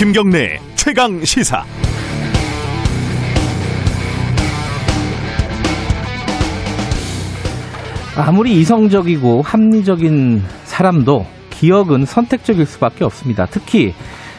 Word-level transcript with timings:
김경래 0.00 0.58
최강 0.76 1.22
시사. 1.22 1.62
아무리 8.16 8.58
이성적이고 8.60 9.42
합리적인 9.42 10.42
사람도 10.64 11.26
기억은 11.50 12.06
선택적일 12.06 12.64
수밖에 12.64 13.04
없습니다. 13.04 13.44
특히 13.44 13.92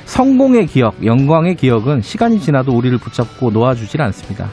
성공의 0.05 0.65
기억, 0.65 1.05
영광의 1.05 1.57
기억은 1.57 2.01
시간이 2.01 2.39
지나도 2.39 2.71
우리를 2.71 2.97
붙잡고 2.97 3.51
놓아주질 3.51 4.01
않습니다. 4.01 4.49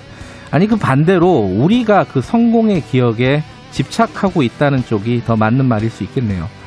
아니 0.51 0.67
그 0.67 0.77
반대로 0.77 1.37
우리가 1.39 2.05
그 2.05 2.21
성공의 2.21 2.83
기억에 2.83 3.43
집착하고 3.71 4.43
있다는 4.43 4.85
쪽이 4.85 5.23
더 5.25 5.37
맞는 5.37 5.65
말일 5.65 5.89
수 5.89 6.05
있겠네요. 6.05 6.58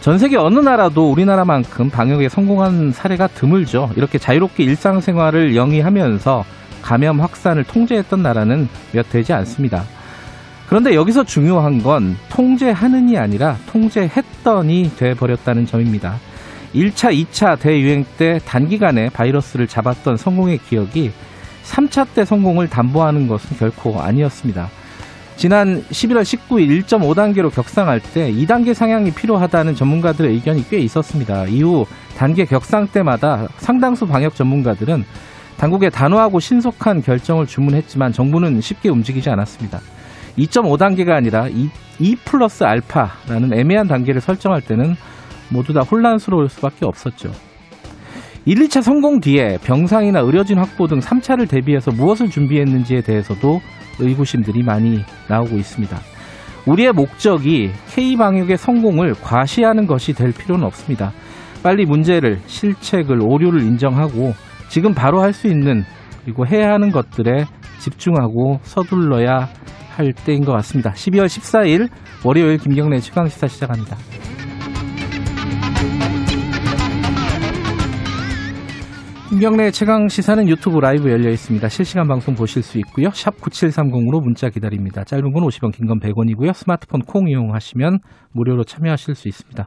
전 0.00 0.16
세계 0.18 0.36
어느 0.36 0.60
나라도 0.60 1.10
우리나라만큼 1.10 1.90
방역에 1.90 2.28
성공한 2.28 2.92
사례가 2.92 3.26
드물죠. 3.26 3.90
이렇게 3.96 4.16
자유롭게 4.18 4.62
일상생활을 4.62 5.56
영위하면서 5.56 6.44
감염 6.82 7.20
확산을 7.20 7.64
통제했던 7.64 8.22
나라는 8.22 8.68
몇 8.92 9.10
되지 9.10 9.32
않습니다. 9.32 9.84
그런데 10.68 10.94
여기서 10.94 11.24
중요한 11.24 11.82
건 11.82 12.16
통제하는이 12.28 13.18
아니라 13.18 13.56
통제했더니 13.66 14.92
돼버렸다는 14.96 15.66
점입니다. 15.66 16.16
1차, 16.74 17.12
2차 17.26 17.58
대유행 17.58 18.04
때 18.18 18.38
단기간에 18.44 19.08
바이러스를 19.08 19.66
잡았던 19.66 20.16
성공의 20.16 20.58
기억이 20.58 21.10
3차 21.64 22.06
때 22.14 22.24
성공을 22.24 22.68
담보하는 22.68 23.26
것은 23.26 23.56
결코 23.56 24.00
아니었습니다. 24.00 24.68
지난 25.38 25.84
11월 25.84 26.22
19일 26.22 26.82
1.5단계로 26.82 27.54
격상할 27.54 28.00
때 28.00 28.28
2단계 28.32 28.74
상향이 28.74 29.12
필요하다는 29.12 29.76
전문가들의 29.76 30.32
의견이 30.32 30.68
꽤 30.68 30.78
있었습니다. 30.78 31.46
이후 31.46 31.86
단계 32.16 32.44
격상 32.44 32.88
때마다 32.88 33.46
상당수 33.58 34.08
방역 34.08 34.34
전문가들은 34.34 35.04
당국에 35.56 35.90
단호하고 35.90 36.40
신속한 36.40 37.02
결정을 37.02 37.46
주문했지만 37.46 38.12
정부는 38.12 38.60
쉽게 38.60 38.88
움직이지 38.88 39.30
않았습니다. 39.30 39.78
2.5단계가 40.38 41.10
아니라 41.10 41.46
2, 41.46 41.70
2 42.00 42.16
플러스 42.24 42.64
알파라는 42.64 43.52
애매한 43.52 43.86
단계를 43.86 44.20
설정할 44.20 44.60
때는 44.60 44.96
모두 45.50 45.72
다 45.72 45.82
혼란스러울 45.82 46.48
수밖에 46.48 46.84
없었죠. 46.84 47.30
1, 48.44 48.56
2차 48.66 48.82
성공 48.82 49.20
뒤에 49.20 49.58
병상이나 49.62 50.18
의료진 50.18 50.58
확보 50.58 50.88
등 50.88 50.98
3차를 50.98 51.48
대비해서 51.48 51.92
무엇을 51.92 52.28
준비했는지에 52.28 53.02
대해서도 53.02 53.60
의구심들이 53.98 54.62
많이 54.62 55.04
나오고 55.28 55.56
있습니다. 55.56 55.96
우리의 56.66 56.92
목적이 56.92 57.70
K방역의 57.94 58.58
성공을 58.58 59.14
과시하는 59.14 59.86
것이 59.86 60.12
될 60.12 60.32
필요는 60.32 60.64
없습니다. 60.66 61.12
빨리 61.62 61.86
문제를, 61.86 62.40
실책을, 62.46 63.20
오류를 63.22 63.62
인정하고 63.62 64.34
지금 64.68 64.94
바로 64.94 65.20
할 65.20 65.32
수 65.32 65.46
있는 65.48 65.84
그리고 66.24 66.46
해야 66.46 66.72
하는 66.72 66.90
것들에 66.90 67.46
집중하고 67.78 68.60
서둘러야 68.62 69.48
할 69.96 70.12
때인 70.12 70.44
것 70.44 70.52
같습니다. 70.52 70.92
12월 70.92 71.26
14일 71.26 71.88
월요일 72.24 72.58
김경래 72.58 72.98
최강시사 73.00 73.48
시작합니다. 73.48 73.96
김경래 79.28 79.70
최강 79.70 80.08
시사는 80.08 80.48
유튜브 80.48 80.78
라이브 80.78 81.10
열려 81.10 81.28
있습니다. 81.30 81.68
실시간 81.68 82.08
방송 82.08 82.34
보실 82.34 82.62
수 82.62 82.78
있고요. 82.78 83.10
샵 83.10 83.36
9730으로 83.36 84.22
문자 84.22 84.48
기다립니다. 84.48 85.04
짧은 85.04 85.32
건 85.32 85.42
50원, 85.44 85.70
긴 85.76 85.86
건 85.86 86.00
100원이고요. 86.00 86.54
스마트폰 86.54 87.02
콩 87.02 87.28
이용하시면 87.28 87.98
무료로 88.32 88.64
참여하실 88.64 89.14
수 89.14 89.28
있습니다. 89.28 89.66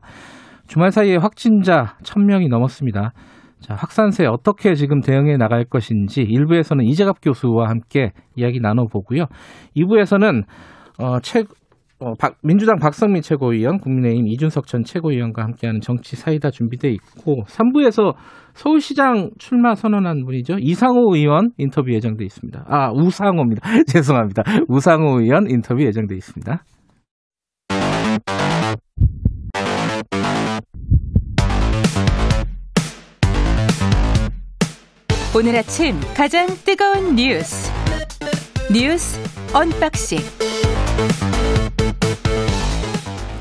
주말 0.68 0.92
사이에 0.92 1.16
확진자 1.18 1.96
1000명이 2.04 2.50
넘었습니다. 2.50 3.14
자, 3.60 3.76
확산세 3.76 4.26
어떻게 4.26 4.74
지금 4.74 5.02
대응해 5.02 5.38
나갈 5.38 5.64
것인지 5.66 6.24
1부에서는 6.24 6.84
이재갑 6.84 7.18
교수와 7.22 7.70
함께 7.70 8.14
이야기 8.36 8.60
나눠보고요. 8.60 9.26
2부에서는 9.78 10.44
어, 11.00 11.20
최, 11.22 11.44
어, 12.00 12.14
박, 12.20 12.36
민주당 12.42 12.78
박성민 12.80 13.22
최고위원, 13.22 13.78
국민의힘 13.78 14.28
이준석 14.28 14.66
전 14.66 14.84
최고위원과 14.84 15.44
함께하는 15.44 15.82
정치 15.82 16.16
사이다 16.16 16.50
준비돼 16.50 16.90
있고 16.90 17.44
3부에서 17.44 18.16
서울시장 18.54 19.32
출마 19.38 19.76
선언한 19.76 20.26
분이죠. 20.26 20.58
이상호 20.60 21.16
의원 21.16 21.52
인터뷰 21.58 21.92
예정돼 21.94 22.24
있습니다. 22.26 22.66
아 22.68 22.92
우상호입니다. 22.92 23.62
죄송합니다. 23.88 24.44
우상호 24.68 25.22
의원 25.22 25.50
인터뷰 25.50 25.82
예정돼 25.84 26.16
있습니다. 26.16 26.64
오늘 35.34 35.56
아침 35.56 35.96
가장 36.14 36.46
뜨거운 36.66 37.16
뉴스 37.16 37.72
뉴스 38.70 39.18
unboxing 39.54 40.20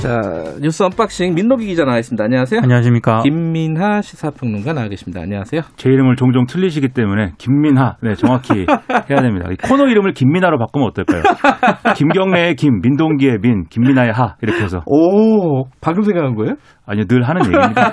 자, 0.01 0.19
뉴스 0.63 0.83
unboxing 0.83 1.35
민동기 1.35 1.67
기자 1.67 1.85
나와 1.85 1.99
있습니다. 1.99 2.25
안녕하세요. 2.25 2.61
안녕하십니까. 2.63 3.21
김민하 3.23 4.01
시사평론가 4.01 4.73
나와 4.73 4.89
계십니다. 4.89 5.21
안녕하세요. 5.21 5.61
제 5.77 5.91
이름을 5.91 6.17
종종 6.17 6.47
틀리시기 6.47 6.89
때문에 6.89 7.33
김민하, 7.37 7.97
네 8.03 8.15
정확히 8.15 8.65
해야 9.11 9.21
됩니다. 9.21 9.51
코너 9.63 9.89
이름을 9.89 10.15
김민하로 10.15 10.59
바꾸면 10.59 10.89
어떨까요? 10.89 11.23
김경래의 11.97 12.55
김, 12.55 12.81
민동기의 12.81 13.41
민, 13.43 13.65
김민하의 13.69 14.13
하 14.13 14.37
이렇게 14.41 14.63
해서. 14.63 14.81
오, 14.87 15.67
방금 15.83 16.03
생각한 16.03 16.35
거예요? 16.35 16.55
아니요, 16.87 17.05
늘 17.05 17.23
하는 17.29 17.45
얘기입니다. 17.45 17.93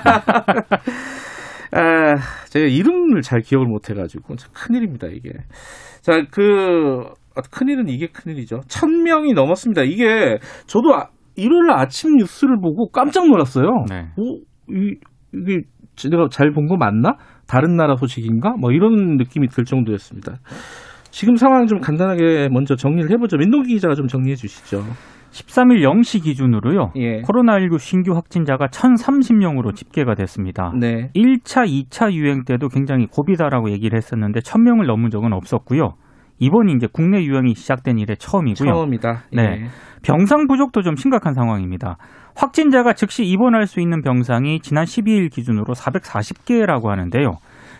아, 1.72 2.14
제가 2.48 2.64
이름을 2.64 3.20
잘 3.20 3.42
기억을 3.42 3.66
못 3.66 3.90
해가지고 3.90 4.36
참 4.36 4.50
큰일입니다 4.54 5.08
이게. 5.08 5.28
자, 6.00 6.22
그 6.30 7.04
큰일은 7.50 7.88
이게 7.88 8.06
큰일이죠. 8.06 8.62
천 8.66 9.02
명이 9.02 9.34
넘었습니다. 9.34 9.82
이게 9.82 10.38
저도 10.66 10.94
아, 10.94 11.08
일요일 11.38 11.70
아침 11.70 12.16
뉴스를 12.16 12.56
보고 12.60 12.88
깜짝 12.90 13.26
놀랐어요. 13.28 13.84
네. 13.88 14.08
오, 14.16 14.36
이, 14.70 14.96
이게 15.34 15.62
내가 16.10 16.28
잘 16.30 16.50
본 16.52 16.66
거 16.68 16.76
맞나? 16.76 17.16
다른 17.46 17.76
나라 17.76 17.96
소식인가? 17.96 18.54
뭐 18.60 18.70
이런 18.72 19.16
느낌이 19.16 19.48
들 19.48 19.64
정도였습니다. 19.64 20.34
지금 21.10 21.36
상황 21.36 21.66
좀 21.66 21.80
간단하게 21.80 22.48
먼저 22.52 22.76
정리를 22.76 23.10
해보죠. 23.12 23.36
민동기 23.38 23.74
기자가 23.74 23.94
좀 23.94 24.06
정리해 24.06 24.36
주시죠. 24.36 24.82
13일 25.30 25.82
0시 25.82 26.22
기준으로요. 26.22 26.92
예. 26.96 27.20
코로나19 27.22 27.78
신규 27.78 28.14
확진자가 28.14 28.66
1,030명으로 28.68 29.74
집계가 29.74 30.14
됐습니다. 30.14 30.72
네. 30.78 31.10
1차, 31.14 31.66
2차 31.66 32.12
유행 32.12 32.44
때도 32.44 32.68
굉장히 32.68 33.06
고비다라고 33.06 33.70
얘기를 33.70 33.96
했었는데 33.96 34.40
1,000명을 34.40 34.86
넘은 34.86 35.10
적은 35.10 35.32
없었고요. 35.32 35.94
이번이 36.38 36.72
이제 36.76 36.86
국내 36.92 37.22
유행이 37.24 37.54
시작된 37.54 37.98
이래 37.98 38.14
처음이고요. 38.16 38.72
처음이다. 38.72 39.22
네. 39.32 39.42
예. 39.42 39.66
병상 40.02 40.46
부족도 40.46 40.82
좀 40.82 40.94
심각한 40.96 41.34
상황입니다. 41.34 41.96
확진자가 42.36 42.92
즉시 42.92 43.24
입원할 43.24 43.66
수 43.66 43.80
있는 43.80 44.00
병상이 44.02 44.60
지난 44.60 44.84
12일 44.84 45.30
기준으로 45.32 45.74
440개라고 45.74 46.86
하는데요. 46.86 47.32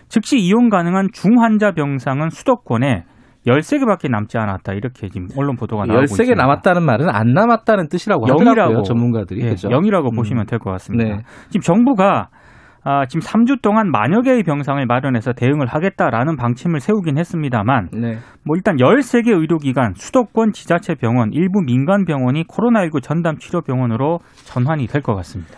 즉시 0.09 0.37
이용 0.37 0.69
가능한 0.69 1.09
중환자 1.13 1.71
병상은 1.71 2.29
수도권에 2.29 3.03
13개밖에 3.47 4.09
남지 4.11 4.37
않았다. 4.37 4.73
이렇게 4.73 5.07
지금 5.07 5.27
언론 5.37 5.55
보도가 5.55 5.85
나오고 5.85 6.01
13개 6.01 6.11
있습니다. 6.11 6.35
남았다는 6.35 6.83
말은 6.85 7.09
안 7.09 7.31
남았다는 7.33 7.87
뜻이라고 7.87 8.25
하더라고요. 8.25 8.63
영이라고. 8.63 8.83
전문가들이. 8.83 9.41
예, 9.45 9.49
그죠? 9.51 9.69
0이라고 9.69 10.11
음. 10.11 10.15
보시면 10.17 10.45
될 10.45 10.59
것 10.59 10.71
같습니다. 10.71 11.05
네. 11.05 11.21
지금 11.49 11.61
정부가 11.61 12.27
아, 12.83 13.05
지금 13.05 13.21
3주 13.21 13.61
동안 13.61 13.91
만여 13.91 14.21
개의 14.21 14.43
병상을 14.43 14.83
마련해서 14.85 15.33
대응을 15.33 15.67
하겠다라는 15.67 16.37
방침을 16.37 16.79
세우긴 16.79 17.17
했습니다만 17.17 17.89
네. 17.93 18.17
뭐 18.45 18.55
일단 18.55 18.77
13개 18.77 19.27
의료기관, 19.29 19.93
수도권 19.95 20.53
지자체 20.53 20.95
병원, 20.95 21.31
일부 21.33 21.61
민간 21.61 22.05
병원이 22.05 22.45
코로나19 22.47 23.01
전담 23.03 23.37
치료 23.37 23.61
병원으로 23.61 24.19
전환이 24.45 24.87
될 24.87 25.01
것 25.01 25.15
같습니다. 25.15 25.53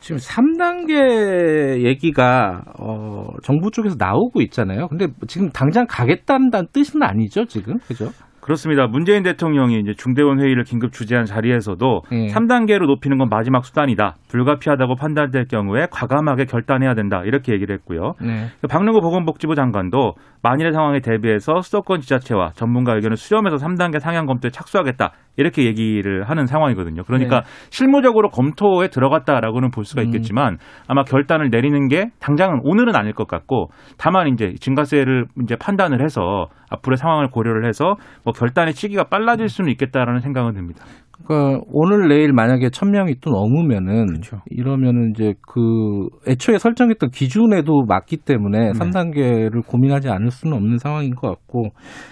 지금 0.00 0.18
3단계 0.18 1.82
얘기가 1.84 2.62
어, 2.78 3.24
정부 3.42 3.70
쪽에서 3.70 3.96
나오고 3.98 4.40
있잖아요. 4.42 4.88
근데 4.88 5.08
지금 5.26 5.50
당장 5.50 5.86
가겠다는 5.88 6.50
뜻은 6.72 7.02
아니죠, 7.02 7.46
지금. 7.46 7.78
그죠? 7.88 8.10
그렇습니다. 8.40 8.86
문재인 8.86 9.24
대통령이 9.24 9.80
이제 9.80 9.92
중대원 9.96 10.40
회의를 10.40 10.62
긴급 10.62 10.92
주재한 10.92 11.24
자리에서도 11.24 12.02
예. 12.12 12.26
3단계로 12.28 12.86
높이는 12.86 13.18
건 13.18 13.28
마지막 13.28 13.64
수단이다. 13.64 14.14
불가피하다고 14.36 14.96
판단될 14.96 15.46
경우에 15.46 15.86
과감하게 15.90 16.44
결단해야 16.44 16.94
된다. 16.94 17.22
이렇게 17.24 17.52
얘기를 17.52 17.74
했고요. 17.76 18.12
네. 18.20 18.48
박능구 18.68 19.00
보건복지부 19.00 19.54
장관도 19.54 20.14
만일의 20.42 20.72
상황에 20.72 21.00
대비해서 21.00 21.60
수도권 21.60 22.00
지자체와 22.00 22.50
전문가 22.54 22.94
의견을 22.94 23.16
수렴해서 23.16 23.56
3단계 23.56 23.98
상향 23.98 24.26
검토에 24.26 24.50
착수하겠다. 24.50 25.12
이렇게 25.38 25.64
얘기를 25.64 26.24
하는 26.28 26.46
상황이거든요. 26.46 27.02
그러니까 27.04 27.40
네. 27.42 27.46
실무적으로 27.70 28.30
검토에 28.30 28.88
들어갔다라고는 28.88 29.70
볼 29.70 29.84
수가 29.84 30.02
음. 30.02 30.06
있겠지만 30.06 30.58
아마 30.88 31.04
결단을 31.04 31.50
내리는 31.50 31.88
게 31.88 32.10
당장은 32.20 32.60
오늘은 32.62 32.96
아닐 32.96 33.12
것 33.12 33.26
같고 33.28 33.70
다만 33.98 34.28
이제 34.28 34.54
증가세를 34.60 35.26
이제 35.42 35.56
판단을 35.56 36.02
해서 36.02 36.46
앞으로의 36.70 36.96
상황을 36.96 37.28
고려를 37.28 37.66
해서 37.66 37.96
뭐 38.24 38.32
결단의 38.32 38.72
시기가 38.72 39.04
빨라질 39.04 39.48
수는 39.48 39.70
있겠다라는 39.72 40.20
생각은 40.20 40.54
듭니다. 40.54 40.84
그러니까 41.24 41.60
오늘 41.72 42.08
내일 42.08 42.32
만약에 42.32 42.70
천 42.70 42.90
명이 42.90 43.16
또 43.20 43.30
넘으면은 43.30 44.06
그렇죠. 44.06 44.38
이러면은 44.46 45.12
이제 45.14 45.34
그 45.42 46.08
애초에 46.28 46.58
설정했던 46.58 47.10
기준에도 47.10 47.84
맞기 47.86 48.18
때문에 48.18 48.58
네. 48.58 48.70
3단계를 48.72 49.66
고민하지 49.66 50.08
않을 50.08 50.30
수는 50.30 50.56
없는 50.56 50.78
상황인 50.78 51.14
것 51.14 51.28
같고 51.28 51.70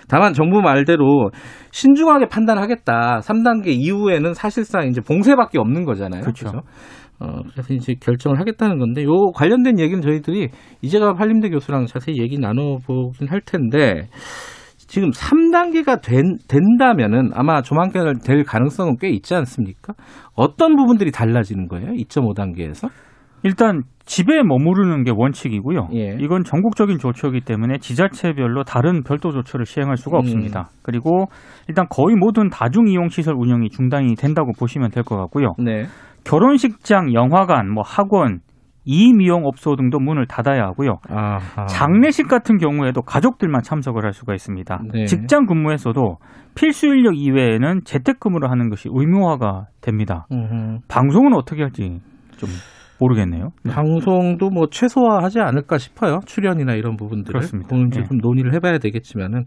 다만 0.09 0.33
정부 0.33 0.61
말대로 0.61 1.31
신중하게 1.71 2.27
판단하겠다. 2.29 3.21
3단계 3.21 3.69
이후에는 3.69 4.35
사실상 4.35 4.89
이제 4.89 5.01
봉쇄밖에 5.01 5.59
없는 5.59 5.85
거잖아요. 5.85 6.23
그렇죠. 6.23 6.47
그죠? 6.47 6.61
어, 7.21 7.43
그래서 7.53 7.73
이제 7.73 7.95
결정을 7.95 8.41
하겠다는 8.41 8.79
건데, 8.79 9.05
요 9.05 9.31
관련된 9.35 9.79
얘기는 9.79 10.01
저희들이 10.03 10.49
이재갑 10.83 11.21
한림대 11.21 11.49
교수랑 11.51 11.87
자세히 11.87 12.21
얘기 12.21 12.39
나눠보긴 12.39 13.29
할 13.29 13.41
텐데, 13.41 14.09
지금 14.95 15.11
3단계가 15.11 16.01
된, 16.01 16.39
된다면은 16.47 17.31
아마 17.35 17.63
조만간 17.63 18.17
될 18.25 18.45
가능성은 18.45 18.99
꽤 19.01 19.09
있지 19.09 19.35
않습니까? 19.35 19.93
어떤 20.37 20.77
부분들이 20.77 21.11
달라지는 21.11 21.67
거예요? 21.67 21.89
2.5단계에서? 21.95 22.89
일단 23.43 23.83
집에 24.05 24.45
머무르는 24.45 25.03
게 25.03 25.11
원칙이고요. 25.13 25.89
예. 25.95 26.17
이건 26.21 26.45
전국적인 26.45 26.99
조처이기 26.99 27.41
때문에 27.41 27.79
지자체별로 27.79 28.63
다른 28.63 29.03
별도 29.03 29.33
조처를 29.33 29.67
시행할 29.67 29.97
수가 29.97 30.19
음. 30.19 30.21
없습니다. 30.21 30.69
그리고 30.85 31.27
일단 31.67 31.87
거의 31.91 32.15
모든 32.15 32.49
다중 32.49 32.87
이용 32.87 33.09
시설 33.09 33.35
운영이 33.35 33.71
중단이 33.71 34.15
된다고 34.15 34.53
보시면 34.57 34.91
될 34.93 35.03
것 35.03 35.17
같고요. 35.17 35.55
네. 35.59 35.87
결혼식장, 36.23 37.13
영화관, 37.15 37.69
뭐 37.69 37.83
학원, 37.85 38.39
이미용 38.85 39.47
업소 39.47 39.77
등도 39.77 39.99
문을 39.99 40.27
닫아야 40.27 40.65
하고요. 40.65 40.99
아하. 41.09 41.67
장례식 41.67 42.29
같은 42.29 42.59
경우에도 42.59 43.03
가족들만 43.03 43.63
참석을 43.63 44.05
할 44.05 44.13
수가 44.13 44.35
있습니다. 44.35 44.83
네. 44.93 45.05
직장 45.07 45.47
근무에서도 45.47 46.19
필수 46.55 46.87
인력 46.87 47.17
이외에는 47.17 47.81
재택근무를 47.85 48.51
하는 48.51 48.69
것이 48.69 48.89
의무화가 48.93 49.67
됩니다. 49.81 50.27
음흠. 50.33 50.81
방송은 50.89 51.35
어떻게 51.35 51.63
할지 51.63 52.01
좀 52.37 52.49
모르겠네요. 53.01 53.49
방송도 53.69 54.51
뭐 54.51 54.67
최소화하지 54.71 55.41
않을까 55.41 55.79
싶어요. 55.79 56.21
출연이나 56.27 56.75
이런 56.75 56.97
부분들을. 56.97 57.33
그렇습니다. 57.33 57.69
그건 57.69 57.91
예. 57.97 58.05
좀 58.05 58.19
논의를 58.19 58.55
해봐야 58.55 58.79
되겠지만은 58.79 59.45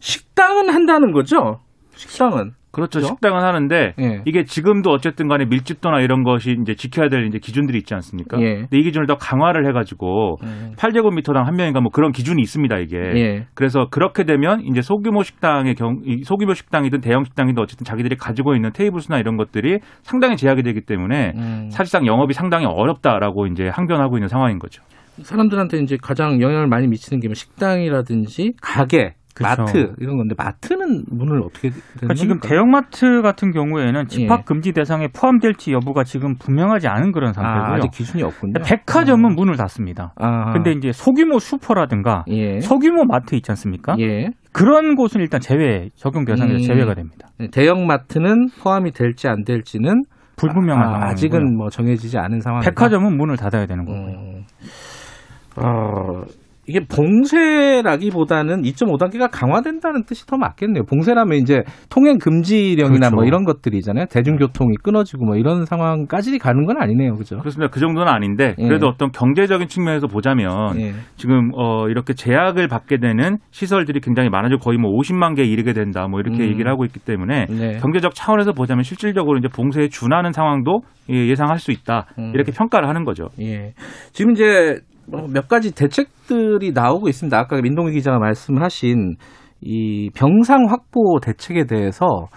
식당은 0.00 0.70
한다는 0.70 1.12
거죠. 1.12 1.60
식당은. 1.90 2.52
그렇죠. 2.72 3.00
식당은 3.00 3.42
하는데 3.42 3.94
예. 3.98 4.22
이게 4.24 4.44
지금도 4.44 4.90
어쨌든 4.90 5.28
간에 5.28 5.44
밀집도나 5.44 6.00
이런 6.00 6.22
것이 6.22 6.56
이제 6.60 6.74
지켜야 6.74 7.08
될 7.08 7.26
이제 7.26 7.38
기준들이 7.38 7.78
있지 7.78 7.94
않습니까? 7.94 8.40
예. 8.40 8.54
근데 8.60 8.78
이 8.78 8.82
기준을 8.82 9.06
더 9.06 9.16
강화를 9.16 9.66
해 9.66 9.72
가지고 9.72 10.36
음. 10.42 10.72
8제곱미터당 10.76 11.44
한 11.44 11.56
명인가 11.56 11.80
뭐 11.80 11.90
그런 11.90 12.12
기준이 12.12 12.40
있습니다 12.42 12.78
이게. 12.78 12.96
예. 12.96 13.46
그래서 13.54 13.88
그렇게 13.90 14.24
되면 14.24 14.60
이제 14.62 14.82
소규모 14.82 15.22
식당의 15.22 15.74
경, 15.74 16.00
이 16.04 16.22
소규모 16.24 16.54
식당이든 16.54 17.00
대형 17.00 17.24
식당이든 17.24 17.62
어쨌든 17.62 17.84
자기들이 17.84 18.16
가지고 18.16 18.54
있는 18.54 18.72
테이블 18.72 19.00
수나 19.00 19.18
이런 19.18 19.36
것들이 19.36 19.80
상당히 20.02 20.36
제약이 20.36 20.62
되기 20.62 20.82
때문에 20.82 21.32
음. 21.36 21.68
사실상 21.70 22.06
영업이 22.06 22.34
상당히 22.34 22.66
어렵다라고 22.66 23.46
이제 23.46 23.68
항변하고 23.68 24.16
있는 24.16 24.28
상황인 24.28 24.58
거죠. 24.58 24.82
사람들한테 25.22 25.78
이제 25.78 25.98
가장 26.00 26.40
영향을 26.40 26.66
많이 26.66 26.86
미치는 26.86 27.20
게뭐 27.20 27.34
식당이라든지 27.34 28.54
가게, 28.60 29.14
그렇죠. 29.40 29.62
마트 29.62 29.92
이런 29.98 30.16
건데 30.16 30.34
마트는 30.36 31.04
문을 31.10 31.40
어떻게 31.42 31.70
그러니까 31.96 32.14
지금 32.14 32.38
겁니까? 32.38 32.48
대형마트 32.48 33.22
같은 33.22 33.50
경우에는 33.52 34.06
집합 34.06 34.40
예. 34.40 34.44
금지 34.44 34.72
대상에 34.72 35.08
포함될지 35.08 35.72
여부가 35.72 36.04
지금 36.04 36.36
분명하지 36.38 36.88
않은 36.88 37.12
그런 37.12 37.30
아, 37.30 37.32
상태고요. 37.32 37.74
아 37.76 37.80
직 37.80 37.90
기준이 37.90 38.22
없군요. 38.22 38.52
백화점은 38.64 39.34
문을 39.34 39.56
닫습니다. 39.56 40.12
아. 40.16 40.52
근데 40.52 40.72
이제 40.72 40.92
소규모 40.92 41.38
슈퍼라든가 41.38 42.24
예. 42.28 42.60
소규모 42.60 43.04
마트 43.04 43.34
있지 43.34 43.50
않습니까? 43.52 43.96
예. 43.98 44.28
그런 44.52 44.94
곳은 44.96 45.20
일단 45.20 45.40
제외 45.40 45.88
적용 45.94 46.24
대상에서 46.24 46.56
음. 46.56 46.62
제외가 46.62 46.94
됩니다. 46.94 47.28
대형 47.52 47.86
마트는 47.86 48.48
포함이 48.62 48.90
될지 48.92 49.28
안 49.28 49.44
될지는 49.44 50.02
불분명한 50.36 50.82
아, 50.82 50.86
상황이고요. 50.86 51.10
아직은 51.12 51.56
뭐 51.56 51.68
정해지지 51.68 52.18
않은 52.18 52.40
상황이다. 52.40 52.70
백화점은 52.70 53.16
문을 53.16 53.36
닫아야 53.36 53.66
되는 53.66 53.84
거고요. 53.84 54.06
음. 54.18 54.42
어, 55.56 56.22
이게 56.66 56.80
봉쇄라기보다는 56.80 58.62
2.5단계가 58.62 59.28
강화된다는 59.32 60.04
뜻이 60.04 60.26
더 60.26 60.36
맞겠네요. 60.36 60.84
봉쇄라면 60.84 61.38
이제 61.38 61.62
통행 61.88 62.18
금지령이나 62.18 63.08
그렇죠. 63.08 63.14
뭐 63.16 63.24
이런 63.24 63.44
것들이잖아요. 63.44 64.06
대중교통이 64.10 64.76
끊어지고 64.82 65.24
뭐 65.24 65.36
이런 65.36 65.64
상황까지 65.64 66.38
가는 66.38 66.64
건 66.66 66.80
아니네요. 66.80 67.14
그죠? 67.14 67.38
그렇습니다. 67.38 67.70
그 67.72 67.80
정도는 67.80 68.12
아닌데 68.12 68.54
예. 68.58 68.66
그래도 68.66 68.86
어떤 68.86 69.10
경제적인 69.10 69.68
측면에서 69.68 70.06
보자면 70.06 70.78
예. 70.78 70.92
지금 71.16 71.50
어 71.54 71.88
이렇게 71.88 72.14
제약을 72.14 72.68
받게 72.68 72.98
되는 72.98 73.38
시설들이 73.50 74.00
굉장히 74.00 74.28
많아지고 74.28 74.60
거의 74.60 74.78
뭐 74.78 74.92
50만 74.92 75.36
개에 75.36 75.46
이르게 75.46 75.72
된다 75.72 76.06
뭐 76.08 76.20
이렇게 76.20 76.44
음. 76.44 76.48
얘기를 76.50 76.70
하고 76.70 76.84
있기 76.84 77.00
때문에 77.00 77.46
네. 77.46 77.78
경제적 77.78 78.14
차원에서 78.14 78.52
보자면 78.52 78.84
실질적으로 78.84 79.38
이제 79.38 79.48
봉쇄에 79.48 79.88
준하는 79.88 80.32
상황도 80.32 80.80
예, 81.10 81.26
예상할 81.26 81.58
수 81.58 81.72
있다 81.72 82.06
음. 82.18 82.32
이렇게 82.34 82.52
평가를 82.52 82.88
하는 82.88 83.04
거죠. 83.04 83.28
예. 83.40 83.72
지금 84.12 84.32
이제 84.32 84.44
뭐 84.44 84.89
몇 85.32 85.48
가지 85.48 85.74
대책들이 85.74 86.72
나오고 86.72 87.08
있습니다. 87.08 87.38
아까 87.38 87.60
민동기 87.60 87.92
기자가 87.92 88.18
말씀하신 88.18 89.16
이 89.62 90.10
병상 90.14 90.66
확보 90.68 91.20
대책에 91.20 91.64
대해서 91.64 92.28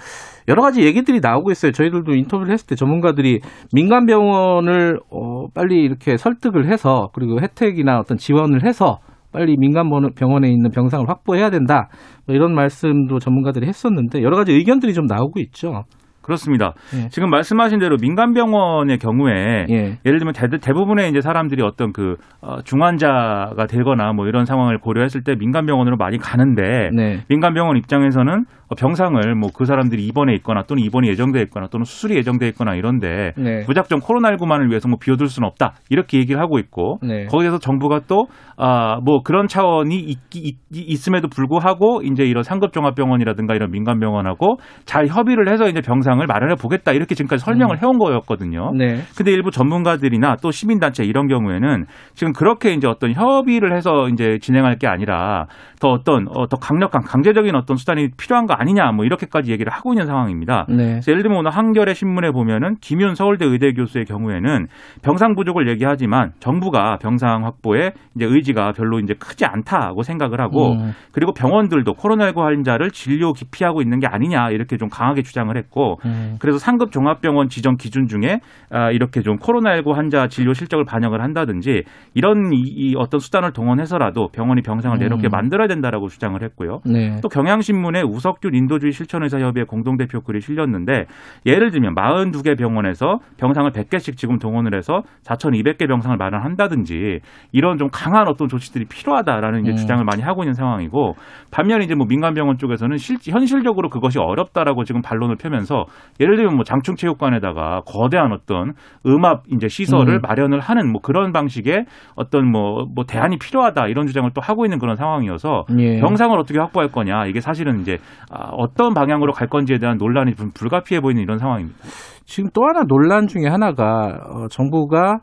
여러 0.47 0.61
가지 0.61 0.83
얘기들이 0.83 1.19
나오고 1.21 1.51
있어요. 1.51 1.71
저희들도 1.71 2.13
인터뷰를 2.13 2.51
했을 2.51 2.67
때 2.67 2.75
전문가들이 2.75 3.39
민간 3.71 4.05
병원을 4.05 4.99
어 5.09 5.47
빨리 5.53 5.83
이렇게 5.83 6.17
설득을 6.17 6.69
해서 6.71 7.09
그리고 7.13 7.39
혜택이나 7.39 7.99
어떤 7.99 8.17
지원을 8.17 8.65
해서 8.65 8.97
빨리 9.31 9.55
민간 9.57 9.89
병원에 10.15 10.49
있는 10.49 10.69
병상을 10.69 11.07
확보해야 11.07 11.49
된다. 11.49 11.89
뭐 12.27 12.35
이런 12.35 12.53
말씀도 12.53 13.19
전문가들이 13.19 13.67
했었는데 13.67 14.21
여러 14.21 14.35
가지 14.35 14.51
의견들이 14.51 14.93
좀 14.93 15.05
나오고 15.05 15.39
있죠. 15.39 15.83
그렇습니다. 16.23 16.73
예. 16.95 17.09
지금 17.09 17.29
말씀하신 17.29 17.79
대로 17.79 17.97
민간 17.97 18.33
병원의 18.33 18.97
경우에 18.97 19.67
예. 19.69 19.97
예를 20.05 20.19
들면 20.19 20.33
대, 20.33 20.47
대부분의 20.57 21.09
이제 21.09 21.21
사람들이 21.21 21.61
어떤 21.61 21.93
그 21.93 22.15
어, 22.41 22.61
중환자가 22.63 23.67
되거나 23.67 24.13
뭐 24.13 24.25
이런 24.27 24.45
상황을 24.45 24.79
고려했을 24.79 25.23
때 25.23 25.35
민간 25.35 25.65
병원으로 25.65 25.97
많이 25.97 26.17
가는데 26.17 26.89
네. 26.95 27.19
민간 27.29 27.53
병원 27.53 27.77
입장에서는 27.77 28.45
어, 28.62 28.62
병상을 28.75 29.35
뭐 29.35 29.49
그 29.53 29.65
사람들이 29.65 30.03
입원해 30.05 30.33
있거나 30.35 30.63
또는 30.63 30.83
입원이 30.83 31.07
예정돼 31.09 31.41
있거나 31.43 31.67
또는 31.67 31.83
수술이 31.85 32.15
예정돼 32.15 32.47
있거나 32.49 32.73
이런데 32.75 33.33
네. 33.37 33.63
무작정 33.67 33.99
코로나19만을 33.99 34.69
위해서 34.69 34.87
뭐 34.89 34.97
비워둘 34.99 35.27
수는 35.27 35.47
없다 35.47 35.75
이렇게 35.89 36.17
얘기를 36.17 36.41
하고 36.41 36.57
있고 36.59 36.97
네. 37.03 37.25
거기에서 37.25 37.59
정부가 37.59 38.01
또 38.07 38.25
아 38.57 38.99
뭐 39.03 39.21
그런 39.23 39.47
차원이 39.47 39.95
있, 39.95 40.19
있, 40.35 40.57
있음에도 40.71 41.27
불구하고 41.27 42.01
이제 42.03 42.23
이런 42.23 42.43
상급 42.43 42.71
종합병원이라든가 42.71 43.55
이런 43.55 43.71
민간 43.71 43.99
병원하고 43.99 44.57
잘 44.85 45.07
협의를 45.07 45.51
해서 45.51 45.67
이제 45.67 45.81
병상을 45.81 46.25
마련해 46.25 46.55
보겠다 46.55 46.91
이렇게 46.91 47.15
지금까지 47.15 47.43
설명을 47.43 47.81
해온 47.81 47.97
거였거든요. 47.97 48.71
네. 48.77 48.99
근데 49.17 49.31
일부 49.31 49.51
전문가들이나 49.51 50.37
또 50.41 50.51
시민단체 50.51 51.03
이런 51.03 51.27
경우에는 51.27 51.85
지금 52.13 52.33
그렇게 52.33 52.73
이제 52.73 52.87
어떤 52.87 53.13
협의를 53.13 53.75
해서 53.75 54.07
이제 54.09 54.37
진행할 54.39 54.77
게 54.77 54.87
아니라 54.87 55.47
더 55.83 55.89
어떤 55.89 56.27
어, 56.29 56.47
더 56.47 56.55
강력한 56.55 57.03
강제적인 57.03 57.53
어떤 57.55 57.75
수단이 57.75 58.11
필요한 58.17 58.45
거 58.45 58.53
아니냐 58.53 58.93
뭐 58.93 59.03
이렇게까지 59.03 59.51
얘기를 59.51 59.69
하고 59.69 59.91
있는 59.91 60.05
상황입니다. 60.05 60.65
네. 60.69 60.75
그래서 60.75 61.11
예를 61.11 61.23
들면 61.23 61.39
오늘 61.39 61.51
한겨레 61.51 61.93
신문에 61.93 62.31
보면은 62.31 62.75
김윤 62.79 63.15
서울대 63.15 63.45
의대 63.45 63.73
교수의 63.73 64.05
경우에는 64.05 64.67
병상 65.01 65.35
부족을 65.35 65.67
얘기하지만 65.67 66.31
정부가 66.39 66.99
병상 67.01 67.43
확보에 67.43 67.91
이제 68.15 68.25
의지가 68.25 68.71
별로 68.71 68.99
이제 68.99 69.13
크지 69.13 69.43
않다고 69.43 70.03
생각을 70.03 70.39
하고 70.39 70.71
음. 70.71 70.93
그리고 71.11 71.33
병원들도 71.33 71.91
코로나19 71.95 72.37
환자를 72.37 72.91
진료 72.91 73.33
기피하고 73.33 73.81
있는 73.81 73.99
게 73.99 74.07
아니냐 74.07 74.51
이렇게 74.51 74.77
좀 74.77 74.87
강하게 74.87 75.21
주장을 75.23 75.53
했고 75.57 75.97
음. 76.05 76.37
그래서 76.39 76.59
상급 76.59 76.93
종합병원 76.93 77.49
지정 77.49 77.75
기준 77.75 78.07
중에 78.07 78.39
아, 78.69 78.89
이렇게 78.91 79.21
좀 79.21 79.35
코로나19 79.35 79.91
환자 79.91 80.27
진료 80.27 80.53
실적을 80.53 80.85
반영을 80.85 81.21
한다든지 81.21 81.83
이런 82.13 82.53
이, 82.53 82.61
이 82.63 82.95
어떤 82.97 83.19
수단을 83.19 83.51
동원해서라도 83.51 84.29
병원이 84.29 84.61
병상을 84.61 84.97
내놓게 84.97 85.27
음. 85.27 85.29
만들어야 85.29 85.67
된다라고 85.73 86.07
주장을 86.07 86.41
했고요. 86.41 86.79
네. 86.85 87.17
또 87.21 87.29
경향신문에 87.29 88.01
우석균 88.03 88.53
인도주의 88.53 88.91
실천의사협의회 88.91 89.65
공동대표 89.65 90.21
글이 90.21 90.41
실렸는데 90.41 91.05
예를 91.45 91.71
들면 91.71 91.95
42개 91.95 92.57
병원에서 92.57 93.19
병상을 93.37 93.71
100개씩 93.71 94.17
지금 94.17 94.37
동원을 94.37 94.75
해서 94.75 95.01
4,200개 95.23 95.87
병상을 95.87 96.15
마련한다든지 96.17 97.19
이런 97.51 97.77
좀 97.77 97.89
강한 97.91 98.27
어떤 98.27 98.47
조치들이 98.47 98.85
필요하다라는 98.85 99.61
이제 99.61 99.71
음. 99.71 99.75
주장을 99.75 100.03
많이 100.03 100.21
하고 100.21 100.43
있는 100.43 100.53
상황이고 100.53 101.15
반면에 101.51 101.83
이제 101.83 101.95
뭐 101.95 102.05
민간병원 102.07 102.57
쪽에서는 102.57 102.97
실, 102.97 103.17
현실적으로 103.23 103.89
그것이 103.89 104.19
어렵다라고 104.19 104.83
지금 104.83 105.01
반론을 105.01 105.37
펴면서 105.37 105.85
예를 106.19 106.35
들면 106.35 106.55
뭐 106.55 106.63
장충체육관에다가 106.63 107.81
거대한 107.85 108.31
어떤 108.31 108.73
음압 109.05 109.43
이제 109.51 109.67
시설을 109.67 110.15
음. 110.15 110.19
마련을 110.21 110.59
하는 110.59 110.91
뭐 110.91 111.01
그런 111.01 111.31
방식의 111.31 111.85
어떤 112.15 112.49
뭐, 112.49 112.85
뭐 112.93 113.05
대안이 113.05 113.37
필요하다 113.37 113.87
이런 113.87 114.07
주장을 114.07 114.29
또 114.33 114.41
하고 114.41 114.65
있는 114.65 114.79
그런 114.79 114.95
상황이어서 114.95 115.62
예. 115.79 115.99
병상을 115.99 116.37
어떻게 116.37 116.59
확보할 116.59 116.89
거냐 116.89 117.25
이게 117.25 117.39
사실은 117.39 117.81
이제 117.81 117.97
아, 118.31 118.49
어떤 118.51 118.93
방향으로 118.93 119.33
갈 119.33 119.47
건지에 119.47 119.77
대한 119.77 119.97
논란이 119.97 120.35
좀 120.35 120.49
불가피해 120.53 121.01
보이는 121.01 121.21
이런 121.21 121.37
상황입니다. 121.37 121.77
지금 122.25 122.49
또 122.53 122.65
하나 122.65 122.83
논란 122.87 123.27
중에 123.27 123.47
하나가 123.47 124.17
어, 124.29 124.47
정부가 124.49 125.19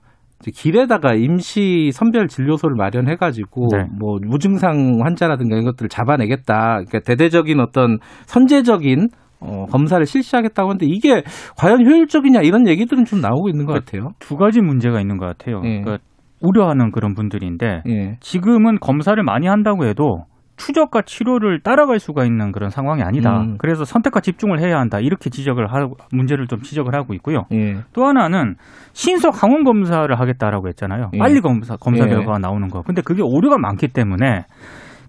길에다가 0.55 1.15
임시 1.15 1.91
선별 1.93 2.27
진료소를 2.27 2.75
마련해가지고 2.77 3.67
네. 3.77 3.85
뭐 3.99 4.17
무증상 4.23 5.01
환자라든가 5.05 5.55
이런 5.55 5.67
것들을 5.67 5.89
잡아내겠다. 5.91 6.83
그러니까 6.87 7.01
대대적인 7.01 7.61
어떤 7.61 7.99
선제적인 8.27 9.09
어, 9.41 9.65
검사를 9.67 10.05
실시하겠다고 10.05 10.69
하는데 10.71 10.87
이게 10.87 11.23
과연 11.57 11.85
효율적이냐 11.85 12.41
이런 12.41 12.69
얘기들은 12.69 13.05
좀 13.05 13.21
나오고 13.21 13.49
있는 13.49 13.67
것 13.67 13.73
같아요. 13.73 14.11
두 14.19 14.37
가지 14.37 14.61
문제가 14.61 15.01
있는 15.01 15.19
것 15.19 15.27
같아요. 15.27 15.63
예. 15.65 15.81
그러니까 15.81 15.99
우려하는 16.43 16.91
그런 16.91 17.15
분들인데 17.15 17.83
예. 17.87 18.17
지금은 18.21 18.79
검사를 18.81 19.23
많이 19.23 19.47
한다고 19.47 19.87
해도 19.87 20.25
추적과 20.61 21.03
치료를 21.03 21.61
따라갈 21.61 21.99
수가 21.99 22.25
있는 22.27 22.53
그런 22.53 22.69
상황이 22.69 23.03
아니다. 23.03 23.41
음. 23.41 23.57
그래서 23.59 23.85
선택과 23.85 24.21
집중을 24.21 24.61
해야 24.61 24.79
한다. 24.79 25.01
이렇게 25.01 25.31
지적을 25.31 25.73
하고 25.73 25.97
문제를 26.13 26.47
좀 26.47 26.61
지적을 26.61 26.95
하고 26.95 27.15
있고요. 27.15 27.47
예. 27.53 27.79
또 27.95 28.05
하나는 28.05 28.57
신속 28.93 29.43
항원 29.43 29.65
검사를 29.65 30.15
하겠다라고 30.15 30.69
했잖아요. 30.69 31.11
예. 31.15 31.19
빨리 31.19 31.41
검사 31.41 31.77
검사 31.77 32.05
예. 32.05 32.09
결과가 32.09 32.39
나오는 32.39 32.69
거. 32.69 32.83
근데 32.83 33.01
그게 33.01 33.23
오류가 33.23 33.57
많기 33.57 33.89
때문에 33.89 34.45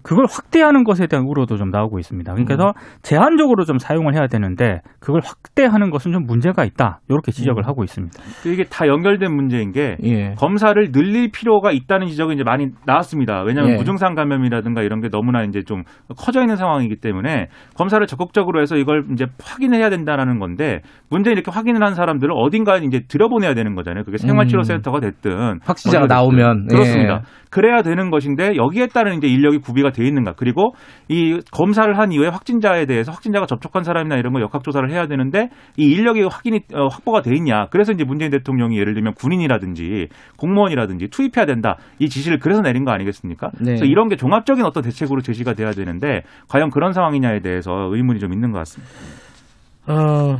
그걸 0.02 0.26
확대하는 0.28 0.84
것에 0.84 1.06
대한 1.06 1.26
우려도 1.26 1.56
좀 1.56 1.70
나오고 1.70 1.98
있습니다. 1.98 2.32
음. 2.32 2.44
그러니까 2.44 2.72
제한적으로 3.02 3.64
좀 3.64 3.78
사용을 3.78 4.14
해야 4.14 4.26
되는데 4.26 4.80
그걸 5.00 5.20
확대하는 5.24 5.90
것은 5.90 6.12
좀 6.12 6.24
문제가 6.26 6.64
있다. 6.64 7.00
이렇게 7.08 7.30
지적을 7.32 7.62
음. 7.62 7.68
하고 7.68 7.84
있습니다. 7.84 8.12
이게 8.46 8.64
다 8.64 8.86
연결된 8.86 9.32
문제인 9.34 9.72
게 9.72 9.96
예. 10.04 10.34
검사를 10.36 10.92
늘릴 10.92 11.30
필요가 11.30 11.70
있다는 11.72 12.08
지적이 12.08 12.34
이제 12.34 12.42
많이 12.44 12.68
나왔습니다. 12.84 13.42
왜냐하면 13.42 13.74
예. 13.74 13.76
무증상 13.76 14.14
감염이라든가 14.14 14.82
이런 14.82 15.00
게 15.00 15.08
너무나 15.08 15.44
이제 15.44 15.62
좀 15.62 15.84
커져 16.16 16.40
있는 16.40 16.56
상황이기 16.56 16.96
때문에 16.96 17.46
검사를 17.76 18.04
적극적으로 18.06 18.60
해서 18.60 18.76
이걸 18.76 19.04
이제 19.12 19.26
확인해야 19.42 19.88
된다라는 19.90 20.38
건데 20.38 20.80
문제는 21.10 21.36
이렇게 21.36 21.50
확인을 21.52 21.82
한 21.84 21.94
사람들을 21.94 22.32
어딘가에 22.36 22.80
이제 22.84 23.02
들여보내야 23.06 23.54
되는 23.54 23.74
거잖아요. 23.74 24.04
그게 24.04 24.18
생활치료센터가 24.18 25.00
됐든 25.00 25.60
확진자가 25.64 26.06
됐든. 26.06 26.14
나오면 26.16 26.66
예. 26.70 26.74
그렇습니다. 26.74 27.22
그래야 27.50 27.82
되는 27.82 28.10
것인데 28.10 28.56
여기에 28.56 28.88
따른 28.88 29.18
이제 29.18 29.28
인력이 29.28 29.58
구비가 29.58 29.91
돼 29.92 30.04
있는가 30.04 30.34
그리고 30.36 30.74
이 31.08 31.38
검사를 31.50 31.96
한 31.96 32.12
이후에 32.12 32.28
확진자에 32.28 32.86
대해서 32.86 33.12
확진자가 33.12 33.46
접촉한 33.46 33.84
사람이나 33.84 34.16
이런 34.16 34.32
거 34.32 34.40
역학 34.40 34.64
조사를 34.64 34.90
해야 34.90 35.06
되는데 35.06 35.48
이 35.76 35.90
인력이 35.90 36.22
확인이 36.22 36.60
어, 36.74 36.88
확보가 36.88 37.22
돼 37.22 37.34
있냐 37.36 37.66
그래서 37.70 37.92
이제 37.92 38.04
문재인 38.04 38.30
대통령이 38.30 38.78
예를 38.78 38.94
들면 38.94 39.14
군인이라든지 39.14 40.08
공무원이라든지 40.36 41.08
투입해야 41.08 41.46
된다 41.46 41.76
이 41.98 42.08
지시를 42.08 42.38
그래서 42.38 42.60
내린 42.62 42.84
거 42.84 42.92
아니겠습니까? 42.92 43.50
네. 43.58 43.64
그래서 43.64 43.84
이런 43.84 44.08
게 44.08 44.16
종합적인 44.16 44.64
어떤 44.64 44.82
대책으로 44.82 45.20
제시가 45.20 45.54
돼야 45.54 45.70
되는데 45.70 46.22
과연 46.48 46.70
그런 46.70 46.92
상황이냐에 46.92 47.40
대해서 47.40 47.72
의문이 47.90 48.18
좀 48.18 48.32
있는 48.32 48.52
것 48.52 48.58
같습니다. 48.58 48.92
어, 49.86 50.36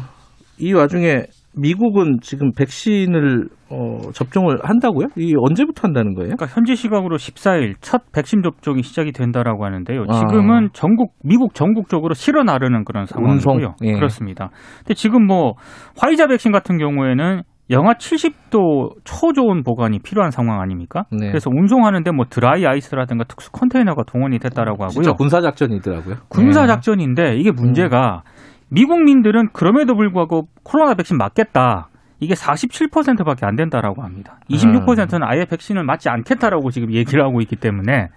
이 0.59 0.73
와중에 0.73 1.25
미국은 1.55 2.19
지금 2.23 2.53
백신을 2.53 3.49
어, 3.71 4.11
접종을 4.13 4.59
한다고요? 4.63 5.09
이게 5.17 5.35
언제부터 5.39 5.87
한다는 5.87 6.15
거예요? 6.15 6.35
그러니까 6.37 6.47
현지 6.47 6.77
시각으로 6.77 7.17
14일 7.17 7.75
첫 7.81 8.03
백신 8.13 8.43
접종이 8.43 8.83
시작이 8.83 9.13
된다라고 9.13 9.65
하는데요. 9.65 10.05
아. 10.09 10.13
지금은 10.13 10.69
전국 10.73 11.15
미국 11.25 11.55
전국적으로 11.55 12.15
실어 12.15 12.43
나르는 12.43 12.85
그런 12.85 13.07
상황이고요. 13.07 13.75
예. 13.83 13.93
그렇습니다. 13.93 14.51
근데 14.79 14.95
지금 14.95 15.27
뭐 15.27 15.55
화이자 15.99 16.27
백신 16.27 16.53
같은 16.53 16.79
경우에는 16.79 17.43
영하 17.71 17.95
70도 17.95 18.91
초저온 19.05 19.63
보관이 19.63 20.01
필요한 20.01 20.31
상황 20.31 20.61
아닙니까? 20.61 21.05
네. 21.11 21.29
그래서 21.29 21.49
운송하는데 21.51 22.11
뭐 22.11 22.27
드라이 22.29 22.67
아이스라든가 22.67 23.25
특수 23.25 23.51
컨테이너가 23.53 24.03
동원이 24.05 24.39
됐다라고 24.41 24.85
하고요. 24.85 24.91
진짜 24.91 25.13
군사 25.13 25.41
작전이더라고요. 25.41 26.17
군사 26.29 26.65
예. 26.65 26.67
작전인데 26.67 27.37
이게 27.37 27.51
문제가 27.51 28.23
미국민들은 28.73 29.51
그럼에도 29.53 29.95
불구하고 29.95 30.49
코로나 30.63 30.95
백신 30.95 31.19
맞겠다. 31.19 31.89
이게 32.21 32.35
47%밖에 32.35 33.45
안 33.45 33.57
된다라고 33.57 34.03
합니다. 34.03 34.39
26%는 34.49 35.23
아예 35.23 35.45
백신을 35.45 35.85
맞지 35.85 36.09
않겠다라고 36.09 36.71
지금 36.71 36.93
얘기를 36.93 37.23
하고 37.23 37.41
있기 37.41 37.57
때문에 37.57 38.09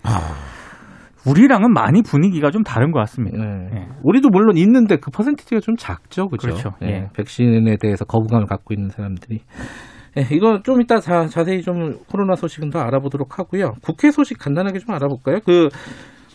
우리랑은 1.27 1.73
많이 1.73 2.03
분위기가 2.03 2.51
좀 2.51 2.63
다른 2.63 2.91
것 2.91 2.99
같습니다. 2.99 3.37
예. 3.39 3.69
예. 3.75 3.87
우리도 4.03 4.29
물론 4.29 4.57
있는데 4.57 4.97
그 4.97 5.09
퍼센티지가 5.09 5.59
좀 5.59 5.75
작죠, 5.75 6.27
그죠? 6.27 6.49
그렇죠. 6.49 6.73
예. 6.83 6.87
예. 6.87 7.09
백신에 7.15 7.77
대해서 7.79 8.05
거부감을 8.05 8.45
갖고 8.45 8.75
있는 8.75 8.89
사람들이. 8.89 9.41
예, 10.17 10.27
이거 10.31 10.61
좀 10.63 10.81
이따 10.81 10.99
자, 10.99 11.25
자세히 11.25 11.61
좀 11.61 11.97
코로나 12.09 12.35
소식은 12.35 12.69
더 12.69 12.79
알아보도록 12.79 13.39
하고요. 13.39 13.73
국회 13.81 14.11
소식 14.11 14.37
간단하게 14.37 14.79
좀 14.79 14.93
알아볼까요? 14.93 15.39
그 15.43 15.69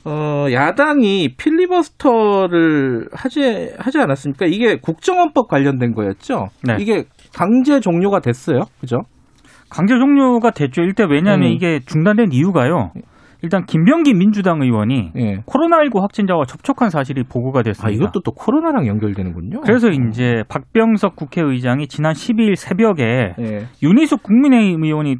어, 0.04 0.46
야당이 0.50 1.34
필리버스터를 1.36 3.08
하지 3.12 3.70
하지 3.78 3.98
않았습니까? 3.98 4.46
이게 4.46 4.76
국정원법 4.76 5.48
관련된 5.48 5.94
거였죠. 5.94 6.48
네. 6.64 6.76
이게 6.80 7.04
강제 7.34 7.80
종료가 7.80 8.20
됐어요, 8.20 8.62
그죠? 8.80 9.02
강제 9.68 9.94
종료가 9.94 10.50
됐죠. 10.50 10.82
일단 10.82 11.10
왜냐하면 11.10 11.48
음. 11.48 11.52
이게 11.52 11.80
중단된 11.86 12.32
이유가요. 12.32 12.92
일단 13.42 13.64
김병기 13.64 14.14
민주당 14.14 14.60
의원이 14.60 15.12
예. 15.16 15.36
코로나19 15.46 16.00
확진자와 16.00 16.44
접촉한 16.44 16.90
사실이 16.90 17.24
보고가 17.24 17.62
됐습니다. 17.62 17.88
아 17.88 17.90
이것도 17.90 18.20
또 18.20 18.32
코로나랑 18.32 18.86
연결되는군요. 18.86 19.62
그래서 19.62 19.88
이제 19.88 20.44
박병석 20.48 21.16
국회의장이 21.16 21.88
지난 21.88 22.12
12일 22.12 22.56
새벽에 22.56 23.34
예. 23.38 23.66
윤희숙 23.82 24.22
국민의힘 24.22 24.84
의원이 24.84 25.16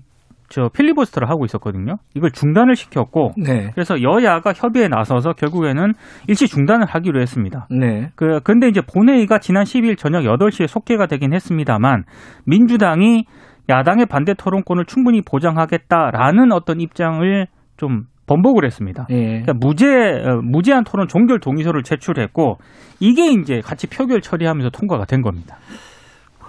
저 0.51 0.69
필리버스터를 0.69 1.31
하고 1.31 1.45
있었거든요. 1.45 1.97
이걸 2.15 2.33
중단을 2.33 2.75
시켰고 2.75 3.35
네. 3.39 3.71
그래서 3.73 4.03
여야가 4.03 4.53
협의에 4.53 4.89
나서서 4.89 5.33
결국에는 5.33 5.95
일시 6.27 6.49
중단을 6.49 6.87
하기로 6.87 7.21
했습니다. 7.21 7.69
네. 7.71 8.11
그 8.17 8.41
근데 8.43 8.69
이제 8.69 8.81
본회의가 8.81 9.39
지난 9.39 9.63
12일 9.63 9.97
저녁 9.97 10.23
8시에 10.25 10.67
속개가 10.67 11.07
되긴 11.07 11.33
했습니다만 11.33 12.05
민주당이 12.47 13.25
야당의 13.69 14.07
반대 14.07 14.35
토론권을 14.35 14.87
충분히 14.87 15.23
보장하겠다라는 15.23 16.51
어떤 16.51 16.81
입장을 16.81 17.47
좀 17.77 18.07
번복을 18.27 18.65
했습니다. 18.65 19.07
예. 19.11 19.43
그러니까 19.43 19.53
무제 19.55 19.87
어, 19.87 20.41
무제한 20.43 20.83
토론 20.85 21.07
종결 21.07 21.39
동의서를 21.39 21.85
제출했고 21.85 22.59
이게 22.99 23.33
이제 23.33 23.61
같이 23.61 23.87
표결 23.89 24.21
처리하면서 24.21 24.71
통과가 24.71 25.05
된 25.05 25.23
겁니다. 25.23 25.59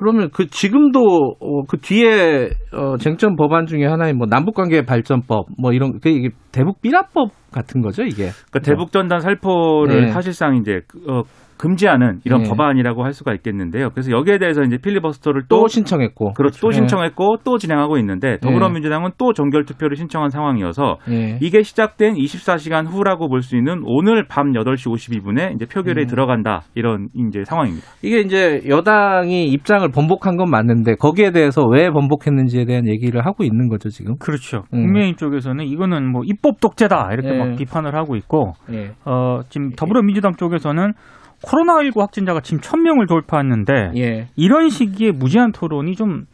그러면 0.01 0.29
그 0.33 0.47
지금도 0.47 1.35
어, 1.39 1.61
그 1.67 1.77
뒤에 1.77 2.49
어, 2.73 2.97
쟁점 2.97 3.35
법안 3.35 3.67
중에 3.67 3.85
하나인 3.85 4.17
뭐 4.17 4.25
남북관계 4.27 4.81
발전법 4.81 5.45
뭐 5.59 5.73
이런 5.73 5.99
그 5.99 6.09
이게 6.09 6.29
대북 6.51 6.81
비라법 6.81 7.29
같은 7.51 7.81
거죠 7.83 8.01
이게. 8.01 8.31
그러니까 8.49 8.59
대북 8.63 8.91
전단 8.91 9.19
살포를 9.19 10.05
네. 10.05 10.11
사실상 10.11 10.55
이제 10.55 10.79
그, 10.87 10.99
어, 11.07 11.21
금지하는 11.61 12.21
이런 12.25 12.41
네. 12.41 12.49
법안이라고 12.49 13.03
할 13.03 13.13
수가 13.13 13.33
있겠는데요. 13.35 13.91
그래서 13.91 14.11
여기에 14.11 14.39
대해서 14.39 14.63
이제 14.63 14.77
필리버스터를 14.77 15.43
또 15.47 15.61
또 15.61 15.67
신청했고. 15.67 16.33
그렇죠. 16.33 16.59
또 16.59 16.69
네. 16.69 16.77
신청했고 16.77 17.37
또 17.43 17.59
진행하고 17.59 17.99
있는데 17.99 18.37
더불어민주당은 18.41 19.11
또 19.19 19.31
종결 19.31 19.65
투표를 19.65 19.95
신청한 19.95 20.31
상황이어서 20.31 20.97
예. 21.11 21.37
이게 21.39 21.61
시작된 21.61 22.15
24시간 22.15 22.87
후라고 22.87 23.29
볼 23.29 23.41
수 23.41 23.55
있는 23.57 23.81
오늘 23.85 24.25
밤 24.27 24.53
8시 24.53 24.91
52분에 24.91 25.53
이제 25.55 25.65
표결에 25.65 26.03
음. 26.03 26.07
들어간다 26.07 26.61
이런 26.75 27.09
이제 27.15 27.43
상황입니다. 27.43 27.85
이게 28.01 28.19
이제 28.21 28.61
여당이 28.67 29.45
입장을 29.45 29.87
번복한 29.89 30.37
건 30.37 30.49
맞는데 30.49 30.95
거기에 30.95 31.31
대해서 31.31 31.63
왜 31.65 31.89
번복했는지에 31.91 32.65
대한 32.65 32.87
얘기를 32.87 33.23
하고 33.25 33.43
있는 33.43 33.67
거죠 33.67 33.89
지금. 33.89 34.15
그렇죠. 34.17 34.63
음. 34.73 34.83
국민의힘 34.83 35.15
쪽에서는 35.15 35.63
이거는 35.65 36.11
뭐 36.11 36.21
입법 36.25 36.59
독재다 36.59 37.09
이렇게 37.13 37.29
예. 37.29 37.37
막 37.37 37.55
비판을 37.55 37.95
하고 37.95 38.15
있고 38.15 38.53
예. 38.71 38.91
어, 39.05 39.41
지금 39.49 39.71
더불어민주당 39.71 40.33
쪽에서는 40.37 40.93
코로나19 41.43 41.99
확진자가 41.99 42.41
지금 42.41 42.59
1000명을 42.61 43.07
돌파했는데 43.07 43.91
예. 43.95 44.27
이런 44.35 44.69
시기에 44.69 45.11
무제한 45.11 45.51
토론이 45.51 45.95
좀 45.95 46.27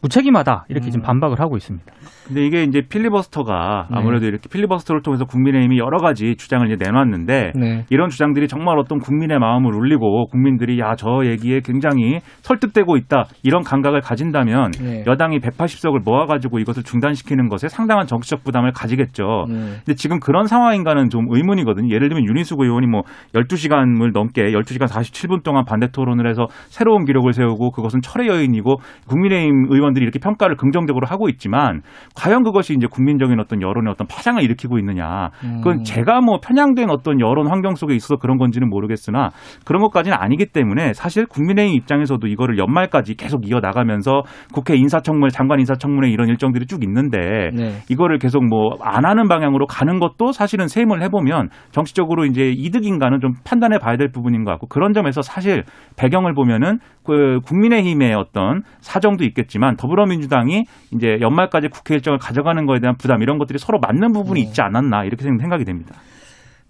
무책임하다 0.00 0.66
이렇게 0.68 0.86
음. 0.86 0.90
지금 0.90 1.02
반박을 1.02 1.40
하고 1.40 1.56
있습니다. 1.56 1.92
근데 2.26 2.46
이게 2.46 2.62
이제 2.62 2.80
필리버스터가 2.88 3.88
네. 3.90 3.96
아무래도 3.98 4.26
이렇게 4.26 4.48
필리버스터를 4.48 5.02
통해서 5.02 5.24
국민의힘이 5.24 5.78
여러 5.78 5.98
가지 5.98 6.36
주장을 6.36 6.66
이제 6.66 6.76
내놨는데 6.82 7.52
네. 7.54 7.84
이런 7.90 8.08
주장들이 8.08 8.48
정말 8.48 8.78
어떤 8.78 8.98
국민의 8.98 9.38
마음을 9.38 9.74
울리고 9.74 10.26
국민들이 10.28 10.78
야 10.78 10.92
저 11.02 11.24
얘기에 11.24 11.60
굉장히 11.64 12.20
설득되고 12.42 12.96
있다 12.96 13.24
이런 13.42 13.62
감각을 13.64 14.00
가진다면 14.00 14.70
네. 14.80 15.04
여당이 15.06 15.40
180석을 15.40 16.04
모아가지고 16.04 16.58
이것을 16.60 16.82
중단시키는 16.84 17.48
것에 17.48 17.68
상당한 17.68 18.06
정치적 18.06 18.44
부담을 18.44 18.72
가지겠죠. 18.72 19.46
네. 19.48 19.54
근데 19.84 19.94
지금 19.94 20.20
그런 20.20 20.46
상황인가는 20.46 21.08
좀 21.10 21.26
의문이거든요. 21.28 21.92
예를 21.92 22.08
들면 22.08 22.28
윤희숙 22.28 22.60
의원이 22.60 22.86
뭐 22.86 23.02
12시간을 23.34 24.12
넘게 24.12 24.52
12시간 24.52 24.86
47분 24.86 25.42
동안 25.42 25.64
반대 25.64 25.88
토론을 25.88 26.28
해서 26.28 26.46
새로운 26.68 27.04
기록을 27.04 27.32
세우고 27.32 27.70
그것은 27.72 28.00
철의 28.00 28.28
여인이고 28.28 28.76
국민의힘 29.08 29.66
의원들이 29.70 30.04
이렇게 30.04 30.18
평가를 30.18 30.56
긍정적으로 30.56 31.06
하고 31.06 31.28
있지만 31.28 31.82
과연 32.14 32.42
그것이 32.42 32.74
이제 32.74 32.86
국민적인 32.86 33.40
어떤 33.40 33.62
여론의 33.62 33.90
어떤 33.90 34.06
파장을 34.06 34.42
일으키고 34.42 34.78
있느냐. 34.78 35.30
그건 35.40 35.78
음. 35.78 35.84
제가 35.84 36.20
뭐 36.20 36.38
편향된 36.42 36.90
어떤 36.90 37.20
여론 37.20 37.48
환경 37.48 37.74
속에 37.74 37.94
있어서 37.94 38.16
그런 38.16 38.38
건지는 38.38 38.68
모르겠으나 38.68 39.30
그런 39.64 39.82
것까지는 39.82 40.16
아니기 40.18 40.46
때문에 40.46 40.92
사실 40.92 41.26
국민의힘 41.26 41.76
입장에서도 41.76 42.26
이거를 42.26 42.58
연말까지 42.58 43.14
계속 43.16 43.48
이어 43.48 43.60
나가면서 43.60 44.22
국회 44.52 44.76
인사청문, 44.76 45.30
장관 45.30 45.60
인사청문회 45.60 46.10
이런 46.10 46.28
일정들이 46.28 46.66
쭉 46.66 46.82
있는데 46.84 47.50
네. 47.54 47.72
이거를 47.88 48.18
계속 48.18 48.44
뭐 48.44 48.72
안 48.82 49.04
하는 49.04 49.28
방향으로 49.28 49.66
가는 49.66 49.98
것도 49.98 50.32
사실은 50.32 50.68
세임을 50.68 51.02
해보면 51.02 51.48
정치적으로 51.70 52.24
이제 52.24 52.50
이득인가는 52.50 53.20
좀 53.20 53.32
판단해 53.44 53.78
봐야 53.78 53.96
될 53.96 54.10
부분인 54.10 54.44
것 54.44 54.50
같고 54.52 54.66
그런 54.66 54.92
점에서 54.92 55.22
사실 55.22 55.64
배경을 55.96 56.34
보면은 56.34 56.78
그 57.04 57.40
국민의힘의 57.46 58.14
어떤 58.14 58.62
사정도 58.80 59.24
있겠지만 59.24 59.76
더불어민주당이 59.76 60.64
이제 60.92 61.18
연말까지 61.20 61.68
국회 61.68 62.00
일정을 62.02 62.18
가져가는 62.18 62.66
거에 62.66 62.80
대한 62.80 62.96
부담 62.96 63.22
이런 63.22 63.38
것들이 63.38 63.58
서로 63.58 63.78
맞는 63.78 64.12
부분이 64.12 64.42
네. 64.42 64.46
있지 64.46 64.60
않았나 64.60 65.04
이렇게 65.04 65.22
생각이 65.22 65.64
됩니다. 65.64 65.94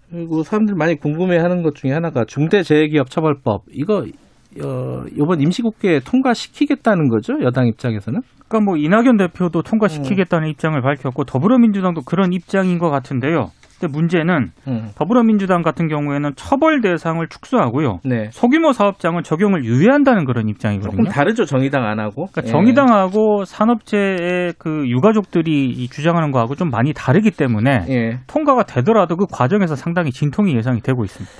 그리고 0.09 0.43
사람들 0.43 0.75
많이 0.75 0.95
궁금해하는 0.95 1.63
것 1.63 1.75
중에 1.75 1.91
하나가 1.91 2.23
중대재해기업처벌법 2.25 3.63
이거 3.71 4.05
어, 4.63 5.03
이번 5.11 5.41
임시국회 5.41 6.01
통과시키겠다는 6.05 7.09
거죠 7.09 7.33
여당 7.41 7.65
입장에서는? 7.65 8.21
그러니까 8.47 8.59
뭐 8.59 8.77
이낙연 8.77 9.17
대표도 9.17 9.63
통과시키겠다는 9.63 10.49
입장을 10.49 10.79
밝혔고 10.79 11.23
더불어민주당도 11.23 12.01
그런 12.03 12.31
입장인 12.33 12.77
것 12.77 12.91
같은데요. 12.91 13.49
근데 13.83 13.91
문제는 13.91 14.47
음. 14.67 14.89
더불어민주당 14.95 15.61
같은 15.61 15.87
경우에는 15.87 16.31
처벌 16.35 16.79
대상을 16.81 17.25
축소하고요. 17.27 17.99
네. 18.05 18.29
소규모 18.31 18.71
사업장은 18.71 19.23
적용을 19.23 19.65
유예한다는 19.65 20.25
그런 20.25 20.47
입장이거든요. 20.47 20.91
조금 20.91 21.03
다르죠 21.05 21.43
정의당 21.43 21.83
안 21.83 21.99
하고. 21.99 22.27
그러니까 22.27 22.43
예. 22.45 22.47
정의당하고 22.47 23.43
산업재의 23.45 24.53
그 24.57 24.87
유가족들이 24.87 25.69
이 25.69 25.87
주장하는 25.89 26.31
거하고 26.31 26.55
좀 26.55 26.69
많이 26.69 26.93
다르기 26.93 27.31
때문에 27.31 27.85
예. 27.89 28.19
통과가 28.27 28.63
되더라도 28.63 29.17
그 29.17 29.25
과정에서 29.29 29.75
상당히 29.75 30.11
진통이 30.11 30.55
예상이 30.55 30.79
되고 30.79 31.03
있습니다. 31.03 31.31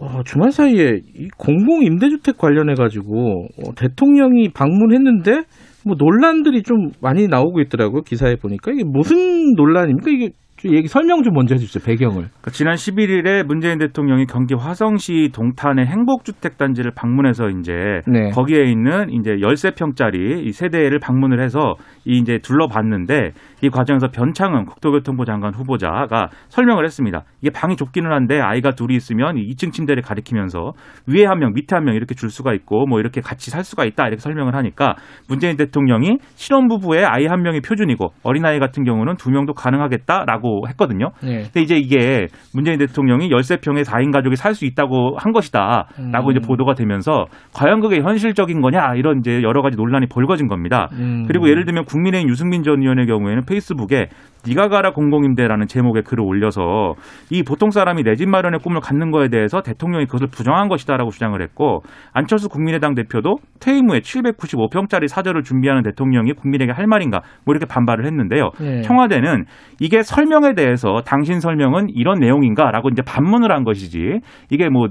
어, 0.00 0.22
주말 0.24 0.50
사이에 0.50 1.00
이 1.16 1.28
공공 1.36 1.82
임대주택 1.82 2.38
관련해 2.38 2.74
가지고 2.74 3.46
어, 3.58 3.74
대통령이 3.76 4.50
방문했는데 4.52 5.42
뭐 5.84 5.96
논란들이 5.98 6.62
좀 6.62 6.90
많이 7.00 7.26
나오고 7.28 7.60
있더라고요 7.62 8.02
기사에 8.02 8.36
보니까 8.36 8.72
이게 8.72 8.82
무슨 8.84 9.54
논란입니까 9.54 10.10
이게 10.10 10.30
좀 10.58 10.74
얘기 10.74 10.88
설명 10.88 11.22
좀 11.22 11.34
먼저 11.34 11.54
해주세요 11.54 11.82
배경을. 11.84 12.28
그 12.40 12.50
지난 12.50 12.74
11일에 12.74 13.44
문재인 13.44 13.78
대통령이 13.78 14.26
경기 14.26 14.54
화성시 14.54 15.30
동탄의 15.32 15.86
행복주택 15.86 16.58
단지를 16.58 16.92
방문해서 16.94 17.48
이제 17.48 18.02
네. 18.06 18.30
거기에 18.30 18.64
있는 18.64 19.10
이제 19.10 19.36
13평짜리 19.36 20.44
이 20.46 20.52
세대를 20.52 20.98
방문을 20.98 21.40
해서 21.42 21.74
이 22.04 22.18
이제 22.18 22.38
둘러봤는데 22.38 23.32
이 23.62 23.70
과정에서 23.70 24.08
변창흠 24.08 24.64
국토교통부 24.66 25.24
장관 25.24 25.54
후보자가 25.54 26.28
설명을 26.48 26.84
했습니다. 26.84 27.24
이게 27.40 27.50
방이 27.50 27.76
좁기는 27.76 28.10
한데 28.10 28.40
아이가 28.40 28.72
둘이 28.72 28.94
있으면 28.94 29.36
이 29.38 29.46
2층 29.54 29.72
침대를 29.72 30.02
가리키면서 30.02 30.72
위에 31.06 31.24
한 31.24 31.38
명, 31.38 31.52
밑에 31.54 31.74
한 31.74 31.84
명 31.84 31.94
이렇게 31.94 32.14
줄 32.14 32.30
수가 32.30 32.52
있고 32.54 32.86
뭐 32.86 33.00
이렇게 33.00 33.20
같이 33.20 33.50
살 33.50 33.64
수가 33.64 33.84
있다 33.84 34.06
이렇게 34.08 34.20
설명을 34.20 34.54
하니까 34.54 34.94
문재인 35.28 35.56
대통령이 35.56 36.18
신혼부부의 36.34 37.04
아이 37.06 37.26
한 37.26 37.42
명이 37.42 37.60
표준이고 37.60 38.08
어린아이 38.22 38.58
같은 38.58 38.84
경우는 38.84 39.16
두 39.16 39.30
명도 39.30 39.54
가능하겠다라고 39.54 40.68
했거든요. 40.68 41.10
네. 41.22 41.42
근데 41.44 41.60
이제 41.62 41.76
이게 41.76 42.26
문재인 42.54 42.78
대통령이 42.78 43.28
13평의 43.30 43.84
4인 43.84 44.12
가족이 44.12 44.36
살 44.36 44.54
수 44.58 44.64
있다고 44.64 45.16
한 45.18 45.32
것이다. 45.32 45.86
라고 46.10 46.28
음. 46.28 46.30
이제 46.32 46.40
보도가 46.44 46.74
되면서 46.74 47.26
과연 47.54 47.80
그게 47.80 48.00
현실적인 48.00 48.60
거냐 48.60 48.94
이런 48.96 49.18
이제 49.20 49.40
여러 49.42 49.62
가지 49.62 49.76
논란이 49.76 50.06
벌거진 50.10 50.48
겁니다. 50.48 50.88
음. 50.94 51.26
그리고 51.28 51.48
예를 51.48 51.64
들면 51.64 51.84
국민의힘 51.84 52.28
유승민 52.28 52.64
전 52.64 52.80
의원의 52.82 53.06
경우에는 53.06 53.44
페이스북에 53.48 54.10
니가 54.48 54.68
가라 54.68 54.92
공공임대라는 54.92 55.66
제목의 55.66 56.02
글을 56.02 56.24
올려서 56.24 56.94
이 57.30 57.42
보통 57.42 57.70
사람이 57.70 58.02
내 58.02 58.18
집 58.18 58.28
마련의 58.28 58.58
꿈을 58.58 58.80
갖는 58.80 59.12
거에 59.12 59.28
대해서 59.28 59.60
대통령이 59.60 60.06
그것을 60.06 60.26
부정한 60.26 60.68
것이다라고 60.68 61.10
주장을 61.10 61.40
했고 61.40 61.82
안철수 62.12 62.48
국민의당 62.48 62.96
대표도 62.96 63.36
퇴임 63.60 63.88
후에 63.90 64.00
795평짜리 64.00 65.06
사저를 65.06 65.42
준비하는 65.44 65.84
대통령이 65.84 66.32
국민에게 66.32 66.72
할 66.72 66.88
말인가 66.88 67.20
뭐 67.44 67.54
이렇게 67.54 67.64
반발을 67.72 68.06
했는데요. 68.06 68.50
네. 68.58 68.82
청와대는 68.82 69.44
이게 69.80 70.02
설명에 70.02 70.54
대해서 70.54 71.02
당신 71.06 71.38
설명은 71.38 71.90
이런 71.94 72.18
내용인가라고 72.18 72.88
이제 72.88 73.02
반문을 73.02 73.52
한 73.52 73.62
것이지 73.62 74.18
이게 74.50 74.68
뭐네 74.68 74.90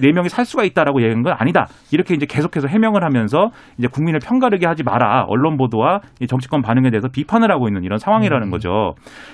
네 0.00 0.12
명이 0.12 0.28
살 0.28 0.44
수가 0.44 0.64
있다라고 0.64 1.00
얘기한 1.00 1.22
건 1.22 1.34
아니다. 1.38 1.66
이렇게 1.90 2.14
이제 2.14 2.26
계속해서 2.26 2.68
해명을 2.68 3.02
하면서 3.02 3.48
이제 3.78 3.88
국민을 3.88 4.20
편가르게 4.22 4.66
하지 4.66 4.82
마라. 4.82 5.24
언론 5.28 5.56
보도와 5.56 6.00
이 6.20 6.26
정치권 6.26 6.60
반응에 6.60 6.90
대해서 6.90 7.08
비판을 7.08 7.50
하고 7.50 7.66
있는 7.68 7.84
이런 7.84 7.98
상황이라는 7.98 8.50
거죠. 8.50 8.87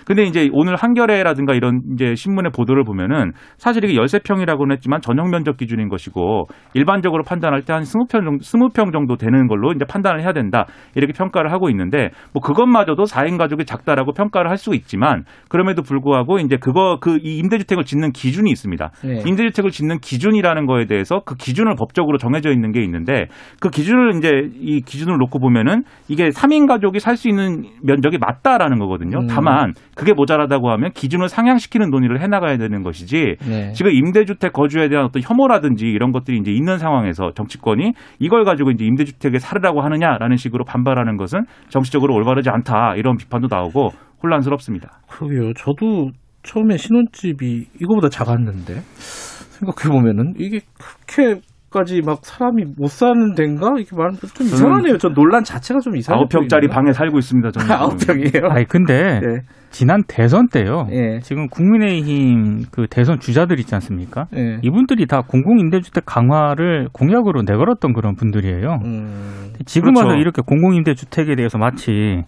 근데 0.06 0.24
이제 0.24 0.48
오늘 0.52 0.76
한겨레라든가 0.76 1.54
이런 1.54 1.80
이제 1.94 2.14
신문의 2.14 2.50
보도를 2.52 2.84
보면은 2.84 3.32
사실 3.56 3.84
이게 3.84 3.94
13평이라고는 4.00 4.72
했지만 4.72 5.00
전용 5.00 5.30
면적 5.30 5.56
기준인 5.56 5.88
것이고 5.88 6.44
일반적으로 6.74 7.22
판단할 7.24 7.62
때한 7.62 7.82
20평 7.82 8.08
정도 8.08 8.38
20평 8.38 8.92
정도 8.92 9.16
되는 9.16 9.46
걸로 9.48 9.72
이제 9.72 9.84
판단을 9.84 10.20
해야 10.22 10.32
된다. 10.32 10.66
이렇게 10.94 11.12
평가를 11.12 11.52
하고 11.52 11.68
있는데 11.70 12.10
뭐 12.32 12.40
그것마저도 12.42 13.04
4인 13.04 13.38
가족이 13.38 13.64
작다라고 13.64 14.12
평가를 14.12 14.50
할 14.50 14.54
수 14.58 14.74
있지만 14.74 15.24
그럼에도 15.48 15.82
불구하고 15.82 16.38
이제 16.38 16.56
그거 16.56 16.98
그 17.00 17.18
이 17.24 17.38
임대주택을 17.38 17.84
짓는 17.84 18.12
기준이 18.12 18.50
있습니다. 18.50 18.90
네. 19.04 19.22
임대주택을 19.26 19.70
짓는 19.70 19.98
기준이라는 20.00 20.66
거에 20.66 20.86
대해서 20.86 21.20
그 21.24 21.36
기준을 21.36 21.74
법적으로 21.76 22.18
정해져 22.18 22.50
있는 22.50 22.70
게 22.72 22.82
있는데 22.82 23.26
그 23.60 23.70
기준을 23.70 24.16
이제 24.16 24.28
이 24.60 24.80
기준을 24.80 25.16
놓고 25.18 25.38
보면은 25.38 25.84
이게 26.08 26.28
3인 26.28 26.66
가족이 26.68 27.00
살 27.00 27.16
수 27.16 27.28
있는 27.28 27.62
면적이 27.82 28.18
맞다라는 28.18 28.78
거거든요. 28.78 29.18
음. 29.20 29.26
다만 29.34 29.72
그게 29.94 30.12
모자라다고 30.12 30.70
하면 30.70 30.92
기준을 30.92 31.28
상향시키는 31.28 31.90
논의를 31.90 32.20
해나가야 32.20 32.56
되는 32.56 32.82
것이지 32.82 33.36
네. 33.48 33.72
지금 33.72 33.92
임대주택 33.92 34.52
거주에 34.52 34.88
대한 34.88 35.04
어떤 35.06 35.22
혐오라든지 35.22 35.86
이런 35.86 36.12
것들이 36.12 36.38
이제 36.38 36.50
있는 36.50 36.78
상황에서 36.78 37.32
정치권이 37.34 37.92
이걸 38.18 38.44
가지고 38.44 38.70
이제 38.70 38.84
임대주택에 38.84 39.38
살으라고 39.38 39.82
하느냐라는 39.82 40.36
식으로 40.36 40.64
반발하는 40.64 41.16
것은 41.16 41.44
정치적으로 41.68 42.14
올바르지 42.14 42.50
않다 42.50 42.94
이런 42.96 43.16
비판도 43.16 43.48
나오고 43.50 43.90
혼란스럽습니다. 44.22 45.00
그러게요. 45.08 45.52
저도 45.54 46.10
처음에 46.42 46.76
신혼집이 46.76 47.66
이거보다 47.80 48.08
작았는데 48.08 48.74
생각해 48.84 49.92
보면은 49.92 50.34
이게 50.38 50.60
그렇게 50.78 51.40
까지 51.74 52.02
막 52.02 52.20
사람이 52.22 52.66
못 52.78 52.88
사는 52.88 53.34
데인가 53.34 53.72
이렇게 53.76 53.96
말하면 53.96 54.16
좀 54.16 54.46
이상하네요. 54.46 54.96
저 54.98 55.08
논란 55.08 55.42
자체가 55.42 55.80
좀 55.80 55.96
이상해. 55.96 56.16
아홉 56.16 56.28
평짜리 56.28 56.68
보이네요. 56.68 56.72
방에 56.74 56.92
살고 56.92 57.18
있습니다. 57.18 57.50
저는 57.50 57.66
아홉 57.74 57.96
평이에요. 57.98 58.48
아니 58.48 58.64
근데 58.64 59.18
네. 59.18 59.40
지난 59.70 60.04
대선 60.06 60.46
때요. 60.46 60.86
예. 60.92 61.18
지금 61.18 61.48
국민의힘 61.48 62.66
그 62.70 62.86
대선 62.88 63.18
주자들 63.18 63.58
있지 63.58 63.74
않습니까? 63.74 64.26
예. 64.36 64.58
이분들이 64.62 65.06
다 65.06 65.22
공공임대주택 65.26 66.04
강화를 66.06 66.90
공약으로 66.92 67.42
내걸었던 67.42 67.92
그런 67.92 68.14
분들이에요. 68.14 68.78
음. 68.84 69.52
지금 69.66 69.96
와서 69.96 70.04
그렇죠. 70.06 70.20
이렇게 70.20 70.42
공공임대주택에 70.46 71.34
대해서 71.34 71.58
마치 71.58 72.22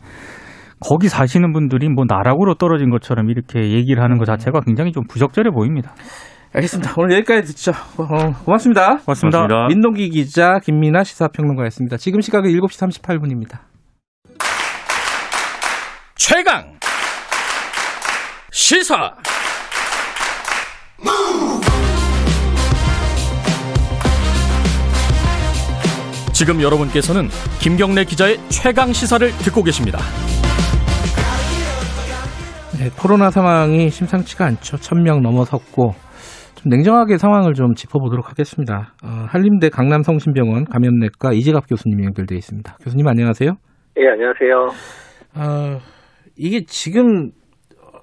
거기 0.81 1.09
사시는 1.09 1.53
분들이 1.53 1.89
뭐 1.89 2.05
나락으로 2.07 2.55
떨어진 2.55 2.91
것처럼 2.91 3.31
이렇게 3.31 3.71
얘기를 3.71 4.03
하는 4.03 4.19
것 4.19 4.25
자체가 4.25 4.61
굉장히 4.67 4.91
좀 4.91 5.05
부적절해 5.09 5.51
보입니다. 5.51 5.95
알겠습니다. 6.53 6.95
오늘 6.97 7.17
여기까지 7.17 7.49
듣죠. 7.49 7.73
어, 7.99 8.33
고맙습니다. 8.45 8.99
고맙습니다. 8.99 9.39
고맙습니다. 9.39 9.67
민동기 9.69 10.09
기자, 10.11 10.59
김민아 10.65 11.05
시사평론가였습니다. 11.05 11.97
지금 11.97 12.21
시각은 12.21 12.51
7시 12.51 13.03
38분입니다. 13.03 13.61
최강 16.17 16.77
시사 18.51 19.13
지금 26.33 26.61
여러분께서는 26.61 27.29
김경래 27.61 28.05
기자의 28.05 28.39
최강 28.49 28.93
시사를 28.93 29.31
듣고 29.39 29.63
계십니다. 29.63 29.99
네, 32.79 32.91
코로나 32.99 33.31
상황이 33.31 33.89
심상치가 33.89 34.45
않죠. 34.45 34.77
1000명 34.77 35.23
넘어섰고 35.23 35.95
좀 35.95 36.06
냉정하게 36.69 37.19
상황을 37.19 37.55
좀 37.55 37.75
짚어보도록 37.75 38.31
하겠습니다. 38.31 38.95
어, 39.05 39.09
한림대 39.29 39.69
강남성심병원 39.71 40.65
감염내과 40.65 41.33
이재갑 41.33 41.69
교수님이 41.69 42.05
연결되어 42.05 42.37
있습니다. 42.37 42.77
교수님 42.83 43.07
안녕하세요. 43.07 43.53
예, 43.99 44.09
안녕하세요. 44.09 44.57
어, 45.37 45.79
이게 46.37 46.65
지금 46.67 47.31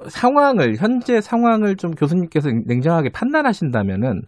상황을 0.08 0.76
현재 0.78 1.22
상황을 1.22 1.76
좀 1.76 1.92
교수님께서 1.92 2.50
냉정하게 2.66 3.10
판단하신다면은 3.14 4.22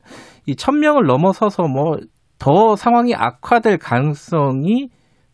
이 0.45 0.55
1000명을 0.55 1.05
넘어서서 1.05 1.67
뭐 1.67 1.97
더 2.39 2.75
상황이 2.75 3.15
악화될 3.15 3.77
가능성이 3.77 4.89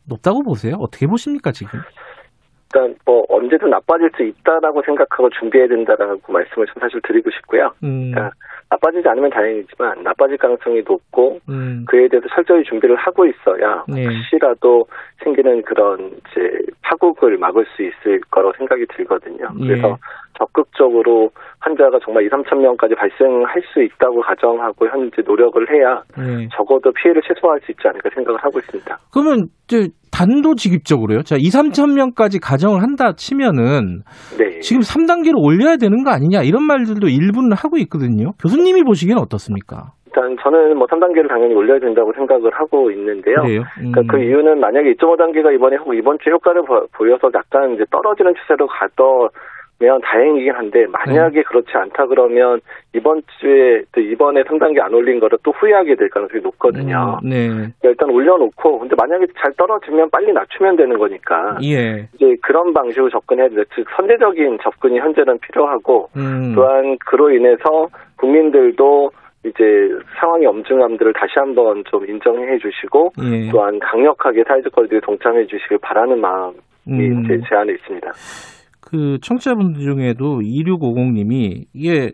높다고 0.06 0.44
보세요? 0.44 0.76
어떻게 0.80 1.08
보십니까 1.08 1.52
지금? 1.52 1.80
일단 2.74 2.96
뭐 3.06 3.26
언제든 3.28 3.70
나빠질 3.70 4.10
수 4.16 4.24
있다라고 4.24 4.82
생각하고 4.84 5.30
준비해야 5.30 5.68
된다라고 5.68 6.32
말씀을 6.32 6.66
좀 6.68 6.76
사실 6.80 7.02
드리고 7.04 7.30
싶고요. 7.32 7.74
음, 7.84 8.14
아, 8.16 8.32
나빠지지 8.70 9.08
않으면 9.08 9.30
다행이지만 9.30 10.04
나빠질 10.04 10.38
가능성이 10.38 10.82
높고 10.88 11.40
음, 11.50 11.84
그에 11.88 12.08
대해서 12.08 12.28
철저히 12.34 12.64
준비를 12.64 12.96
하고 12.96 13.26
있어야 13.26 13.84
네. 13.90 14.06
혹시라도 14.06 14.88
생기는 15.22 15.62
그런 15.64 16.12
이제 16.32 16.58
파국을 16.82 17.38
막을 17.38 17.66
수 17.76 17.84
있을 17.84 18.22
거라고 18.32 18.54
생각이 18.58 18.86
들거든요. 18.96 19.50
그래서 19.60 19.90
예. 19.90 19.96
적극적으로 20.42 21.30
환자가 21.60 22.00
정말 22.04 22.24
2, 22.26 22.30
3천 22.30 22.58
명까지 22.62 22.96
발생할 22.96 23.62
수 23.74 23.82
있다고 23.84 24.22
가정하고 24.22 24.88
현재 24.88 25.22
노력을 25.26 25.62
해야 25.72 26.02
네. 26.18 26.48
적어도 26.56 26.92
피해를 26.92 27.22
최소화할 27.28 27.60
수 27.62 27.72
있지 27.72 27.88
않을까 27.88 28.10
생각을 28.14 28.40
하고 28.44 28.60
있습니다. 28.60 28.98
그러면 29.14 29.46
이제 29.66 29.90
단도직입적으로요. 30.12 31.22
자, 31.24 31.36
2, 31.38 31.44
3천 31.50 31.94
명까지 31.96 32.40
가정을 32.40 32.82
한다 32.82 33.14
치면은 33.16 34.02
네. 34.38 34.60
지금 34.60 34.82
3단계로 34.82 35.38
올려야 35.44 35.78
되는 35.78 36.04
거 36.04 36.12
아니냐 36.12 36.42
이런 36.44 36.64
말들도 36.64 37.08
일부는 37.08 37.54
하고 37.56 37.78
있거든요. 37.78 38.32
교수님이 38.42 38.84
보시기엔 38.84 39.18
어떻습니까? 39.18 39.94
일단 40.08 40.36
저는 40.44 40.76
뭐 40.78 40.88
3단계를 40.88 41.30
당연히 41.30 41.54
올려야 41.56 41.80
된다고 41.80 42.12
생각을 42.14 42.52
하고 42.54 42.92
있는데요. 42.92 43.36
그래요? 43.44 43.62
음. 43.80 43.92
그러니까 43.94 44.02
그 44.18 44.22
이유는 44.22 44.60
만약에 44.60 44.94
2.5단계가 44.96 45.56
이번에 45.56 45.78
이번 45.98 46.18
주 46.20 46.30
효과를 46.32 46.64
보- 46.64 46.86
보여서 46.98 47.30
약간 47.34 47.74
이제 47.76 47.86
떨어지는 47.90 48.34
추세로 48.36 48.68
가더 48.68 49.30
다행이긴 50.02 50.54
한데 50.54 50.86
만약에 50.88 51.36
네. 51.36 51.44
그렇지 51.44 51.70
않다 51.74 52.06
그러면 52.08 52.62
이번 52.94 53.22
주에 53.40 53.84
또 53.92 54.02
이번에 54.02 54.44
3단계 54.44 54.80
안 54.82 54.94
올린 54.94 55.20
거를 55.20 55.38
또 55.44 55.52
후회하게 55.52 55.96
될 55.96 56.10
가능성이 56.10 56.42
높거든요. 56.44 57.20
음, 57.24 57.30
네. 57.30 57.48
그러니까 57.48 57.90
일단 57.90 58.10
올려놓고 58.10 58.80
근데 58.80 58.96
만약에 58.98 59.28
잘 59.42 59.54
떨어지면 59.54 60.10
빨리 60.10 60.32
낮추면 60.34 60.76
되는 60.76 60.98
거니까 60.98 61.58
예. 61.64 62.08
이제 62.16 62.36
그런 62.42 62.74
방식으로 62.74 63.10
접근해야 63.10 63.50
돼요. 63.50 63.64
즉 63.76 63.86
선제적인 63.96 64.60
접근이 64.62 65.00
현재는 65.00 65.40
필요하고 65.40 66.10
음. 66.16 66.54
또한 66.56 66.98
그로 67.06 67.32
인해서 67.32 67.88
국민들도 68.18 69.12
이제 69.44 69.90
상황의 70.20 70.46
엄중함들을 70.48 71.14
다시 71.14 71.34
한번 71.36 71.84
좀 71.90 72.08
인정해 72.08 72.58
주시고 72.60 73.14
예. 73.24 73.50
또한 73.50 73.80
강력하게 73.80 74.44
사회적 74.48 74.72
거리두기에 74.74 75.00
동참해 75.00 75.46
주시길 75.48 75.80
바라는 75.82 76.20
마음이 76.20 76.56
음. 76.88 77.24
제 77.28 77.40
제안에 77.50 77.74
있습니다. 77.74 78.12
그 78.92 79.18
청취자분들 79.22 79.82
중에도 79.82 80.42
2650님이 80.42 81.64
이게 81.74 82.12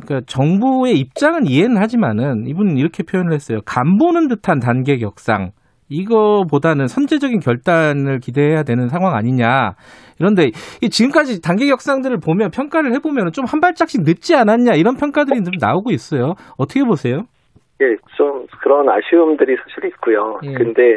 그러니까 0.00 0.24
정부의 0.26 0.98
입장은 0.98 1.46
이해는 1.46 1.76
하지만은 1.76 2.46
이분은 2.46 2.78
이렇게 2.78 3.02
표현을 3.02 3.32
했어요. 3.32 3.58
간 3.66 3.98
보는 3.98 4.28
듯한 4.28 4.60
단계 4.60 4.96
격상. 4.98 5.50
이거보다는 5.88 6.86
선제적인 6.86 7.40
결단을 7.40 8.18
기대해야 8.20 8.62
되는 8.62 8.88
상황 8.88 9.14
아니냐. 9.14 9.72
이런데 10.18 10.52
이 10.80 10.88
지금까지 10.88 11.42
단계 11.42 11.66
격상들을 11.66 12.18
보면 12.24 12.50
평가를 12.50 12.94
해보면 12.94 13.32
좀 13.32 13.44
한 13.44 13.60
발짝씩 13.60 14.02
늦지 14.04 14.34
않았냐 14.34 14.74
이런 14.76 14.96
평가들이 14.96 15.42
좀 15.42 15.52
나오고 15.60 15.90
있어요. 15.90 16.34
어떻게 16.56 16.84
보세요? 16.84 17.24
예, 17.82 17.96
좀 18.16 18.46
그런 18.62 18.88
아쉬움들이 18.88 19.56
사실 19.56 19.90
있고요. 19.90 20.38
예. 20.44 20.52
근데 20.54 20.96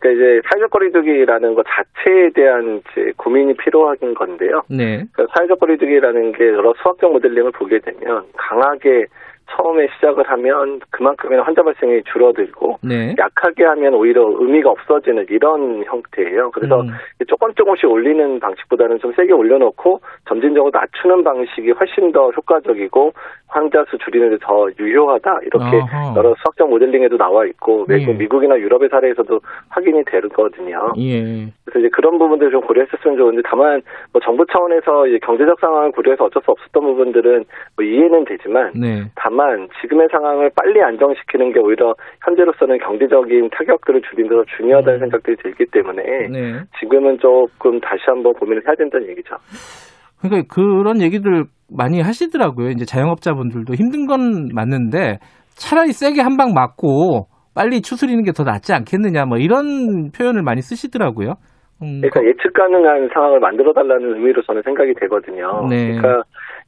그 0.00 0.12
이제 0.12 0.40
사회적 0.48 0.70
거리두기라는 0.70 1.54
것 1.54 1.66
자체에 1.68 2.30
대한 2.30 2.82
이제 2.92 3.12
고민이 3.16 3.54
필요한 3.54 3.96
건데요. 4.14 4.62
네. 4.70 5.04
그 5.12 5.26
사회적 5.34 5.58
거리두기라는 5.58 6.32
게 6.32 6.48
여러 6.48 6.72
수학적 6.80 7.12
모델링을 7.12 7.50
보게 7.52 7.80
되면 7.80 8.24
강하게 8.36 9.06
처음에 9.50 9.88
시작을 9.94 10.28
하면 10.30 10.80
그만큼의 10.90 11.40
환자 11.42 11.62
발생이 11.62 12.02
줄어들고 12.12 12.78
네. 12.82 13.14
약하게 13.18 13.64
하면 13.64 13.94
오히려 13.94 14.22
의미가 14.38 14.70
없어지는 14.70 15.26
이런 15.30 15.84
형태예요. 15.84 16.50
그래서 16.52 16.80
음. 16.80 16.88
조금 17.26 17.52
조금씩 17.54 17.88
올리는 17.90 18.40
방식보다는 18.40 18.98
좀 18.98 19.12
세게 19.14 19.32
올려놓고 19.32 20.00
점진적으로 20.28 20.70
낮추는 20.72 21.24
방식이 21.24 21.70
훨씬 21.72 22.12
더 22.12 22.30
효과적이고 22.30 23.12
환자 23.48 23.84
수 23.90 23.98
줄이는 23.98 24.30
데 24.30 24.38
더 24.40 24.68
유효하다 24.78 25.38
이렇게 25.42 25.80
아하. 25.82 26.14
여러 26.16 26.34
수학적 26.36 26.68
모델링에도 26.70 27.16
나와 27.16 27.44
있고 27.46 27.84
외국 27.88 28.10
예. 28.10 28.14
미국이나 28.14 28.56
유럽의 28.56 28.88
사례에서도 28.88 29.40
확인이 29.68 30.04
되거든요. 30.04 30.92
예. 30.98 31.46
그래서 31.68 31.80
이제 31.80 31.88
그런 31.92 32.16
부분들 32.18 32.50
좀 32.50 32.60
고려했었으면 32.62 33.16
좋은데 33.18 33.42
다만 33.44 33.82
뭐 34.12 34.20
정부 34.24 34.44
차원에서 34.50 35.06
이제 35.08 35.18
경제적 35.22 35.60
상황을 35.60 35.92
고려해서 35.92 36.24
어쩔 36.24 36.42
수 36.42 36.50
없었던 36.50 36.82
부분들은 36.82 37.44
뭐 37.76 37.84
이해는 37.84 38.24
되지만 38.24 38.72
네. 38.74 39.04
다만 39.14 39.68
지금의 39.80 40.08
상황을 40.10 40.50
빨리 40.56 40.80
안정시키는 40.82 41.52
게 41.52 41.60
오히려 41.60 41.94
현재로서는 42.24 42.78
경제적인 42.78 43.50
타격들을 43.50 44.00
줄이는 44.08 44.30
데더 44.30 44.44
중요하다는 44.56 44.98
음. 44.98 45.00
생각들이 45.00 45.36
들기 45.36 45.66
때문에 45.70 46.02
네. 46.32 46.60
지금은 46.80 47.18
조금 47.18 47.78
다시 47.80 48.02
한번 48.06 48.32
고민을 48.32 48.62
해야 48.66 48.74
된다는 48.74 49.08
얘기죠. 49.10 49.36
그러니까 50.20 50.52
그런 50.52 51.00
얘기들 51.02 51.44
많이 51.70 52.00
하시더라고요. 52.00 52.70
이제 52.70 52.84
자영업자분들도 52.84 53.74
힘든 53.74 54.06
건 54.06 54.48
맞는데 54.54 55.18
차라리 55.54 55.92
세게 55.92 56.20
한 56.22 56.36
방 56.36 56.52
맞고 56.54 57.26
빨리 57.54 57.82
추스리는 57.82 58.22
게 58.22 58.30
더 58.32 58.44
낫지 58.44 58.72
않겠느냐 58.72 59.24
뭐 59.26 59.38
이런 59.38 60.10
표현을 60.16 60.42
많이 60.42 60.60
쓰시더라고요. 60.62 61.34
음, 61.82 62.00
그러니까 62.02 62.24
예측 62.24 62.52
가능한 62.54 63.10
상황을 63.12 63.40
만들어 63.40 63.72
달라는 63.72 64.14
의미로 64.14 64.42
저는 64.42 64.62
생각이 64.62 64.94
되거든요. 64.94 65.66
네. 65.68 65.94
그러니까 65.96 66.22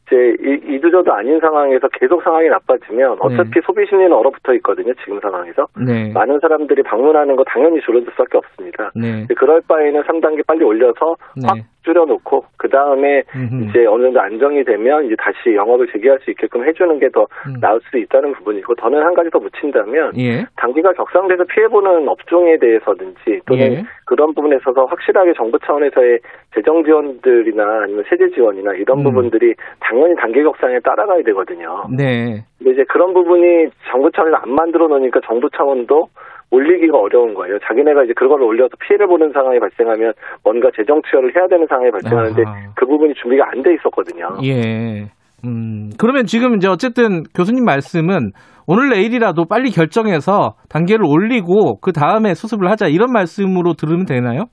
이제 0.06 0.34
이- 0.40 0.74
이두저도 0.76 1.12
아닌 1.12 1.38
상황에서 1.40 1.88
계속 1.88 2.22
상황이 2.22 2.48
나빠지면 2.48 3.16
어차피 3.20 3.50
네. 3.54 3.60
소비 3.64 3.86
심리는 3.86 4.12
얼어붙어 4.12 4.54
있거든요. 4.54 4.92
지금 5.04 5.20
상황에서 5.20 5.66
네. 5.84 6.12
많은 6.12 6.38
사람들이 6.40 6.82
방문하는 6.82 7.36
거 7.36 7.44
당연히 7.44 7.80
줄어들 7.80 8.10
수밖에 8.12 8.38
없습니다. 8.38 8.90
네. 8.94 9.26
그럴 9.36 9.60
바에는 9.68 10.02
3단계 10.02 10.46
빨리 10.46 10.64
올려서 10.64 11.16
확 11.44 11.54
네. 11.56 11.62
줄여놓고 11.84 12.44
그 12.56 12.68
다음에. 12.68 13.24
이제 13.70 13.86
어느 13.86 14.04
정도 14.04 14.20
안정이 14.20 14.64
되면 14.64 15.06
이제 15.06 15.16
다시 15.16 15.54
영업을 15.54 15.86
재개할 15.92 16.18
수 16.20 16.30
있게끔 16.30 16.66
해주는 16.66 16.98
게더 16.98 17.26
음. 17.46 17.60
나을 17.60 17.80
수도 17.84 17.98
있다는 17.98 18.32
부분이고 18.34 18.74
더는 18.74 19.02
한 19.02 19.14
가지 19.14 19.30
더 19.30 19.38
묻힌다면 19.38 20.18
예. 20.18 20.44
단기가 20.56 20.92
격상돼서 20.92 21.44
피해보는 21.44 22.08
업종에 22.08 22.58
대해서든지 22.58 23.40
또는 23.46 23.72
예. 23.72 23.84
그런 24.04 24.34
부분에 24.34 24.56
있어서 24.56 24.84
확실하게 24.84 25.34
정부 25.34 25.58
차원에서의 25.58 26.20
재정 26.54 26.84
지원들이나 26.84 27.82
아니면 27.84 28.04
세제 28.08 28.30
지원이나 28.30 28.74
이런 28.74 28.98
음. 28.98 29.04
부분들이 29.04 29.54
당연히 29.80 30.14
단계 30.16 30.42
격상에 30.42 30.80
따라가야 30.80 31.22
되거든요. 31.22 31.86
네. 31.96 32.44
근데 32.58 32.72
이제 32.72 32.84
그런 32.88 33.14
부분이 33.14 33.70
정부 33.90 34.10
차원에서 34.10 34.36
안 34.42 34.50
만들어 34.50 34.88
놓으니까 34.88 35.20
정부 35.26 35.48
차원도 35.50 36.08
올리기가 36.50 36.98
어려운 36.98 37.34
거예요. 37.34 37.58
자기네가 37.66 38.04
이제 38.04 38.12
그걸 38.14 38.42
올려서 38.42 38.70
피해를 38.80 39.06
보는 39.06 39.32
상황이 39.32 39.58
발생하면 39.60 40.12
뭔가 40.44 40.68
재정 40.76 41.00
투여를 41.02 41.34
해야 41.36 41.46
되는 41.48 41.66
상황이 41.68 41.90
발생하는데 41.90 42.42
아하. 42.44 42.56
그 42.76 42.86
부분이 42.86 43.14
준비가 43.14 43.44
안 43.52 43.62
돼 43.62 43.74
있었거든요. 43.74 44.26
예. 44.44 45.10
음, 45.44 45.90
그러면 45.98 46.24
지금 46.26 46.56
이제 46.56 46.68
어쨌든 46.68 47.22
교수님 47.34 47.64
말씀은 47.64 48.32
오늘 48.66 48.90
내일이라도 48.90 49.46
빨리 49.46 49.70
결정해서 49.70 50.54
단계를 50.68 51.04
올리고 51.04 51.78
그 51.80 51.92
다음에 51.92 52.34
수습을 52.34 52.70
하자 52.70 52.86
이런 52.88 53.12
말씀으로 53.12 53.72
들으면 53.74 54.04
되나요? 54.06 54.44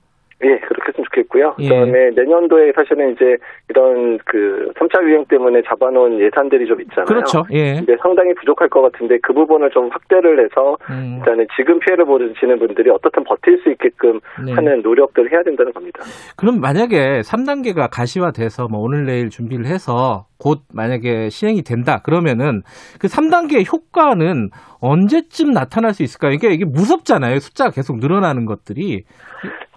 예, 0.44 0.60
그렇게 0.60 0.90
했으면 0.90 1.06
좋겠고요. 1.06 1.56
예. 1.60 1.68
그다음에 1.68 2.12
내년도에 2.12 2.72
사실은 2.76 3.14
이제 3.14 3.38
이런 3.70 4.20
그 4.26 4.72
3차 4.76 5.04
유행 5.04 5.26
때문에 5.26 5.64
잡아놓은 5.64 6.20
예산들이 6.20 6.68
좀 6.68 6.80
있잖아요. 6.82 7.06
그렇죠. 7.06 7.44
예. 7.54 7.80
이제 7.82 7.98
상당히 8.02 8.36
부족할 8.36 8.70
것 8.70 8.82
같은데 8.82 9.18
그 9.24 9.34
부분을 9.34 9.72
좀 9.72 9.90
확대를 9.90 10.44
해서 10.44 10.78
음, 10.92 11.18
일단은 11.20 11.48
지금 11.56 11.80
피해를 11.80 12.06
보시는 12.06 12.60
분들이 12.60 12.92
어떻든 12.92 13.24
버틸 13.24 13.62
수 13.64 13.72
있게끔 13.72 14.20
네. 14.46 14.54
하는 14.54 14.82
노력들을 14.84 15.32
해야 15.32 15.42
된다는 15.42 15.74
겁니다. 15.74 16.04
그럼 16.36 16.62
만약에 16.62 17.22
3단계가 17.22 17.90
가시화돼서 17.92 18.68
뭐 18.68 18.82
오늘 18.82 19.06
내일 19.06 19.32
준비를 19.32 19.66
해서 19.66 20.28
곧 20.38 20.62
만약에 20.72 21.30
시행이 21.30 21.64
된다 21.64 22.02
그러면은 22.04 22.62
그 23.00 23.08
3단계의 23.08 23.72
효과는 23.74 24.52
언제쯤 24.80 25.52
나타날 25.52 25.96
수 25.96 26.04
있을까요? 26.04 26.34
이게 26.34 26.50
이게 26.50 26.64
무섭잖아요. 26.64 27.40
숫자가 27.40 27.72
계속 27.72 27.98
늘어나는 27.98 28.46
것들이. 28.46 29.04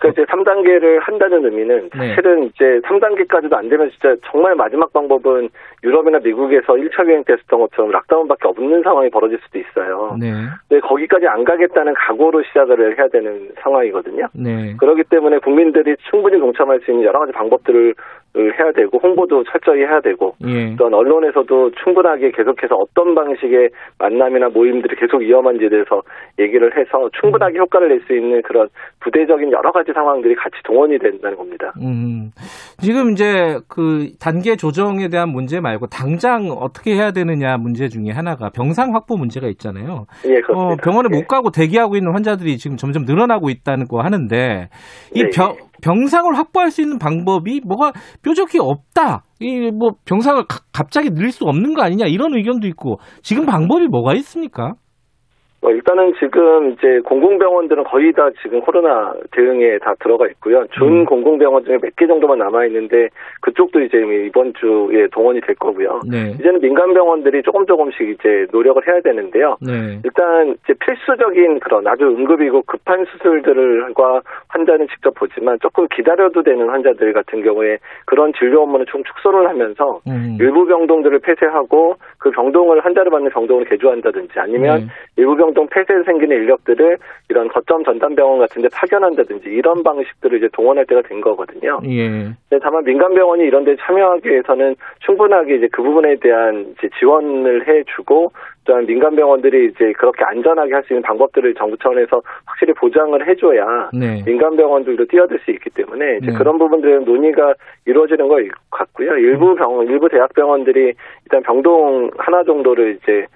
그러니까 0.00 0.22
이제 0.22 0.32
3단계를 0.32 1.00
한다는 1.02 1.44
의미는 1.44 1.90
네. 1.90 2.08
사실은 2.08 2.44
이제 2.44 2.80
3단계까지도 2.84 3.52
안 3.54 3.68
되면 3.68 3.90
진짜 3.90 4.16
정말 4.24 4.54
마지막 4.54 4.92
방법은 4.92 5.50
유럽이나 5.84 6.18
미국에서 6.18 6.74
1차 6.74 7.06
유행 7.06 7.22
때 7.24 7.34
했었던 7.34 7.60
것처럼 7.60 7.90
락다운밖에 7.90 8.48
없는 8.48 8.82
상황이 8.82 9.10
벌어질 9.10 9.38
수도 9.44 9.58
있어요. 9.58 10.16
네. 10.18 10.32
근데 10.68 10.80
거기까지 10.80 11.26
안 11.26 11.44
가겠다는 11.44 11.94
각오로 11.94 12.42
시작을 12.44 12.98
해야 12.98 13.08
되는 13.08 13.50
상황이거든요. 13.60 14.26
네. 14.32 14.74
그렇기 14.78 15.04
때문에 15.04 15.38
국민들이 15.38 15.94
충분히 16.10 16.38
동참할 16.38 16.80
수 16.80 16.90
있는 16.90 17.04
여러 17.04 17.20
가지 17.20 17.32
방법들을 17.32 17.94
해야 18.36 18.72
되고 18.72 18.98
홍보도 18.98 19.42
철저히 19.44 19.80
해야 19.80 20.00
되고 20.00 20.34
예. 20.46 20.76
또한 20.76 20.94
언론에서도 20.94 21.72
충분하게 21.82 22.30
계속해서 22.30 22.76
어떤 22.76 23.14
방식의 23.14 23.70
만남이나 23.98 24.48
모임들이 24.50 24.96
계속 24.96 25.20
위험한지에 25.20 25.68
대해서 25.68 26.02
얘기를 26.38 26.70
해서 26.76 27.10
충분하게 27.20 27.58
효과를 27.58 27.88
낼 27.88 28.00
수 28.06 28.14
있는 28.14 28.40
그런 28.42 28.68
부대적인 29.00 29.52
여러 29.52 29.72
가지 29.72 29.92
상황들이 29.92 30.34
같이 30.34 30.56
동원이 30.64 30.98
된다는 30.98 31.36
겁니다. 31.36 31.72
음. 31.82 32.30
지금 32.78 33.10
이제 33.10 33.58
그 33.68 34.08
단계 34.18 34.56
조정에 34.56 35.08
대한 35.08 35.28
문제 35.28 35.60
말고 35.60 35.88
당장 35.88 36.50
어떻게 36.50 36.94
해야 36.94 37.10
되느냐 37.12 37.56
문제 37.58 37.88
중에 37.88 38.10
하나가 38.10 38.48
병상 38.50 38.94
확보 38.94 39.16
문제가 39.16 39.48
있잖아요. 39.48 40.06
예, 40.26 40.38
어, 40.38 40.42
그렇습니다. 40.46 40.82
병원에 40.82 41.08
예. 41.12 41.16
못 41.18 41.26
가고 41.28 41.50
대기하고 41.50 41.96
있는 41.96 42.12
환자들이 42.14 42.56
지금 42.56 42.76
점점 42.76 43.04
늘어나고 43.04 43.50
있다는 43.50 43.86
거 43.86 44.00
하는데 44.00 44.68
이 45.14 45.22
네. 45.22 45.30
병, 45.34 45.56
병상을 45.80 46.36
확보할 46.36 46.70
수 46.70 46.80
있는 46.82 46.98
방법이 46.98 47.60
뭐가 47.64 47.92
뾰족히 48.22 48.58
없다. 48.60 49.24
이 49.40 49.70
뭐 49.70 49.90
병상을 50.04 50.42
가- 50.46 50.60
갑자기 50.72 51.10
늘릴 51.10 51.32
수 51.32 51.44
없는 51.44 51.74
거 51.74 51.82
아니냐 51.82 52.06
이런 52.06 52.34
의견도 52.36 52.66
있고 52.68 52.98
지금 53.22 53.46
방법이 53.46 53.86
뭐가 53.88 54.14
있습니까? 54.14 54.72
뭐 55.62 55.70
일단은 55.72 56.14
지금 56.18 56.70
이제 56.70 57.00
공공병원들은 57.04 57.84
거의 57.84 58.12
다 58.12 58.30
지금 58.42 58.60
코로나 58.60 59.12
대응에 59.32 59.78
다 59.78 59.94
들어가 60.00 60.26
있고요. 60.28 60.66
준 60.68 61.00
음. 61.00 61.04
공공병원 61.04 61.64
중에 61.64 61.78
몇 61.82 61.90
개 61.96 62.06
정도만 62.06 62.38
남아 62.38 62.64
있는데 62.66 63.08
그쪽도 63.42 63.82
이제 63.82 63.98
이번 63.98 64.54
주에 64.54 65.06
동원이 65.12 65.42
될 65.42 65.54
거고요. 65.56 66.00
네. 66.10 66.30
이제는 66.40 66.60
민간 66.60 66.94
병원들이 66.94 67.42
조금 67.42 67.66
조금씩 67.66 68.08
이제 68.08 68.46
노력을 68.52 68.80
해야 68.88 69.02
되는데요. 69.02 69.56
네. 69.60 70.00
일단 70.02 70.56
이제 70.64 70.72
필수적인 70.80 71.60
그런 71.60 71.86
아주 71.86 72.04
응급이고 72.04 72.62
급한 72.62 73.04
수술들과 73.04 74.22
환자는 74.48 74.88
직접 74.88 75.14
보지만 75.14 75.58
조금 75.60 75.86
기다려도 75.94 76.42
되는 76.42 76.70
환자들 76.70 77.12
같은 77.12 77.42
경우에 77.42 77.76
그런 78.06 78.32
진료 78.38 78.62
업무는 78.62 78.86
좀 78.88 79.04
축소를 79.04 79.46
하면서 79.48 80.00
음. 80.06 80.38
일부 80.40 80.64
병동들을 80.64 81.18
폐쇄하고 81.18 81.96
그 82.18 82.30
병동을 82.30 82.82
환자를 82.82 83.10
받는 83.10 83.30
병동을 83.30 83.66
개조한다든지 83.66 84.38
아니면 84.38 84.80
네. 84.80 84.86
일부 85.16 85.36
대 85.36 85.49
장동 85.50 85.68
폐쇄에 85.68 86.02
생기는 86.04 86.36
인력들을 86.36 86.98
이런 87.28 87.48
거점 87.48 87.84
전담병원 87.84 88.38
같은 88.38 88.62
데 88.62 88.68
파견한다든지 88.72 89.48
이런 89.48 89.82
방식들을 89.82 90.38
이제 90.38 90.48
동원할 90.52 90.86
때가 90.86 91.02
된 91.02 91.20
거거든요. 91.20 91.80
예. 91.84 92.08
네, 92.50 92.58
다만 92.62 92.84
민간 92.84 93.14
병원이 93.14 93.44
이런 93.44 93.64
데 93.64 93.76
참여하기 93.76 94.28
위해서는 94.28 94.76
충분하게 95.04 95.56
이제 95.56 95.68
그 95.72 95.82
부분에 95.82 96.16
대한 96.16 96.74
지원을 96.98 97.66
해 97.66 97.82
주고 97.96 98.32
또한 98.64 98.86
민간 98.86 99.16
병원들이 99.16 99.72
이제 99.72 99.92
그렇게 99.92 100.24
안전하게 100.24 100.74
할 100.74 100.80
수 100.80 100.94
있는 100.94 101.02
방법들을 101.02 101.54
정부 101.54 101.76
차원에서 101.76 102.22
확실히 102.46 102.72
보장을 102.72 103.28
해줘야 103.28 103.90
네. 103.92 104.22
민간 104.24 104.56
병원들도 104.56 105.06
뛰어들 105.06 105.38
수 105.40 105.50
있기 105.50 105.68
때문에 105.70 106.18
이제 106.18 106.30
네. 106.30 106.38
그런 106.38 106.58
부분들은 106.58 107.04
논의가 107.04 107.54
이루어지는 107.86 108.28
것 108.28 108.36
같고요. 108.70 109.16
일부 109.16 109.54
병원, 109.54 109.86
일부 109.88 110.08
대학 110.08 110.32
병원들이 110.32 110.94
일단 111.24 111.42
병동 111.42 112.10
하나 112.16 112.42
정도를 112.44 112.98
이제 113.02 113.26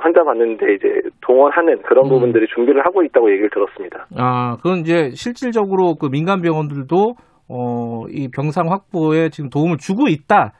환자 0.00 0.22
받는데 0.24 0.74
이제 0.74 0.88
동원하는 1.20 1.82
그런 1.82 2.06
음. 2.06 2.10
부분들이 2.10 2.46
준비를 2.54 2.84
하고 2.86 3.02
있다고 3.02 3.30
얘기를 3.30 3.50
들었습니다. 3.50 4.06
아, 4.16 4.56
그건 4.62 4.78
이제 4.78 5.10
실질적으로 5.14 5.96
그 5.96 6.08
민간 6.08 6.40
병원들도 6.40 7.14
어, 7.48 8.04
이 8.08 8.28
병상 8.34 8.70
확보에 8.70 9.28
지금 9.28 9.50
도움을 9.50 9.76
주고 9.78 10.08
있다. 10.08 10.52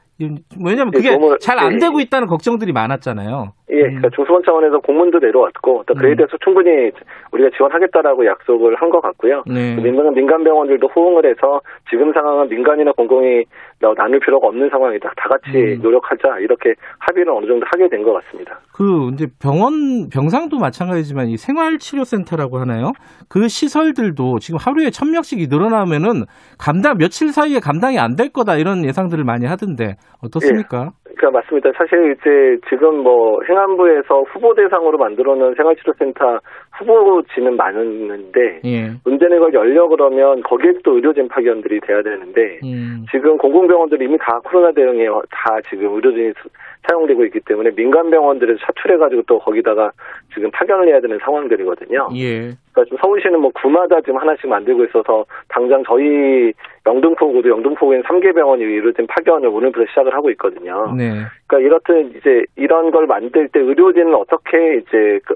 왜냐면 0.64 0.92
예, 0.94 0.98
그게 0.98 1.16
도움을- 1.16 1.40
잘안 1.40 1.74
예. 1.74 1.78
되고 1.78 1.98
있다는 1.98 2.28
걱정들이 2.28 2.72
많았잖아요. 2.72 3.52
예, 3.70 3.80
그러니까 3.80 4.08
중수본 4.14 4.42
차원에서 4.44 4.78
공문도 4.80 5.18
내려왔고 5.18 5.82
또 5.87 5.94
그에 5.94 6.11
음. 6.11 6.16
대해서 6.16 6.37
충분히 6.44 6.90
우리가 7.32 7.50
지원하겠다라고 7.56 8.26
약속을 8.26 8.76
한 8.76 8.90
것 8.90 9.00
같고요. 9.00 9.42
네. 9.46 9.74
민간, 9.82 10.12
민간 10.14 10.44
병원들도 10.44 10.87
호응을 10.94 11.24
해서 11.26 11.61
지금 11.90 12.12
상황은 12.12 12.50
민간이나 12.50 12.92
공공이 12.92 13.44
나- 13.82 13.92
나눌 13.94 14.20
필요가 14.20 14.46
없는 14.46 14.70
상황이다. 14.70 15.10
다 15.16 15.28
같이 15.28 15.50
음. 15.58 15.80
노력하자 15.82 16.38
이렇게 16.38 16.74
합의를 17.00 17.32
어느 17.32 17.46
정도 17.46 17.66
하게 17.68 17.88
된 17.90 18.02
것 18.02 18.12
같습니다. 18.14 18.58
그 18.72 19.10
이제 19.12 19.26
병원 19.40 20.08
병상도 20.08 20.58
마찬가지지만 20.58 21.28
이 21.28 21.36
생활치료센터라고 21.36 22.58
하나요? 22.58 22.92
그 23.28 23.48
시설들도 23.48 24.38
지금 24.38 24.58
하루에 24.60 24.90
천 24.90 25.10
명씩이 25.10 25.48
늘어나면은 25.48 26.24
감당 26.58 26.96
며칠 26.98 27.32
사이에 27.32 27.58
감당이 27.60 27.98
안 27.98 28.16
될 28.16 28.28
거다 28.30 28.56
이런 28.56 28.84
예상들을 28.84 29.24
많이 29.24 29.46
하던데 29.46 29.96
어떻습니까? 30.22 30.92
그러니까 31.22 31.30
맞습니다. 31.40 31.70
사실 31.76 32.16
이제 32.18 32.58
지금 32.68 32.98
뭐 32.98 33.40
행안부에서 33.48 34.22
후보 34.22 34.54
대상으로 34.54 34.98
만들어놓은 34.98 35.54
생활치료센터 35.54 36.40
후보지는 36.78 37.56
많았는데 37.56 38.61
예. 38.64 38.90
문제는 39.04 39.37
이걸 39.37 39.54
열려 39.54 39.87
그러면 39.87 40.42
거기에 40.42 40.72
또 40.82 40.96
의료진 40.96 41.28
파견들이 41.28 41.78
돼야 41.80 42.02
되는데 42.02 42.58
음. 42.64 43.04
지금 43.12 43.38
공공병원들이 43.38 44.04
이미 44.04 44.18
다 44.18 44.40
코로나 44.44 44.72
대응에 44.72 45.06
다 45.30 45.58
지금 45.70 45.94
의료진이 45.94 46.32
수- 46.42 46.48
사용되고 46.88 47.24
있기 47.26 47.38
때문에 47.46 47.70
민간 47.76 48.11
병원들을 48.11 48.58
차출해가지고 48.58 49.22
또 49.28 49.38
거기다가 49.38 49.92
지금 50.35 50.50
파견을 50.50 50.88
해야 50.88 51.00
되는 51.00 51.18
상황들이거든요. 51.22 52.08
예. 52.16 52.50
그러니까 52.72 52.85
지금 52.85 52.98
서울시는 53.00 53.40
뭐 53.40 53.50
구마다 53.54 54.00
지금 54.00 54.16
하나씩 54.18 54.48
만들고 54.48 54.85
있어서 54.85 55.24
당장 55.48 55.82
저희 55.87 56.52
영등포구도 56.87 57.48
영등포구엔 57.48 58.02
3개 58.02 58.35
병원이 58.35 58.64
의료진 58.64 59.06
파견을 59.06 59.48
오늘부터 59.48 59.87
시작을 59.90 60.14
하고 60.14 60.30
있거든요. 60.30 60.92
네. 60.96 61.12
그러니까 61.46 61.58
이렇듯 61.58 62.16
이제 62.16 62.44
이런 62.56 62.90
걸 62.90 63.06
만들 63.06 63.48
때 63.48 63.61
의료진을 63.61 64.14
어떻게 64.14 64.76
이제 64.76 65.20
그- 65.24 65.35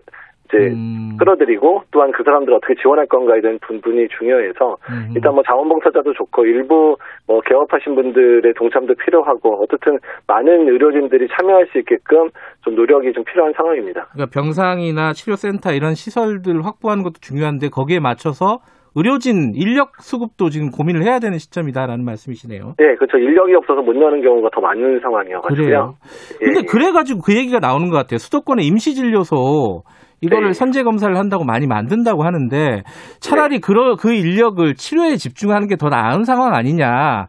이제 0.57 0.75
음. 0.75 1.17
끌어들이고 1.19 1.85
또한 1.91 2.13
그 2.13 2.23
사람들 2.25 2.53
을 2.53 2.57
어떻게 2.57 2.75
지원할 2.81 3.07
건가에 3.07 3.41
대한 3.41 3.59
부분이 3.61 4.09
중요해서 4.19 4.77
음. 4.91 5.13
일단 5.15 5.35
뭐 5.35 5.43
자원봉사자도 5.47 6.13
좋고 6.13 6.47
일부 6.47 6.97
뭐 7.27 7.41
개업하신 7.41 7.95
분들의 7.95 8.53
동참도 8.55 8.95
필요하고 8.95 9.63
어쨌든 9.63 9.99
많은 10.27 10.69
의료진들이 10.69 11.29
참여할 11.37 11.67
수 11.73 11.79
있게끔 11.79 12.29
좀 12.63 12.75
노력이 12.75 13.13
좀 13.13 13.25
필요한 13.25 13.53
상황입니다. 13.57 14.09
그러니까 14.13 14.31
병상이나 14.33 15.13
치료센터 15.13 15.73
이런 15.73 15.95
시설들 15.95 16.65
확보하는 16.65 17.03
것도 17.03 17.15
중요한데 17.21 17.69
거기에 17.69 18.01
맞춰서 18.01 18.59
의료진 18.97 19.53
인력 19.55 20.01
수급도 20.01 20.49
지금 20.49 20.71
고민을 20.71 21.03
해야 21.05 21.19
되는 21.19 21.37
시점이다라는 21.37 22.03
말씀이시네요. 22.03 22.77
예, 22.81 22.95
그렇죠. 22.97 23.19
인력이 23.19 23.55
없어서 23.55 23.83
못 23.83 23.95
여는 23.95 24.23
경우가 24.23 24.49
더 24.55 24.63
많은 24.63 25.01
상황이어가지고요. 25.01 25.67
그래요. 25.67 25.95
예, 26.41 26.45
근데 26.47 26.61
예. 26.61 26.65
그래가지고 26.65 27.21
그 27.21 27.37
얘기가 27.37 27.59
나오는 27.59 27.91
것 27.91 27.97
같아요. 27.99 28.17
수도권의 28.17 28.65
임시진료소 28.65 29.83
이거를 30.21 30.49
네. 30.49 30.53
선제 30.53 30.83
검사를 30.83 31.15
한다고 31.17 31.45
많이 31.45 31.67
만든다고 31.67 32.23
하는데 32.25 32.83
차라리 33.21 33.57
네. 33.57 33.61
그러, 33.61 33.97
그 33.97 34.13
인력을 34.13 34.75
치료에 34.75 35.17
집중하는 35.17 35.69
게 35.69 35.77
더 35.77 35.89
나은 35.91 36.25
상황 36.25 36.55
아니냐. 36.55 37.27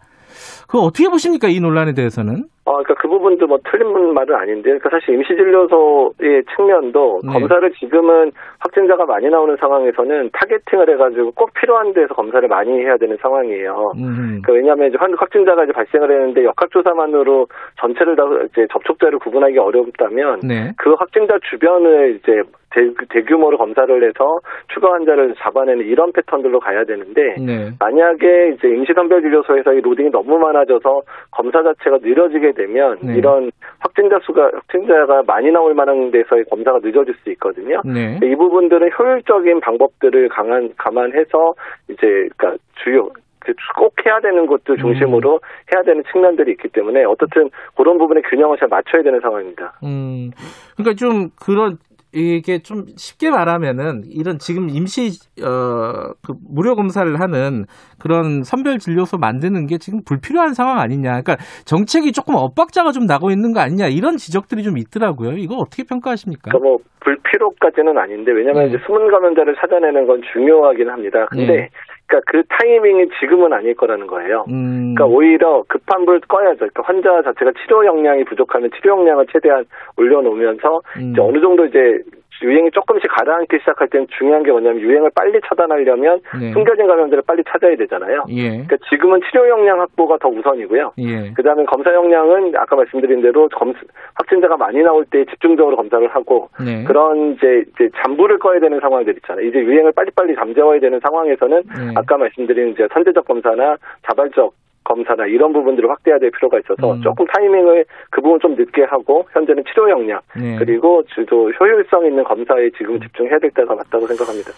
그거 0.67 0.79
어떻게 0.79 1.09
보십니까 1.09 1.47
이 1.47 1.59
논란에 1.59 1.93
대해서는? 1.93 2.45
어, 2.65 2.71
그러니까 2.71 2.95
그 2.99 3.07
부분도 3.07 3.47
뭐 3.47 3.57
틀린 3.69 4.13
말은 4.13 4.35
아닌데, 4.35 4.63
그러니까 4.63 4.89
사실 4.89 5.13
임시진료소의 5.15 6.43
측면도 6.55 7.21
네. 7.23 7.31
검사를 7.33 7.71
지금은 7.79 8.31
확진자가 8.67 9.05
많이 9.05 9.29
나오는 9.29 9.55
상황에서는 9.57 10.29
타겟팅을 10.33 10.89
해가지고 10.91 11.31
꼭 11.31 11.53
필요한 11.53 11.93
데서 11.93 12.13
검사를 12.13 12.45
많이 12.47 12.71
해야 12.79 12.97
되는 12.97 13.17
상황이에요. 13.21 13.91
음. 13.97 14.41
그러니까 14.43 14.53
왜냐하면 14.53 14.87
이제 14.89 14.97
확- 14.99 15.09
확진자가 15.17 15.63
이제 15.63 15.73
발생을 15.73 16.11
했는데 16.11 16.43
역학조사만으로 16.45 17.47
전체를 17.79 18.15
다 18.15 18.23
이제 18.51 18.67
접촉자를 18.71 19.19
구분하기 19.19 19.57
어렵다면 19.57 20.41
네. 20.43 20.71
그 20.77 20.93
확진자 20.99 21.37
주변을 21.49 22.19
이제 22.19 22.41
대, 22.69 22.81
대규모로 23.09 23.57
검사를 23.57 24.03
해서 24.03 24.39
추가 24.73 24.91
환자를 24.93 25.35
잡아내는 25.39 25.85
이런 25.85 26.11
패턴들로 26.11 26.59
가야 26.59 26.83
되는데 26.83 27.35
네. 27.39 27.69
만약에 27.79 28.55
이제 28.55 28.67
임시선별진료소에서 28.67 29.73
이 29.73 29.81
로딩이 29.81 30.09
너무 30.11 30.37
많아져서 30.37 31.01
검사 31.31 31.63
자체가 31.63 31.99
느려지게 32.01 32.51
되면 32.51 32.97
네. 33.01 33.15
이런 33.15 33.51
확진자 33.79 34.19
수가 34.23 34.51
확진자가 34.53 35.23
많이 35.25 35.49
나올 35.51 35.73
만한 35.75 36.11
데서의 36.11 36.43
검사가 36.49 36.79
늦어질 36.83 37.15
수 37.23 37.29
있거든요. 37.31 37.81
네. 37.85 38.19
이 38.21 38.35
부분 38.35 38.56
들은 38.69 38.89
효율적인 38.97 39.59
방법들을 39.61 40.29
강한 40.29 40.73
감안해서 40.77 41.53
이제 41.89 42.29
그러니까 42.35 42.55
주요 42.83 43.09
그꼭 43.39 43.93
해야 44.05 44.19
되는 44.19 44.45
것들 44.45 44.77
중심으로 44.77 45.39
해야 45.73 45.83
되는 45.83 46.03
측면들이 46.11 46.51
있기 46.51 46.67
때문에 46.69 47.05
어떻든 47.05 47.49
그런 47.75 47.97
부분의 47.97 48.23
균형을 48.29 48.57
잘 48.57 48.67
맞춰야 48.67 49.03
되는 49.03 49.19
상황입니다. 49.21 49.79
음. 49.83 50.31
그러니까 50.75 50.95
좀 50.97 51.29
그런 51.39 51.77
이게 52.13 52.59
좀 52.59 52.85
쉽게 52.95 53.29
말하면은 53.29 54.03
이런 54.09 54.39
지금 54.39 54.69
임시 54.69 55.09
어그 55.41 56.33
무료 56.49 56.75
검사를 56.75 57.07
하는 57.19 57.65
그런 57.99 58.43
선별 58.43 58.79
진료소 58.79 59.17
만드는 59.17 59.67
게 59.67 59.77
지금 59.77 60.01
불필요한 60.05 60.53
상황 60.53 60.79
아니냐. 60.79 61.21
그러니까 61.21 61.37
정책이 61.65 62.13
조금 62.13 62.35
엇박자가 62.35 62.91
좀 62.91 63.05
나고 63.05 63.29
있는 63.29 63.53
거 63.53 63.59
아니냐 63.59 63.87
이런 63.87 64.17
지적들이 64.17 64.63
좀 64.63 64.77
있더라고요. 64.77 65.31
이거 65.37 65.55
어떻게 65.55 65.83
평가하십니까? 65.83 66.51
그러니까 66.51 66.69
뭐 66.69 66.77
불필요까지는 67.01 67.97
아닌데 67.97 68.31
왜냐하면 68.31 68.63
네. 68.63 68.69
이제 68.69 68.77
숨은 68.85 69.11
감염자를 69.11 69.55
찾아내는 69.59 70.07
건 70.07 70.21
중요하긴 70.33 70.89
합니다. 70.89 71.25
근데 71.29 71.45
네. 71.47 71.69
그러니까 72.07 72.31
그 72.31 72.43
타이밍이 72.47 73.09
지금은 73.19 73.53
아닐 73.53 73.75
거라는 73.75 74.07
거예요. 74.07 74.45
음. 74.49 74.95
그러니까 74.95 75.05
오히려 75.05 75.63
급한 75.67 76.05
불 76.05 76.19
꺼야죠. 76.21 76.57
그러니까 76.57 76.83
환자 76.83 77.21
자체가 77.21 77.51
치료 77.61 77.85
역량이 77.85 78.23
부족하면 78.23 78.71
치료 78.75 78.97
역량을 78.97 79.27
최대한 79.31 79.65
올려놓으면서 79.97 80.81
음. 80.97 81.11
이제 81.11 81.21
어느 81.21 81.39
정도 81.41 81.65
이제 81.65 82.01
유행이 82.41 82.71
조금씩 82.71 83.09
가라앉기 83.11 83.59
시작할 83.59 83.87
때는 83.89 84.07
중요한 84.17 84.43
게 84.43 84.51
뭐냐면 84.51 84.81
유행을 84.81 85.11
빨리 85.15 85.39
차단하려면 85.45 86.21
네. 86.39 86.51
숨겨진 86.53 86.87
감염자를 86.87 87.23
빨리 87.25 87.43
찾아야 87.47 87.75
되잖아요. 87.75 88.25
예. 88.29 88.49
그러니까 88.49 88.77
지금은 88.89 89.21
치료 89.29 89.47
역량 89.49 89.79
확보가 89.81 90.17
더 90.17 90.29
우선이고요. 90.29 90.93
예. 90.99 91.31
그다음에 91.33 91.65
검사 91.65 91.93
역량은 91.93 92.53
아까 92.55 92.75
말씀드린 92.75 93.21
대로 93.21 93.49
검, 93.49 93.73
확진자가 94.15 94.57
많이 94.57 94.81
나올 94.83 95.05
때 95.05 95.25
집중적으로 95.25 95.75
검사를 95.75 96.05
하고 96.07 96.49
네. 96.63 96.83
그런 96.83 97.33
이제, 97.33 97.63
이제 97.73 97.89
잠부를 98.01 98.39
꺼야 98.39 98.59
되는 98.59 98.79
상황들 98.79 99.15
있잖아요. 99.17 99.45
이제 99.45 99.59
유행을 99.59 99.91
빨리빨리 99.93 100.35
잠재워야 100.35 100.79
되는 100.79 100.99
상황에서는 100.99 101.63
네. 101.63 101.93
아까 101.95 102.17
말씀드린 102.17 102.69
이제 102.69 102.87
선제적 102.93 103.25
검사나 103.25 103.77
자발적 104.07 104.53
검사나 104.87 105.25
이런 105.27 105.51
부분들을 105.53 105.89
확대해야 105.89 106.19
될 106.19 106.31
필요가 106.31 106.57
있어서 106.59 106.93
음. 106.93 107.01
조금 107.01 107.25
타이밍을 107.27 107.85
그 108.09 108.21
부분 108.21 108.39
좀 108.39 108.55
늦게 108.55 108.83
하고 108.83 109.27
현재는 109.33 109.63
치료 109.69 109.89
역량 109.89 110.21
네. 110.39 110.55
그리고 110.57 111.03
주도 111.13 111.51
효율성 111.51 112.05
있는 112.05 112.23
검사에 112.23 112.69
지금 112.77 112.99
집중해야 112.99 113.39
될 113.39 113.51
때가 113.51 113.75
맞다고 113.75 114.07
생각합니다. 114.07 114.51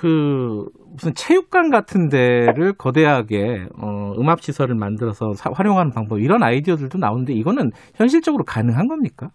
그 0.00 0.64
무슨 0.92 1.12
체육관 1.14 1.70
같은 1.70 2.08
데를 2.08 2.72
거대하게 2.78 3.66
어, 3.80 4.14
음압 4.18 4.40
시설을 4.40 4.74
만들어서 4.74 5.34
사- 5.34 5.50
활용하는 5.52 5.92
방법 5.92 6.18
이런 6.20 6.42
아이디어들도 6.42 6.96
나오는데 6.98 7.32
이거는 7.34 7.70
현실적으로 7.96 8.44
가능한 8.44 8.88
겁니까? 8.88 9.28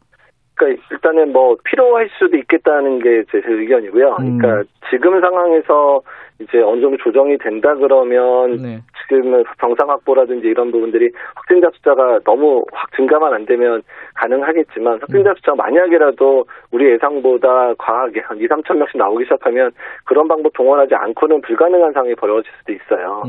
그러니까 0.56 0.84
일단은 0.92 1.32
뭐 1.34 1.56
필요할 1.64 2.10
수도 2.18 2.36
있겠다는 2.38 3.00
게 3.00 3.24
제 3.32 3.42
의견이고요. 3.46 4.18
음. 4.20 4.38
그러니까 4.40 4.64
지금 4.90 5.22
상황에서 5.22 6.02
이제 6.40 6.60
어느 6.60 6.82
정도 6.82 6.98
조정이 6.98 7.38
된다 7.38 7.76
그러면 7.76 8.58
네. 8.58 8.80
지금 9.08 9.44
병상 9.60 9.90
확보라든지 9.90 10.48
이런 10.48 10.72
부분들이 10.72 11.10
확진자 11.36 11.70
숫자가 11.74 12.20
너무 12.26 12.64
확 12.72 12.92
증가만 12.96 13.34
안 13.34 13.46
되면 13.46 13.82
가능하겠지만 14.16 15.00
확진자 15.00 15.34
숫자 15.36 15.54
만약이라도 15.56 16.46
우리 16.72 16.92
예상보다 16.92 17.74
과하게 17.78 18.22
한 18.22 18.38
2, 18.38 18.48
3천 18.48 18.78
명씩 18.78 18.98
나오기 18.98 19.26
시작하면 19.26 19.72
그런 20.06 20.28
방법 20.28 20.54
동원하지 20.54 20.96
않고는 20.96 21.42
불가능한 21.42 21.94
상황이 21.94 22.16
벌어질 22.16 22.52
수도 22.60 22.74
있어요. 22.74 23.24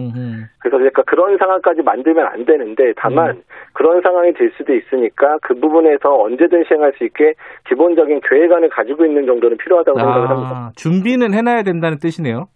그래서 0.61 0.77
그러니까 0.77 1.03
그런 1.03 1.37
상황까지 1.38 1.83
만들면 1.83 2.27
안 2.27 2.45
되는데 2.45 2.93
다만 2.97 3.37
음. 3.37 3.43
그런 3.73 4.01
상황이 4.03 4.33
될 4.33 4.51
수도 4.57 4.75
있으니까 4.75 5.38
그 5.43 5.55
부분에서 5.55 6.17
언제든 6.19 6.64
시행할 6.67 6.93
수 6.99 7.05
있게 7.05 7.35
기본적인 7.69 8.21
계획안을 8.29 8.69
가지고 8.71 9.05
있는 9.05 9.27
정도는 9.27 9.57
필요하다고 9.59 9.99
생각을 9.99 10.31
합니다. 10.31 10.51
아, 10.55 10.71
준비는 10.77 11.35
해놔야 11.35 11.62
된다는 11.62 11.99
뜻이네요. 11.99 12.47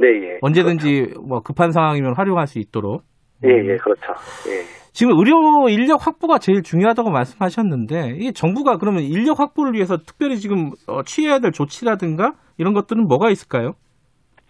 네, 0.00 0.08
예. 0.08 0.38
언제든지 0.40 1.14
뭐 1.28 1.40
급한 1.40 1.72
상황이면 1.72 2.14
활용할 2.16 2.46
수 2.46 2.58
있도록. 2.58 3.02
예, 3.44 3.50
예, 3.50 3.76
그렇죠. 3.76 4.12
예. 4.48 4.64
지금 4.92 5.16
의료 5.18 5.68
인력 5.68 6.06
확보가 6.06 6.38
제일 6.38 6.62
중요하다고 6.62 7.10
말씀하셨는데 7.10 8.14
이게 8.16 8.32
정부가 8.32 8.76
그러면 8.78 9.02
인력 9.02 9.38
확보를 9.38 9.74
위해서 9.74 9.98
특별히 9.98 10.36
지금 10.36 10.70
어, 10.88 11.02
취해야 11.04 11.38
될 11.38 11.52
조치라든가 11.52 12.32
이런 12.58 12.72
것들은 12.74 13.06
뭐가 13.06 13.30
있을까요? 13.30 13.74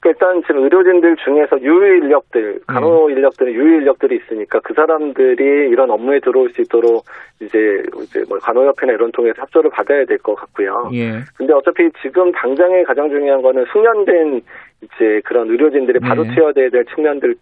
그 0.00 0.08
일단 0.08 0.40
지금 0.46 0.62
의료진들 0.64 1.16
중에서 1.16 1.60
유휴 1.60 1.84
인력들, 1.98 2.60
간호 2.66 3.10
인력들은 3.10 3.52
유휴 3.52 3.80
인력들이 3.80 4.16
있으니까 4.16 4.58
그 4.64 4.72
사람들이 4.72 5.68
이런 5.68 5.90
업무에 5.90 6.20
들어올 6.20 6.48
수 6.54 6.62
있도록 6.62 7.04
이제 7.42 7.58
이제 8.02 8.24
뭐 8.26 8.38
간호협회나 8.38 8.94
이런 8.94 9.12
통해서 9.12 9.42
협조를 9.42 9.70
받아야 9.70 10.06
될 10.06 10.16
것 10.18 10.34
같고요. 10.36 10.88
예. 10.94 11.20
근데 11.36 11.52
어차피 11.52 11.90
지금 12.00 12.32
당장에 12.32 12.82
가장 12.84 13.10
중요한 13.10 13.42
거는 13.42 13.66
숙련된 13.70 14.40
이제 14.82 15.20
그런 15.24 15.48
의료진들이 15.50 16.00
바로 16.00 16.24
네. 16.24 16.34
투여돼야 16.34 16.70
될 16.70 16.84
측면들은 16.86 17.34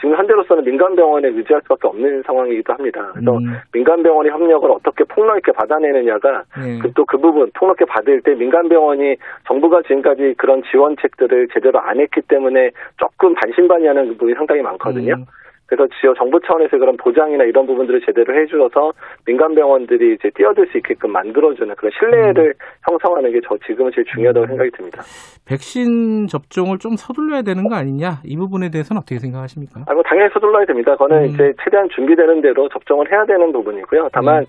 지금 0.00 0.16
현재로서는 0.16 0.64
민간 0.64 0.96
병원에 0.96 1.28
의지할 1.28 1.62
수밖에 1.62 1.86
없는 1.86 2.22
상황이기도 2.26 2.72
합니다. 2.72 3.10
그래서 3.12 3.38
음. 3.38 3.56
민간 3.72 4.02
병원이 4.02 4.30
협력을 4.30 4.68
어떻게 4.70 5.04
폭넓 5.04 5.40
게 5.42 5.52
받아내느냐가 5.52 6.44
예. 6.64 6.92
또그 6.92 7.18
부분 7.18 7.50
폭넓게 7.54 7.84
받을 7.84 8.20
때 8.22 8.34
민간 8.34 8.68
병원이 8.68 9.16
정부가 9.46 9.82
지금까지 9.82 10.34
그런 10.38 10.62
지원책들을 10.70 11.48
제대로 11.52 11.78
안 11.80 12.00
했기 12.00 12.20
때문에 12.22 12.70
조금 12.96 13.34
반신반의하는 13.34 14.08
부분이 14.08 14.34
상당히 14.34 14.62
많거든요. 14.62 15.14
음. 15.14 15.24
그래서 15.66 15.88
지역 16.00 16.16
정부 16.16 16.38
차원에서 16.40 16.78
그런 16.78 16.96
보장이나 16.96 17.44
이런 17.44 17.66
부분들을 17.66 18.00
제대로 18.04 18.34
해주어서 18.38 18.92
민간 19.24 19.54
병원들이 19.54 20.14
이제 20.14 20.30
뛰어들 20.34 20.66
수 20.68 20.78
있게끔 20.78 21.12
만들어주는 21.12 21.74
그런 21.74 21.90
신뢰를 21.98 22.54
형성하는 22.88 23.32
게 23.32 23.40
저 23.48 23.56
지금은 23.66 23.92
제일 23.94 24.04
중요하다고 24.12 24.46
생각이 24.46 24.70
듭니다. 24.72 25.02
백신 25.46 26.26
접종을 26.26 26.78
좀 26.78 26.96
서둘러야 26.96 27.42
되는 27.42 27.68
거 27.68 27.76
아니냐? 27.76 28.20
이 28.24 28.36
부분에 28.36 28.70
대해서는 28.70 28.98
어떻게 29.00 29.18
생각하십니까? 29.18 29.82
아, 29.86 29.94
뭐 29.94 30.02
당연히 30.02 30.30
서둘러야 30.32 30.64
됩니다. 30.66 30.92
그거는 30.92 31.22
음. 31.22 31.26
이제 31.26 31.52
최대한 31.62 31.88
준비되는 31.94 32.40
대로 32.42 32.68
접종을 32.70 33.10
해야 33.10 33.24
되는 33.24 33.52
부분이고요. 33.52 34.08
다만 34.12 34.42
음. 34.42 34.46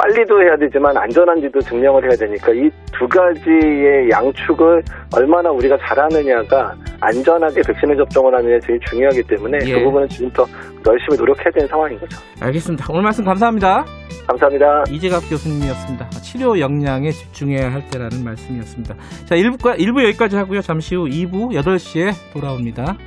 빨리도 0.00 0.40
해야 0.42 0.56
되지만 0.56 0.96
안전한지도 0.96 1.60
증명을 1.60 2.04
해야 2.04 2.16
되니까 2.16 2.52
이 2.52 2.70
두 3.00 3.08
가지의 3.08 4.10
양축을 4.10 4.82
얼마나 5.16 5.50
우리가 5.50 5.78
잘하느냐가 5.78 6.74
안전하게 7.00 7.62
백신을 7.66 7.96
접종을 7.96 8.34
하느냐 8.36 8.58
제일 8.60 8.78
중요하기 8.90 9.22
때문에 9.22 9.58
예. 9.64 9.72
그 9.72 9.84
부분은 9.84 10.06
지금부터 10.08 10.46
열심히 10.86 11.16
노력해야 11.16 11.50
되는 11.50 11.66
상황인 11.66 11.98
거죠. 11.98 12.18
알겠습니다. 12.42 12.84
오늘 12.90 13.02
말씀 13.02 13.24
감사합니다. 13.24 13.86
감사합니다. 14.26 14.84
이재갑 14.90 15.30
교수님이었습니다. 15.30 16.10
치료 16.20 16.60
역량에 16.60 17.10
집중해야 17.10 17.72
할 17.72 17.88
때라는 17.88 18.22
말씀이었습니다. 18.22 18.94
자, 19.24 19.34
1부가, 19.34 19.78
1부 19.78 20.04
여기까지 20.04 20.36
하고요. 20.36 20.60
잠시 20.60 20.94
후 20.94 21.06
2부 21.06 21.52
8시에 21.54 22.12
돌아옵니다. 22.34 22.98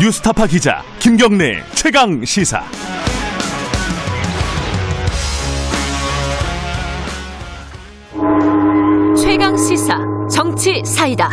뉴스타파 0.00 0.46
기자 0.46 0.82
김경래 0.98 1.62
최강 1.74 2.24
시사. 2.24 2.64
최강 9.14 9.54
시사 9.58 9.98
정치 10.32 10.82
사이다. 10.86 11.28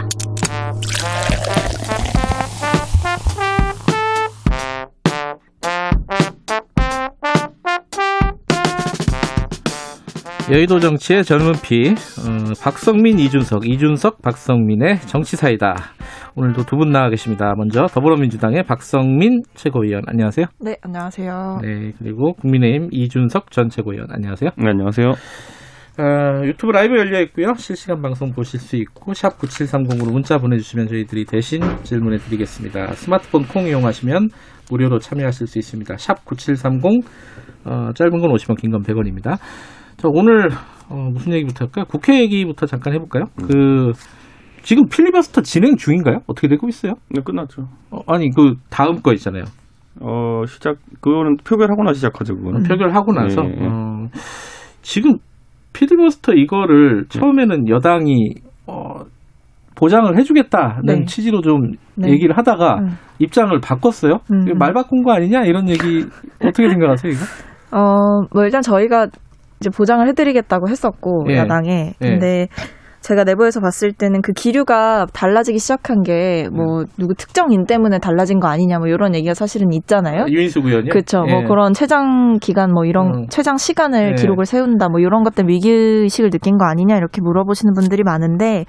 여의도 10.49 10.79
정치의 10.79 11.25
젊은 11.25 11.51
피, 11.61 11.89
어, 11.89 12.53
박성민, 12.61 13.19
이준석, 13.19 13.67
이준석, 13.67 14.21
박성민의 14.21 15.01
정치사이다. 15.01 15.75
오늘도 16.35 16.63
두 16.63 16.77
분 16.77 16.91
나와 16.91 17.09
계십니다. 17.09 17.53
먼저 17.57 17.85
더불어민주당의 17.87 18.63
박성민 18.63 19.41
최고위원, 19.55 20.03
안녕하세요. 20.07 20.45
네, 20.61 20.77
안녕하세요. 20.81 21.59
네, 21.63 21.91
그리고 21.99 22.33
국민의힘 22.35 22.89
이준석 22.91 23.51
전 23.51 23.67
최고위원, 23.67 24.07
안녕하세요. 24.09 24.51
네, 24.55 24.69
안녕하세요. 24.69 25.07
어, 25.99 26.45
유튜브 26.45 26.71
라이브 26.71 26.95
열려 26.97 27.19
있고요. 27.23 27.53
실시간 27.57 28.01
방송 28.01 28.31
보실 28.31 28.59
수 28.61 28.77
있고 28.77 29.13
샵 29.13 29.37
9730으로 29.39 30.13
문자 30.13 30.37
보내주시면 30.37 30.87
저희들이 30.87 31.25
대신 31.25 31.59
질문해 31.83 32.19
드리겠습니다. 32.19 32.93
스마트폰 32.93 33.43
콩 33.47 33.65
이용하시면 33.67 34.29
무료로 34.69 34.99
참여하실 34.99 35.47
수 35.47 35.57
있습니다. 35.59 35.97
샵 35.97 36.23
9730 36.23 37.03
어, 37.65 37.91
짧은 37.93 38.11
건 38.21 38.31
50원, 38.31 38.55
긴 38.61 38.71
건 38.71 38.83
100원입니다. 38.83 39.39
자, 39.97 40.07
오늘 40.11 40.49
어, 40.89 41.09
무슨 41.11 41.33
얘기부터 41.33 41.65
할까요? 41.65 41.85
국회 41.89 42.21
얘기부터 42.21 42.65
잠깐 42.67 42.93
해볼까요? 42.93 43.25
그 43.35 43.91
지금 44.61 44.87
필리버스터 44.87 45.41
진행 45.41 45.75
중인가요? 45.75 46.19
어떻게 46.27 46.47
되고 46.47 46.67
있어요? 46.67 46.93
네, 47.09 47.21
끝났죠. 47.23 47.63
어, 47.91 48.01
아니 48.07 48.29
그 48.29 48.53
다음 48.69 49.01
거 49.01 49.11
있잖아요. 49.13 49.43
어, 49.99 50.45
시작, 50.45 50.77
그거는 51.01 51.37
표결하고 51.37 51.83
나 51.83 51.93
시작하죠, 51.93 52.35
그거는. 52.35 52.63
표결하고 52.63 53.11
나서 53.13 53.43
예, 53.43 53.49
예. 53.49 53.65
어, 53.65 54.07
지금 54.83 55.17
필리버스터 55.73 56.33
이거를 56.33 57.05
처음에는 57.09 57.67
여당이 57.67 58.35
어, 58.67 58.99
보장을 59.75 60.15
해주겠다는 60.17 60.83
네. 60.85 61.05
취지로 61.05 61.41
좀 61.41 61.71
네. 61.95 62.09
얘기를 62.11 62.37
하다가 62.37 62.79
음. 62.79 62.97
입장을 63.19 63.59
바꿨어요. 63.61 64.19
음. 64.31 64.57
말 64.57 64.73
바꾼 64.73 65.03
거 65.03 65.13
아니냐 65.13 65.45
이런 65.45 65.67
얘기 65.69 66.05
어떻게 66.43 66.69
생각하세요 66.69 67.13
이거? 67.13 67.21
어, 67.71 68.27
뭐 68.33 68.43
일단 68.43 68.61
저희가 68.61 69.07
이제 69.59 69.69
보장을 69.69 70.07
해드리겠다고 70.07 70.69
했었고 70.69 71.25
예. 71.29 71.37
야당에 71.37 71.93
예. 72.01 72.09
근데 72.09 72.47
제가 73.01 73.23
내부에서 73.23 73.59
봤을 73.61 73.93
때는 73.93 74.21
그 74.21 74.33
기류가 74.33 75.07
달라지기 75.13 75.59
시작한 75.59 76.03
게 76.03 76.47
뭐 76.51 76.83
누구 76.97 77.13
특정인 77.13 77.65
때문에 77.65 77.99
달라진 77.99 78.39
거 78.39 78.47
아니냐 78.47 78.79
뭐 78.79 78.87
이런 78.87 79.15
얘기가 79.15 79.33
사실은 79.33 79.71
있잖아요. 79.73 80.25
유인수 80.27 80.59
의원이 80.59 80.89
그렇죠. 80.89 81.23
뭐 81.23 81.43
그런 81.47 81.73
최장 81.73 82.37
기간 82.39 82.71
뭐 82.71 82.85
이런 82.85 83.07
음. 83.07 83.25
최장 83.29 83.57
시간을 83.57 84.11
예. 84.11 84.21
기록을 84.21 84.45
세운다 84.45 84.89
뭐 84.89 84.99
이런 84.99 85.23
것 85.23 85.35
때문에 85.35 85.53
위기 85.53 85.71
의식을 85.71 86.29
느낀 86.29 86.57
거 86.57 86.65
아니냐 86.65 86.97
이렇게 86.97 87.21
물어보시는 87.21 87.73
분들이 87.73 88.03
많은데 88.03 88.65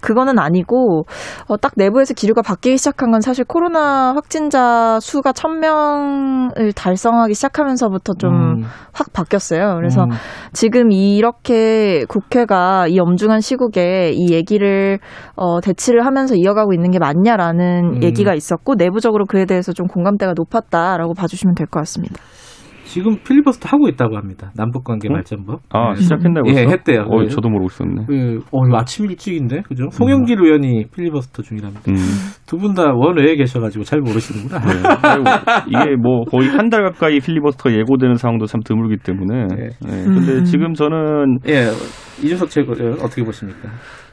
그거는 0.00 0.38
아니고 0.38 1.04
어, 1.48 1.56
딱 1.56 1.72
내부에서 1.76 2.14
기류가 2.14 2.42
바뀌기 2.42 2.78
시작한 2.78 3.10
건 3.10 3.20
사실 3.20 3.44
코로나 3.44 4.14
확진자 4.14 4.98
수가 5.00 5.32
천 5.32 5.60
명을 5.60 6.72
달성하기 6.74 7.34
시작하면서부터 7.34 8.14
좀 8.14 8.32
음. 8.32 8.62
확 8.92 9.12
바뀌었어요. 9.12 9.74
그래서 9.76 10.04
음. 10.04 10.10
지금 10.52 10.92
이렇게 10.92 12.04
국회가 12.08 12.86
이 12.86 12.98
엄중한 12.98 13.40
시국 13.40 13.71
에 13.80 14.12
이 14.12 14.32
얘기를 14.32 14.98
어, 15.36 15.60
대치를 15.60 16.04
하면서 16.06 16.34
이어가고 16.34 16.72
있는 16.72 16.90
게 16.90 16.98
맞냐라는 16.98 17.96
음. 17.96 18.02
얘기가 18.02 18.34
있었고 18.34 18.74
내부적으로 18.74 19.24
그에 19.26 19.44
대해서 19.46 19.72
좀 19.72 19.86
공감대가 19.86 20.34
높았다라고 20.36 21.14
봐주시면 21.14 21.54
될 21.54 21.66
것 21.66 21.80
같습니다. 21.80 22.16
지금 22.92 23.16
필리버스터 23.26 23.70
하고 23.70 23.88
있다고 23.88 24.18
합니다. 24.18 24.50
남북관계 24.54 25.08
응? 25.08 25.14
발전법. 25.14 25.60
아, 25.70 25.94
네. 25.94 26.00
시작했나요? 26.02 26.42
예? 26.48 26.66
했대요. 26.70 27.06
어, 27.08 27.22
네. 27.22 27.28
저도 27.28 27.48
모르고 27.48 27.68
있었네. 27.70 28.04
그, 28.06 28.40
어, 28.52 28.58
아침 28.76 29.06
일찍인데, 29.06 29.62
그죠? 29.62 29.88
송영길 29.92 30.38
의원이 30.42 30.88
필리버스터 30.94 31.42
중이랍니다. 31.42 31.80
음. 31.88 31.96
두분 32.44 32.74
다 32.74 32.92
원외에 32.94 33.36
계셔가지고 33.36 33.84
잘 33.84 34.00
모르시는구나. 34.00 34.58
네. 34.60 34.72
이게 35.68 35.96
뭐 35.96 36.24
거의 36.24 36.48
한 36.48 36.68
달 36.72 36.84
가까이 36.84 37.18
필리버스터 37.20 37.70
예고되는 37.72 38.14
상황도 38.16 38.46
참 38.46 38.60
드물기 38.62 38.96
때문에. 39.02 39.46
네. 39.48 39.68
네. 39.80 40.04
근데 40.04 40.32
음. 40.38 40.44
지금 40.44 40.72
저는 40.74 41.38
예, 41.48 41.68
이준석 42.22 42.48
최고위원 42.50 42.94
어떻게 42.94 43.22
보십니까? 43.24 43.68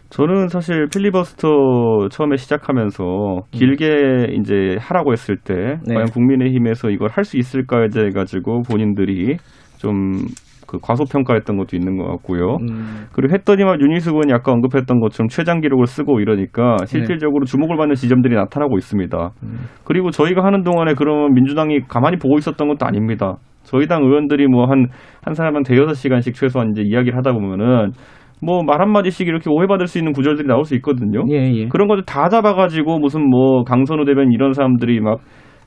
저는 0.09 0.47
사실 0.47 0.87
필리버스터 0.91 2.09
처음에 2.09 2.35
시작하면서 2.37 3.43
길게 3.51 4.33
이제 4.39 4.75
하라고 4.79 5.11
했을 5.11 5.37
때 5.37 5.77
네. 5.85 5.93
과연 5.93 6.07
국민의힘에서 6.07 6.89
이걸 6.89 7.09
할 7.11 7.23
수 7.29 7.37
있을까에 7.37 7.89
대해 7.93 8.09
가지고 8.09 8.63
본인들이 8.63 9.37
좀그 9.77 10.79
과소평가했던 10.81 11.57
것도 11.57 11.77
있는 11.77 11.95
것 11.97 12.07
같고요. 12.07 12.57
음, 12.61 13.05
그리고 13.13 13.35
했더니만 13.35 13.81
윤희숙 13.81 14.15
의원이 14.15 14.33
아까 14.33 14.51
언급했던 14.51 14.99
것처럼 14.99 15.27
최장 15.27 15.61
기록을 15.61 15.85
쓰고 15.85 16.19
이러니까 16.21 16.77
실질적으로 16.87 17.45
주목을 17.45 17.77
받는 17.77 17.93
지점들이 17.93 18.33
나타나고 18.33 18.79
있습니다. 18.79 19.29
음. 19.43 19.59
그리고 19.83 20.09
저희가 20.09 20.43
하는 20.43 20.63
동안에 20.63 20.95
그러면 20.97 21.33
민주당이 21.33 21.81
가만히 21.87 22.17
보고 22.17 22.39
있었던 22.39 22.67
것도 22.67 22.85
아닙니다. 22.87 23.35
저희 23.61 23.85
당 23.85 24.01
의원들이 24.01 24.47
뭐 24.47 24.65
한, 24.65 24.87
한 25.23 25.35
사람 25.35 25.55
한 25.55 25.61
대여섯 25.61 25.95
시간씩 25.95 26.33
최소한 26.33 26.71
이제 26.71 26.81
이야기를 26.81 27.15
하다 27.15 27.33
보면은 27.33 27.91
뭐 28.41 28.63
말 28.63 28.81
한마디씩 28.81 29.27
이렇게 29.27 29.49
오해받을 29.49 29.87
수 29.87 29.97
있는 29.97 30.13
구절들이 30.13 30.47
나올 30.47 30.63
수 30.63 30.75
있거든요. 30.75 31.25
예, 31.29 31.51
예. 31.53 31.67
그런 31.67 31.87
것들 31.87 32.05
다 32.05 32.29
잡아가지고 32.29 32.99
무슨 32.99 33.29
뭐 33.29 33.63
강선우 33.63 34.05
대변 34.05 34.31
이런 34.31 34.53
사람들이 34.53 34.99
막 35.01 35.19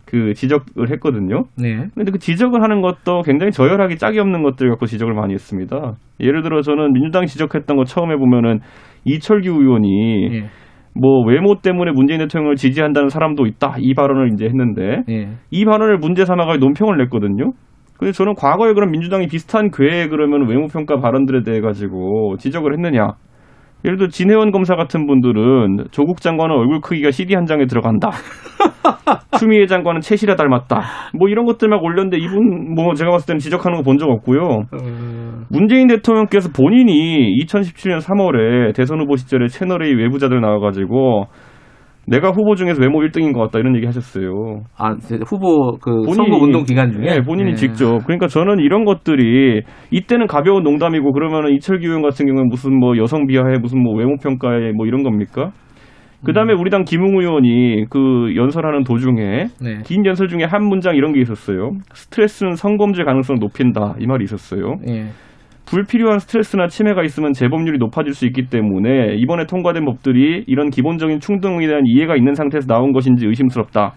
그 0.05 0.35
지적을 0.35 0.91
했거든요. 0.91 1.45
네. 1.57 1.87
근데 1.95 2.11
그 2.11 2.19
지적을 2.19 2.63
하는 2.63 2.83
것도 2.83 3.23
굉장히 3.23 3.51
저열하기 3.51 3.97
짝이 3.97 4.19
없는 4.19 4.43
것들 4.43 4.69
갖고 4.69 4.87
지적을 4.87 5.15
많이 5.15 5.33
했습니다. 5.33 5.95
예를 6.21 6.43
들어 6.43 6.61
저는 6.61 6.93
민주당이 6.93 7.27
지적했던 7.27 7.77
거 7.77 7.85
처음에 7.85 8.17
보면은 8.17 8.59
이철규 9.05 9.51
의원이 9.51 10.35
예. 10.35 10.45
뭐 10.95 11.25
외모 11.27 11.55
때문에 11.63 11.93
문재인 11.93 12.21
대통령을 12.21 12.57
지지한다는 12.57 13.09
사람도 13.09 13.47
있다 13.47 13.77
이 13.79 13.95
발언을 13.95 14.33
이제 14.35 14.45
했는데 14.45 15.03
예. 15.09 15.29
이 15.51 15.65
발언을 15.65 15.97
문제 15.97 16.27
삼아가 16.27 16.57
논평을 16.59 16.99
냈거든요. 16.99 17.53
근데 18.03 18.11
저는 18.11 18.35
과거에 18.35 18.73
그런 18.73 18.91
민주당이 18.91 19.29
비슷한 19.29 19.71
궤에 19.71 20.09
그러면 20.09 20.49
외모 20.49 20.67
평가 20.67 20.97
발언들에 21.01 21.45
대해 21.45 21.61
가지고 21.61 22.35
지적을 22.37 22.73
했느냐? 22.73 23.13
예를 23.85 23.97
들어 23.97 24.09
진혜원 24.09 24.51
검사 24.51 24.75
같은 24.75 25.07
분들은 25.07 25.85
조국 25.93 26.21
장관은 26.21 26.53
얼굴 26.57 26.81
크기가 26.81 27.13
CD 27.13 27.37
한 27.37 27.47
장에 27.47 27.67
들어간다. 27.67 28.11
추미애 29.39 29.67
장관은 29.67 30.01
채실에 30.01 30.35
닮았다. 30.35 30.83
뭐 31.17 31.29
이런 31.29 31.45
것들 31.47 31.69
막 31.69 31.81
올렸는데 31.83 32.17
이분 32.19 32.75
뭐 32.75 32.95
제가 32.95 33.13
봤을 33.13 33.27
때는 33.27 33.39
지적하는 33.39 33.79
거 33.79 33.85
본 33.85 33.99
적 33.99 34.09
없고요. 34.11 34.63
문재인 35.49 35.87
대통령께서 35.87 36.49
본인이 36.51 37.37
2017년 37.45 38.01
3월에 38.01 38.75
대선 38.75 39.01
후보 39.01 39.15
시절에 39.15 39.47
채널A 39.47 39.95
외부자들 39.95 40.41
나와가지고 40.41 41.27
내가 42.07 42.31
후보 42.31 42.55
중에서 42.57 42.81
외모 42.81 42.99
1등인 43.01 43.33
것 43.33 43.41
같다 43.41 43.59
이런 43.61 43.77
얘기 43.77 43.87
하셨어요. 43.87 44.63
아, 44.77 44.97
후보 45.25 45.79
그 45.81 46.03
선거 46.15 46.37
운동 46.37 46.65
기간 46.65 46.91
중에 46.91 47.05
네, 47.05 47.21
본인이 47.21 47.51
예. 47.51 47.55
직접. 47.55 48.01
그러니까 48.05 48.27
저는 48.27 48.59
이런 48.59 48.85
것들이 48.85 49.63
이때는 49.91 50.27
가벼운 50.27 50.65
농담이고 50.65 51.13
그러면은 51.13 51.55
이철규 51.55 51.87
의원 51.87 52.03
같은 52.03 52.27
경우는 52.27 52.49
무슨 52.49 52.77
뭐 52.79 52.97
여성 52.97 53.27
비하해 53.27 53.59
무슨 53.61 53.83
뭐 53.83 53.95
외모 53.95 54.17
평가에 54.21 54.73
뭐 54.73 54.87
이런 54.87 55.05
겁니까? 55.05 55.53
음. 56.23 56.25
그다음에 56.25 56.55
우리 56.55 56.71
당 56.71 56.85
김웅 56.85 57.21
의원이 57.21 57.87
그 57.91 58.35
연설하는 58.37 58.85
도중에 58.85 59.47
네. 59.61 59.79
긴 59.85 60.05
연설 60.05 60.29
중에 60.29 60.45
한 60.45 60.65
문장 60.65 60.97
이런 60.97 61.13
게 61.13 61.21
있었어요. 61.21 61.71
스트레스는 61.93 62.55
성범죄 62.55 63.05
가능성을 63.05 63.39
높인다 63.39 63.95
이 64.01 64.07
말이 64.07 64.25
있었어요. 64.25 64.77
예. 64.89 65.07
불필요한 65.67 66.19
스트레스나 66.19 66.67
치매가 66.67 67.03
있으면 67.03 67.33
재범률이 67.33 67.79
높아질 67.79 68.15
수 68.15 68.27
있기 68.27 68.47
때문에 68.47 69.15
이번에 69.17 69.47
통과된 69.47 69.85
법들이 69.85 70.45
이런 70.47 70.71
기본적인 70.71 71.21
충동에 71.21 71.67
대한 71.67 71.83
이해가 71.87 72.17
있는 72.17 72.35
상태에서 72.35 72.67
나온 72.67 72.93
것인지 72.93 73.27
의심스럽다. 73.27 73.93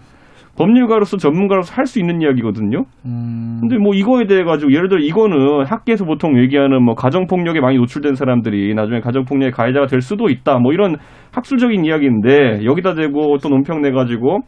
법률가로서 0.56 1.18
전문가로서 1.18 1.74
할 1.74 1.86
수 1.86 2.00
있는 2.00 2.22
이야기거든요. 2.22 2.84
음. 3.04 3.58
근데 3.60 3.76
뭐 3.76 3.94
이거에 3.94 4.26
대해 4.26 4.42
가지고 4.42 4.72
예를 4.72 4.88
들어 4.88 5.00
이거는 5.00 5.66
학계에서 5.66 6.06
보통 6.06 6.38
얘기하는 6.40 6.82
뭐 6.82 6.94
가정 6.94 7.26
폭력에 7.26 7.60
많이 7.60 7.76
노출된 7.76 8.14
사람들이 8.14 8.74
나중에 8.74 9.00
가정 9.00 9.24
폭력의 9.24 9.52
가해자가 9.52 9.86
될 9.86 10.00
수도 10.00 10.30
있다. 10.30 10.58
뭐 10.58 10.72
이런 10.72 10.96
학술적인 11.32 11.84
이야기인데 11.84 12.64
여기다 12.64 12.94
대고 12.94 13.36
또 13.42 13.50
논평 13.50 13.82
내 13.82 13.90
가지고 13.90 14.40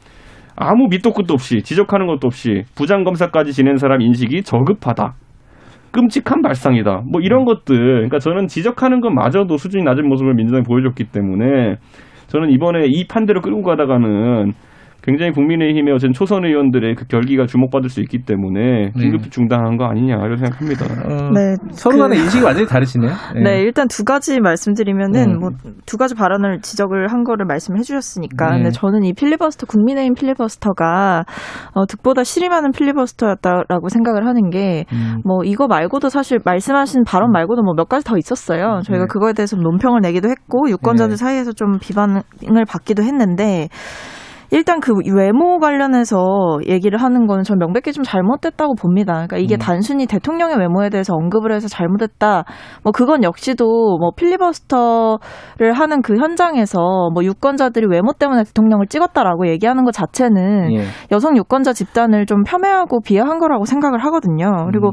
아무 0.57 0.89
밑도 0.89 1.13
끝도 1.13 1.35
없이 1.35 1.63
지적하는 1.63 2.07
것도 2.07 2.27
없이 2.27 2.63
부장 2.75 3.05
검사까지 3.05 3.53
지낸 3.53 3.77
사람 3.77 4.01
인식이 4.01 4.43
저급하다. 4.43 5.15
끔찍한 5.91 6.43
발상이다. 6.43 7.03
뭐 7.07 7.21
이런 7.21 7.45
것들. 7.45 7.77
그러니까 7.77 8.19
저는 8.19 8.49
지적하는 8.49 9.01
것마저도 9.01 9.57
수준이 9.57 9.85
낮은 9.85 10.09
모습을 10.09 10.35
민주당이 10.35 10.65
보여줬기 10.65 11.05
때문에 11.05 11.77
저는 12.29 12.51
이번에 12.51 12.87
이 12.87 13.07
판대로 13.07 13.41
끌고 13.41 13.63
가다가는 13.63 14.53
굉장히 15.09 15.33
국민의힘의 15.33 15.95
어쨌든 15.95 16.13
초선 16.13 16.45
의원들의 16.45 16.95
그 16.95 17.07
결기가 17.07 17.47
주목받을 17.47 17.89
수 17.89 18.01
있기 18.03 18.25
때문에 18.25 18.91
긴급히 18.93 19.31
중단한 19.31 19.79
거 19.79 19.87
아니냐 19.87 20.17
이런 20.17 20.37
생각합니다. 20.37 20.85
어, 20.85 21.31
네, 21.33 21.55
서로 21.73 21.97
그- 21.97 22.03
간의 22.03 22.19
인식이 22.19 22.45
완전히 22.45 22.67
다르시네요. 22.69 23.11
예. 23.37 23.41
네, 23.41 23.63
일단 23.63 23.89
두 23.89 24.05
가지 24.05 24.39
말씀드리면은 24.41 25.37
음. 25.37 25.39
뭐두 25.41 25.97
가지 25.97 26.15
발언을 26.15 26.61
지적을 26.61 27.09
한 27.09 27.25
거를 27.25 27.47
말씀해 27.47 27.81
주셨으니까. 27.81 28.51
네. 28.51 28.57
근데 28.59 28.71
저는 28.71 29.05
이 29.05 29.15
필리버스터 29.15 29.65
국민의힘 29.67 30.13
필리버스터가 30.13 31.25
어, 31.73 31.87
득보다 31.87 32.23
실임하는 32.23 32.73
필리버스터였다라고 32.73 33.89
생각을 33.89 34.27
하는 34.27 34.51
게 34.51 34.85
음. 34.93 35.23
뭐 35.25 35.43
이거 35.45 35.67
말고도 35.69 36.11
사실 36.11 36.39
말씀하신 36.45 37.05
발언 37.05 37.33
말고도 37.33 37.63
뭐 37.63 37.75
몇 37.79 37.89
가지 37.89 38.05
더 38.05 38.19
있었어요. 38.19 38.81
저희가 38.85 39.05
네. 39.05 39.09
그거에 39.09 39.33
대해서 39.33 39.57
논평을 39.57 40.01
내기도 40.03 40.29
했고 40.29 40.69
유권자들 40.69 41.11
네. 41.13 41.17
사이에서 41.17 41.53
좀 41.53 41.79
비판을 41.79 42.23
받기도 42.69 43.03
했는데 43.05 43.69
일단 44.51 44.81
그 44.81 44.93
외모 45.15 45.59
관련해서 45.59 46.59
얘기를 46.67 47.01
하는 47.01 47.27
거는 47.27 47.45
전 47.45 47.59
명백히 47.59 47.93
좀 47.93 48.03
잘못됐다고 48.03 48.75
봅니다. 48.75 49.13
그러니까 49.13 49.37
이게 49.39 49.57
음. 49.57 49.59
단순히 49.59 50.07
대통령의 50.07 50.59
외모에 50.59 50.89
대해서 50.89 51.15
언급을 51.15 51.53
해서 51.53 51.69
잘못됐다. 51.69 52.45
뭐 52.83 52.93
그건 52.93 53.23
역시도 53.25 53.65
뭐 53.99 54.11
필리버스터를 54.17 55.73
하는 55.75 56.03
그 56.03 56.17
현장에서 56.17 57.11
뭐 57.13 57.25
유권자들이 57.25 57.87
외모 57.91 58.13
때문에 58.13 58.45
대통령을 58.45 58.87
찍었다라고 58.87 59.49
얘기하는 59.49 59.85
것 59.85 59.93
자체는 59.93 60.73
예. 60.75 60.85
여성 61.13 61.37
유권자 61.37 61.73
집단을 61.73 62.27
좀 62.27 62.43
폄훼하고 62.45 63.01
비하한 63.03 63.39
거라고 63.39 63.65
생각을 63.67 63.99
하거든요. 64.05 64.67
그리고 64.67 64.93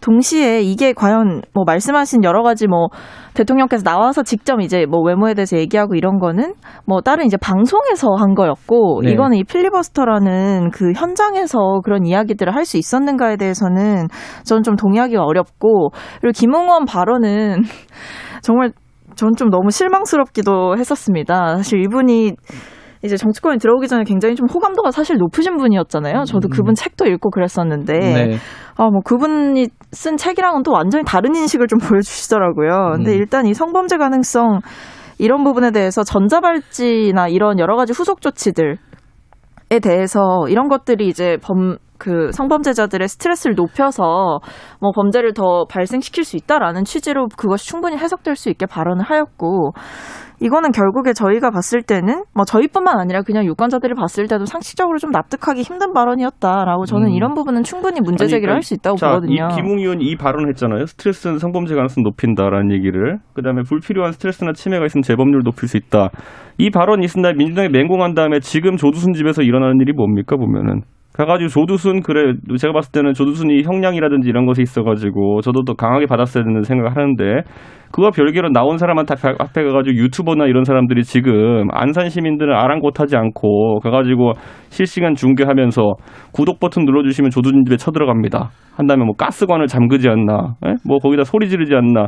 동시에 0.00 0.60
이게 0.62 0.92
과연 0.92 1.42
뭐 1.54 1.64
말씀하신 1.66 2.24
여러 2.24 2.42
가지 2.42 2.66
뭐 2.66 2.88
대통령께서 3.34 3.82
나와서 3.84 4.22
직접 4.22 4.60
이제 4.60 4.86
뭐 4.86 5.00
외모에 5.02 5.34
대해서 5.34 5.56
얘기하고 5.56 5.94
이런 5.94 6.18
거는 6.18 6.54
뭐 6.86 7.00
다른 7.00 7.26
이제 7.26 7.36
방송에서 7.36 8.14
한 8.14 8.34
거였고 8.34 9.02
네. 9.04 9.12
이거는 9.12 9.36
이 9.38 9.44
필리버스터라는 9.44 10.70
그 10.70 10.92
현장에서 10.92 11.80
그런 11.84 12.06
이야기들을 12.06 12.54
할 12.54 12.64
수 12.64 12.76
있었는가에 12.76 13.36
대해서는 13.36 14.06
저는 14.44 14.62
좀 14.62 14.76
동의하기가 14.76 15.24
어렵고 15.24 15.90
그리고 16.20 16.32
김웅원 16.32 16.84
발언은 16.84 17.62
정말 18.42 18.72
전 19.16 19.32
좀 19.36 19.50
너무 19.50 19.70
실망스럽기도 19.70 20.76
했었습니다. 20.78 21.56
사실 21.56 21.82
이분이 21.82 22.32
이제 23.02 23.16
정치권에 23.16 23.56
들어오기 23.56 23.88
전에 23.88 24.04
굉장히 24.04 24.34
좀 24.34 24.46
호감도가 24.48 24.90
사실 24.90 25.16
높으신 25.16 25.56
분이었잖아요. 25.56 26.24
저도 26.24 26.48
그분 26.48 26.74
책도 26.74 27.06
읽고 27.06 27.30
그랬었는데, 27.30 27.98
네. 27.98 28.36
아, 28.76 28.90
뭐 28.90 29.00
그분이 29.02 29.68
쓴 29.92 30.16
책이랑은 30.16 30.62
또 30.62 30.72
완전히 30.72 31.04
다른 31.04 31.34
인식을 31.34 31.66
좀 31.66 31.78
보여주시더라고요. 31.88 32.92
근데 32.96 33.12
음. 33.12 33.16
일단 33.16 33.46
이 33.46 33.54
성범죄 33.54 33.96
가능성 33.96 34.60
이런 35.18 35.44
부분에 35.44 35.70
대해서 35.70 36.02
전자발찌나 36.04 37.28
이런 37.28 37.58
여러 37.58 37.76
가지 37.76 37.92
후속 37.92 38.20
조치들 38.20 38.76
에 39.72 39.78
대해서 39.78 40.48
이런 40.48 40.68
것들이 40.68 41.06
이제 41.06 41.36
범, 41.40 41.76
그 41.96 42.32
성범죄자들의 42.32 43.06
스트레스를 43.06 43.54
높여서 43.54 44.40
뭐 44.80 44.90
범죄를 44.92 45.32
더 45.32 45.64
발생시킬 45.66 46.24
수 46.24 46.36
있다라는 46.36 46.82
취지로 46.84 47.28
그것이 47.36 47.68
충분히 47.68 47.96
해석될 47.96 48.34
수 48.34 48.48
있게 48.50 48.66
발언을 48.66 49.04
하였고 49.04 49.72
이거는 50.40 50.72
결국에 50.72 51.12
저희가 51.12 51.50
봤을 51.50 51.82
때는 51.82 52.24
뭐 52.34 52.44
저희뿐만 52.44 52.98
아니라 52.98 53.22
그냥 53.22 53.44
유권자들이 53.44 53.94
봤을 53.94 54.26
때도 54.26 54.46
상식적으로 54.46 54.98
좀 54.98 55.10
납득하기 55.10 55.60
힘든 55.62 55.92
발언이었다라고 55.92 56.86
저는 56.86 57.08
음. 57.08 57.12
이런 57.12 57.34
부분은 57.34 57.62
충분히 57.62 58.00
문제 58.00 58.26
제기를 58.26 58.54
할 58.54 58.62
수 58.62 58.74
있다고 58.74 58.96
자, 58.96 59.08
보거든요. 59.08 59.48
이 59.50 59.54
김웅 59.54 59.78
의원이 59.78 60.04
이 60.04 60.16
발언을 60.16 60.48
했잖아요. 60.50 60.86
스트레스는 60.86 61.38
성범죄 61.38 61.74
가능성 61.74 62.02
높인다라는 62.04 62.72
얘기를. 62.72 63.18
그다음에 63.34 63.62
불필요한 63.62 64.12
스트레스나 64.12 64.52
치매가 64.52 64.84
있으면 64.86 65.02
재범률 65.02 65.42
높일 65.44 65.68
수 65.68 65.76
있다. 65.76 66.10
이 66.58 66.70
발언이 66.70 67.04
있은 67.04 67.22
날 67.22 67.34
민주당이 67.34 67.68
맹공한 67.70 68.14
다음에 68.14 68.40
지금 68.40 68.76
조두순 68.76 69.12
집에서 69.14 69.42
일어나는 69.42 69.80
일이 69.80 69.92
뭡니까 69.92 70.36
보면은. 70.36 70.82
가가지고 71.12 71.48
조두순 71.48 72.02
그래 72.02 72.34
제가 72.58 72.72
봤을 72.72 72.92
때는 72.92 73.14
조두순이 73.14 73.62
형량이라든지 73.64 74.28
이런 74.28 74.46
것이 74.46 74.62
있어가지고 74.62 75.40
저도 75.42 75.62
더 75.64 75.74
강하게 75.74 76.06
받았어야 76.06 76.44
되는 76.44 76.62
생각을 76.62 76.96
하는데 76.96 77.42
그와 77.90 78.10
별개로 78.10 78.50
나온 78.50 78.78
사람한테 78.78 79.14
앞에- 79.16 79.64
가가지고 79.66 79.96
유튜버나 79.96 80.46
이런 80.46 80.62
사람들이 80.62 81.02
지금 81.02 81.66
안산 81.72 82.08
시민들은 82.08 82.54
아랑곳하지 82.54 83.16
않고 83.16 83.80
가가지고 83.80 84.32
실시간 84.68 85.16
중계하면서 85.16 85.82
구독 86.32 86.60
버튼 86.60 86.84
눌러주시면 86.84 87.30
조두순 87.30 87.64
집에 87.64 87.76
쳐들어갑니다. 87.76 88.50
한 88.76 88.86
다음에 88.86 89.04
뭐 89.04 89.14
가스관을 89.16 89.66
잠그지 89.66 90.08
않나, 90.08 90.54
예? 90.66 90.74
뭐 90.86 90.98
거기다 90.98 91.24
소리 91.24 91.48
지르지 91.48 91.74
않나. 91.74 92.06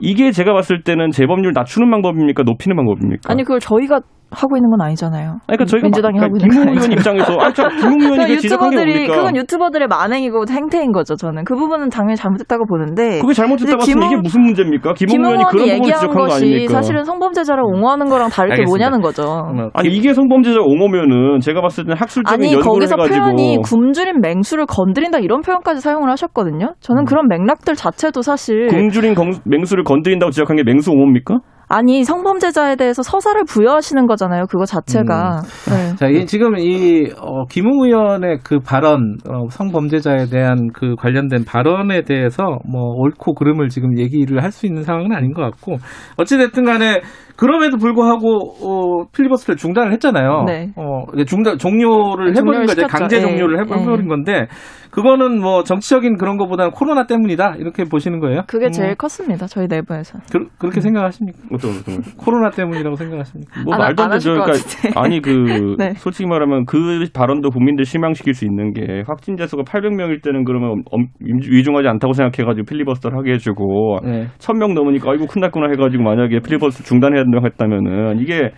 이게 0.00 0.30
제가 0.30 0.54
봤을 0.54 0.82
때는 0.82 1.10
재범률 1.10 1.52
낮추는 1.54 1.90
방법입니까? 1.90 2.44
높이는 2.44 2.74
방법입니까? 2.76 3.30
아니 3.30 3.42
그걸 3.42 3.60
저희가 3.60 4.00
하고 4.30 4.56
있는 4.56 4.68
건 4.70 4.80
아니잖아요. 4.82 5.28
아니, 5.46 5.56
그러니까 5.56 5.64
저희가 5.64 5.86
민주당이 5.86 6.18
막- 6.18 6.24
하고 6.24 6.34
그러니까 6.34 6.60
있는 6.60 6.66
건 6.66 6.74
김웅 6.74 6.82
의원. 6.84 6.92
입장에서 6.92 7.32
아니, 7.40 7.54
저 7.54 7.68
김웅 7.68 8.00
의원이 8.00 8.16
그건 8.18 8.28
그 8.28 8.36
지적한 8.40 8.70
게 8.70 8.76
유튜버들이 8.76 8.92
뭡니까? 8.94 9.16
그건 9.16 9.36
유튜버들의 9.36 9.88
만행이고 9.88 10.44
행태인 10.50 10.92
거죠. 10.92 11.16
저는 11.16 11.44
그 11.44 11.54
부분은 11.56 11.88
당연히 11.88 12.16
잘못했다고 12.16 12.66
보는데 12.66 13.20
그게 13.20 13.32
잘못했다고 13.32 13.82
하면 13.82 14.06
이게 14.10 14.16
무슨 14.20 14.42
문제입니까? 14.42 14.94
김웅 14.94 15.16
의원이 15.16 15.36
김웅원이 15.38 15.44
그런 15.44 15.50
부분을 15.50 15.68
얘기한 15.74 16.00
지적한 16.00 16.16
거 16.16 16.22
것이 16.24 16.44
아닙니까? 16.44 16.72
사실은 16.74 17.04
성범죄자를 17.04 17.62
옹호하는 17.64 18.08
거랑 18.08 18.28
다를 18.28 18.50
게 18.50 18.52
알겠습니다. 18.60 18.68
뭐냐는 18.68 19.00
거죠. 19.00 19.70
아니 19.72 19.88
이게 19.88 20.12
성범죄자 20.12 20.60
옹호면은 20.60 21.40
제가 21.40 21.60
봤을 21.62 21.84
때는 21.84 21.96
학술적인 21.96 22.34
아니 22.34 22.52
연구를 22.52 22.72
거기서 22.86 22.94
해가지고 22.96 23.18
표현이 23.18 23.58
굶주린 23.64 24.20
맹수를 24.20 24.66
건드린다 24.66 25.18
이런 25.18 25.40
표현까지 25.40 25.80
사용을 25.80 26.10
하셨거든요. 26.10 26.74
저는 26.80 27.04
그런 27.06 27.28
맥락들 27.28 27.74
자체도 27.76 28.22
사실 28.22 28.66
굶주린 28.68 29.14
건- 29.14 29.32
맹수를 29.44 29.84
건드린다고 29.84 30.30
지적한 30.32 30.56
게 30.56 30.62
맹수 30.64 30.90
옹호입니까? 30.90 31.38
아니 31.68 32.04
성범죄자에 32.04 32.76
대해서 32.76 33.02
서사를 33.02 33.42
부여하시는 33.44 34.06
거잖아요. 34.06 34.46
그거 34.50 34.64
자체가. 34.64 35.40
네. 35.68 35.96
자, 35.96 36.08
이, 36.08 36.26
지금 36.26 36.58
이 36.58 37.10
어, 37.18 37.44
김웅 37.46 37.84
의원의 37.84 38.38
그 38.42 38.58
발언, 38.60 39.16
어, 39.28 39.48
성범죄자에 39.50 40.26
대한 40.30 40.68
그 40.72 40.94
관련된 40.96 41.44
발언에 41.44 42.02
대해서 42.02 42.58
뭐 42.70 42.82
옳고 42.96 43.34
그름을 43.34 43.68
지금 43.68 43.98
얘기를 43.98 44.42
할 44.42 44.48
수 44.58 44.66
있는 44.66 44.82
상황은 44.82 45.12
아닌 45.12 45.32
것 45.34 45.42
같고 45.42 45.76
어찌됐든 46.16 46.64
간에 46.64 47.00
그럼에도 47.36 47.76
불구하고 47.76 48.54
어, 48.62 49.04
필리버스터를 49.14 49.56
중단을 49.56 49.92
했잖아요. 49.92 50.44
네. 50.46 50.70
어, 50.74 51.04
이제 51.14 51.24
중단 51.24 51.58
종료를 51.58 52.36
해버린 52.36 52.66
거죠. 52.66 52.86
강제 52.88 53.18
예, 53.18 53.20
종료를 53.20 53.58
예. 53.58 53.60
해버린 53.60 54.08
건데 54.08 54.48
그거는 54.90 55.40
뭐 55.40 55.62
정치적인 55.62 56.16
그런 56.16 56.36
거보다는 56.36 56.72
코로나 56.72 57.06
때문이다 57.06 57.56
이렇게 57.58 57.84
보시는 57.84 58.20
거예요? 58.20 58.42
그게 58.46 58.70
제일 58.70 58.88
뭐, 58.88 58.94
컸습니다. 58.96 59.46
저희 59.46 59.66
내부에서. 59.68 60.18
그, 60.32 60.46
그렇게 60.58 60.80
생각하십니까? 60.80 61.38
어떤? 61.52 61.72
코로나 62.16 62.50
때문이라고 62.50 62.96
생각하십니까? 62.96 63.62
뭐 63.64 63.74
안- 63.74 63.80
말도 63.80 64.02
안안 64.04 64.18
되죠. 64.18 64.32
그러니까. 64.32 65.00
아니 65.00 65.20
그 65.20 65.30
네. 65.78 65.94
솔직히 65.96 66.26
말하면 66.28 66.64
그 66.66 67.04
발언도 67.12 67.50
국민들 67.50 67.84
실망시킬 67.84 68.34
수 68.34 68.44
있는 68.44 68.72
게 68.72 69.02
확진자 69.06 69.46
수가 69.46 69.62
800명일 69.64 70.22
때는 70.22 70.44
그러면 70.44 70.82
엄- 70.90 71.08
위중하지 71.20 71.88
않다고 71.88 72.12
생각해가지고 72.12 72.64
필리버스터를 72.66 73.18
하게 73.18 73.32
해주고 73.32 73.98
네. 74.04 74.26
1000명 74.38 74.74
넘으니까 74.74 75.10
아이고 75.10 75.26
큰났구나 75.26 75.68
해가지고 75.70 76.02
만약에 76.02 76.40
필리버스터 76.40 76.84
중단해야 76.84 77.22
된다고 77.24 77.46
했다면은 77.46 78.18
이게 78.20 78.50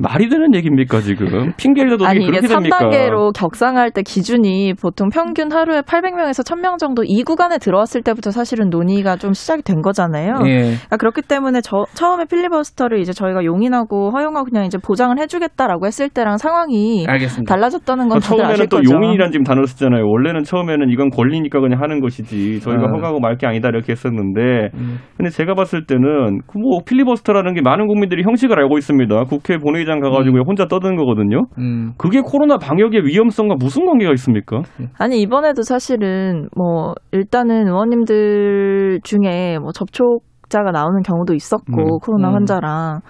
말이 0.00 0.28
되는 0.28 0.54
얘기입니까 0.54 1.00
지금 1.00 1.52
핑계를 1.58 1.90
대도 1.90 2.06
아니 2.06 2.20
이게 2.22 2.30
그렇게 2.40 2.46
됩니까? 2.48 2.78
3단계로 2.78 3.32
격상할 3.34 3.90
때 3.90 4.02
기준이 4.02 4.74
보통 4.80 5.08
평균 5.10 5.52
하루에 5.52 5.80
800명에서 5.80 6.46
1000명 6.46 6.78
정도 6.78 7.02
이 7.04 7.22
구간에 7.24 7.58
들어왔을 7.58 8.02
때부터 8.02 8.30
사실은 8.30 8.70
논의가 8.70 9.16
좀 9.16 9.32
시작이 9.32 9.62
된 9.62 9.82
거잖아요. 9.82 10.34
예. 10.46 10.60
그러니까 10.62 10.96
그렇기 10.96 11.22
때문에 11.22 11.60
저, 11.62 11.84
처음에 11.94 12.24
필리버스터를 12.24 13.00
이제 13.00 13.12
저희가 13.12 13.44
용인하고 13.44 14.10
허용하고 14.10 14.46
그냥 14.50 14.64
이제 14.64 14.78
보장을 14.78 15.18
해주겠다라고 15.18 15.86
했을 15.86 16.08
때랑 16.08 16.36
상황이 16.38 17.04
알겠습니다. 17.08 17.52
달라졌다는 17.52 18.08
건 18.08 18.20
다들 18.20 18.36
처음에는 18.38 18.68
또 18.68 18.76
거죠. 18.78 18.94
용인이란 18.94 19.32
지금 19.32 19.44
단어를 19.44 19.66
썼잖아요. 19.66 20.06
원래는 20.06 20.44
처음에는 20.44 20.88
이건 20.90 21.10
권리니까 21.10 21.60
그냥 21.60 21.82
하는 21.82 22.00
것이지 22.00 22.60
저희가 22.60 22.84
어. 22.84 22.88
허가하고 22.94 23.18
말 23.18 23.40
게 23.40 23.46
아니다 23.46 23.68
이렇게 23.68 23.92
했었는데 23.92 24.68
음. 24.74 24.98
근데 25.16 25.30
제가 25.30 25.54
봤을 25.54 25.86
때는 25.86 26.40
그뭐 26.46 26.80
필리버스터라는 26.86 27.54
게 27.54 27.62
많은 27.62 27.86
국민들이 27.86 28.22
형식을 28.22 28.58
알고 28.58 28.76
있습니다. 28.76 29.24
국회 29.24 29.56
본회의 29.56 29.86
장 29.90 30.00
가가지고 30.00 30.38
혼자 30.46 30.66
떠드는 30.66 30.96
거거든요. 30.96 31.42
음. 31.58 31.92
그게 31.98 32.20
코로나 32.20 32.56
방역의 32.58 33.04
위험성과 33.04 33.56
무슨 33.58 33.86
관계가 33.86 34.12
있습니까? 34.12 34.62
아니 34.98 35.20
이번에도 35.20 35.62
사실은 35.62 36.48
뭐 36.56 36.94
일단은 37.10 37.66
의원님들 37.66 39.00
중에 39.02 39.58
뭐 39.58 39.72
접촉자가 39.72 40.70
나오는 40.70 41.02
경우도 41.02 41.34
있었고 41.34 41.96
음. 41.96 41.98
코로나 42.00 42.28
음. 42.28 42.34
환자랑 42.34 43.00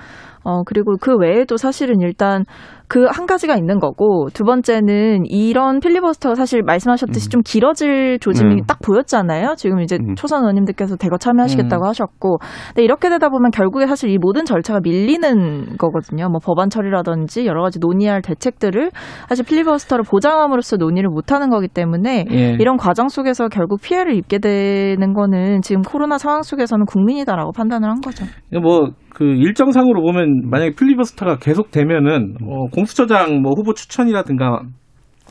어 0.42 0.62
그리고 0.64 0.96
그 0.98 1.16
외에도 1.18 1.58
사실은 1.58 2.00
일단 2.00 2.44
그 2.90 3.10
한 3.20 3.26
가지가 3.26 3.56
있는 3.56 3.78
거고 3.78 4.28
두 4.32 4.44
번째는 4.44 5.26
이런 5.26 5.80
필리버스터가 5.80 6.34
사실 6.34 6.62
말씀하셨듯이 6.62 7.28
좀 7.28 7.42
길어질 7.42 8.18
조짐이 8.18 8.54
음. 8.54 8.62
딱 8.66 8.78
보였잖아요. 8.80 9.54
지금 9.56 9.80
이제 9.80 9.98
음. 10.00 10.14
초선 10.14 10.40
의원님들께서 10.40 10.96
대거 10.96 11.18
참여하시겠다고 11.18 11.86
하셨고 11.86 12.38
근데 12.68 12.82
이렇게 12.82 13.08
되다 13.08 13.28
보면 13.28 13.50
결국에 13.50 13.86
사실 13.86 14.10
이 14.10 14.18
모든 14.18 14.44
절차가 14.44 14.80
밀리는 14.82 15.76
거거든요. 15.76 16.28
뭐 16.28 16.40
법안 16.42 16.70
처리라든지 16.70 17.46
여러 17.46 17.62
가지 17.62 17.78
논의할 17.78 18.22
대책들을 18.22 18.90
사실 19.28 19.44
필리버스터를 19.44 20.04
보장함으로써 20.08 20.76
논의를 20.76 21.10
못 21.10 21.32
하는 21.32 21.50
거기 21.50 21.68
때문에 21.68 22.24
예. 22.30 22.56
이런 22.58 22.76
과정 22.76 23.08
속에서 23.08 23.48
결국 23.48 23.80
피해를 23.82 24.14
입게 24.14 24.38
되는 24.38 25.14
거는 25.14 25.62
지금 25.62 25.82
코로나 25.82 26.18
상황 26.18 26.42
속에서는 26.42 26.86
국민이다라고 26.86 27.52
판단을 27.52 27.88
한 27.88 28.00
거죠. 28.00 28.24
뭐 28.62 28.90
그 29.20 29.26
일정상으로 29.26 30.00
보면 30.00 30.48
만약에 30.48 30.74
필리버스터가 30.76 31.40
계속되면은 31.40 32.36
어, 32.42 32.68
공수처장 32.68 33.42
뭐 33.42 33.52
후보 33.54 33.74
추천이라든가 33.74 34.62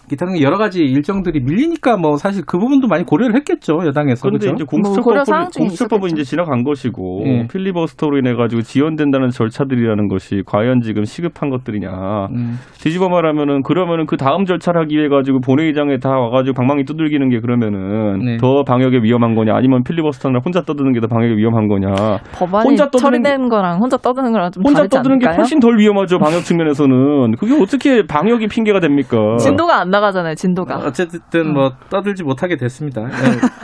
기타 0.09 0.25
등 0.25 0.41
여러 0.41 0.57
가지 0.57 0.81
일정들이 0.83 1.39
밀리니까 1.41 1.97
뭐 1.97 2.17
사실 2.17 2.43
그 2.45 2.57
부분도 2.57 2.87
많이 2.87 3.05
고려를 3.05 3.35
했겠죠 3.37 3.79
여당에서 3.85 4.23
그런데 4.23 4.49
그죠? 4.51 4.63
이제 4.65 4.77
뭐 4.81 5.23
사항 5.25 5.47
공수처법은. 5.55 6.09
이제 6.09 6.23
지나간 6.23 6.63
것이고 6.63 7.23
예. 7.25 7.47
필리버스터로 7.47 8.17
인해 8.17 8.33
가지고 8.33 8.61
지연된다는 8.63 9.29
절차들이라는 9.29 10.07
것이 10.07 10.41
과연 10.45 10.81
지금 10.81 11.03
시급한 11.05 11.49
것들이냐 11.49 11.89
음. 12.31 12.57
뒤집어 12.81 13.09
말하면은 13.09 13.61
그러면은 13.63 14.05
그 14.07 14.17
다음 14.17 14.45
절차를 14.45 14.81
하기 14.81 14.97
위해 14.97 15.07
가지고 15.09 15.39
본회의장에 15.41 15.97
다 15.99 16.09
와가지고 16.09 16.55
방망이 16.55 16.83
두들기는 16.85 17.29
게 17.29 17.39
그러면은 17.39 18.19
네. 18.25 18.37
더 18.37 18.63
방역에 18.63 18.97
위험한 19.03 19.35
거냐 19.35 19.55
아니면 19.55 19.83
필리버스터나 19.83 20.39
혼자 20.43 20.61
떠드는 20.63 20.93
게 20.93 20.99
더 20.99 21.07
방역에 21.07 21.33
위험한 21.35 21.67
거냐 21.69 21.93
법안이 22.33 22.67
혼자 22.69 22.85
떠드는 22.89 22.99
처리된 23.23 23.47
거랑 23.49 23.79
혼자 23.79 23.95
떠드는 23.97 24.31
거랑 24.33 24.51
좀 24.51 24.63
혼자 24.65 24.85
떠드는 24.87 25.19
게 25.19 25.25
않을까요? 25.27 25.37
훨씬 25.43 25.59
덜 25.59 25.77
위험하죠 25.77 26.17
방역 26.19 26.41
측면에서는 26.43 27.35
그게 27.39 27.53
어떻게 27.61 28.05
방역이 28.05 28.47
핑계가 28.47 28.79
됩니까? 28.79 29.37
진도가 29.37 29.81
안 29.81 29.89
나 29.89 29.98
가잖아요. 30.01 30.35
진도가. 30.35 30.77
어쨌든 30.77 31.53
뭐 31.53 31.71
떠들지 31.89 32.23
못하게 32.23 32.55
됐습니다. 32.57 33.03
예. 33.03 33.07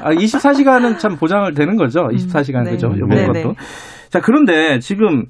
아, 0.04 0.12
24시간은 0.12 1.00
참 1.00 1.16
보장을 1.16 1.54
되는 1.54 1.76
거죠. 1.76 2.08
24시간 2.12 2.64
네. 2.64 2.72
그죠? 2.72 2.92
이번 2.96 3.10
네, 3.10 3.26
것도. 3.28 3.34
네. 3.34 3.56
자 4.10 4.20
그런데 4.22 4.80
지금 4.80 5.26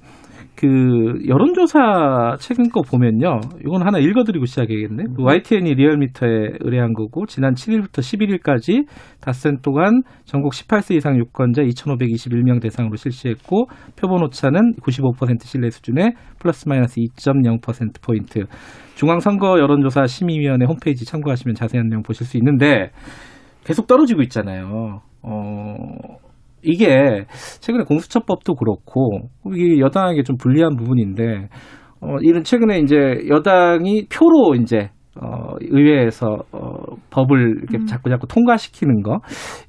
그 0.56 1.20
여론조사 1.28 2.38
최근 2.40 2.70
거 2.70 2.82
보면요. 2.82 3.40
이건 3.66 3.86
하나 3.86 4.00
읽어드리고 4.00 4.46
시작해야겠네. 4.46 5.04
그 5.16 5.24
YTN이 5.24 5.76
리얼미터에 5.76 6.30
의뢰한 6.62 6.94
거고 6.94 7.26
지난 7.26 7.54
7일부터 7.54 8.00
11일까지 8.00 8.86
닷새 9.20 9.52
동안 9.62 10.02
전국 10.24 10.54
18세 10.54 10.96
이상 10.96 11.18
유권자 11.18 11.64
2,521명 11.64 12.62
대상으로 12.62 12.96
실시했고 12.96 13.68
표본 14.00 14.24
오차는 14.24 14.76
95% 14.82 15.44
신뢰 15.44 15.70
수준의 15.70 16.14
플러스 16.40 16.68
마이너스 16.68 17.00
2.0% 17.00 18.02
포인트. 18.02 18.46
중앙선거 18.96 19.60
여론조사 19.60 20.08
심의위원회 20.08 20.66
홈페이지 20.66 21.06
참고하시면 21.06 21.56
자세한 21.56 21.90
내용 21.90 22.02
보실 22.02 22.26
수 22.26 22.38
있는데 22.38 22.92
계속 23.66 23.88
떨어지고 23.88 24.22
있잖아요. 24.22 25.02
어, 25.22 25.98
이게 26.66 27.26
최근에 27.62 27.84
공수처법도 27.86 28.56
그렇고 28.56 29.30
이게 29.54 29.80
여당에게 29.80 30.24
좀 30.24 30.38
불리한 30.38 30.76
부분인데 30.76 31.50
어, 32.02 32.18
이런 32.22 32.44
최근에 32.44 32.80
이제 32.80 32.96
여당이 33.30 34.08
표로 34.10 34.56
이제 34.56 34.90
어, 35.22 35.56
의회에서 35.62 36.28
어, 36.52 36.74
법을 37.10 37.60
이렇게 37.60 37.86
자꾸 37.86 38.10
자꾸 38.10 38.28
통과시키는 38.28 39.02
거 39.02 39.20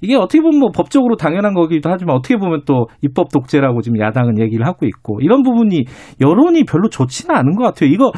이게 0.00 0.16
어떻게 0.16 0.40
보면 0.40 0.58
뭐 0.58 0.70
법적으로 0.74 1.16
당연한 1.16 1.54
거기도 1.54 1.88
하지만 1.88 2.16
어떻게 2.16 2.36
보면 2.36 2.62
또 2.66 2.86
입법 3.00 3.30
독재라고 3.30 3.80
지금 3.80 4.00
야당은 4.00 4.40
얘기를 4.40 4.66
하고 4.66 4.86
있고 4.86 5.20
이런 5.20 5.44
부분이 5.44 5.84
여론이 6.20 6.64
별로 6.64 6.88
좋지는 6.88 7.34
않은 7.34 7.54
것 7.54 7.62
같아요. 7.62 7.90
이거 7.90 8.10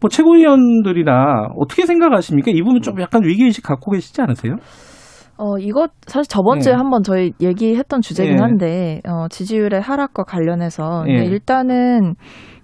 뭐 0.00 0.08
최고위원들이나 0.08 1.50
어떻게 1.58 1.84
생각하십니까? 1.84 2.50
이 2.50 2.62
부분 2.62 2.80
좀 2.80 2.98
약간 3.00 3.22
위기의식 3.24 3.62
갖고 3.62 3.90
계시지 3.90 4.22
않으세요? 4.22 4.56
어, 5.40 5.56
이거 5.58 5.88
사실 6.06 6.28
저번 6.28 6.60
주에 6.60 6.72
예. 6.72 6.76
한번 6.76 7.02
저희 7.02 7.32
얘기했던 7.40 8.02
주제긴 8.02 8.34
예. 8.34 8.38
한데, 8.38 9.00
어, 9.08 9.26
지지율의 9.30 9.80
하락과 9.80 10.24
관련해서. 10.24 11.04
예. 11.08 11.24
일단은, 11.24 12.14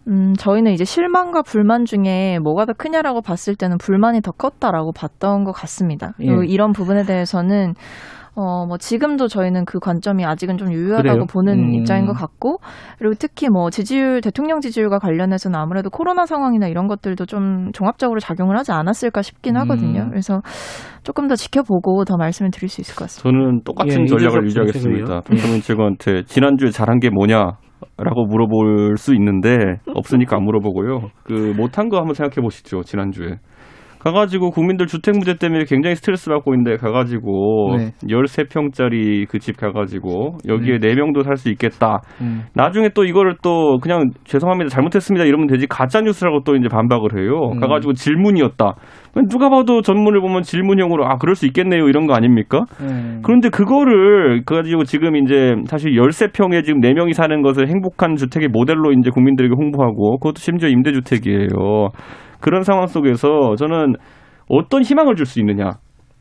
음, 0.09 0.35
저희는 0.35 0.73
이제 0.73 0.85
실망과 0.85 1.41
불만 1.41 1.87
중에 1.87 2.39
뭐가 2.39 2.67
더 2.67 2.75
크냐라고 2.75 3.23
봤을 3.23 3.57
때는 3.57 3.79
불만이 3.79 4.21
더 4.21 4.31
컸다라고 4.31 4.93
봤던 4.93 5.45
것 5.45 5.53
같습니다. 5.53 6.13
예. 6.21 6.27
그리고 6.27 6.45
이런 6.45 6.73
부분에 6.73 7.05
대해서는 7.05 7.73
어, 8.37 8.67
뭐, 8.67 8.77
지금도 8.77 9.29
저희는 9.29 9.65
그 9.65 9.79
관점이 9.79 10.25
아직은 10.25 10.59
좀 10.59 10.71
유효하다고 10.71 11.09
그래요? 11.09 11.27
보는 11.33 11.59
음. 11.59 11.75
입장인 11.75 12.05
것 12.05 12.13
같고, 12.13 12.59
그리고 12.99 13.15
특히 13.19 13.49
뭐, 13.49 13.71
지지율, 13.71 14.21
대통령 14.21 14.61
지지율과 14.61 14.99
관련해서는 14.99 15.59
아무래도 15.59 15.89
코로나 15.89 16.27
상황이나 16.27 16.69
이런 16.69 16.87
것들도 16.87 17.25
좀 17.25 17.73
종합적으로 17.73 18.21
작용을 18.21 18.59
하지 18.59 18.73
않았을까 18.73 19.23
싶긴 19.23 19.57
음. 19.57 19.63
하거든요. 19.63 20.07
그래서 20.11 20.43
조금 21.03 21.29
더 21.29 21.35
지켜보고 21.35 22.05
더 22.05 22.17
말씀을 22.19 22.51
드릴 22.51 22.69
수 22.69 22.83
있을 22.83 22.95
것 22.95 23.05
같습니다. 23.05 23.23
저는 23.23 23.63
똑같은 23.65 24.03
예, 24.03 24.07
전략을 24.07 24.45
유지하겠습니다. 24.45 25.23
박성민 25.23 25.61
최고한테 25.63 26.25
지난주에 26.25 26.71
잘한 26.71 27.01
게 27.01 27.09
뭐냐? 27.11 27.53
라고 27.99 28.27
물어볼 28.27 28.97
수 28.97 29.15
있는데 29.15 29.57
없으니까 29.95 30.37
안 30.37 30.45
물어보고요. 30.45 31.11
그 31.25 31.55
못한 31.57 31.89
거 31.89 31.99
한번 31.99 32.15
생각해 32.15 32.43
보시죠. 32.43 32.83
지난주에 32.83 33.37
가가지고 34.07 34.51
국민들 34.51 34.87
주택 34.87 35.13
문제 35.17 35.35
때문에 35.35 35.65
굉장히 35.65 35.97
스트레스 35.97 36.31
받고 36.31 36.55
있는데 36.55 36.77
가가지고 36.77 37.77
네. 37.77 37.91
13평짜리 38.09 39.27
그 39.29 39.39
집 39.41 39.57
가가지고 39.59 40.39
여기에 40.49 40.79
네 40.79 40.95
4명도 40.95 41.23
살 41.25 41.37
수 41.37 41.51
있겠다. 41.51 42.01
음. 42.23 42.45
나중에 42.55 42.89
또 42.95 43.05
이거를 43.05 43.37
또 43.43 43.79
그냥 43.79 44.11
죄송합니다 44.25 44.71
잘못했습니다 44.71 45.25
이러면 45.27 45.47
되지 45.49 45.67
가짜 45.67 46.01
뉴스라고 46.01 46.41
또 46.45 46.55
이제 46.57 46.69
반박을 46.69 47.19
해요. 47.19 47.51
음. 47.53 47.61
가가지고 47.61 47.93
질문이었다. 47.93 48.75
누가 49.29 49.49
봐도 49.51 49.83
전문을 49.83 50.21
보면 50.21 50.43
질문형으로 50.43 51.07
아 51.07 51.17
그럴 51.17 51.35
수 51.35 51.47
있겠네요 51.47 51.89
이런 51.89 52.07
거 52.07 52.15
아닙니까? 52.15 52.61
음. 52.81 53.21
그런데 53.25 53.49
그거를 53.51 54.45
가지고 54.45 54.85
지금 54.85 55.17
이제 55.17 55.55
사실 55.67 55.93
13평에 55.93 56.65
지금 56.65 56.81
4명이 56.81 57.13
사는 57.13 57.43
것을 57.43 57.69
행복한 57.69 58.17
주택의 58.17 58.49
모델로 58.49 58.93
이제 58.93 59.11
국민들에게 59.11 59.53
홍보하고 59.57 60.19
그것도 60.19 60.39
심지어 60.39 60.69
임대주택이에요. 60.69 61.49
그런 62.41 62.63
상황 62.63 62.87
속에서 62.87 63.55
저는 63.57 63.95
어떤 64.49 64.83
희망을 64.83 65.15
줄 65.17 65.27
수 65.27 65.41
있느냐. 65.41 65.73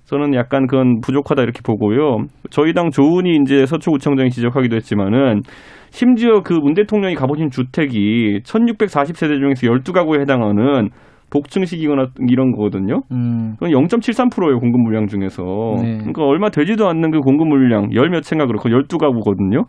저는 0.05 0.35
약간 0.35 0.67
그건 0.67 0.99
부족하다 1.01 1.41
이렇게 1.41 1.61
보고요. 1.65 2.25
저희 2.51 2.73
당 2.73 2.91
조은희 2.91 3.39
이제 3.41 3.65
서초구청장이 3.65 4.29
지적하기도 4.29 4.75
했지만은 4.75 5.41
심지어 5.89 6.41
그 6.41 6.53
문 6.53 6.73
대통령이 6.75 7.15
가보신 7.15 7.49
주택이 7.49 8.41
1640세대 8.43 9.39
중에서 9.39 9.67
12가구에 9.67 10.21
해당하는 10.21 10.89
복층식이거나 11.31 12.07
이런 12.29 12.51
거거든요. 12.51 13.01
음. 13.11 13.55
그건 13.59 13.71
0.73%예요, 13.71 14.59
공급 14.59 14.79
물량 14.81 15.07
중에서. 15.07 15.43
네. 15.81 15.97
그러니까 15.97 16.23
얼마 16.23 16.49
되지도 16.49 16.87
않는 16.87 17.09
그 17.11 17.19
공급 17.19 17.47
물량, 17.47 17.91
열 17.93 18.09
몇 18.09 18.21
채인가 18.21 18.45
그렇고 18.45 18.69
12가구거든요. 18.69 19.65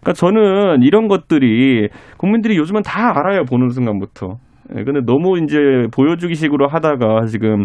그러니까 0.00 0.12
저는 0.14 0.82
이런 0.82 1.06
것들이 1.06 1.88
국민들이 2.18 2.56
요즘은 2.56 2.82
다 2.82 3.12
알아요, 3.16 3.44
보는 3.44 3.68
순간부터. 3.70 4.36
예, 4.74 4.84
근데 4.84 5.00
너무 5.04 5.38
이제 5.38 5.58
보여주기식으로 5.92 6.68
하다가 6.68 7.26
지금 7.26 7.64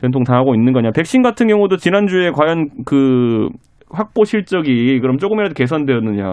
전통 0.00 0.24
당하고 0.24 0.54
있는 0.54 0.72
거냐. 0.72 0.90
백신 0.94 1.22
같은 1.22 1.48
경우도 1.48 1.76
지난주에 1.76 2.30
과연 2.30 2.68
그 2.84 3.48
확보 3.90 4.24
실적이 4.24 5.00
그럼 5.00 5.18
조금이라도 5.18 5.54
개선되었느냐. 5.54 6.24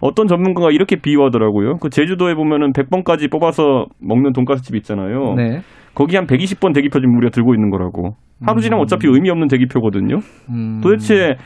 어떤 0.00 0.26
전문가가 0.26 0.70
이렇게 0.70 0.96
비유하더라고요. 0.96 1.78
그 1.78 1.88
제주도에 1.88 2.34
보면은 2.34 2.72
100번까지 2.72 3.30
뽑아서 3.30 3.86
먹는 4.00 4.32
돈가스 4.32 4.62
집 4.62 4.74
있잖아요. 4.76 5.34
네. 5.34 5.60
거기 5.94 6.16
한 6.16 6.26
120번 6.26 6.74
대기표 6.74 7.00
지금 7.00 7.16
우리가 7.16 7.30
들고 7.30 7.54
있는 7.54 7.70
거라고. 7.70 8.16
하루 8.44 8.60
지나면 8.60 8.82
어차피 8.82 9.06
의미 9.06 9.30
없는 9.30 9.48
대기표거든요. 9.48 10.16
음. 10.50 10.80
도대체 10.82 11.36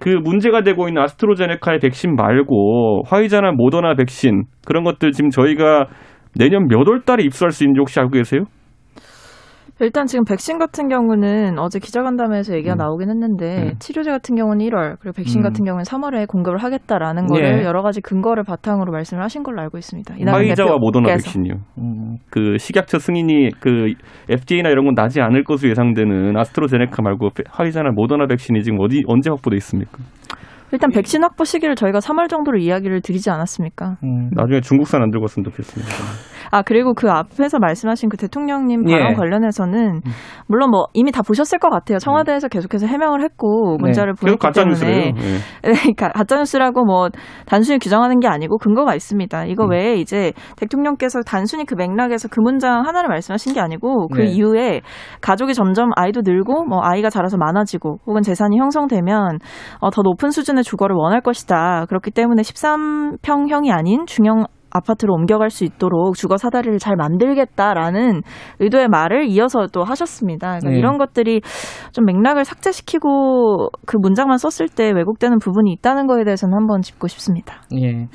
그 0.00 0.08
문제가 0.08 0.62
되고 0.62 0.88
있는 0.88 1.02
아스트로제네카의 1.02 1.78
백신 1.80 2.16
말고 2.16 3.02
화이자나 3.06 3.52
모더나 3.52 3.94
백신 3.94 4.44
그런 4.66 4.82
것들 4.82 5.12
지금 5.12 5.28
저희가 5.30 5.86
내년 6.36 6.66
몇 6.68 6.86
월 6.88 7.00
달에 7.02 7.22
입수할 7.24 7.50
수 7.52 7.64
있는지 7.64 7.78
혹시 7.80 7.98
알고 8.00 8.12
계세요? 8.12 8.42
일단 9.82 10.04
지금 10.04 10.26
백신 10.26 10.58
같은 10.58 10.88
경우는 10.88 11.58
어제 11.58 11.78
기자간담회에서 11.78 12.54
얘기가 12.54 12.74
음. 12.74 12.76
나오긴 12.76 13.08
했는데 13.08 13.70
음. 13.72 13.78
치료제 13.78 14.10
같은 14.10 14.36
경우는 14.36 14.66
1월 14.66 14.96
그리고 15.00 15.14
백신 15.16 15.40
음. 15.40 15.42
같은 15.42 15.64
경우는 15.64 15.84
3월에 15.84 16.28
공급을 16.28 16.58
하겠다라는 16.58 17.24
거를 17.26 17.60
예. 17.60 17.64
여러 17.64 17.80
가지 17.80 18.02
근거를 18.02 18.44
바탕으로 18.44 18.92
말씀을 18.92 19.22
하신 19.22 19.42
걸로 19.42 19.62
알고 19.62 19.78
있습니다. 19.78 20.16
화이자와 20.26 20.76
모더나. 20.78 21.08
백신이요. 21.08 21.54
음. 21.78 22.16
그 22.30 22.58
식약처 22.58 22.98
승인이 22.98 23.52
그 23.58 23.94
FDA나 24.28 24.68
이런 24.68 24.84
건 24.84 24.92
나지 24.94 25.22
않을 25.22 25.44
것으로 25.44 25.70
예상되는 25.70 26.36
아스트로제네카 26.36 27.00
말고 27.00 27.30
페- 27.30 27.44
화이자나 27.48 27.92
모더나 27.94 28.26
백신이 28.26 28.62
지금 28.62 28.80
어디 28.82 29.00
언제 29.06 29.30
확보돼 29.30 29.56
있습니까? 29.56 29.96
일단 30.72 30.90
백신 30.90 31.22
확보 31.22 31.44
시기를 31.44 31.74
저희가 31.74 31.98
3월 31.98 32.28
정도로 32.28 32.58
이야기를 32.58 33.00
드리지 33.02 33.30
않았습니까? 33.30 33.98
음. 34.04 34.30
나중에 34.32 34.60
중국산 34.60 35.02
안 35.02 35.10
들고 35.10 35.24
왔으면 35.24 35.44
좋겠습니다. 35.44 35.92
아 36.50 36.62
그리고 36.62 36.94
그 36.94 37.10
앞에서 37.10 37.58
말씀하신 37.58 38.08
그 38.08 38.16
대통령님 38.16 38.88
예. 38.88 38.92
발언 38.92 39.14
관련해서는 39.14 40.00
물론 40.46 40.70
뭐 40.70 40.86
이미 40.94 41.12
다 41.12 41.22
보셨을 41.22 41.58
것 41.58 41.70
같아요. 41.70 41.98
청와대에서 41.98 42.48
계속해서 42.48 42.86
해명을 42.86 43.22
했고 43.22 43.76
네. 43.78 43.82
문자를 43.82 44.14
계속 44.14 44.20
보냈기 44.20 44.38
가짜 44.38 44.64
때문에. 44.64 45.14
예. 45.16 45.38
그러니까 45.62 46.08
가짜 46.08 46.36
뉴스라고 46.36 46.84
뭐 46.84 47.08
단순히 47.46 47.78
규정하는 47.78 48.20
게 48.20 48.28
아니고 48.28 48.58
근거가 48.58 48.94
있습니다. 48.94 49.44
이거 49.46 49.64
음. 49.64 49.70
외에 49.70 49.94
이제 49.96 50.32
대통령께서 50.56 51.20
단순히 51.22 51.64
그 51.64 51.74
맥락에서 51.74 52.28
그 52.28 52.40
문장 52.40 52.84
하나를 52.84 53.08
말씀하신 53.08 53.54
게 53.54 53.60
아니고 53.60 54.08
그 54.08 54.20
네. 54.20 54.26
이후에 54.26 54.80
가족이 55.20 55.54
점점 55.54 55.90
아이도 55.96 56.22
늘고 56.24 56.64
뭐 56.64 56.80
아이가 56.82 57.10
자라서 57.10 57.36
많아지고 57.36 57.98
혹은 58.06 58.22
재산이 58.22 58.58
형성되면 58.58 59.38
어, 59.80 59.90
더 59.90 60.02
높은 60.02 60.30
수준의 60.30 60.64
주거를 60.64 60.96
원할 60.96 61.20
것이다. 61.20 61.86
그렇기 61.88 62.10
때문에 62.10 62.42
13평형이 62.42 63.70
아닌 63.72 64.06
중형 64.06 64.46
아파트로 64.70 65.12
옮겨갈 65.14 65.50
수 65.50 65.64
있도록 65.64 66.14
주거 66.16 66.36
사다리를 66.36 66.78
잘 66.78 66.96
만들겠다라는 66.96 68.22
의도의 68.60 68.88
말을 68.88 69.26
이어서 69.26 69.66
또 69.72 69.84
하셨습니다. 69.84 70.50
그래서 70.50 70.68
네. 70.70 70.78
이런 70.78 70.98
것들이 70.98 71.40
좀 71.92 72.04
맥락을 72.04 72.44
삭제시키고 72.44 73.68
그 73.86 73.96
문장만 74.00 74.38
썼을 74.38 74.68
때 74.68 74.92
왜곡되는 74.94 75.38
부분이 75.38 75.72
있다는 75.72 76.06
거에 76.06 76.24
대해서는 76.24 76.56
한번 76.56 76.82
짚고 76.82 77.08
싶습니다. 77.08 77.62
예. 77.74 78.06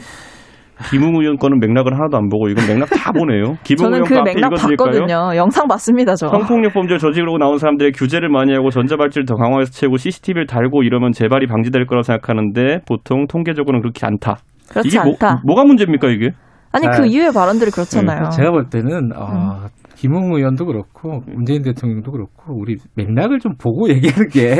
김웅 0.90 1.16
의원 1.16 1.38
거는 1.38 1.60
맥락을 1.60 1.94
하나도 1.94 2.18
안 2.18 2.28
보고 2.30 2.50
이건 2.50 2.68
맥락 2.68 2.90
다 2.90 3.12
보네요. 3.12 3.56
김웅 3.64 3.78
저는 3.78 4.04
의원 4.04 4.24
그 4.24 4.30
맥락? 4.30 4.52
봤거든요. 4.54 5.36
영상 5.36 5.68
봤습니다, 5.68 6.16
저. 6.16 6.28
성폭력 6.28 6.74
범죄 6.74 6.98
저지르고 6.98 7.38
나온 7.38 7.58
사람들의 7.58 7.94
규제를 7.94 8.30
많이 8.30 8.54
하고 8.54 8.70
전자발찌를 8.70 9.26
더 9.26 9.36
강화해서 9.36 9.72
채우고 9.72 9.98
CCTV를 9.98 10.48
달고 10.48 10.84
이러면 10.84 11.14
재발이 11.14 11.48
방지될 11.48 11.86
거라고 11.86 12.04
생각하는데 12.04 12.80
보통 12.86 13.26
통계적으로는 13.28 13.82
그렇게 13.82 14.06
않다. 14.06 14.38
그렇지 14.70 14.88
이게 14.90 15.00
않다. 15.00 15.42
뭐, 15.44 15.56
가 15.56 15.64
문제입니까 15.64 16.10
이게? 16.10 16.34
아니 16.72 16.86
자, 16.86 16.92
그 16.92 17.06
이후의 17.06 17.32
발언들이 17.32 17.72
그렇잖아요. 17.72 18.30
제가 18.32 18.52
볼 18.52 18.70
때는 18.70 19.12
어, 19.16 19.70
김웅 19.96 20.34
의원도 20.36 20.66
그렇고 20.66 21.22
문재인 21.28 21.62
대통령도 21.64 22.12
그렇고 22.12 22.54
우리 22.54 22.76
맥락을 22.96 23.40
좀 23.40 23.54
보고 23.58 23.88
얘기하는 23.94 24.28
게 24.30 24.56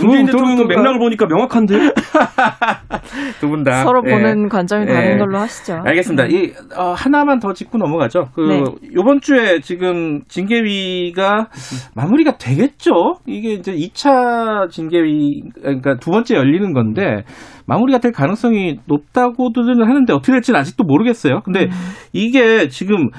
문재인 0.00 0.26
대통령은 0.26 0.66
맥락을 0.68 0.98
보니까 0.98 1.26
명확한데 1.26 1.74
두 3.40 3.48
분 3.48 3.64
다 3.64 3.82
서로 3.82 4.02
예. 4.06 4.10
보는 4.12 4.48
관점이 4.48 4.86
예. 4.88 4.92
다른 4.92 5.18
걸로 5.18 5.38
하시죠. 5.38 5.80
알겠습니다. 5.84 6.26
이 6.26 6.52
어, 6.76 6.92
하나만 6.92 7.38
더 7.40 7.52
짚고 7.52 7.78
넘어가죠. 7.78 8.28
그 8.34 8.40
네. 8.42 8.64
이번 8.92 9.20
주에 9.20 9.60
지금 9.60 10.22
징계위가 10.28 11.48
마무리가 11.94 12.36
되겠죠. 12.38 12.92
이게 13.26 13.54
이제 13.54 13.72
2차 13.72 14.70
징계위 14.70 15.42
그러니까 15.60 15.96
두 15.96 16.10
번째 16.10 16.34
열리는 16.36 16.72
건데 16.72 17.24
마무리가 17.66 17.98
될 17.98 18.12
가능성이 18.12 18.78
높다고들은 18.86 19.82
하는데 19.82 20.12
어떻게 20.12 20.32
될지는 20.32 20.60
아직도 20.60 20.84
모르겠어요. 20.84 21.40
근데 21.44 21.64
음. 21.64 21.70
이게 22.12 22.68
지금 22.68 23.10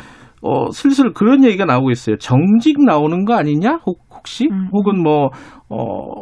어, 0.41 0.71
슬슬 0.71 1.13
그런 1.13 1.43
얘기가 1.43 1.65
나오고 1.65 1.91
있어요. 1.91 2.17
정직 2.17 2.83
나오는 2.83 3.25
거 3.25 3.35
아니냐? 3.35 3.79
혹, 3.85 3.99
혹시? 4.13 4.47
음. 4.51 4.69
혹은 4.71 5.01
뭐, 5.01 5.29
어, 5.69 6.21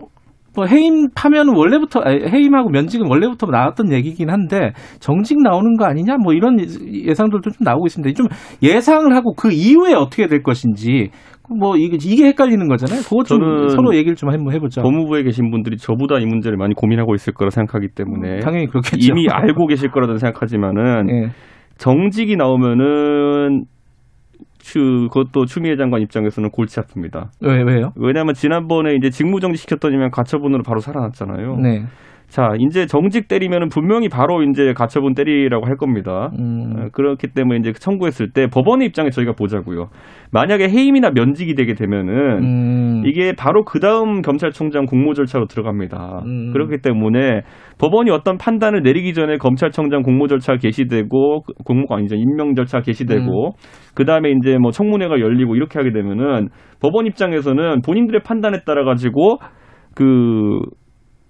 뭐 0.57 0.65
해임하면 0.65 1.55
원래부터 1.55 1.99
아니, 1.99 2.25
해임하고 2.27 2.69
면직은 2.69 3.07
원래부터 3.07 3.45
나왔던 3.45 3.93
얘기긴 3.93 4.31
한데 4.31 4.71
정직 4.99 5.37
나오는 5.39 5.77
거 5.77 5.85
아니냐 5.85 6.17
뭐 6.17 6.33
이런 6.33 6.57
예상들도 6.59 7.51
좀 7.51 7.63
나오고 7.63 7.85
있습니다. 7.85 8.15
좀 8.15 8.27
예상을 8.63 9.15
하고 9.15 9.35
그 9.35 9.51
이후에 9.51 9.93
어떻게 9.93 10.25
될 10.25 10.41
것인지 10.41 11.11
뭐 11.47 11.77
이게 11.77 11.97
이게 12.01 12.25
헷갈리는 12.25 12.67
거잖아요. 12.67 13.01
그거 13.03 13.23
좀 13.23 13.67
서로 13.69 13.95
얘기를 13.95 14.15
좀 14.15 14.31
한번 14.31 14.53
해보죠. 14.55 14.81
법무부에 14.81 15.21
계신 15.21 15.51
분들이 15.51 15.77
저보다 15.77 16.17
이 16.17 16.25
문제를 16.25 16.57
많이 16.57 16.73
고민하고 16.73 17.13
있을 17.13 17.33
거라 17.33 17.51
생각하기 17.51 17.89
때문에 17.95 18.39
당연히 18.39 18.65
그렇겠죠. 18.65 18.97
이미 18.99 19.27
알고 19.29 19.67
계실 19.67 19.91
거라고 19.91 20.17
생각하지만은 20.17 21.07
예. 21.13 21.29
정직이 21.77 22.35
나오면은 22.35 23.65
그 24.73 25.07
그것도 25.07 25.45
추미애 25.45 25.75
장관 25.75 26.01
입장에서는 26.01 26.49
골치 26.51 26.79
아픕니다. 26.79 27.29
왜 27.41 27.61
왜요? 27.63 27.93
왜냐하면 27.95 28.33
지난번에 28.33 28.95
이제 28.95 29.09
직무정지 29.09 29.57
시켰더니만 29.57 30.11
가처분으로 30.11 30.63
바로 30.63 30.79
살아났잖아요. 30.79 31.57
네. 31.57 31.85
자, 32.27 32.51
이제 32.59 32.85
정직 32.85 33.29
때리면은 33.29 33.69
분명히 33.69 34.09
바로 34.09 34.43
이제 34.43 34.73
가처분 34.73 35.13
때리라고 35.13 35.65
할 35.65 35.77
겁니다. 35.77 36.29
음. 36.37 36.73
어, 36.75 36.85
그렇기 36.91 37.27
때문에 37.33 37.59
이제 37.59 37.71
청구했을 37.71 38.31
때 38.33 38.47
법원의 38.47 38.85
입장에 38.87 39.09
저희가 39.11 39.31
보자고요. 39.31 39.87
만약에 40.31 40.67
해임이나 40.67 41.11
면직이 41.11 41.55
되게 41.55 41.73
되면은 41.73 42.43
음. 42.43 43.03
이게 43.05 43.31
바로 43.33 43.63
그 43.63 43.79
다음 43.79 44.21
검찰총장 44.21 44.85
공모 44.87 45.13
절차로 45.13 45.45
들어갑니다. 45.45 46.23
음. 46.25 46.51
그렇기 46.51 46.79
때문에 46.81 47.43
법원이 47.79 48.11
어떤 48.11 48.37
판단을 48.37 48.81
내리기 48.83 49.13
전에 49.13 49.37
검찰총장 49.37 50.01
공모 50.01 50.27
절차 50.27 50.57
개시되고 50.57 51.43
그- 51.43 51.53
공모가 51.63 51.95
아니죠 51.95 52.15
임명 52.15 52.55
절차 52.55 52.81
개시되고 52.81 53.51
그 53.95 54.03
다음에 54.03 54.31
이제 54.31 54.57
뭐 54.57 54.71
청문회가 54.71 55.19
열리고 55.21 55.55
이렇게 55.55 55.79
하게 55.79 55.91
되면은 55.93 56.49
법원 56.81 57.05
입장에서는 57.07 57.81
본인들의 57.83 58.21
판단에 58.25 58.59
따라 58.65 58.83
가지고 58.83 59.37
그 59.95 60.59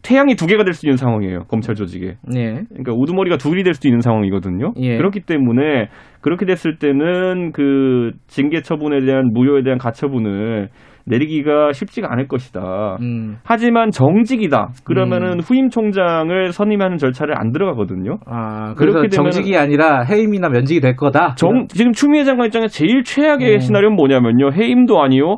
태양이 0.04 0.36
두 0.36 0.46
개가 0.48 0.64
될 0.64 0.74
수 0.74 0.86
있는 0.86 0.98
상황이에요 0.98 1.44
검찰 1.50 1.76
조직에. 1.76 2.16
예. 2.36 2.44
그러니까 2.70 2.94
우두머리가 2.96 3.38
둘이 3.38 3.64
될 3.64 3.74
수 3.74 3.88
있는 3.88 4.00
상황이거든요. 4.02 4.74
예. 4.78 4.98
그렇기 4.98 5.22
때문에 5.22 5.90
그렇게 6.22 6.46
됐을 6.46 6.78
때는 6.78 7.52
그 7.52 8.12
징계 8.28 8.62
처분에 8.62 9.02
대한 9.06 9.30
무효에 9.34 9.64
대한 9.64 9.78
가처분을 9.78 10.70
내리기가 11.10 11.72
쉽지가 11.72 12.12
않을 12.12 12.28
것이다. 12.28 12.98
음. 13.02 13.38
하지만 13.46 13.92
정직이다. 13.92 14.72
그러면은 14.84 15.40
후임 15.40 15.70
총장을 15.70 16.52
선임하는 16.52 16.98
절차를 16.98 17.34
안 17.38 17.54
들어가거든요. 17.54 18.18
아, 18.26 18.74
그래서 18.76 19.00
그렇게 19.00 19.08
되면은- 19.08 19.32
정직이 19.32 19.56
아니라 19.58 20.02
해임이나 20.04 20.50
면직이 20.50 20.82
될 20.82 20.98
거다. 20.98 21.36
정, 21.38 21.66
지금 21.70 21.94
추미애 21.94 22.26
장관 22.26 22.48
입장에 22.48 22.68
제일 22.68 23.04
최악의 23.04 23.54
음. 23.54 23.60
시나리오는 23.60 23.96
뭐냐면요. 23.96 24.52
해임도 24.52 25.02
아니요. 25.02 25.38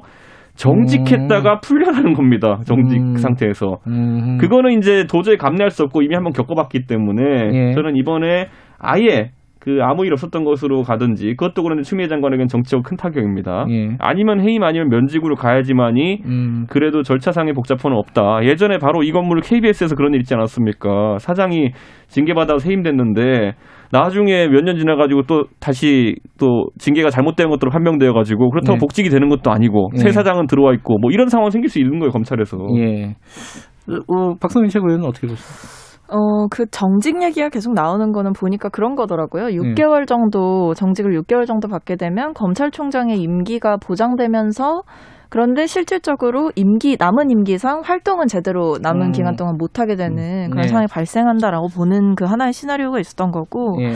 정직했다가 0.60 1.62
풀려나는 1.62 2.14
겁니다. 2.14 2.60
정직 2.66 3.02
음. 3.02 3.16
상태에서. 3.16 3.78
음. 3.88 4.38
그거는 4.40 4.78
이제 4.78 5.06
도저히 5.10 5.38
감내할 5.38 5.72
수 5.72 5.84
없고 5.84 6.02
이미 6.02 6.16
한번 6.16 6.34
겪어봤기 6.34 6.86
때문에 6.86 7.52
예. 7.54 7.74
저는 7.74 7.96
이번에 7.96 8.48
아예 8.78 9.32
그 9.60 9.80
아무 9.82 10.06
일 10.06 10.14
없었던 10.14 10.44
것으로 10.44 10.84
가든지 10.84 11.36
그것도 11.36 11.64
그런데 11.64 11.84
추미애 11.84 12.08
장관에겐 12.08 12.48
정치적 12.48 12.84
큰 12.84 12.98
타격입니다. 12.98 13.66
예. 13.70 13.90
아니면 14.00 14.42
해임 14.42 14.64
아니면 14.64 14.90
면직으로 14.90 15.36
가야지만이 15.36 16.22
음. 16.26 16.66
그래도 16.70 17.04
절차상의 17.04 17.54
복잡함은 17.54 17.98
없다. 17.98 18.44
예전에 18.44 18.80
바로 18.80 19.04
이 19.04 19.12
건물 19.12 19.42
KBS에서 19.42 19.96
그런 19.96 20.14
일 20.14 20.20
있지 20.20 20.34
않았습니까? 20.34 21.18
사장이 21.20 21.72
징계받아서 22.08 22.70
해임됐는데 22.70 23.54
나중에 23.92 24.48
몇 24.48 24.62
년 24.64 24.78
지나가지고 24.78 25.24
또 25.24 25.46
다시 25.60 26.16
또 26.40 26.68
징계가 26.78 27.10
잘못된 27.10 27.50
것들로 27.50 27.72
판명되어가지고 27.72 28.50
그렇다고 28.52 28.74
네. 28.76 28.80
복직이 28.80 29.10
되는 29.10 29.30
것도 29.30 29.52
아니고 29.52 29.90
네. 29.94 30.00
새 30.00 30.12
사장은 30.12 30.48
들어와 30.48 30.74
있고 30.74 30.98
뭐 31.00 31.12
이런 31.12 31.28
상황 31.30 31.50
생길 31.50 31.70
수 31.70 31.80
있는 31.80 32.00
거예요 32.00 32.12
검찰에서. 32.12 32.58
예. 32.78 33.16
어, 34.08 34.36
박성민 34.40 34.70
최고위원은 34.70 35.06
어떻게 35.08 35.28
보세요? 35.28 35.48
어, 36.12 36.48
그 36.50 36.66
정직 36.72 37.22
얘기가 37.22 37.50
계속 37.50 37.74
나오는 37.74 38.12
거는 38.12 38.34
보니까 38.34 38.70
그런 38.70 38.96
거더라고요. 38.96 39.46
6개월 39.46 40.08
정도, 40.08 40.74
정직을 40.74 41.12
6개월 41.22 41.46
정도 41.46 41.68
받게 41.68 41.96
되면 41.98 42.34
검찰총장의 42.34 43.20
임기가 43.20 43.78
보장되면서 43.78 44.82
그런데 45.30 45.68
실질적으로 45.68 46.52
임기, 46.56 46.98
남은 47.00 47.30
임기상 47.30 47.82
활동은 47.84 48.28
제대로 48.28 48.78
남은 48.82 49.08
음. 49.08 49.12
기간 49.12 49.36
동안 49.36 49.58
못 49.58 49.80
하게 49.80 49.96
되는 49.96 50.50
그런 50.50 50.64
네. 50.64 50.68
상황이 50.68 50.88
발생한다라고 50.88 51.68
보는 51.68 52.16
그 52.16 52.26
하나의 52.26 52.52
시나리오가 52.54 53.00
있었던 53.00 53.32
거고, 53.32 53.78
예. 53.82 53.94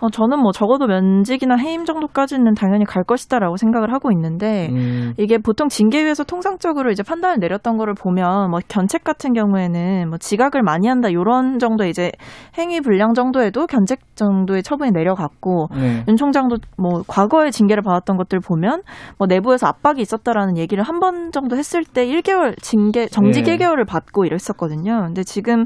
어, 0.00 0.10
저는 0.10 0.38
뭐 0.40 0.52
적어도 0.52 0.86
면직이나 0.86 1.56
해임 1.56 1.84
정도까지는 1.84 2.54
당연히 2.54 2.84
갈 2.84 3.02
것이다라고 3.02 3.56
생각을 3.56 3.92
하고 3.92 4.12
있는데, 4.12 4.68
음. 4.70 5.14
이게 5.18 5.38
보통 5.38 5.68
징계위에서 5.68 6.24
통상적으로 6.24 6.90
이제 6.90 7.02
판단을 7.02 7.38
내렸던 7.40 7.76
거를 7.78 7.94
보면 7.94 8.50
뭐 8.50 8.60
견책 8.68 9.02
같은 9.02 9.32
경우에는 9.32 10.08
뭐 10.08 10.18
지각을 10.18 10.62
많이 10.62 10.86
한다 10.86 11.12
요런 11.12 11.58
정도의 11.58 11.90
이제 11.90 12.12
행위 12.58 12.80
불량 12.80 13.14
정도에도 13.14 13.66
견책 13.66 14.00
정도의 14.14 14.62
처분이 14.62 14.90
내려갔고 14.92 15.68
네. 15.74 16.04
윤 16.06 16.16
총장도 16.16 16.56
뭐 16.76 17.02
과거에 17.08 17.50
징계를 17.50 17.82
받았던 17.82 18.16
것들 18.18 18.40
보면 18.40 18.82
뭐 19.18 19.26
내부에서 19.26 19.66
압박이 19.66 20.00
있었다라는 20.00 20.58
얘기를 20.58 20.84
한 20.84 20.98
번 20.98 21.30
정도 21.30 21.56
했을 21.56 21.84
때 21.84 22.04
1개월 22.06 22.54
징계 22.60 23.06
정직 23.06 23.44
네. 23.44 23.56
1개월을 23.56 23.86
받고 23.86 24.24
이랬었거든요. 24.24 25.02
근데 25.06 25.22
지금 25.22 25.64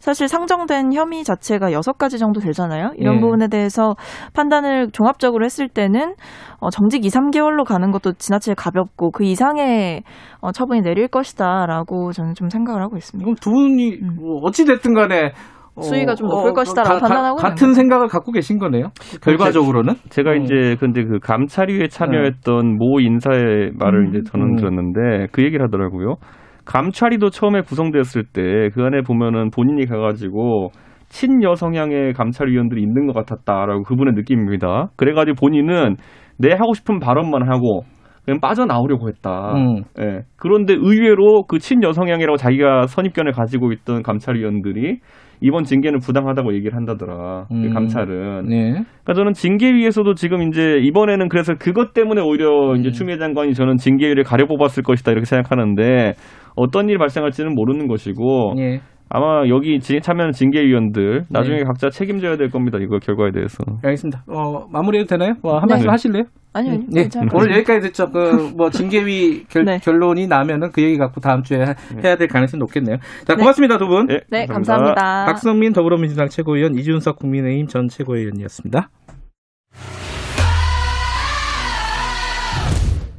사실 0.00 0.28
상정된 0.28 0.92
혐의 0.94 1.24
자체가 1.24 1.72
여섯 1.72 1.98
가지 1.98 2.18
정도 2.18 2.40
되잖아요. 2.40 2.92
이런 2.96 3.16
네. 3.16 3.20
부분에 3.20 3.48
대해서 3.48 3.94
판단을 4.34 4.90
종합적으로 4.92 5.44
했을 5.44 5.68
때는 5.68 6.14
어, 6.58 6.70
정직 6.70 7.04
2, 7.04 7.08
3개월로 7.08 7.64
가는 7.64 7.90
것도 7.90 8.14
지나치게 8.14 8.54
가볍고 8.56 9.10
그 9.10 9.24
이상의 9.24 10.02
어, 10.40 10.52
처분이 10.52 10.80
내릴 10.80 11.08
것이다라고 11.08 12.12
저는 12.12 12.34
좀 12.34 12.48
생각을 12.48 12.82
하고 12.82 12.96
있습니다. 12.96 13.24
그럼 13.24 13.36
두 13.36 13.50
분이 13.50 13.98
뭐 14.16 14.40
어찌 14.42 14.64
됐든 14.64 14.94
간에 14.94 15.32
어, 15.74 15.82
수위가 15.82 16.14
좀 16.14 16.28
높을 16.28 16.52
것이다라고 16.52 17.00
판단하고 17.00 17.38
있는 17.38 17.50
같은. 17.50 17.74
생각을 17.74 18.08
갖고 18.08 18.32
계신 18.32 18.58
거네요. 18.58 18.88
결과적으로는 19.22 19.94
제가 20.08 20.32
음. 20.32 20.42
이제 20.42 20.76
근데 20.80 21.04
그 21.04 21.18
감찰위에 21.20 21.88
참여했던 21.88 22.76
모 22.76 23.00
인사의 23.00 23.72
말을 23.78 24.06
음. 24.06 24.08
이제 24.08 24.20
저는 24.30 24.46
음. 24.46 24.56
들었는데 24.56 25.28
그 25.32 25.42
얘기를 25.42 25.64
하더라고요. 25.64 26.16
감찰위도 26.64 27.30
처음에 27.30 27.62
구성되었을 27.62 28.24
때 28.32 28.42
그 28.74 28.82
안에 28.84 29.02
보면은 29.02 29.50
본인이 29.50 29.86
가가지고 29.86 30.70
친여 31.08 31.54
성향의 31.56 32.12
감찰위원들이 32.12 32.80
있는 32.82 33.06
것 33.06 33.14
같았다라고 33.14 33.82
그분의 33.82 34.14
느낌입니다. 34.14 34.90
그래가지고 34.96 35.34
본인은 35.40 35.96
내 36.38 36.52
하고 36.52 36.72
싶은 36.74 37.00
발언만 37.00 37.50
하고 37.50 37.82
그냥 38.24 38.38
빠져나오려고 38.40 39.08
했다. 39.08 39.52
음. 39.54 39.82
예. 39.98 40.20
그런데 40.36 40.74
의외로 40.74 41.42
그 41.48 41.58
친여성향이라고 41.58 42.36
자기가 42.36 42.86
선입견을 42.86 43.32
가지고 43.32 43.72
있던 43.72 44.02
감찰위원들이 44.02 44.98
이번 45.40 45.64
징계는 45.64 46.00
부당하다고 46.00 46.54
얘기를 46.54 46.76
한다더라. 46.76 47.46
그 47.48 47.54
음. 47.54 47.72
감찰은. 47.72 48.46
네. 48.48 48.70
그러니까 48.72 49.14
저는 49.14 49.32
징계위에서도 49.32 50.14
지금 50.14 50.42
이제 50.42 50.78
이번에는 50.82 51.28
그래서 51.28 51.54
그것 51.54 51.92
때문에 51.92 52.20
오히려 52.20 52.76
이제 52.76 52.88
음. 52.88 52.92
추미애 52.92 53.18
장관이 53.18 53.54
저는 53.54 53.76
징계위를 53.76 54.24
가려 54.24 54.46
뽑았을 54.46 54.82
것이다 54.82 55.12
이렇게 55.12 55.24
생각하는데 55.24 56.14
어떤 56.56 56.88
일이 56.88 56.98
발생할지는 56.98 57.54
모르는 57.54 57.86
것이고 57.88 58.54
예. 58.58 58.80
아마 59.12 59.48
여기 59.48 59.80
지- 59.80 60.00
참여하는 60.00 60.32
징계위원들 60.32 61.26
나중에 61.30 61.58
네. 61.58 61.64
각자 61.64 61.90
책임져야 61.90 62.36
될 62.36 62.48
겁니다. 62.48 62.78
이거 62.80 63.00
결과에 63.00 63.32
대해서. 63.32 63.64
알겠습니다. 63.82 64.22
어, 64.28 64.68
마무리해도 64.70 65.08
되나요? 65.08 65.34
뭐, 65.42 65.58
한 65.58 65.66
네. 65.66 65.74
말씀 65.74 65.90
하실래요? 65.90 66.24
아니요, 66.52 66.84
네. 66.88 67.02
괜찮아요. 67.02 67.28
오늘 67.34 67.52
여기까지 67.56 67.80
듣죠. 67.88 68.08
그, 68.12 68.52
뭐, 68.56 68.70
징계위 68.70 69.46
결, 69.48 69.64
네. 69.64 69.78
결론이 69.82 70.28
나면은 70.28 70.70
그 70.70 70.80
얘기 70.82 70.96
갖고 70.96 71.20
다음 71.20 71.42
주에 71.42 71.58
하- 71.64 71.74
해야 72.04 72.14
될 72.16 72.28
가능성이 72.28 72.60
높겠네요. 72.60 72.98
자, 73.26 73.34
고맙습니다, 73.34 73.78
두 73.78 73.88
분. 73.88 74.06
네, 74.06 74.20
네, 74.30 74.46
감사합니다. 74.46 75.24
박성민 75.26 75.72
더불어민주당 75.72 76.28
최고위원, 76.28 76.76
이준석 76.78 77.16
국민의힘 77.18 77.66
전 77.66 77.88
최고위원이었습니다. 77.88 78.90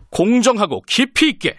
공정하고 0.09 0.81
깊이 0.87 1.29
있게 1.29 1.55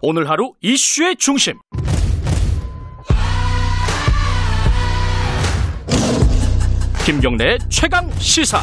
오늘 0.00 0.28
하루 0.28 0.52
이슈의 0.60 1.16
중심 1.16 1.54
김경래 7.04 7.58
최강 7.68 8.10
시사 8.18 8.60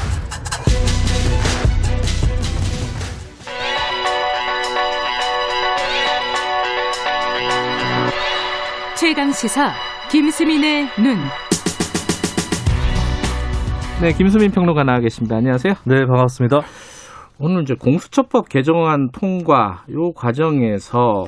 최강 8.96 9.32
시사 9.34 9.74
김수민의 10.10 10.88
눈. 10.98 11.18
네, 14.02 14.14
김수민 14.14 14.52
평론가 14.52 14.84
나와 14.84 15.00
계십니다. 15.00 15.38
안녕하세요. 15.38 15.74
네, 15.86 16.06
반갑습니다. 16.06 16.62
오늘 17.44 17.64
이제 17.64 17.76
공수처법 17.76 18.48
개정안 18.48 19.10
통과 19.12 19.84
요 19.92 20.14
과정에서 20.14 21.26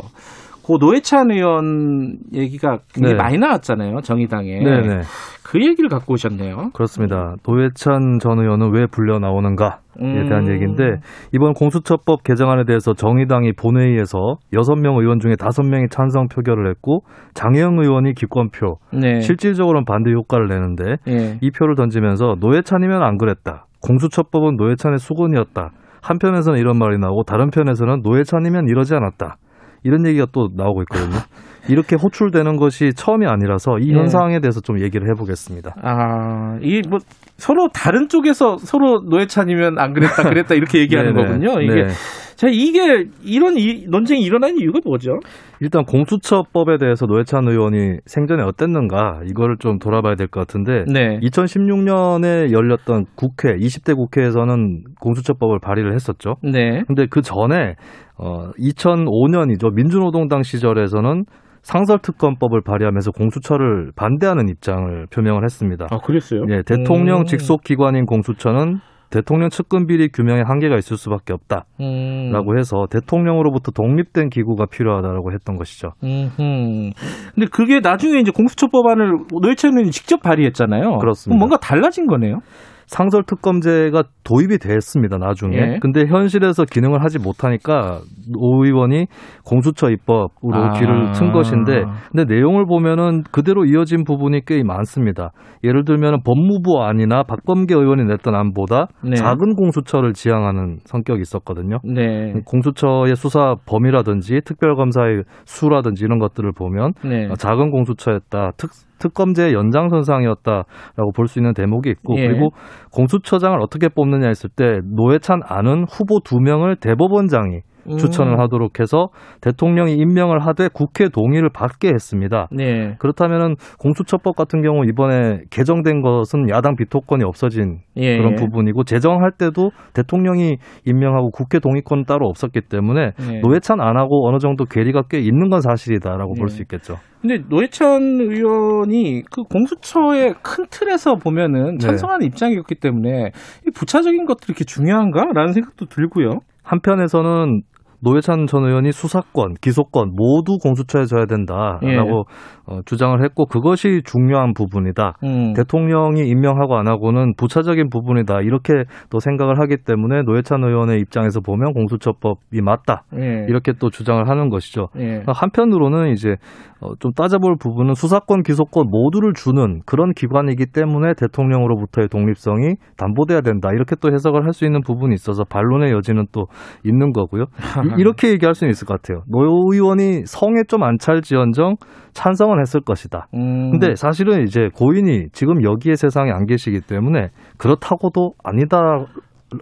고 0.64 0.78
노회찬 0.78 1.30
의원 1.30 2.18
얘기가 2.34 2.80
굉장히 2.94 3.16
네. 3.16 3.22
많이 3.22 3.38
나왔잖아요. 3.38 4.00
정의당에. 4.00 4.64
네네. 4.64 5.02
그 5.44 5.60
얘기를 5.62 5.90
갖고 5.90 6.14
오셨네요. 6.14 6.70
그렇습니다. 6.74 7.36
노회찬 7.46 8.20
전 8.22 8.40
의원은 8.40 8.74
왜 8.74 8.88
불려 8.88 9.20
나오는가에 9.20 9.70
음. 10.02 10.28
대한 10.30 10.48
얘기인데 10.50 11.02
이번 11.34 11.54
공수처법 11.54 12.24
개정안에 12.24 12.64
대해서 12.64 12.94
정의당이 12.94 13.52
본회의에서 13.52 14.38
6명 14.54 14.98
의원 15.02 15.20
중에 15.20 15.34
5명이 15.34 15.92
찬성 15.92 16.30
표결을 16.30 16.70
했고 16.70 17.02
장혜영 17.34 17.78
의원이 17.80 18.14
기권표, 18.14 18.78
네. 18.94 19.20
실질적으로는 19.20 19.84
반대 19.84 20.12
효과를 20.14 20.48
내는데 20.48 20.96
예. 21.10 21.38
이 21.42 21.52
표를 21.52 21.76
던지면서 21.76 22.38
노회찬이면 22.40 23.04
안 23.04 23.18
그랬다. 23.18 23.66
공수처법은 23.82 24.56
노회찬의 24.56 24.98
수건이었다. 24.98 25.72
한편에서는 26.06 26.60
이런 26.60 26.78
말이 26.78 26.98
나오고 26.98 27.24
다른 27.24 27.50
편에서는 27.50 28.02
노회찬이면 28.04 28.68
이러지 28.70 28.94
않았다. 28.96 29.38
이런 29.84 30.06
얘기가 30.08 30.26
또 30.32 30.50
나오고 30.56 30.82
있거든요. 30.84 31.18
이렇게 31.70 31.96
호출되는 31.96 32.58
것이 32.58 32.92
처음이 32.96 33.26
아니라서 33.26 33.80
이 33.80 33.92
네. 33.92 33.98
현상에 33.98 34.40
대해서 34.40 34.62
좀 34.62 34.80
얘기를 34.80 35.10
해보겠습니다. 35.10 35.76
아, 35.82 36.58
이 36.62 36.82
뭐 36.90 37.00
서로 37.38 37.68
다른 37.74 38.08
쪽에서 38.08 38.58
서로 38.58 39.02
노회찬이면 39.10 39.78
안 39.80 39.94
그랬다 39.94 40.24
그랬다 40.24 40.54
이렇게 40.56 40.80
얘기하는 40.80 41.14
네네. 41.16 41.26
거군요. 41.28 41.62
이게 41.62 41.84
네. 41.84 41.88
자 42.36 42.48
이게 42.50 43.06
이런 43.24 43.58
이, 43.58 43.86
논쟁이 43.88 44.22
일어나는 44.22 44.60
이유가 44.60 44.80
뭐죠? 44.86 45.20
일단 45.62 45.86
공수처법에 45.86 46.78
대해서 46.78 47.06
노회찬 47.06 47.48
의원이 47.48 48.00
생전에 48.06 48.44
어땠는가 48.44 49.22
이거를 49.26 49.56
좀 49.60 49.80
돌아봐야 49.80 50.16
될 50.16 50.28
것 50.28 50.42
같은데 50.42 50.84
네. 50.92 51.20
2016년에 51.22 52.52
열렸던 52.52 53.06
국회 53.16 53.56
20대 53.56 53.96
국회에서는 53.96 54.84
공수처법을 55.00 55.60
발의를 55.62 55.94
했었죠. 55.94 56.36
네. 56.44 56.84
근데 56.88 57.06
그 57.10 57.22
전에 57.22 57.76
어 58.18 58.52
2005년이죠 58.60 59.74
민주노동당 59.74 60.44
시절에서는 60.44 61.24
상설특검법을 61.62 62.62
발의하면서 62.64 63.12
공수처를 63.12 63.92
반대하는 63.96 64.50
입장을 64.50 65.08
표명을 65.12 65.44
했습니다. 65.44 65.88
아 65.90 65.98
그랬어요? 65.98 66.44
예, 66.50 66.62
대통령 66.64 67.22
음. 67.22 67.26
직속 67.26 67.64
기관인 67.64 68.06
공수처는 68.06 68.80
대통령 69.16 69.50
측근 69.50 69.88
비리 69.88 70.10
규명에 70.10 70.42
한계가 70.42 70.76
있을 70.76 70.98
수밖에 70.98 71.32
없다라고 71.32 71.66
음. 71.80 72.58
해서 72.58 72.86
대통령으로부터 72.90 73.72
독립된 73.72 74.28
기구가 74.30 74.66
필요하다라고 74.66 75.32
했던 75.32 75.56
것이죠. 75.56 75.92
음흠. 76.04 76.92
근데 77.34 77.48
그게 77.50 77.80
나중에 77.80 78.20
이제 78.20 78.32
공수처 78.36 78.68
법안을 78.68 79.20
노회찬 79.42 79.72
의원이 79.72 79.92
직접 79.92 80.22
발의했잖아요. 80.22 80.98
그렇습니다. 80.98 81.38
뭔가 81.38 81.58
달라진 81.58 82.08
거네요. 82.08 82.40
상설 82.88 83.24
특검제가 83.24 84.04
도입이 84.24 84.58
됐습니다 84.60 85.18
나중에. 85.18 85.58
예. 85.58 85.80
근데 85.82 86.06
현실에서 86.06 86.66
기능을 86.66 87.04
하지 87.04 87.20
못하니까 87.20 88.00
노 88.32 88.66
의원이 88.66 89.08
공수처 89.46 89.90
입법으로 89.90 90.56
아. 90.56 90.72
길을 90.74 91.12
튼 91.14 91.32
것인데, 91.32 91.84
근데 92.12 92.34
내용을 92.34 92.66
보면은 92.66 93.24
그대로 93.32 93.66
이어진 93.66 94.04
부분이 94.04 94.42
꽤 94.46 94.64
많습니다. 94.64 95.32
예를 95.64 95.86
들면 95.86 96.22
법무부 96.24 96.82
안이나 96.82 97.24
박범계 97.24 97.74
의원이 97.76 98.06
냈던 98.06 98.36
안보다 98.36 98.88
네. 99.04 99.16
작은 99.16 99.56
공수처를 99.56 100.14
지향하는 100.14 100.78
성격이 100.86 101.22
있었거든요. 101.22 101.80
네. 101.84 102.34
공수처의 102.46 103.16
수사 103.16 103.56
범위라든지 103.68 104.42
특별검사의 104.46 105.24
수라든지 105.46 106.04
이런 106.06 106.20
것들을 106.20 106.52
보면 106.52 106.94
네. 107.04 107.28
어, 107.28 107.36
작은 107.36 107.72
공수처였다. 107.72 108.52
특, 108.58 108.72
특검제 109.00 109.54
연장선상이었다라고 109.54 111.12
볼 111.16 111.28
수 111.28 111.40
있는 111.40 111.54
대목이 111.54 111.90
있고 111.90 112.18
예. 112.18 112.28
그리고 112.28 112.52
공수처장을 112.92 113.60
어떻게 113.62 113.90
뽑느냐 113.90 114.28
했을 114.28 114.50
때 114.50 114.80
노회찬 114.84 115.42
아는 115.44 115.86
후보 115.90 116.20
두 116.24 116.40
명을 116.40 116.76
대법원장이 116.78 117.62
음. 117.90 117.98
추천을 117.98 118.40
하도록 118.40 118.80
해서 118.80 119.08
대통령이 119.42 119.94
임명을 119.94 120.40
하되 120.40 120.70
국회 120.74 121.10
동의를 121.10 121.50
받게 121.54 121.90
했습니다. 121.90 122.48
네. 122.52 122.96
그렇다면은 123.00 123.56
공수처법 123.80 124.36
같은 124.36 124.62
경우 124.62 124.86
이번에 124.86 125.42
개정된 125.50 126.02
것은 126.02 126.50
야당 126.50 126.76
비토권이 126.76 127.24
없어진 127.24 127.80
예. 127.98 128.18
그런 128.18 128.36
부분이고 128.36 128.84
제정할 128.84 129.32
때도 129.32 129.72
대통령이 129.94 130.58
임명하고 130.86 131.32
국회 131.32 131.60
동의권은 131.60 132.06
따로 132.06 132.28
없었기 132.28 132.62
때문에 132.70 133.12
네. 133.18 133.40
노회찬 133.42 133.80
안 133.82 133.98
하고 133.98 134.28
어느 134.28 134.38
정도 134.40 134.66
괴리가 134.66 135.04
꽤 135.10 135.20
있는 135.20 135.50
건 135.50 135.62
사실이다라고 135.62 136.34
볼 136.34 136.48
네. 136.48 136.56
수 136.56 136.62
있겠죠. 136.64 136.96
근데 137.22 137.40
노회찬 137.50 138.20
의원이 138.20 139.24
그 139.32 139.44
공수처의 139.44 140.36
큰 140.44 140.66
틀에서 140.70 141.16
보면은 141.16 141.78
네. 141.78 141.88
찬성하는 141.88 142.26
입장이었기 142.28 142.76
때문에 142.76 143.32
이 143.68 143.72
부차적인 143.74 144.26
것들이 144.26 144.52
이렇게 144.52 144.64
중요한가라는 144.64 145.54
생각도 145.54 145.88
들고요. 145.88 146.42
한편에서는 146.64 147.62
노회찬 148.06 148.46
전 148.46 148.66
의원이 148.66 148.92
수사권, 148.92 149.56
기소권 149.62 150.12
모두 150.16 150.60
공수처에 150.60 151.06
져야 151.06 151.26
된다라고 151.26 151.82
예. 151.88 152.68
어, 152.68 152.80
주장을 152.86 153.24
했고 153.24 153.48
그것이 153.48 154.02
중요한 154.06 154.54
부분이다. 154.54 155.18
음. 155.24 155.54
대통령이 155.54 156.22
임명하고 156.28 156.78
안 156.78 156.88
하고는 156.88 157.34
부차적인 157.36 157.90
부분이다. 157.90 158.42
이렇게 158.42 158.74
또 159.10 159.20
생각을 159.20 159.60
하기 159.60 159.78
때문에 159.86 160.22
노회찬 160.22 160.64
의원의 160.64 161.00
입장에서 161.02 161.40
보면 161.42 161.74
공수처법이 161.74 162.62
맞다. 162.62 163.06
예. 163.18 163.46
이렇게 163.50 163.74
또 163.74 163.90
주장을 163.90 164.30
하는 164.30 164.50
것이죠. 164.50 164.90
예. 165.00 165.24
한편으로는 165.26 166.12
이제 166.12 166.36
어, 166.75 166.75
좀 167.00 167.12
따져볼 167.14 167.56
부분은 167.60 167.94
수사권, 167.96 168.44
기소권 168.44 168.90
모두를 168.90 169.34
주는 169.34 169.82
그런 169.86 170.14
기관이기 170.14 170.68
때문에 170.68 171.14
대통령으로부터의 171.16 172.10
독립성이 172.10 172.76
담보돼야 172.98 173.42
된다. 173.42 173.70
이렇게 173.74 173.96
또 174.00 174.12
해석을 174.12 174.44
할 174.46 174.54
수 174.54 174.66
있는 174.66 174.82
부분이 174.82 175.14
있어서 175.16 175.44
반론의 175.44 175.92
여지는 175.92 176.26
또 176.32 176.48
있는 176.84 177.12
거고요. 177.12 177.44
이- 177.44 177.46
이렇게 178.02 178.30
얘기할 178.30 178.54
수는 178.56 178.72
있을 178.72 178.86
것 178.88 179.02
같아요. 179.02 179.24
노 179.30 179.40
의원이 179.74 180.24
성에 180.26 180.64
좀 180.68 180.84
안 180.84 180.98
찰지언정 181.00 181.76
찬성은 182.14 182.60
했을 182.62 182.80
것이다. 182.82 183.28
음. 183.34 183.72
근데 183.72 183.96
사실은 183.96 184.44
이제 184.44 184.70
고인이 184.76 185.28
지금 185.34 185.64
여기에 185.64 185.96
세상에 185.96 186.32
안 186.32 186.46
계시기 186.46 186.82
때문에 186.82 187.30
그렇다고도 187.58 188.34
아니다 188.44 189.06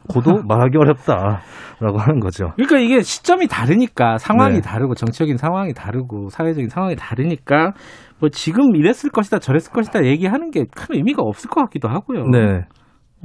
고도 0.10 0.44
말하기 0.44 0.78
어렵다라고 0.78 1.98
하는 1.98 2.20
거죠. 2.20 2.52
그러니까 2.56 2.80
이게 2.80 3.02
시점이 3.02 3.48
다르니까 3.48 4.18
상황이 4.18 4.56
네. 4.56 4.62
다르고 4.62 4.96
정치적인 4.96 5.38
상황이 5.38 5.74
다르고 5.74 6.30
사회적인 6.30 6.70
상황이 6.70 6.96
다르니까 6.96 7.72
뭐 8.20 8.30
지금 8.30 8.76
이랬을 8.76 9.12
것이다 9.12 9.40
저랬을 9.40 9.72
것이다 9.72 10.06
얘기하는 10.06 10.52
게 10.52 10.64
큰 10.76 10.96
의미가 10.96 11.22
없을 11.24 11.50
것 11.50 11.62
같기도 11.62 11.88
하고요. 11.88 12.28
네. 12.30 12.66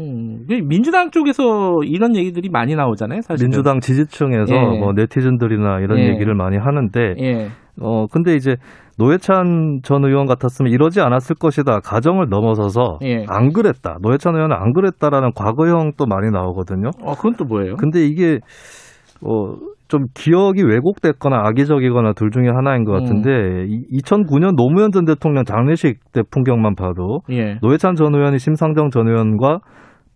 음, 0.01 0.45
민주당 0.69 1.11
쪽에서 1.11 1.79
이런 1.85 2.17
얘기들이 2.17 2.49
많이 2.51 2.75
나오잖아요. 2.75 3.21
사실 3.23 3.47
민주당 3.47 3.81
지지층에서 3.81 4.55
예. 4.55 4.79
뭐 4.79 4.93
네티즌들이나 4.93 5.81
이런 5.81 5.99
예. 5.99 6.09
얘기를 6.11 6.35
많이 6.35 6.57
하는데 6.57 7.15
예. 7.21 7.49
어 7.81 8.07
근데 8.07 8.35
이제 8.35 8.57
노회찬 8.99 9.81
전 9.83 10.05
의원 10.05 10.27
같았으면 10.27 10.73
이러지 10.73 11.01
않았을 11.01 11.37
것이다 11.37 11.81
가정을 11.81 12.29
넘어서서 12.29 12.99
예. 13.05 13.25
안 13.29 13.53
그랬다 13.53 13.99
노회찬 14.03 14.35
의원은 14.35 14.57
안 14.57 14.73
그랬다라는 14.73 15.33
과거형 15.35 15.93
또 15.97 16.07
많이 16.07 16.31
나오거든요. 16.31 16.91
어 17.03 17.15
그건 17.15 17.35
또 17.37 17.45
뭐예요? 17.45 17.77
근데 17.77 18.05
이게 18.05 18.41
어 19.23 19.79
좀 19.89 20.05
기억이 20.15 20.63
왜곡됐거나 20.63 21.41
악의적이거나 21.47 22.13
둘 22.13 22.31
중에 22.31 22.49
하나인 22.55 22.85
것 22.85 22.93
같은데 22.93 23.65
이 23.67 24.01
2009년 24.01 24.55
노무현 24.55 24.93
전 24.93 25.07
대통령 25.07 25.45
장례식 25.45 26.13
때 26.13 26.21
풍경만 26.31 26.75
봐도 26.75 27.21
예. 27.31 27.59
노회찬 27.63 27.95
전 27.95 28.15
의원이 28.15 28.39
심상정 28.39 28.91
전 28.91 29.09
의원과 29.09 29.61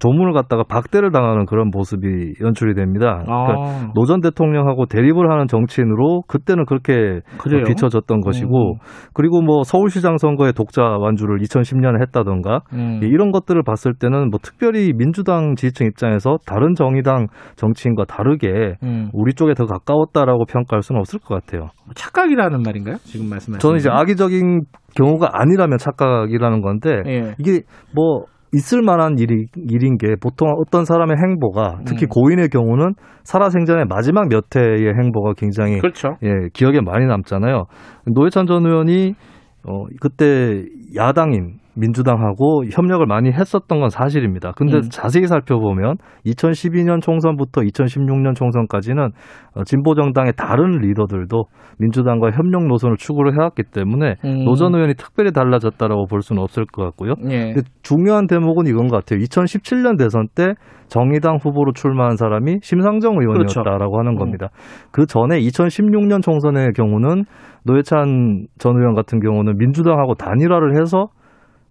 조문을 0.02 0.32
갖다가 0.32 0.64
박대를 0.64 1.12
당하는 1.12 1.46
그런 1.46 1.70
모습이 1.72 2.34
연출이 2.40 2.74
됩니다. 2.74 3.22
그러니까 3.24 3.54
아. 3.56 3.92
노전 3.94 4.20
대통령하고 4.20 4.86
대립을 4.86 5.30
하는 5.30 5.46
정치인으로 5.46 6.22
그때는 6.26 6.64
그렇게 6.64 7.20
그래요? 7.38 7.62
비춰졌던 7.64 8.20
것이고 8.20 8.78
그리고 9.14 9.42
뭐 9.42 9.62
서울시장 9.62 10.18
선거에 10.18 10.50
독자 10.50 10.82
완주를 10.82 11.38
2010년에 11.38 12.00
했다던가 12.02 12.62
음. 12.72 12.98
이런 13.04 13.30
것들을 13.30 13.62
봤을 13.62 13.94
때는 13.94 14.30
뭐 14.30 14.40
특별히 14.42 14.92
민주당 14.92 15.54
지지층 15.54 15.86
입장에서 15.86 16.36
다른 16.46 16.74
정의당 16.74 17.28
정치인과 17.54 18.06
다르게 18.06 18.74
음. 18.82 19.08
우리 19.12 19.34
쪽에 19.34 19.54
더 19.54 19.66
가까웠다라고 19.66 20.46
평가할 20.46 20.82
수는 20.82 20.98
없을 20.98 21.20
것 21.20 21.36
같아요. 21.36 21.68
착각이라는 21.94 22.60
말인가요? 22.60 22.96
지금 23.04 23.30
말씀하신 23.30 23.60
저는 23.60 23.76
이제 23.76 23.88
건? 23.88 23.98
악의적인 23.98 24.62
경우가 24.96 25.30
아니라면 25.32 25.78
착각이라는 25.78 26.60
건데 26.60 26.90
예. 27.06 27.34
이게 27.38 27.62
뭐 27.94 28.24
있을 28.52 28.82
만한 28.82 29.18
일이, 29.18 29.46
일인 29.56 29.96
게 29.96 30.14
보통 30.20 30.52
어떤 30.58 30.84
사람의 30.84 31.16
행보가 31.16 31.80
특히 31.86 32.06
음. 32.06 32.08
고인의 32.08 32.48
경우는 32.50 32.94
살아생전의 33.24 33.86
마지막 33.88 34.28
몇 34.28 34.44
해의 34.54 34.92
행보가 34.98 35.34
굉장히 35.36 35.78
그렇죠. 35.80 36.16
예, 36.22 36.28
기억에 36.52 36.80
많이 36.80 37.06
남잖아요. 37.06 37.64
노회찬 38.06 38.46
전 38.46 38.66
의원이 38.66 39.14
어, 39.66 39.84
그때 40.00 40.64
야당인 40.94 41.61
민주당하고 41.74 42.64
협력을 42.70 43.04
많이 43.06 43.30
했었던 43.30 43.80
건 43.80 43.88
사실입니다. 43.88 44.52
근데 44.56 44.76
음. 44.76 44.82
자세히 44.90 45.26
살펴보면 45.26 45.96
2012년 46.26 47.00
총선부터 47.00 47.62
2016년 47.62 48.34
총선까지는 48.34 49.10
어, 49.54 49.64
진보 49.64 49.94
정당의 49.94 50.34
다른 50.36 50.78
리더들도 50.78 51.44
민주당과 51.78 52.30
협력 52.30 52.66
노선을 52.66 52.96
추구를 52.96 53.34
해왔기 53.34 53.64
때문에 53.72 54.16
음. 54.24 54.44
노전 54.44 54.74
의원이 54.74 54.94
특별히 54.94 55.32
달라졌다라고 55.32 56.06
볼 56.06 56.22
수는 56.22 56.42
없을 56.42 56.64
것 56.66 56.84
같고요. 56.84 57.14
예. 57.30 57.54
중요한 57.82 58.26
대목은 58.26 58.66
이건 58.66 58.88
것 58.88 58.96
같아요. 58.96 59.20
2017년 59.20 59.98
대선 59.98 60.28
때 60.34 60.54
정의당 60.88 61.38
후보로 61.42 61.72
출마한 61.72 62.16
사람이 62.16 62.58
심상정 62.62 63.14
의원이었다라고 63.18 63.92
그렇죠. 63.92 63.98
하는 63.98 64.16
겁니다. 64.16 64.48
그 64.90 65.06
전에 65.06 65.40
2016년 65.40 66.22
총선의 66.22 66.72
경우는 66.74 67.24
노회찬 67.64 68.46
전 68.58 68.76
의원 68.76 68.94
같은 68.94 69.20
경우는 69.20 69.56
민주당하고 69.56 70.14
단일화를 70.14 70.78
해서 70.80 71.08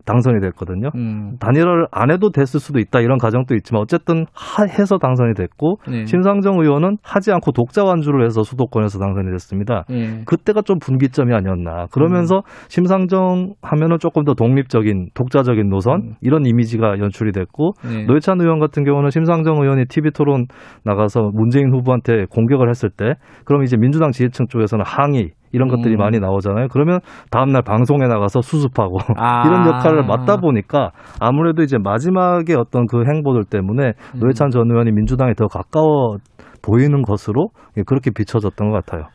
당선이 0.05 0.39
됐거든요. 0.41 0.89
음. 0.95 1.37
단일화를 1.39 1.87
안 1.91 2.11
해도 2.11 2.31
됐을 2.31 2.59
수도 2.59 2.79
있다 2.79 2.99
이런 3.01 3.17
가정도 3.17 3.55
있지만 3.55 3.81
어쨌든 3.81 4.25
하, 4.33 4.63
해서 4.63 4.97
당선이 4.97 5.33
됐고 5.33 5.77
네. 5.87 6.05
심상정 6.05 6.59
의원은 6.59 6.97
하지 7.03 7.31
않고 7.31 7.51
독자 7.51 7.83
완주를 7.83 8.25
해서 8.25 8.43
수도권에서 8.43 8.99
당선이 8.99 9.31
됐습니다. 9.31 9.85
예. 9.91 10.23
그때가 10.25 10.61
좀 10.61 10.79
분기점이 10.79 11.33
아니었나. 11.33 11.87
그러면서 11.91 12.41
심상정 12.69 13.53
하면은 13.61 13.97
조금 13.99 14.23
더 14.23 14.33
독립적인 14.33 15.09
독자적인 15.13 15.69
노선 15.69 16.01
음. 16.01 16.13
이런 16.21 16.45
이미지가 16.45 16.99
연출이 16.99 17.31
됐고 17.31 17.73
네. 17.83 18.05
노회찬 18.05 18.39
의원 18.41 18.59
같은 18.59 18.83
경우는 18.83 19.09
심상정 19.09 19.61
의원이 19.61 19.85
TV 19.85 20.11
토론 20.11 20.45
나가서 20.83 21.31
문재인 21.33 21.71
후보한테 21.73 22.25
공격을 22.29 22.69
했을 22.69 22.89
때 22.89 23.15
그럼 23.45 23.63
이제 23.63 23.77
민주당 23.77 24.11
지지층 24.11 24.47
쪽에서는 24.47 24.83
항의 24.85 25.31
이런 25.51 25.67
것들이 25.67 25.95
음. 25.95 25.99
많이 25.99 26.19
나오잖아요. 26.19 26.67
그러면 26.71 26.99
다음날 27.29 27.61
방송에 27.61 28.07
나가서 28.07 28.41
수습하고 28.41 28.97
아. 29.17 29.43
이런 29.47 29.67
역할을 29.67 30.03
맡다 30.05 30.37
보니까 30.37 30.91
아무래도 31.19 31.61
이제 31.61 31.77
마지막에 31.77 32.55
어떤 32.55 32.85
그 32.87 33.03
행보들 33.05 33.45
때문에 33.45 33.93
음. 34.15 34.19
노회찬 34.19 34.49
전 34.49 34.69
의원이 34.69 34.91
민주당에 34.91 35.33
더 35.33 35.47
가까워 35.47 36.17
보이는 36.61 37.01
것으로 37.01 37.49
그렇게 37.85 38.11
비춰졌던 38.11 38.69
것 38.69 38.85
같아요. 38.85 39.07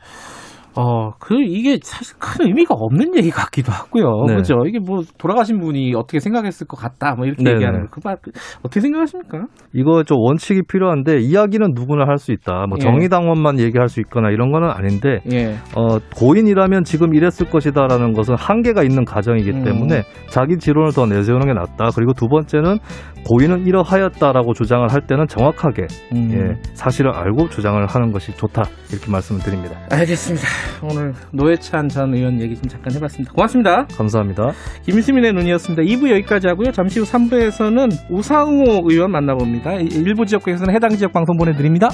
어, 0.76 1.12
그, 1.20 1.40
이게 1.40 1.78
사실 1.82 2.16
큰 2.18 2.46
의미가 2.46 2.74
없는 2.74 3.16
얘기 3.16 3.30
같기도 3.30 3.72
하고요. 3.72 4.26
네. 4.26 4.34
그죠? 4.34 4.56
이게 4.66 4.78
뭐, 4.78 5.02
돌아가신 5.18 5.58
분이 5.60 5.94
어떻게 5.94 6.18
생각했을 6.20 6.66
것 6.66 6.76
같다, 6.76 7.14
뭐, 7.14 7.24
이렇게 7.26 7.42
네네. 7.44 7.54
얘기하는 7.54 7.80
거. 7.82 7.86
그 7.92 8.00
말, 8.04 8.16
어떻게 8.60 8.80
생각하십니까? 8.80 9.46
이거 9.72 10.02
좀 10.02 10.18
원칙이 10.20 10.62
필요한데 10.68 11.20
이야기는 11.20 11.72
누구나 11.74 12.04
할 12.06 12.16
수 12.16 12.32
있다. 12.32 12.66
뭐 12.66 12.78
예. 12.78 12.82
정의당원만 12.82 13.60
얘기할 13.60 13.88
수 13.88 14.00
있거나 14.00 14.30
이런 14.30 14.50
거는 14.50 14.70
아닌데 14.70 15.20
예. 15.30 15.54
어, 15.76 15.98
고인이라면 16.16 16.84
지금 16.84 17.14
이랬을 17.14 17.50
것이다라는 17.50 18.14
것은 18.14 18.34
한계가 18.38 18.82
있는 18.82 19.04
가정이기 19.04 19.50
음. 19.50 19.64
때문에 19.64 20.02
자기 20.30 20.56
지론을 20.56 20.92
더 20.92 21.04
내세우는 21.06 21.46
게 21.46 21.52
낫다. 21.52 21.90
그리고 21.94 22.14
두 22.14 22.26
번째는 22.28 22.78
고인은 23.26 23.66
이러하였다라고 23.66 24.54
주장을 24.54 24.86
할 24.92 25.00
때는 25.00 25.26
정확하게 25.26 25.86
음. 26.14 26.30
예, 26.32 26.70
사실을 26.74 27.10
알고 27.12 27.48
주장을 27.48 27.84
하는 27.84 28.12
것이 28.12 28.32
좋다. 28.36 28.62
이렇게 28.92 29.10
말씀을 29.10 29.40
드립니다. 29.40 29.76
알겠습니다. 29.90 30.46
오늘 30.82 31.12
노회찬 31.32 31.88
전 31.88 32.14
의원 32.14 32.40
얘기 32.40 32.54
좀 32.54 32.68
잠깐 32.68 32.94
해봤습니다. 32.94 33.32
고맙습니다. 33.32 33.86
감사합니다. 33.96 34.52
김수민의 34.84 35.32
눈이었습니다. 35.32 35.82
2부 35.82 36.10
여기까지 36.10 36.46
하고요. 36.46 36.70
잠시 36.70 37.00
후 37.00 37.04
3부에서는 37.04 38.10
우상호 38.10 38.88
의원 38.88 39.10
만나봅니다. 39.10 39.72
일부 39.74 40.24
지역국에서는 40.24 40.72
해당 40.72 40.90
지역 40.90 41.12
방송 41.12 41.36
보내드립니다. 41.36 41.88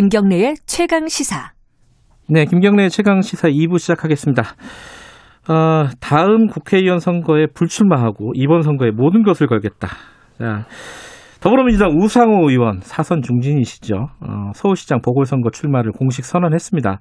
김경래의 0.00 0.54
최강 0.64 1.08
시사. 1.08 1.52
네, 2.26 2.46
김경래 2.46 2.88
최강 2.88 3.20
시사 3.20 3.48
2부 3.48 3.78
시작하겠습니다. 3.78 4.42
어, 5.46 5.90
다음 6.00 6.46
국회의원 6.46 7.00
선거에 7.00 7.44
불출마하고 7.52 8.32
이번 8.34 8.62
선거에 8.62 8.92
모든 8.92 9.22
것을 9.22 9.46
걸겠다. 9.46 9.88
자, 10.38 10.64
더불어민주당 11.42 11.90
우상호 11.98 12.48
의원 12.48 12.80
사선 12.80 13.20
중진이시죠. 13.20 13.94
어, 13.94 14.52
서울시장 14.54 15.02
보궐선거 15.02 15.50
출마를 15.50 15.92
공식 15.92 16.24
선언했습니다. 16.24 17.00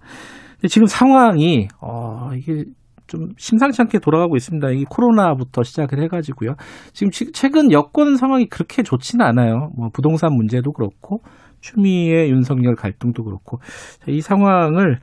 지금 0.67 0.85
상황이 0.85 1.69
어, 1.79 2.31
이게 2.35 2.65
좀 3.07 3.29
심상치 3.37 3.81
않게 3.81 3.99
돌아가고 3.99 4.35
있습니다. 4.35 4.71
이 4.71 4.83
코로나부터 4.83 5.63
시작을 5.63 6.03
해가지고요. 6.03 6.55
지금 6.93 7.11
최근 7.33 7.71
여권 7.71 8.17
상황이 8.17 8.45
그렇게 8.47 8.83
좋지는 8.83 9.25
않아요. 9.25 9.71
뭐 9.77 9.89
부동산 9.91 10.33
문제도 10.33 10.71
그렇고 10.71 11.21
추미애 11.61 12.29
윤석열 12.29 12.75
갈등도 12.75 13.23
그렇고 13.23 13.59
이 14.07 14.21
상황을 14.21 14.99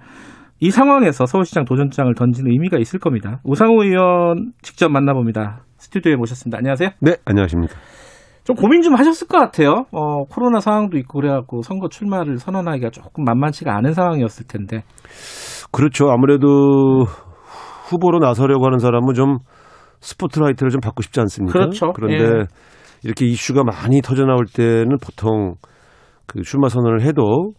이 0.61 0.71
상황에서 0.71 1.27
서울시장 1.27 1.65
도전장을 1.65 2.15
던지는 2.15 2.51
의미가 2.51 2.79
있을 2.79 2.99
겁니다. 2.99 3.41
우상호 3.45 3.83
의원 3.83 4.53
직접 4.63 4.91
만나봅니다. 4.91 5.61
스튜디오에 5.77 6.17
모셨습니다. 6.17 6.59
안녕하세요. 6.59 6.91
네, 7.01 7.17
안녕하십니까. 7.25 7.75
좀 8.45 8.55
고민 8.57 8.81
좀 8.81 8.95
하셨을 8.95 9.27
것 9.27 9.39
같아요. 9.39 9.87
어, 9.91 10.25
코로나 10.25 10.61
상황도 10.61 10.97
있고 10.99 11.21
그래갖고 11.21 11.63
선거 11.63 11.89
출마를 11.89 12.39
선언하기가 12.39 12.91
조금 12.91 13.25
만만치가 13.25 13.77
않은 13.77 13.93
상황이었을 13.93 14.47
텐데. 14.47 14.85
그렇죠. 15.73 16.09
아무래도 16.11 17.05
후보로 17.89 18.21
나서려고 18.21 18.67
하는 18.67 18.79
사람은 18.79 19.15
좀 19.15 19.39
스포트라이트를 20.01 20.71
좀 20.71 20.81
받고 20.81 21.03
싶지 21.03 21.21
않습니까? 21.21 21.59
그렇죠. 21.59 21.93
그런데 21.93 22.25
예. 22.25 22.45
이렇게 23.03 23.27
이슈가 23.27 23.63
많이 23.65 24.01
터져 24.01 24.25
나올 24.25 24.47
때는 24.47 24.97
보통 25.03 25.55
그 26.27 26.43
출마 26.43 26.69
선언을 26.69 27.03
해도 27.03 27.53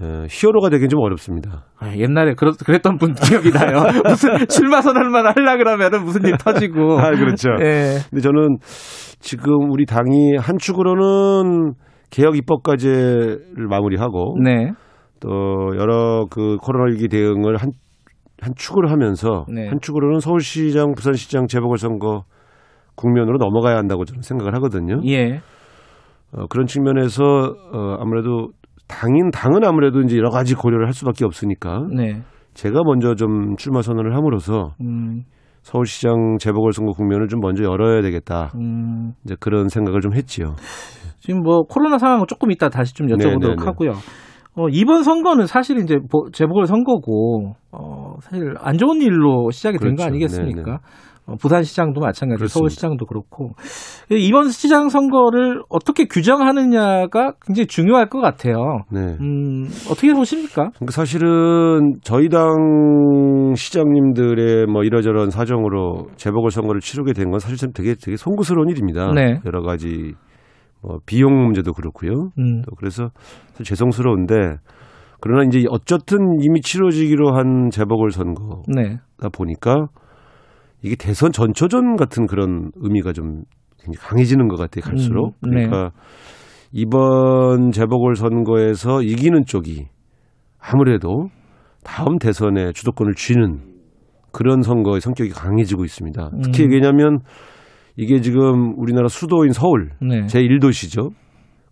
에, 0.00 0.26
히어로가 0.28 0.70
되긴 0.70 0.88
좀 0.88 1.00
어렵습니다. 1.00 1.64
아, 1.78 1.94
옛날에 1.96 2.34
그렇, 2.34 2.52
그랬던 2.52 2.98
분 2.98 3.14
기억이 3.14 3.50
나요. 3.50 3.82
무슨 4.04 4.46
출마 4.48 4.80
선언만 4.80 5.26
하려 5.26 5.56
그러면은 5.56 6.04
무슨 6.04 6.24
일 6.24 6.36
터지고. 6.38 6.98
아, 7.00 7.10
그렇죠. 7.10 7.50
예. 7.60 7.98
근데 8.08 8.20
저는 8.20 8.58
지금 9.18 9.70
우리 9.70 9.86
당이 9.86 10.36
한 10.38 10.58
축으로는 10.58 11.72
개혁 12.10 12.36
입법과제를 12.36 13.66
마무리하고 13.68 14.36
네. 14.42 14.70
또 15.20 15.28
여러 15.76 16.26
그 16.30 16.56
코로나 16.62 16.92
위기 16.92 17.08
대응을 17.08 17.56
한, 17.56 17.70
한 18.40 18.52
축을 18.56 18.90
하면서 18.90 19.44
네. 19.52 19.68
한 19.68 19.78
축으로는 19.80 20.20
서울시장, 20.20 20.92
부산시장 20.94 21.48
재보궐선거 21.48 22.22
국면으로 22.94 23.38
넘어가야 23.38 23.76
한다고 23.76 24.04
저는 24.04 24.22
생각을 24.22 24.54
하거든요. 24.56 25.00
예. 25.06 25.40
어, 26.32 26.46
그런 26.48 26.66
측면에서 26.66 27.22
어, 27.72 27.96
아무래도 28.00 28.48
당인 28.86 29.30
당은 29.30 29.64
아무래도 29.64 30.00
이제 30.00 30.16
여러 30.16 30.30
가지 30.30 30.54
고려를 30.54 30.86
할 30.86 30.92
수밖에 30.92 31.24
없으니까 31.24 31.86
네. 31.94 32.22
제가 32.54 32.80
먼저 32.84 33.14
좀 33.14 33.56
출마 33.56 33.82
선언을 33.82 34.14
함으로써 34.16 34.72
음, 34.80 35.22
서울시장 35.62 36.38
재보궐선거 36.40 36.92
국면을 36.92 37.28
좀 37.28 37.40
먼저 37.40 37.62
열어야 37.64 38.00
되겠다. 38.02 38.50
음. 38.56 39.12
이제 39.24 39.36
그런 39.38 39.68
생각을 39.68 40.00
좀 40.00 40.14
했지요. 40.14 40.54
지금 41.20 41.42
뭐 41.42 41.62
코로나 41.68 41.98
상황은 41.98 42.24
조금 42.28 42.50
이따 42.50 42.68
다시 42.68 42.94
좀 42.94 43.06
여쭤보도록 43.08 43.40
네네네. 43.40 43.64
하고요. 43.64 43.90
어, 44.56 44.66
이번 44.72 45.02
선거는 45.04 45.46
사실 45.46 45.78
이제 45.78 45.96
보- 46.10 46.30
재보궐 46.32 46.66
선거고 46.66 47.52
어, 47.70 48.14
사실 48.20 48.54
안 48.60 48.76
좋은 48.76 49.00
일로 49.02 49.50
시작이 49.50 49.78
된거 49.78 49.96
그렇죠. 50.02 50.08
아니겠습니까? 50.08 50.62
네네. 50.64 50.78
어, 51.28 51.36
부산시장도 51.36 52.00
그렇습니다. 52.36 52.58
서울시장도 52.58 53.06
그렇고 53.06 53.50
이번 54.10 54.48
시장 54.50 54.88
선거를 54.88 55.62
어떻게 55.68 56.06
규정하느냐가 56.06 57.34
굉장히 57.44 57.66
중요할 57.66 58.08
것 58.08 58.20
같아요. 58.20 58.56
네. 58.90 59.16
음, 59.20 59.64
어떻게 59.90 60.12
보십니까? 60.14 60.70
그러니까 60.74 60.90
사실은 60.92 61.92
저희 62.02 62.28
당 62.28 63.52
시장님들의 63.54 64.66
뭐 64.66 64.82
이러저런 64.84 65.30
사정으로 65.30 66.08
재보궐 66.16 66.50
선거를 66.50 66.80
치르게 66.80 67.12
된 67.12 67.28
건 67.28 67.40
사실 67.40 67.58
참 67.58 67.72
되게 67.74 67.94
되게 67.94 68.16
송구스러운 68.16 68.70
일입니다. 68.70 69.12
네. 69.12 69.38
여러 69.44 69.60
가지 69.60 70.14
뭐 70.80 70.98
비용 71.04 71.34
문제도 71.44 71.72
그렇고요. 71.74 72.30
음, 72.38 72.62
또 72.62 72.74
그래서 72.76 73.10
죄송스러운데 73.62 74.34
그러나 75.20 75.44
이제 75.44 75.64
어쨌든 75.68 76.18
이미 76.40 76.60
치러지기로 76.62 77.34
한 77.34 77.68
재보궐 77.70 78.12
선거다 78.12 78.62
네. 78.68 78.96
보니까 79.32 79.88
이게 80.82 80.96
대선 80.96 81.32
전초전 81.32 81.96
같은 81.96 82.26
그런 82.26 82.70
의미가 82.76 83.12
좀 83.12 83.42
굉장히 83.78 83.96
강해지는 83.98 84.48
것 84.48 84.56
같아요 84.56 84.82
갈수록 84.82 85.34
음, 85.44 85.50
네. 85.50 85.66
그러니까 85.66 85.90
이번 86.72 87.70
재보궐 87.72 88.14
선거에서 88.16 89.02
이기는 89.02 89.44
쪽이 89.46 89.86
아무래도 90.60 91.28
다음 91.84 92.18
대선에 92.18 92.72
주도권을 92.72 93.14
쥐는 93.14 93.60
그런 94.32 94.62
선거의 94.62 95.00
성격이 95.00 95.30
강해지고 95.30 95.84
있습니다. 95.84 96.30
특히 96.42 96.64
음. 96.64 96.70
왜냐하면 96.70 97.18
이게 97.96 98.20
지금 98.20 98.74
우리나라 98.76 99.08
수도인 99.08 99.52
서울 99.52 99.90
네. 100.00 100.26
제 100.26 100.40
1도시죠. 100.40 101.10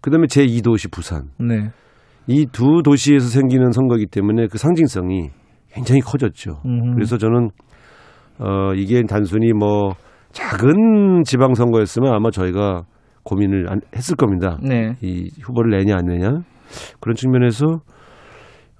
그다음에 0.00 0.26
제 0.26 0.46
2도시 0.46 0.90
부산. 0.90 1.28
네. 1.38 1.70
이두 2.26 2.82
도시에서 2.84 3.28
생기는 3.28 3.70
선거이기 3.70 4.06
때문에 4.06 4.48
그 4.48 4.58
상징성이 4.58 5.30
굉장히 5.70 6.00
커졌죠. 6.00 6.62
음. 6.64 6.94
그래서 6.94 7.18
저는 7.18 7.50
어 8.38 8.74
이게 8.74 9.02
단순히 9.08 9.52
뭐 9.52 9.92
작은 10.32 11.22
지방 11.24 11.54
선거였으면 11.54 12.12
아마 12.12 12.30
저희가 12.30 12.82
고민을 13.24 13.70
안 13.70 13.80
했을 13.94 14.14
겁니다. 14.16 14.58
네. 14.62 14.92
이 15.02 15.28
후보를 15.42 15.70
내냐 15.76 15.94
안 15.96 16.06
내냐 16.06 16.30
그런 17.00 17.14
측면에서 17.16 17.66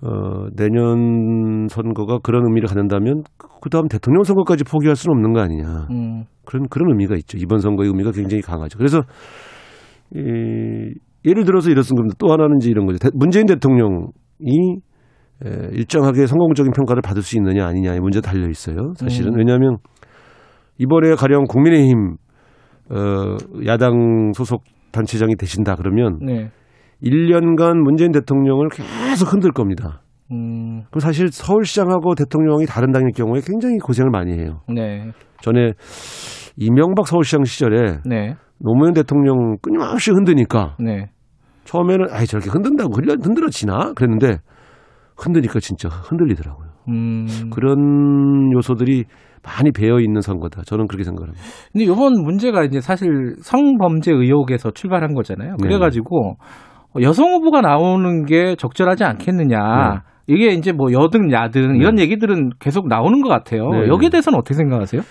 어 0.03 0.47
내년 0.55 1.67
선거가 1.69 2.19
그런 2.23 2.45
의미를 2.47 2.69
갖는다면 2.69 3.23
그 3.63 3.71
다음 3.71 3.89
대통령 3.89 4.23
선거까지 4.25 4.65
포기할 4.65 4.95
수는 4.95 5.17
없는 5.17 5.33
거 5.33 5.41
아니냐 5.41 5.87
음. 5.91 6.25
그런 6.45 6.69
그런 6.69 6.91
의미가 6.91 7.15
있죠. 7.17 7.39
이번 7.39 7.59
선거의 7.61 7.89
의미가 7.89 8.13
굉장히 8.13 8.43
강하죠. 8.43 8.77
그래서 8.79 9.01
이, 10.15 10.93
예를 11.25 11.45
들어서 11.45 11.71
이렇습니다. 11.71 12.15
또 12.19 12.31
하나는 12.31 12.59
이제 12.61 12.71
이런 12.71 12.87
거죠. 12.87 12.99
대- 12.99 13.11
문재인 13.15 13.47
대통령이 13.47 14.11
에, 15.45 15.68
일정하게 15.72 16.26
성공적인 16.26 16.72
평가를 16.72 17.03
받을 17.03 17.22
수 17.22 17.37
있느냐 17.37 17.66
아니냐의 17.66 18.01
문제도 18.01 18.22
달려 18.26 18.49
있어요. 18.49 18.93
사실은 18.97 19.32
음. 19.34 19.39
왜냐하면 19.39 19.76
이번에 20.78 21.14
가령 21.14 21.45
국민의힘 21.45 22.16
어, 22.91 23.37
야당 23.66 24.32
소속 24.34 24.62
단체장이 24.93 25.34
되신다 25.37 25.74
그러면 25.76 26.18
네. 26.24 26.51
1년간 27.03 27.76
문재인 27.82 28.12
대통령을 28.12 28.68
계속 28.70 29.32
흔들 29.32 29.51
겁니다. 29.53 30.01
음. 30.32 30.82
그럼 30.91 31.01
사실 31.01 31.28
서울시장하고 31.30 32.14
대통령이 32.14 32.66
다른 32.66 32.93
당일 32.93 33.11
경우에 33.14 33.41
굉장히 33.45 33.78
고생을 33.78 34.11
많이 34.11 34.32
해요. 34.32 34.61
네. 34.72 35.11
전에 35.43 35.72
이명박 36.57 37.07
서울시장 37.07 37.45
시절에 37.45 37.99
네. 38.07 38.34
노무현 38.59 38.95
대통령 38.95 39.57
끊임없이 39.61 40.11
흔드니까 40.12 40.76
네. 40.80 41.11
처음에는 41.64 42.07
아이 42.11 42.26
저렇게 42.26 42.49
흔든다고 42.51 42.95
흔들- 42.95 43.18
흔들어지나 43.22 43.93
그랬는데 43.95 44.39
흔드니까 45.17 45.61
진짜 45.61 45.89
흔들리더라고요. 45.89 46.69
음. 46.89 47.27
그런 47.53 48.53
요소들이 48.53 49.05
많이 49.43 49.71
배어 49.71 50.01
있는 50.01 50.21
선거다. 50.21 50.62
저는 50.67 50.87
그렇게 50.89 51.05
생각합니다. 51.05 51.41
근데 51.73 51.85
이번 51.85 52.23
문제가 52.23 52.64
이제 52.64 52.81
사실 52.81 53.37
성범죄 53.41 54.12
의혹에서 54.12 54.73
출발한 54.73 55.14
거잖아요. 55.14 55.53
네. 55.53 55.57
그래가지고 55.62 56.37
여성 57.01 57.35
후보가 57.35 57.61
나오는 57.61 58.25
게 58.25 58.57
적절하지 58.57 59.05
않겠느냐. 59.05 59.59
네. 59.59 60.01
이게 60.29 60.49
이제 60.49 60.73
뭐 60.73 60.93
여든 60.93 61.31
야든 61.31 61.77
이런 61.77 61.99
얘기들은 62.01 62.51
계속 62.59 62.89
나오는 62.89 63.23
것 63.23 63.29
같아요. 63.29 63.69
네. 63.71 63.89
여기에 63.89 64.11
대해서는 64.11 64.39
어떻게 64.39 64.55
생각하세요? 64.55 65.03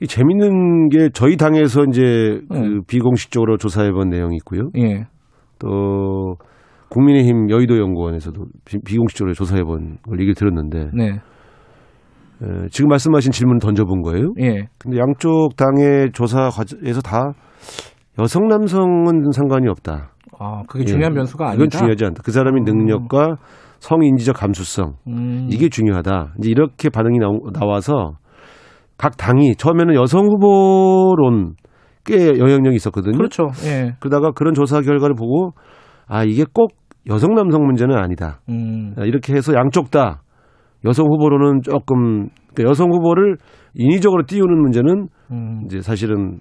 이 0.00 0.06
재밌는 0.06 0.88
게 0.88 1.10
저희 1.12 1.36
당에서 1.36 1.84
이제 1.88 2.40
그 2.48 2.54
네. 2.54 2.80
비공식적으로 2.86 3.58
조사해 3.58 3.90
본 3.90 4.08
내용이 4.08 4.36
있고요. 4.36 4.70
예. 4.78 5.04
또 5.58 6.36
국민의힘 6.90 7.50
여의도 7.50 7.78
연구원에서도 7.78 8.40
비- 8.64 8.78
비공식적으로 8.84 9.34
조사해 9.34 9.62
본 9.62 9.98
걸 10.06 10.18
얘기를 10.20 10.34
들었는데 10.34 10.90
네. 10.94 11.08
에, 12.42 12.68
지금 12.70 12.88
말씀하신 12.88 13.32
질문을 13.32 13.60
던져본 13.60 14.02
거예요. 14.02 14.32
예. 14.40 14.66
근데 14.78 14.98
양쪽 14.98 15.56
당의 15.56 16.10
조사 16.12 16.48
과정에서 16.50 17.00
다 17.02 17.32
여성 18.18 18.48
남성은 18.48 19.30
상관이 19.32 19.68
없다. 19.68 20.12
아, 20.38 20.62
그게 20.68 20.84
중요한 20.84 21.12
예. 21.12 21.16
변수가 21.16 21.50
아니다. 21.50 21.78
중요하지 21.78 22.04
않다. 22.06 22.22
그 22.24 22.30
사람의 22.30 22.62
음. 22.62 22.64
능력과 22.64 23.36
성인지적 23.80 24.36
감수성 24.36 24.94
음. 25.08 25.48
이게 25.50 25.68
중요하다. 25.68 26.34
이제 26.38 26.50
이렇게 26.50 26.88
반응이 26.90 27.18
나오, 27.18 27.50
나와서 27.52 28.12
각 28.96 29.16
당이 29.16 29.56
처음에는 29.56 29.94
여성 29.94 30.26
후보론 30.26 31.54
꽤 32.04 32.38
영향력이 32.38 32.76
있었거든요. 32.76 33.16
그렇죠. 33.16 33.48
예. 33.64 33.94
그러다가 34.00 34.30
그런 34.32 34.54
조사 34.54 34.80
결과를 34.80 35.14
보고 35.14 35.52
아 36.06 36.24
이게 36.24 36.44
꼭 36.52 36.70
여성 37.08 37.34
남성 37.34 37.64
문제는 37.64 37.96
아니다. 37.96 38.40
음. 38.48 38.94
아, 38.96 39.04
이렇게 39.04 39.34
해서 39.34 39.54
양쪽 39.54 39.90
다 39.90 40.22
여성 40.84 41.06
후보로는 41.06 41.62
조금 41.62 42.28
그러니까 42.52 42.70
여성 42.70 42.92
후보를 42.92 43.36
인위적으로 43.74 44.24
띄우는 44.26 44.60
문제는 44.60 45.08
음. 45.30 45.62
이제 45.66 45.80
사실은 45.80 46.38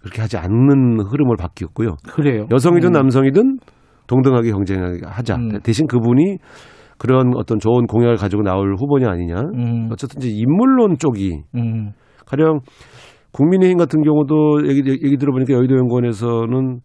그렇게 0.00 0.22
하지 0.22 0.38
않는 0.38 1.00
흐름을 1.00 1.36
바뀌었고요. 1.36 1.96
그래요. 2.12 2.46
여성이든 2.50 2.90
음. 2.90 2.92
남성이든 2.92 3.58
동등하게 4.06 4.50
경쟁하자. 4.50 5.36
음. 5.36 5.60
대신 5.62 5.86
그분이 5.86 6.38
그런 6.98 7.32
어떤 7.36 7.58
좋은 7.58 7.86
공약을 7.86 8.16
가지고 8.16 8.42
나올 8.42 8.74
후보냐 8.76 9.08
아니냐. 9.10 9.34
음. 9.54 9.88
어쨌든 9.92 10.20
이제 10.20 10.30
인물론 10.30 10.96
쪽이 10.98 11.42
음. 11.56 11.92
가령 12.26 12.60
국민의힘 13.32 13.78
같은 13.78 14.02
경우도 14.02 14.66
얘기, 14.66 14.90
얘기 14.90 15.16
들어보니까 15.16 15.54
여의도 15.54 15.76
연구원에서는 15.76 16.80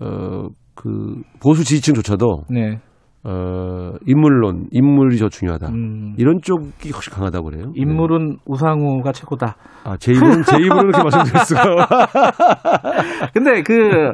어 0.00 0.48
그 0.76 1.16
보수 1.42 1.64
지지층조차도 1.64 2.44
네. 2.50 2.78
어 3.24 3.90
인물론 4.06 4.68
인물이 4.70 5.16
더 5.18 5.28
중요하다. 5.28 5.68
음. 5.70 6.14
이런 6.16 6.38
쪽이 6.42 6.90
훨씬 6.92 7.12
강하다고 7.12 7.50
그래요. 7.50 7.72
인물은 7.74 8.36
우상우가 8.46 9.10
최고다. 9.10 9.56
아, 9.82 9.96
제 9.96 10.12
입으로는 10.12 10.42
제 10.46 10.56
입으로는 10.58 10.92
그렇게 10.92 11.02
말씀드릴 11.02 11.44
수가. 11.44 11.88
근데 13.34 13.62
그 13.62 14.12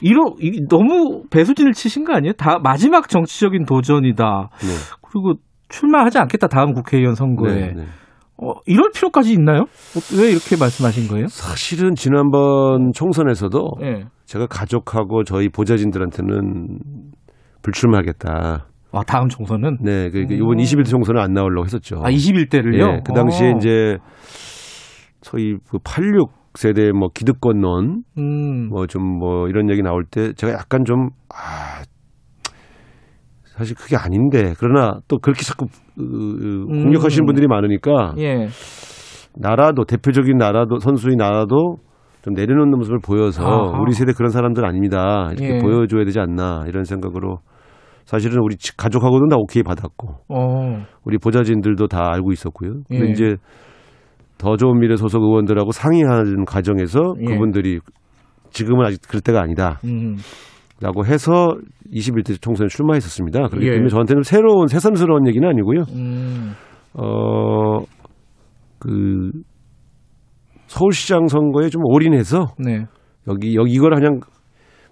이로 0.00 0.36
이- 0.40 0.60
너무 0.70 1.24
배수진을 1.30 1.72
치신 1.72 2.04
거 2.04 2.14
아니에요? 2.14 2.32
다 2.34 2.58
마지막 2.62 3.08
정치적인 3.08 3.66
도전이다. 3.66 4.48
네. 4.62 4.68
그리고 5.02 5.34
출마하지 5.68 6.18
않겠다 6.18 6.46
다음 6.48 6.72
국회의원 6.72 7.14
선거에. 7.14 7.54
네, 7.54 7.72
네. 7.74 7.82
어, 8.42 8.52
이럴 8.66 8.90
필요까지 8.94 9.32
있나요? 9.32 9.60
어, 9.62 10.16
왜 10.18 10.30
이렇게 10.30 10.56
말씀하신 10.58 11.08
거예요? 11.08 11.26
사실은 11.28 11.94
지난번 11.94 12.92
총선에서도 12.94 13.70
예. 13.82 14.04
제가 14.24 14.46
가족하고 14.46 15.24
저희 15.24 15.48
보좌진들한테는 15.48 16.78
불출마하겠다. 17.62 18.66
아, 18.92 19.02
다음 19.06 19.28
총선은? 19.28 19.78
네, 19.82 20.10
그 20.10 20.20
이번 20.30 20.56
21대 20.58 20.86
총선은 20.88 21.20
안 21.20 21.32
나오려고 21.32 21.64
했었죠. 21.64 21.96
아, 22.04 22.10
21대를요? 22.10 22.94
예, 22.94 23.00
그 23.04 23.12
당시에 23.12 23.48
어. 23.48 23.56
이제 23.56 23.96
소위 25.22 25.56
그86 25.68 26.28
세대 26.54 26.92
뭐 26.92 27.08
기득권론 27.12 28.04
음. 28.16 28.68
뭐좀뭐 28.68 29.48
이런 29.48 29.68
얘기 29.70 29.82
나올 29.82 30.04
때 30.04 30.32
제가 30.34 30.52
약간 30.52 30.84
좀 30.84 31.08
아, 31.28 31.82
사실 33.56 33.74
그게 33.76 33.96
아닌데 33.96 34.54
그러나 34.58 35.00
또 35.08 35.18
그렇게 35.18 35.42
자꾸 35.42 35.66
으, 35.98 36.02
으, 36.02 36.66
공격하시는 36.66 37.24
음. 37.24 37.26
분들이 37.26 37.48
많으니까 37.48 38.14
예. 38.18 38.48
나라도 39.36 39.84
대표적인 39.84 40.36
나라도 40.36 40.78
선수인 40.78 41.16
나라도 41.16 41.78
좀 42.24 42.32
내려놓는 42.32 42.78
모습을 42.78 43.00
보여서 43.04 43.44
아하. 43.44 43.78
우리 43.82 43.92
세대 43.92 44.12
그런 44.14 44.30
사람들 44.30 44.64
아닙니다 44.64 45.28
이렇게 45.32 45.56
예. 45.56 45.58
보여줘야 45.58 46.04
되지 46.06 46.18
않나 46.20 46.64
이런 46.66 46.84
생각으로 46.84 47.40
사실은 48.06 48.38
우리 48.42 48.56
지- 48.56 48.74
가족하고는 48.78 49.28
다 49.28 49.36
오케이 49.38 49.62
받았고 49.62 50.08
어. 50.30 50.82
우리 51.04 51.18
보좌진들도 51.18 51.86
다 51.86 52.00
알고 52.14 52.32
있었고요. 52.32 52.80
근데 52.88 53.08
예. 53.08 53.10
이제 53.10 53.36
더 54.38 54.56
좋은 54.56 54.78
미래 54.80 54.96
소속 54.96 55.22
의원들하고 55.22 55.70
상의하는 55.72 56.46
과정에서 56.46 57.14
예. 57.20 57.24
그분들이 57.26 57.78
지금은 58.50 58.86
아직 58.86 59.00
그럴 59.06 59.20
때가 59.20 59.42
아니다. 59.42 59.78
음. 59.84 60.16
라고 60.80 61.04
해서 61.04 61.54
21대 61.92 62.40
총선에 62.40 62.68
출마했었습니다. 62.68 63.48
그렇기 63.48 63.66
예. 63.66 63.70
때문에 63.72 63.88
저한테는 63.90 64.22
새로운 64.22 64.66
새삼스러운 64.66 65.26
얘기는 65.28 65.46
아니고요. 65.46 65.82
음. 65.94 66.52
어, 66.94 67.80
그 68.78 69.30
서울시장 70.74 71.28
선거에 71.28 71.68
좀 71.68 71.82
올인해서 71.84 72.46
네. 72.58 72.86
여기 73.28 73.54
여기 73.54 73.72
이걸 73.72 73.94
그냥 73.94 74.20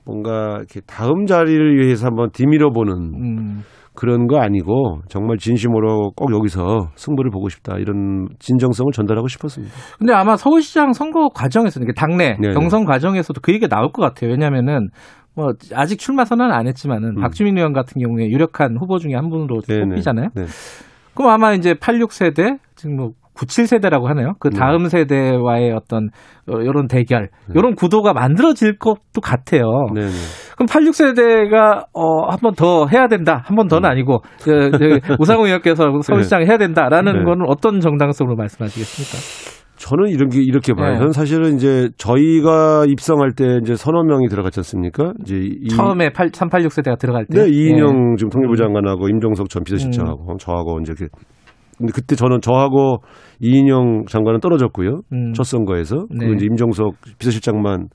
뭔가 0.05 0.59
이렇게 0.59 0.81
다음 0.87 1.27
자리를 1.27 1.77
위해서 1.77 2.07
한번 2.07 2.31
뒤밀어 2.33 2.71
보는 2.71 2.93
음. 2.95 3.63
그런 3.95 4.27
거 4.27 4.39
아니고 4.39 5.01
정말 5.09 5.39
진심으로 5.39 6.13
꼭 6.17 6.33
여기서 6.33 6.89
승부를 6.95 7.31
보고 7.31 7.49
싶다 7.49 7.77
이런 7.79 8.29
진정성을 8.39 8.91
전달하고 8.93 9.29
싶었습니다. 9.29 9.75
근데 9.99 10.15
아마 10.15 10.37
서울시장 10.37 10.93
선거 10.93 11.29
과정에서 11.29 11.81
이게 11.81 11.93
당내 11.95 12.39
네네. 12.41 12.55
경선 12.55 12.85
과정에서도 12.85 13.41
그 13.43 13.53
얘기가 13.53 13.69
나올 13.69 13.93
것 13.93 14.03
같아요. 14.03 14.31
왜냐면은 14.31 14.89
뭐 15.35 15.53
아직 15.75 15.99
출마 15.99 16.25
선언은 16.25 16.55
안 16.55 16.69
했지만은 16.69 17.17
음. 17.17 17.21
박주민 17.21 17.57
의원 17.57 17.73
같은 17.73 18.01
경우에 18.01 18.29
유력한 18.29 18.77
후보 18.79 18.99
중에 18.99 19.15
한 19.15 19.29
분으로 19.29 19.61
네네. 19.63 19.89
뽑히잖아요. 19.91 20.29
네. 20.35 20.45
그럼 21.15 21.31
아마 21.31 21.53
이제 21.53 21.75
86세대 21.75 22.59
지금 22.77 22.97
뭐 22.97 23.11
97세대라고 23.35 24.05
하네요. 24.09 24.33
그 24.41 24.51
다음 24.51 24.89
세대와의 24.89 25.73
어떤 25.73 26.09
어, 26.49 26.59
이런 26.61 26.87
대결, 26.89 27.29
이런 27.55 27.75
구도가 27.75 28.13
만들어질 28.13 28.79
것도 28.79 29.21
같아요. 29.23 29.63
네, 29.95 30.03
네. 30.03 30.11
그럼 30.57 30.67
86세대가 30.67 31.85
어, 31.95 32.27
한 32.31 32.39
번 32.41 32.55
더 32.55 32.87
해야 32.87 33.09
된다. 33.09 33.43
한 33.45 33.57
번 33.57 33.69
더는 33.69 33.89
아니고 33.89 34.21
그, 34.43 34.71
그 34.71 34.99
우상호 35.19 35.47
의원께서 35.47 35.91
서울시장 36.03 36.43
해야 36.43 36.59
된다라는 36.59 37.19
네. 37.21 37.25
거는 37.25 37.47
어떤 37.49 37.81
정당성으로 37.81 38.37
말씀하시겠습니까? 38.37 39.53
저는 39.77 40.11
이런 40.11 40.29
게 40.29 40.41
이렇게 40.41 40.75
봐요. 40.75 40.93
네. 40.93 40.99
저는 40.99 41.11
사실은 41.13 41.57
이제 41.57 41.89
저희가 41.97 42.85
입성할 42.87 43.33
때 43.33 43.59
이제 43.63 43.75
서너 43.75 44.05
명이 44.05 44.29
들어갔지 44.29 44.61
않습니까? 44.61 45.13
이제 45.23 45.37
이, 45.41 45.69
처음에 45.71 46.13
8, 46.13 46.31
386세대가 46.31 46.97
들어갈 46.99 47.25
때. 47.27 47.43
네, 47.43 47.49
이인영 47.49 47.89
예. 47.89 48.17
지금 48.17 48.31
통일부 48.31 48.55
장관하고 48.57 49.09
임종석 49.09 49.49
전 49.49 49.65
비서실장하고 49.65 50.37
저하고 50.39 50.79
이제 50.83 50.93
그 50.97 51.09
근데 51.83 51.93
그때 51.93 52.15
저는 52.15 52.41
저하고 52.41 52.99
이인영 53.41 54.05
장관은 54.09 54.41
떨어졌고요. 54.41 55.01
음. 55.13 55.33
첫 55.33 55.43
선거에서 55.43 56.07
네. 56.11 56.19
그리고 56.19 56.35
이제 56.35 56.47
임종석 56.47 56.95
비서실장만 57.19 57.89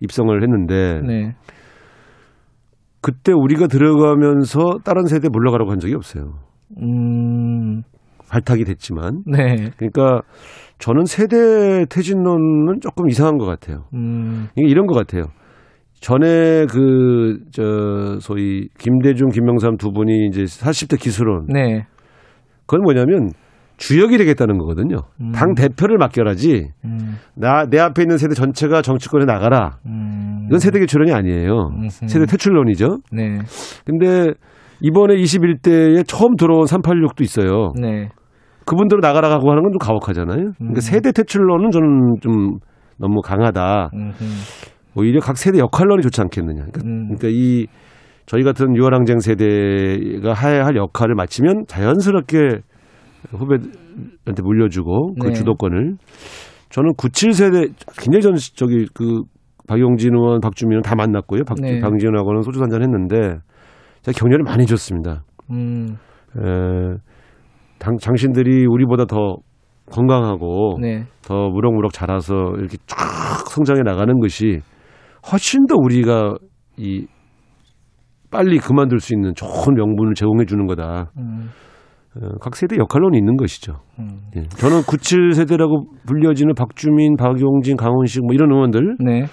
입성을 0.00 0.42
했는데 0.42 1.00
네. 1.06 1.34
그때 3.00 3.32
우리가 3.32 3.68
들어가면서 3.68 4.78
다른 4.84 5.06
세대 5.06 5.28
물러가라고 5.30 5.70
한 5.70 5.78
적이 5.78 5.94
없어요. 5.94 6.34
음. 6.82 7.82
발탁이 8.28 8.64
됐지만 8.64 9.22
네. 9.24 9.70
그러니까 9.76 10.20
저는 10.78 11.04
세대 11.06 11.86
퇴진론은 11.88 12.80
조금 12.80 13.08
이상한 13.08 13.38
것 13.38 13.46
같아요. 13.46 13.84
음. 13.94 14.48
이게 14.56 14.68
이런 14.68 14.86
것 14.86 14.94
같아요. 14.94 15.26
전에 16.00 16.66
그, 16.66 17.38
저, 17.50 18.18
소위, 18.20 18.68
김대중, 18.78 19.30
김명삼 19.30 19.78
두 19.78 19.90
분이 19.90 20.28
이제 20.28 20.44
40대 20.44 21.00
기술론. 21.00 21.46
네. 21.48 21.86
그건 22.68 22.82
뭐냐면 22.82 23.30
주역이 23.78 24.18
되겠다는 24.18 24.58
거거든요. 24.58 24.98
음. 25.20 25.32
당 25.32 25.54
대표를 25.54 25.98
맡겨라지. 25.98 26.68
음. 26.84 27.16
나, 27.34 27.64
내 27.64 27.78
앞에 27.78 28.02
있는 28.02 28.18
세대 28.18 28.34
전체가 28.34 28.82
정치권에 28.82 29.24
나가라. 29.24 29.78
음. 29.86 30.44
이건 30.46 30.58
세대 30.58 30.78
교출론이 30.80 31.12
아니에요. 31.12 31.70
세대 31.88 32.26
퇴출론이죠. 32.26 32.98
네. 33.12 33.38
근데 33.86 34.32
이번에 34.80 35.14
21대에 35.16 36.06
처음 36.06 36.36
들어온 36.36 36.64
386도 36.64 37.22
있어요. 37.22 37.72
네. 37.80 38.08
그분들은 38.66 39.00
나가라고 39.00 39.50
하는 39.50 39.62
건 39.62 39.72
좀 39.72 39.78
가혹하잖아요. 39.78 40.38
음. 40.46 40.52
그러니까 40.58 40.80
세대 40.80 41.12
퇴출론은 41.12 41.70
저는 41.70 42.16
좀 42.20 42.58
너무 42.98 43.20
강하다. 43.22 43.90
오히려 44.96 45.20
각 45.20 45.36
세대 45.36 45.58
역할론이 45.58 46.02
좋지 46.02 46.20
않겠느냐. 46.20 46.64
그러니까, 46.72 46.80
음. 46.84 47.14
그러니까 47.14 47.28
이 47.30 47.66
저희 48.28 48.42
같은 48.42 48.76
유월항쟁 48.76 49.20
세대가 49.20 50.34
해야 50.34 50.66
할 50.66 50.76
역할을 50.76 51.14
마치면 51.14 51.64
자연스럽게 51.66 52.60
후배한테 53.30 54.42
물려주고 54.42 55.14
그 55.18 55.28
네. 55.28 55.32
주도권을 55.32 55.96
저는 56.68 56.92
97세대 56.92 57.72
굉장히 57.98 58.20
전 58.20 58.34
저기 58.54 58.86
그 58.92 59.22
박용진 59.66 60.14
의원, 60.14 60.40
박주민 60.40 60.72
의원 60.72 60.82
다 60.82 60.94
만났고요. 60.94 61.44
박, 61.44 61.56
네. 61.58 61.80
박지원하고는 61.80 62.42
소주 62.42 62.60
한잔 62.60 62.82
했는데 62.82 63.38
제가 64.02 64.18
격려를 64.18 64.44
많이 64.44 64.66
줬습니다. 64.66 65.24
음. 65.50 65.96
에, 66.36 66.98
당, 67.78 67.96
당신들이 67.96 68.66
우리보다 68.66 69.06
더 69.06 69.36
건강하고 69.90 70.76
네. 70.82 71.06
더 71.22 71.48
무럭무럭 71.48 71.94
자라서 71.94 72.34
이렇게 72.58 72.76
쭉 72.86 72.98
성장해 73.48 73.80
나가는 73.84 74.20
것이 74.20 74.60
훨씬 75.32 75.64
더 75.64 75.76
우리가 75.78 76.34
이 76.76 77.06
빨리 78.30 78.58
그만둘 78.58 79.00
수 79.00 79.14
있는 79.14 79.34
좋은 79.34 79.74
명분을 79.74 80.14
제공해 80.14 80.44
주는 80.44 80.66
거다. 80.66 81.10
음. 81.18 81.48
어, 82.16 82.28
각 82.40 82.56
세대 82.56 82.76
역할론이 82.76 83.16
있는 83.16 83.36
것이죠. 83.36 83.80
음. 83.98 84.18
예. 84.36 84.42
저는 84.48 84.80
97세대라고 84.82 86.04
불려지는 86.06 86.54
박주민, 86.54 87.16
박용진, 87.16 87.76
강원식 87.76 88.24
뭐 88.24 88.34
이런 88.34 88.50
의원들 88.52 88.96
네. 89.00 89.24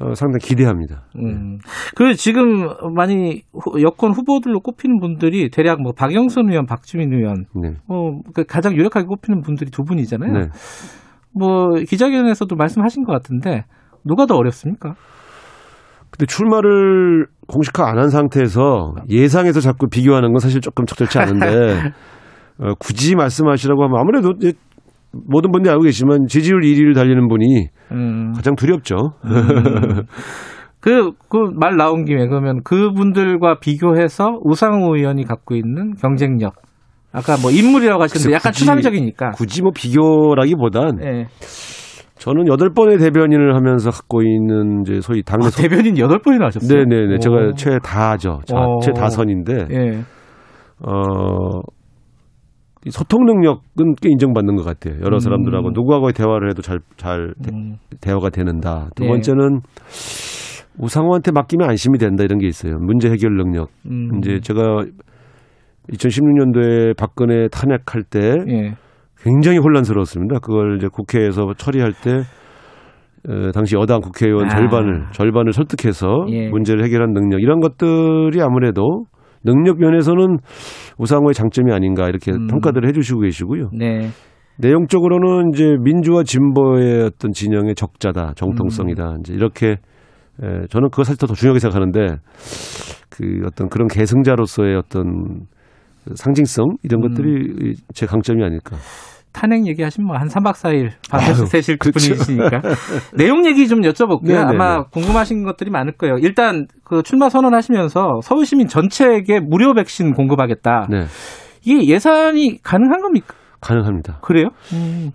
어, 0.00 0.14
상당히 0.14 0.38
기대합니다. 0.40 1.02
음. 1.18 1.58
그 1.94 2.14
지금 2.14 2.68
많이 2.94 3.42
후- 3.52 3.82
여권 3.82 4.12
후보들로 4.12 4.60
꼽히는 4.60 4.98
분들이 4.98 5.50
대략 5.50 5.80
뭐 5.82 5.92
박영선 5.92 6.48
의원, 6.48 6.64
박주민 6.66 7.12
의원, 7.12 7.44
네. 7.60 7.74
뭐그 7.86 8.44
가장 8.48 8.74
유력하게 8.74 9.06
꼽히는 9.06 9.42
분들이 9.42 9.70
두 9.70 9.82
분이잖아요. 9.84 10.32
네. 10.32 10.48
뭐 11.38 11.68
기자회견에서도 11.86 12.54
말씀하신 12.56 13.04
것 13.04 13.12
같은데 13.12 13.64
누가 14.04 14.26
더 14.26 14.34
어렵습니까? 14.36 14.94
근데 16.20 16.26
출마를 16.26 17.26
공식화 17.48 17.88
안 17.88 17.98
한 17.98 18.10
상태에서 18.10 18.92
예상해서 19.08 19.60
자꾸 19.60 19.88
비교하는 19.88 20.32
건 20.32 20.38
사실 20.38 20.60
조금 20.60 20.84
적절치 20.84 21.18
않은데 21.18 21.46
어, 22.60 22.74
굳이 22.78 23.16
말씀하시라고 23.16 23.84
하면 23.84 23.98
아무래도 23.98 24.34
모든 25.12 25.50
분들이 25.50 25.70
알고 25.70 25.84
계시지만 25.84 26.26
지지율 26.28 26.60
1위를 26.60 26.94
달리는 26.94 27.26
분이 27.26 27.68
음. 27.92 28.32
가장 28.34 28.54
두렵죠. 28.54 29.14
그, 30.80 31.10
그 31.28 31.38
말 31.58 31.76
나온 31.76 32.04
김에 32.04 32.26
그러면 32.28 32.62
그분들과 32.62 33.58
비교해서 33.60 34.38
우상호 34.44 34.96
의원이 34.96 35.24
갖고 35.24 35.54
있는 35.54 35.94
경쟁력. 35.94 36.54
아까 37.12 37.36
뭐 37.40 37.50
인물이라고 37.50 38.02
하시는데 38.02 38.24
글쎄, 38.28 38.34
약간 38.34 38.52
굳이- 38.52 38.58
추상적이니까. 38.60 39.30
굳이 39.32 39.62
뭐 39.62 39.72
비교라기보단 39.74 40.98
예. 41.02 41.26
저는 42.20 42.48
여덟 42.48 42.68
번의 42.70 42.98
대변인을 42.98 43.56
하면서 43.56 43.90
갖고 43.90 44.22
있는 44.22 44.82
이제 44.82 45.00
소위 45.00 45.22
당내 45.22 45.46
아, 45.46 45.50
대변인 45.50 45.96
여덟 45.98 46.18
번이나 46.18 46.46
하셨어요? 46.46 46.84
네네네. 46.84 47.14
오. 47.14 47.18
제가 47.18 47.52
최다죠. 47.56 48.40
자, 48.44 48.56
오. 48.58 48.80
최다선인데 48.80 49.66
예. 49.70 50.02
어, 50.80 51.60
이 52.84 52.90
소통 52.90 53.24
능력은 53.24 53.94
꽤 54.02 54.10
인정받는 54.10 54.54
것 54.56 54.64
같아요. 54.64 55.00
여러 55.02 55.16
음. 55.16 55.18
사람들하고 55.18 55.70
누구하고의 55.70 56.12
대화를 56.12 56.50
해도 56.50 56.60
잘, 56.60 56.80
잘 56.98 57.32
대, 57.42 57.52
음. 57.54 57.76
대화가 58.02 58.28
되는다. 58.28 58.90
두 58.96 59.04
예. 59.04 59.08
번째는 59.08 59.60
우상호한테 60.78 61.32
맡기면 61.32 61.70
안심이 61.70 61.96
된다 61.96 62.22
이런 62.22 62.38
게 62.38 62.46
있어요. 62.46 62.76
문제 62.80 63.08
해결 63.08 63.34
능력. 63.34 63.70
음. 63.86 64.18
이제 64.18 64.40
제가 64.40 64.60
2016년도에 65.90 66.98
박근혜 66.98 67.48
탄핵할 67.48 68.02
때 68.10 68.34
예. 68.46 68.74
굉장히 69.22 69.58
혼란스러웠습니다. 69.58 70.38
그걸 70.40 70.76
이제 70.76 70.88
국회에서 70.90 71.52
처리할 71.56 71.92
때 71.92 72.22
어, 73.28 73.52
당시 73.52 73.76
여당 73.76 74.00
국회의원 74.00 74.46
아. 74.46 74.48
절반을 74.48 75.06
절반을 75.12 75.52
설득해서 75.52 76.26
예. 76.30 76.48
문제를 76.48 76.82
해결한 76.84 77.12
능력 77.12 77.40
이런 77.42 77.60
것들이 77.60 78.40
아무래도 78.40 79.04
능력 79.44 79.78
면에서는 79.78 80.38
우상호의 80.98 81.34
장점이 81.34 81.72
아닌가 81.72 82.08
이렇게 82.08 82.32
음. 82.32 82.46
평가들을 82.46 82.88
해주시고 82.88 83.20
계시고요. 83.20 83.70
네. 83.72 84.08
내용적으로는 84.58 85.50
이제 85.54 85.76
민주와 85.82 86.22
진보의 86.22 87.04
어떤 87.04 87.32
진영의 87.32 87.74
적자다, 87.74 88.34
정통성이다. 88.36 89.10
음. 89.10 89.16
이제 89.20 89.32
이렇게 89.34 89.76
에, 90.42 90.66
저는 90.68 90.90
그거 90.90 91.04
사실 91.04 91.18
더 91.18 91.32
중요하게 91.32 91.58
생각하는데 91.60 92.16
그 93.10 93.42
어떤 93.46 93.68
그런 93.68 93.88
계승자로서의 93.88 94.76
어떤 94.76 95.46
상징성 96.14 96.76
이런 96.82 97.02
음. 97.02 97.08
것들이 97.08 97.74
제 97.94 98.06
강점이 98.06 98.42
아닐까. 98.42 98.76
탄핵 99.32 99.64
얘기하시면 99.66 100.08
뭐한 100.08 100.26
3박 100.26 100.54
4일 100.54 100.90
밤새 101.08 101.32
아유, 101.32 101.46
세실 101.46 101.78
그쵸. 101.78 101.92
분이시니까. 102.14 102.62
내용 103.16 103.46
얘기 103.46 103.68
좀 103.68 103.80
여쭤볼게요. 103.82 104.26
네네네. 104.26 104.54
아마 104.54 104.82
궁금하신 104.84 105.44
것들이 105.44 105.70
많을 105.70 105.92
거예요. 105.92 106.16
일단 106.18 106.66
그 106.84 107.02
출마 107.02 107.28
선언하시면서 107.28 108.20
서울 108.22 108.44
시민 108.44 108.66
전체에게 108.66 109.38
무료 109.40 109.72
백신 109.74 110.14
공급하겠다. 110.14 110.88
네, 110.90 111.04
이게 111.64 111.86
예산이 111.92 112.60
가능한 112.62 113.00
겁니까? 113.02 113.34
가능합니다. 113.60 114.18
그래요? 114.22 114.48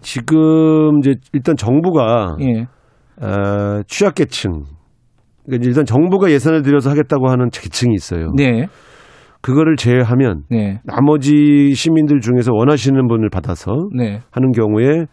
지금 0.02 1.00
이제 1.00 1.16
일단 1.34 1.58
정부가 1.58 2.38
예. 2.42 2.68
어, 3.22 3.82
취약계층 3.88 4.64
그러니까 5.46 5.68
일단 5.68 5.86
정부가 5.86 6.32
예산을 6.32 6.62
들여서 6.62 6.90
하겠다고 6.90 7.30
하는 7.30 7.50
계층이 7.50 7.94
있어요. 7.94 8.32
네. 8.36 8.68
그거를 9.46 9.76
제외하면 9.76 10.42
네. 10.50 10.80
나머지 10.84 11.76
시민들 11.76 12.20
중에서 12.20 12.52
원하시는 12.52 13.08
분을 13.08 13.30
받아서 13.30 13.74
네. 13.96 14.22
하는 14.32 14.52
경우에 14.52 15.06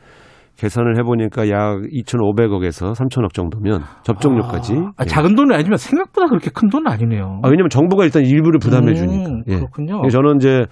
계산을 0.57 0.97
해보니까 0.99 1.51
약 1.51 1.83
2,500억에서 1.83 2.95
3,000억 2.95 3.35
정도면 3.35 3.83
접종료까지. 4.05 4.75
아, 4.97 5.05
작은 5.05 5.35
돈은 5.35 5.55
아니지만 5.55 5.77
생각보다 5.77 6.29
그렇게 6.29 6.51
큰 6.51 6.71
돈은 6.71 6.91
아니네요. 6.91 7.41
아, 7.43 7.49
왜냐면 7.49 7.69
정부가 7.69 8.05
일단 8.05 8.25
일부를 8.25 8.59
부담해 8.59 8.93
음, 8.93 8.95
주니까. 8.95 9.31
예. 9.49 9.57
그렇군요. 9.57 10.01
그래서 10.01 10.17
저는 10.17 10.37
이제 10.37 10.65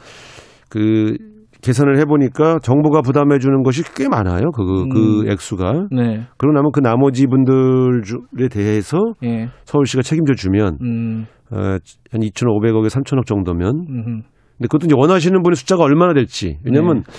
그 0.70 1.18
계산을 1.62 1.98
해보니까 1.98 2.58
정부가 2.62 3.02
부담해 3.02 3.38
주는 3.38 3.62
것이 3.62 3.82
꽤 3.94 4.08
많아요. 4.08 4.50
그, 4.52 4.88
그 4.88 5.20
음. 5.20 5.30
액수가. 5.30 5.88
네. 5.90 6.26
그러고 6.36 6.54
나면 6.54 6.72
그 6.72 6.80
나머지 6.80 7.26
분들에 7.26 8.48
대해서 8.50 8.98
예. 9.22 9.48
서울시가 9.64 10.02
책임져 10.02 10.34
주면 10.34 10.78
음. 10.82 11.26
어, 11.50 11.56
한 11.56 12.20
2,500억에 12.20 12.88
3,000억 12.88 13.26
정도면 13.26 13.86
음. 13.88 14.22
근데 14.60 14.68
그것도 14.68 14.86
이제 14.86 14.94
원하시는 14.96 15.42
분의 15.42 15.56
숫자가 15.56 15.82
얼마나 15.84 16.12
될지. 16.12 16.58
왜냐면 16.64 17.02
네. 17.02 17.12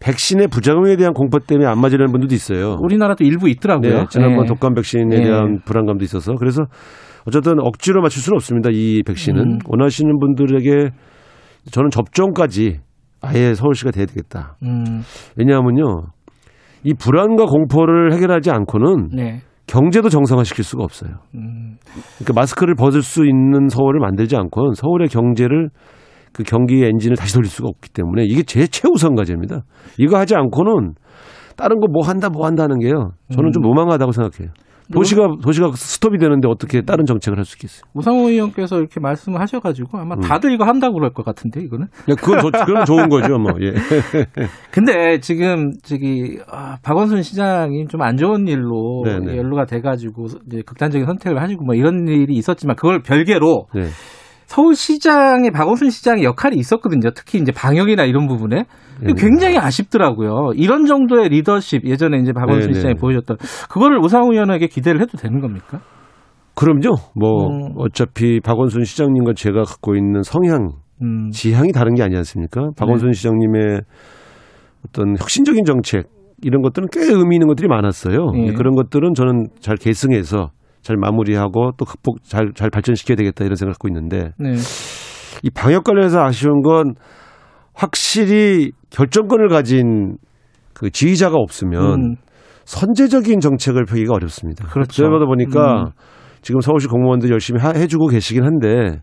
백신의 0.00 0.48
부작용에 0.48 0.96
대한 0.96 1.12
공포 1.12 1.38
때문에 1.38 1.66
안 1.66 1.80
맞으려는 1.80 2.10
분들도 2.10 2.34
있어요. 2.34 2.76
우리나라도 2.80 3.24
일부 3.24 3.48
있더라고요. 3.48 3.92
네, 3.92 4.04
지난번 4.10 4.44
예. 4.44 4.48
독감 4.48 4.74
백신에 4.74 5.16
예. 5.16 5.22
대한 5.22 5.60
불안감도 5.64 6.04
있어서 6.04 6.34
그래서 6.34 6.64
어쨌든 7.26 7.60
억지로 7.60 8.00
맞출 8.02 8.22
수는 8.22 8.36
없습니다. 8.36 8.70
이 8.72 9.02
백신은 9.06 9.42
음. 9.42 9.58
원하시는 9.66 10.18
분들에게 10.18 10.90
저는 11.70 11.90
접종까지 11.90 12.80
아예 13.20 13.54
서울시가 13.54 13.90
돼야 13.90 14.06
되겠다. 14.06 14.56
음. 14.62 15.02
왜냐하면요, 15.36 16.02
이 16.84 16.94
불안과 16.94 17.44
공포를 17.46 18.12
해결하지 18.12 18.50
않고는 18.50 19.08
네. 19.14 19.40
경제도 19.66 20.08
정상화시킬 20.08 20.64
수가 20.64 20.84
없어요. 20.84 21.10
음. 21.34 21.76
그러니까 22.18 22.32
마스크를 22.34 22.74
벗을 22.74 23.02
수 23.02 23.24
있는 23.24 23.68
서울을 23.68 24.00
만들지 24.00 24.36
않고는 24.36 24.72
서울의 24.74 25.08
경제를 25.08 25.68
그 26.32 26.42
경기의 26.42 26.88
엔진을 26.90 27.16
다시 27.16 27.34
돌릴 27.34 27.48
수가 27.50 27.68
없기 27.68 27.90
때문에 27.90 28.24
이게 28.24 28.42
제 28.42 28.66
최우선 28.66 29.14
과제입니다. 29.14 29.62
이거 29.98 30.18
하지 30.18 30.34
않고는 30.36 30.94
다른 31.56 31.80
거 31.80 31.88
뭐 31.90 32.06
한다 32.06 32.28
뭐 32.28 32.46
한다 32.46 32.62
하는 32.62 32.78
게요. 32.78 33.10
저는 33.32 33.50
좀 33.52 33.64
음. 33.64 33.68
무망하다고 33.68 34.12
생각해요. 34.12 34.52
도시가 34.92 35.36
도시가 35.42 35.72
스톱이 35.74 36.18
되는데 36.18 36.48
어떻게 36.48 36.82
다른 36.82 37.04
정책을 37.04 37.36
할 37.38 37.44
수 37.44 37.56
있겠어요? 37.56 37.82
우상호 37.94 38.28
의원께서 38.28 38.78
이렇게 38.78 39.00
말씀을 39.00 39.40
하셔가지고 39.40 39.98
아마 39.98 40.14
음. 40.14 40.20
다들 40.20 40.52
이거 40.52 40.64
한다고 40.64 40.94
그럴 40.94 41.12
것 41.12 41.24
같은데 41.24 41.60
이거는. 41.60 41.86
야, 42.08 42.14
그건 42.14 42.40
좋, 42.40 42.50
그건 42.66 42.84
좋은 42.84 43.08
거죠, 43.08 43.38
뭐. 43.38 43.52
예. 43.60 43.72
근데 44.72 45.18
지금 45.20 45.72
저기 45.82 46.38
아, 46.50 46.78
박원순 46.82 47.22
시장이 47.22 47.86
좀 47.88 47.98
안 48.02 48.16
좋은 48.16 48.46
일로 48.48 49.02
네네. 49.04 49.36
연루가 49.36 49.66
돼가지고 49.66 50.26
극단적인 50.64 51.06
선택을 51.06 51.42
하시고 51.42 51.64
뭐 51.64 51.74
이런 51.74 52.06
일이 52.08 52.34
있었지만 52.36 52.76
그걸 52.76 53.02
별개로 53.02 53.66
네. 53.74 53.82
서울시장의 54.48 55.50
박원순 55.50 55.90
시장의 55.90 56.24
역할이 56.24 56.56
있었거든요. 56.56 57.10
특히 57.14 57.38
이제 57.38 57.52
방역이나 57.52 58.04
이런 58.04 58.26
부분에 58.26 58.64
네. 59.00 59.12
굉장히 59.16 59.58
아쉽더라고요. 59.58 60.52
이런 60.56 60.86
정도의 60.86 61.28
리더십 61.28 61.84
예전에 61.84 62.18
이제 62.18 62.32
박원순 62.32 62.72
네네. 62.72 62.74
시장이 62.74 62.94
보여줬던 62.94 63.36
그거를 63.68 63.98
우상호 63.98 64.32
의원에게 64.32 64.66
기대를 64.66 65.00
해도 65.02 65.18
되는 65.18 65.40
겁니까? 65.40 65.80
그럼요. 66.54 66.96
뭐 67.14 67.48
음. 67.48 67.74
어차피 67.76 68.40
박원순 68.40 68.84
시장님과 68.84 69.34
제가 69.36 69.64
갖고 69.64 69.94
있는 69.94 70.22
성향, 70.22 70.70
음. 71.02 71.30
지향이 71.30 71.70
다른 71.72 71.94
게 71.94 72.02
아니지 72.02 72.16
않습니까? 72.16 72.70
박원순 72.76 73.12
시장님의 73.12 73.82
어떤 74.88 75.14
혁신적인 75.18 75.64
정책 75.64 76.08
이런 76.42 76.62
것들은 76.62 76.88
꽤 76.90 77.00
의미 77.02 77.36
있는 77.36 77.48
것들이 77.48 77.68
많았어요. 77.68 78.32
예. 78.46 78.52
그런 78.52 78.74
것들은 78.74 79.12
저는 79.14 79.48
잘 79.60 79.76
계승해서 79.76 80.50
잘 80.82 80.96
마무리하고 80.96 81.72
또 81.76 81.84
극복 81.84 82.22
잘 82.24 82.52
잘 82.54 82.70
발전시켜야 82.70 83.16
되겠다 83.16 83.44
이런 83.44 83.56
생각을 83.56 83.72
갖고 83.74 83.88
있는데 83.88 84.30
네. 84.38 84.52
이 85.42 85.50
방역 85.50 85.84
관련해서 85.84 86.20
아쉬운 86.22 86.62
건 86.62 86.94
확실히 87.74 88.72
결정권을 88.90 89.48
가진 89.48 90.16
그 90.74 90.90
지휘자가 90.90 91.36
없으면 91.36 91.82
음. 92.00 92.14
선제적인 92.64 93.40
정책을 93.40 93.84
펴기가 93.84 94.14
어렵습니다. 94.14 94.66
그렇죠. 94.68 94.92
저희보다 95.02 95.26
보니까 95.26 95.82
음. 95.82 95.86
지금 96.42 96.60
서울시 96.60 96.86
공무원들 96.86 97.30
열심히 97.30 97.60
하- 97.60 97.72
해주고 97.72 98.08
계시긴 98.08 98.44
한데 98.44 99.00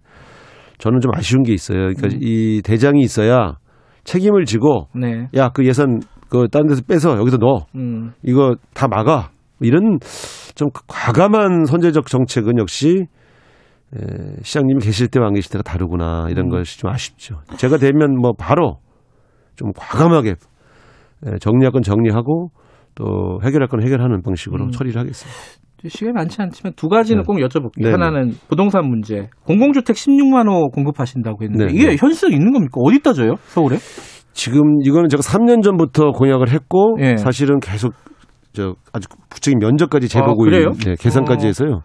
저는 0.77 0.99
좀 0.99 1.11
아쉬운 1.15 1.43
게 1.43 1.53
있어요. 1.53 1.77
그러니까 1.93 2.07
음. 2.07 2.19
이 2.21 2.61
대장이 2.63 2.99
있어야 3.01 3.57
책임을 4.03 4.45
지고 4.45 4.87
네. 4.95 5.27
야그 5.35 5.65
예산 5.65 5.99
그 6.29 6.47
다른 6.51 6.67
데서 6.67 6.81
빼서 6.87 7.17
여기서 7.17 7.37
넣어 7.37 7.65
음. 7.75 8.11
이거 8.23 8.55
다 8.73 8.87
막아 8.87 9.29
이런 9.61 9.99
좀 10.55 10.69
과감한 10.87 11.65
선제적 11.65 12.07
정책은 12.07 12.57
역시 12.57 13.05
에, 13.95 13.99
시장님이 14.41 14.79
계실 14.83 15.07
때와 15.09 15.27
안 15.27 15.33
계실 15.33 15.51
때가 15.51 15.63
다르구나 15.63 16.27
이런 16.29 16.45
음. 16.45 16.49
것이 16.49 16.79
좀 16.79 16.89
아쉽죠. 16.89 17.41
제가 17.57 17.77
되면 17.77 18.15
뭐 18.19 18.33
바로 18.37 18.79
좀 19.55 19.71
과감하게 19.75 20.29
에, 21.25 21.37
정리할 21.39 21.71
건 21.71 21.81
정리하고 21.81 22.49
또 22.95 23.39
해결할 23.43 23.67
건 23.67 23.83
해결하는 23.83 24.21
방식으로 24.21 24.65
음. 24.65 24.71
처리를 24.71 24.99
하겠습니다. 24.99 25.39
시간이 25.87 26.13
많지 26.13 26.41
않지만 26.41 26.73
두 26.75 26.89
가지는 26.89 27.21
네. 27.21 27.25
꼭 27.27 27.37
여쭤볼게요. 27.37 27.83
네네. 27.83 27.91
하나는 27.91 28.31
부동산 28.47 28.87
문제. 28.87 29.29
공공주택 29.45 29.95
16만 29.95 30.47
호 30.49 30.69
공급하신다고 30.69 31.43
했는데 31.43 31.65
네, 31.67 31.73
이게 31.73 31.87
네. 31.89 31.95
현실성 31.97 32.31
있는 32.31 32.53
겁니까? 32.53 32.73
어디 32.77 32.99
따져요? 33.03 33.35
서울에? 33.47 33.77
지금 34.33 34.81
이거는 34.81 35.09
제가 35.09 35.21
3년 35.21 35.61
전부터 35.63 36.11
공약을 36.11 36.49
했고 36.49 36.97
예. 37.01 37.17
사실은 37.17 37.59
계속 37.59 37.93
저 38.55 38.75
아주 38.93 39.07
구체적인 39.29 39.59
면적까지 39.59 40.07
재보고 40.07 40.45
아? 40.45 40.47
있는 40.47 40.71
네, 40.73 40.95
계산까지 40.99 41.45
어. 41.45 41.47
해서요. 41.47 41.81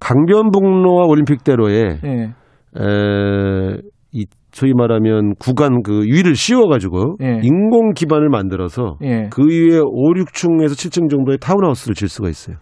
강변북로와 0.00 1.06
올림픽대로에 1.06 1.98
예. 2.04 2.22
에, 2.22 3.76
이 4.12 4.26
소위 4.52 4.72
말하면 4.74 5.34
구간 5.38 5.82
그 5.82 6.02
위를 6.04 6.36
씌워가지고 6.36 7.16
예. 7.22 7.40
인공 7.42 7.92
기반을 7.94 8.28
만들어서 8.28 8.98
예. 9.02 9.28
그 9.30 9.42
위에 9.42 9.78
5, 9.78 10.14
6층에서 10.14 10.72
7층 10.72 11.10
정도의 11.10 11.38
타운하우스를 11.40 11.94
질 11.94 12.08
수가 12.08 12.28
있어요. 12.28 12.56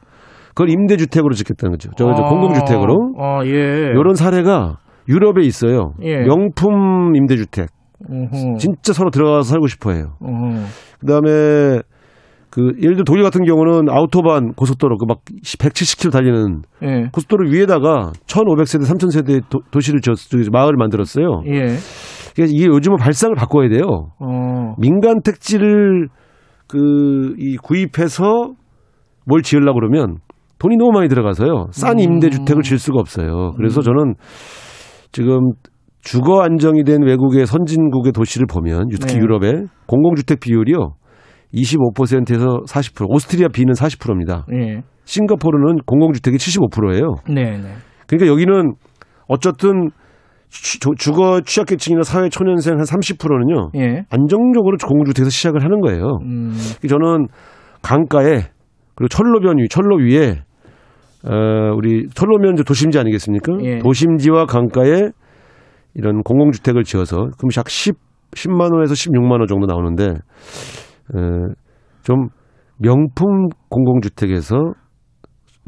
그걸 0.48 0.70
임대주택으로 0.70 1.34
짓겠다는 1.34 1.72
거죠. 1.72 1.90
저, 1.96 2.12
저 2.14 2.22
아, 2.22 2.28
공공주택으로. 2.28 3.14
아, 3.18 3.44
예. 3.44 3.50
이런 3.50 4.14
사례가 4.14 4.78
유럽에 5.08 5.42
있어요. 5.44 5.92
예. 6.02 6.18
명품 6.18 7.14
임대주택. 7.16 7.68
진짜 8.58 8.92
서로 8.92 9.10
들어가서 9.10 9.42
살고 9.42 9.66
싶어 9.68 9.92
해요. 9.92 10.16
음흠. 10.22 10.64
그다음에 11.00 11.80
그 12.52 12.72
예를 12.82 12.96
들어 12.96 13.04
독일 13.04 13.22
같은 13.22 13.44
경우는 13.44 13.88
아우토반 13.88 14.52
고속도로 14.52 14.98
그 14.98 15.06
막 15.06 15.24
170km 15.24 16.12
달리는 16.12 16.62
예. 16.82 17.08
고속도로 17.10 17.48
위에다가 17.48 18.12
1,500세대, 18.26 18.84
3,000세대 18.84 19.48
도, 19.48 19.80
시를 19.80 20.00
저, 20.02 20.12
저 20.14 20.36
마을을 20.52 20.76
만들었어요. 20.76 21.42
예. 21.46 21.60
그래서 22.36 22.52
이게 22.52 22.66
요즘은 22.66 22.98
발상을 22.98 23.34
바꿔야 23.36 23.68
돼요. 23.70 24.10
어. 24.20 24.74
민간 24.78 25.22
택지를 25.22 26.08
그 26.68 27.34
이 27.38 27.56
구입해서 27.56 28.52
뭘 29.26 29.42
지으려고 29.42 29.78
그러면 29.80 30.18
돈이 30.58 30.76
너무 30.76 30.92
많이 30.92 31.08
들어가서요. 31.08 31.68
싼 31.72 31.98
임대 31.98 32.30
주택을 32.30 32.62
지을 32.62 32.78
수가 32.78 33.00
없어요. 33.00 33.52
그래서 33.56 33.80
저는 33.80 34.14
지금 35.10 35.52
주거 36.02 36.42
안정이 36.42 36.84
된 36.84 37.02
외국의 37.02 37.46
선진국의 37.46 38.12
도시를 38.12 38.46
보면 38.46 38.88
특히 39.00 39.14
네. 39.14 39.20
유럽의 39.20 39.66
공공주택 39.86 40.40
비율이요. 40.40 40.94
25%에서 41.54 42.60
40%. 42.66 43.06
오스트리아 43.08 43.48
B는 43.48 43.74
40%입니다. 43.74 44.46
예. 44.52 44.82
싱가포르는 45.04 45.78
공공주택이 45.86 46.36
75%예요. 46.36 47.14
네, 47.28 47.58
네. 47.58 47.74
그러니까 48.06 48.30
여기는 48.30 48.74
어쨌든 49.28 49.90
주거 50.50 51.40
취약계층이나 51.40 52.02
사회 52.02 52.28
초년생 52.28 52.74
한 52.74 52.84
30%는요. 52.84 53.70
예. 53.76 54.04
안정적으로 54.10 54.76
공공주택에서 54.76 55.30
시작을 55.30 55.64
하는 55.64 55.80
거예요. 55.80 56.18
음. 56.24 56.52
저는 56.86 57.28
강가에 57.80 58.44
그리고 58.94 59.08
철로변 59.08 59.58
위, 59.58 59.68
철로 59.68 59.96
위에 59.96 60.42
어, 61.24 61.74
우리 61.76 62.08
철로면 62.14 62.56
도심지 62.56 62.98
아니겠습니까? 62.98 63.52
예. 63.62 63.78
도심지와 63.78 64.44
강가에 64.46 65.10
이런 65.94 66.22
공공주택을 66.22 66.84
지어서 66.84 67.16
그럼 67.16 67.50
약 67.56 67.68
10, 67.68 67.94
10만 68.32 68.74
원에서 68.74 68.94
16만 68.94 69.38
원 69.38 69.46
정도 69.46 69.66
나오는데 69.66 70.04
에, 70.04 70.14
좀 72.02 72.28
명품 72.78 73.48
공공주택에서 73.68 74.56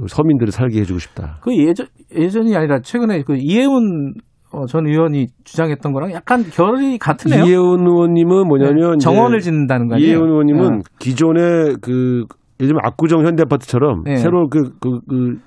서민들을 0.09 0.51
살게 0.53 0.81
해주고 0.81 0.99
싶다. 0.99 1.39
그 1.43 1.57
예전 1.57 1.87
예전이 2.15 2.57
아니라 2.57 2.81
최근에 2.81 3.23
그 3.23 3.37
이해운 3.39 4.15
어, 4.55 4.67
전 4.67 4.87
의원이 4.87 5.27
주장했던 5.43 5.93
거랑 5.93 6.13
약간 6.13 6.45
결이 6.45 6.99
같으네요. 6.99 7.45
이혜원 7.45 7.81
의원님은 7.81 8.47
뭐냐면 8.47 8.93
네, 8.93 8.97
정원을 8.99 9.41
짓는다는 9.41 9.89
거 9.89 9.97
아니에요? 9.97 10.11
이혜원 10.11 10.31
의원님은 10.31 10.65
어. 10.67 10.79
기존의 11.01 11.77
그 11.81 12.25
예전 12.61 12.77
압구정 12.83 13.27
현대아파트처럼 13.27 14.05
네. 14.05 14.17
새로 14.17 14.49
그, 14.49 14.71
그, 14.81 15.01
그 15.09 15.39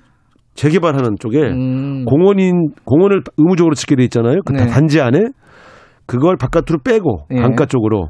재개발하는 0.54 1.16
쪽에 1.18 1.38
음. 1.38 2.04
공원인 2.04 2.68
공원을 2.84 3.22
의무적으로 3.38 3.74
짓게 3.74 3.96
돼 3.96 4.04
있잖아요. 4.04 4.40
그 4.44 4.52
네. 4.52 4.66
단지 4.66 5.00
안에 5.00 5.20
그걸 6.04 6.36
바깥으로 6.36 6.80
빼고 6.84 7.26
네. 7.30 7.40
강가 7.40 7.64
쪽으로 7.64 8.08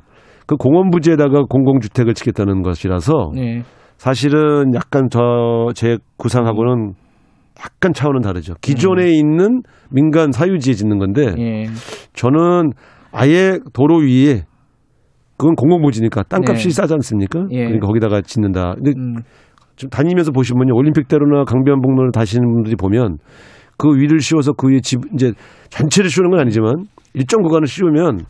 그 0.48 0.56
공원 0.56 0.90
부지에다가 0.90 1.44
공공주택을 1.48 2.14
짓겠다는 2.14 2.62
것이라서 2.62 3.30
네. 3.36 3.62
사실은 3.98 4.74
약간 4.74 5.08
저 5.10 5.68
제 5.74 5.98
구상하고는 6.16 6.94
약간 7.60 7.92
차원은 7.92 8.20
다르죠. 8.22 8.54
기존에 8.60 9.10
있는 9.10 9.62
민간 9.90 10.32
사유지에 10.32 10.74
짓는 10.74 10.98
건데 10.98 11.26
음. 11.26 11.38
예. 11.38 11.64
저는 12.14 12.70
아예 13.12 13.58
도로 13.72 13.98
위에 13.98 14.44
그건 15.36 15.54
공공부지니까 15.54 16.24
땅값이 16.24 16.68
네. 16.68 16.74
싸지 16.74 16.94
않습니까? 16.94 17.46
예. 17.50 17.64
그러니까 17.64 17.86
거기다가 17.86 18.22
짓는다. 18.22 18.74
근데 18.76 18.92
음. 18.96 19.16
좀 19.76 19.90
다니면서 19.90 20.32
보시면요. 20.32 20.74
올림픽대로나 20.74 21.44
강변북로를 21.44 22.10
다시는 22.12 22.46
분들이 22.52 22.74
보면 22.76 23.18
그 23.76 23.88
위를 23.94 24.20
씌워서 24.20 24.52
그 24.54 24.68
위에 24.68 24.80
집 24.80 25.00
이제 25.14 25.32
전체를 25.70 26.10
씌우는 26.10 26.30
건 26.30 26.40
아니지만 26.40 26.74
일정 27.14 27.42
구간을 27.42 27.66
씌우면 27.66 28.20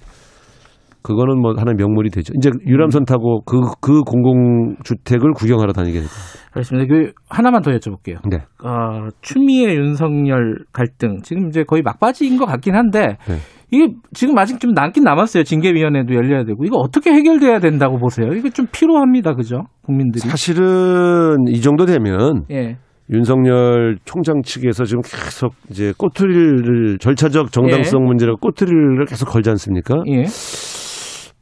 그거는 1.09 1.40
뭐 1.40 1.55
하나의 1.56 1.76
명물이 1.78 2.10
되죠. 2.10 2.35
이제 2.36 2.51
유람선 2.66 3.06
타고 3.06 3.40
그, 3.47 3.60
그 3.80 4.02
공공주택을 4.02 5.32
구경하러 5.32 5.72
다니게 5.72 6.01
됩니다. 6.01 6.14
그렇습니다. 6.52 6.86
그 6.86 7.12
하나만 7.30 7.62
더 7.62 7.70
여쭤볼게요. 7.70 8.18
네. 8.28 8.43
아, 8.62 9.09
추미애 9.22 9.74
윤석열 9.74 10.59
갈등 10.70 11.22
지금 11.22 11.48
이제 11.48 11.64
거의 11.64 11.80
막바지인 11.80 12.36
것 12.36 12.44
같긴 12.44 12.74
한데 12.74 13.16
네. 13.26 13.36
이게 13.70 13.94
지금 14.12 14.36
아직 14.36 14.60
좀 14.60 14.74
남긴 14.74 15.05
남았어요. 15.05 15.44
징계위원회도 15.44 16.14
열려야 16.14 16.44
되고 16.44 16.62
이거 16.64 16.76
어떻게 16.76 17.10
해결돼야 17.10 17.59
된다고 17.60 17.98
보세요? 17.98 18.28
이거 18.35 18.51
좀 18.51 18.66
필요합니다, 18.70 19.35
그죠? 19.35 19.62
국민들이. 19.82 20.28
사실은 20.28 21.36
이 21.48 21.60
정도 21.62 21.86
되면 21.86 22.44
예. 22.51 22.76
윤석열 23.10 23.97
총장 24.05 24.43
측에서 24.43 24.85
지금 24.85 25.01
계속 25.01 25.55
이제 25.70 25.94
꼬투리를 25.97 26.98
절차적 26.98 27.52
정당성 27.52 28.05
문제라고 28.05 28.39
꼬투리를 28.39 29.06
계속 29.06 29.26
걸지 29.30 29.48
않습니까? 29.51 29.97
예. 30.09 30.24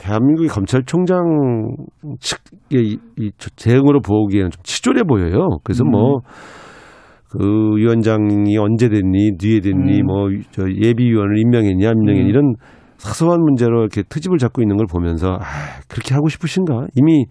대한민국의 0.07 0.49
검찰총장 0.49 1.75
측의 2.21 2.83
이, 2.85 2.99
이 3.19 3.31
대응으로 3.57 4.01
보기에는 4.01 4.51
좀 4.51 4.63
치졸해 4.63 5.03
보여요. 5.03 5.59
그래서 5.65 5.85
음. 5.85 5.91
뭐, 5.91 6.21
그 7.29 7.77
위원장이 7.77 8.57
언제 8.57 8.89
됐니, 8.89 9.37
뒤에 9.39 9.61
됐니, 9.61 10.01
음. 10.01 10.07
뭐, 10.07 10.29
저 10.53 10.63
예비위원을 10.63 11.39
임명했냐, 11.39 11.89
안 11.89 11.97
임명했니, 11.99 12.29
음. 12.29 12.29
이런 12.29 12.55
사소한 12.99 13.41
문제로 13.41 13.81
이렇게 13.81 14.03
트집을 14.09 14.39
잡고 14.39 14.63
있는 14.63 14.77
걸 14.77 14.87
보면서, 14.87 15.33
아, 15.35 15.45
그렇게 15.89 16.15
하고 16.15 16.29
싶으신가? 16.29 16.87
이미 16.95 17.27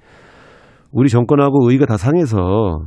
우리 0.92 1.10
정권하고 1.10 1.68
의의가 1.68 1.86
다 1.86 1.98
상해서 1.98 2.82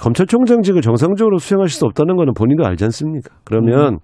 검찰총장직을 0.00 0.82
정상적으로 0.82 1.38
수행하실 1.38 1.78
수 1.78 1.86
없다는 1.86 2.16
거는 2.16 2.34
본인도 2.34 2.64
알지 2.66 2.84
않습니까? 2.84 3.34
그러면 3.44 3.98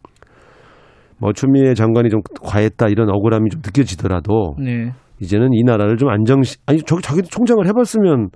뭐 1.20 1.32
추미애 1.32 1.74
장관이 1.74 2.08
좀 2.08 2.20
과했다 2.42 2.88
이런 2.88 3.10
억울함이 3.10 3.50
좀 3.50 3.60
느껴지더라도 3.64 4.56
네. 4.58 4.92
이제는 5.20 5.50
이 5.52 5.62
나라를 5.62 5.98
좀 5.98 6.08
안정 6.08 6.40
아니 6.66 6.80
저 6.82 6.98
자기도 7.00 7.28
총장을 7.28 7.66
해봤으면 7.66 8.30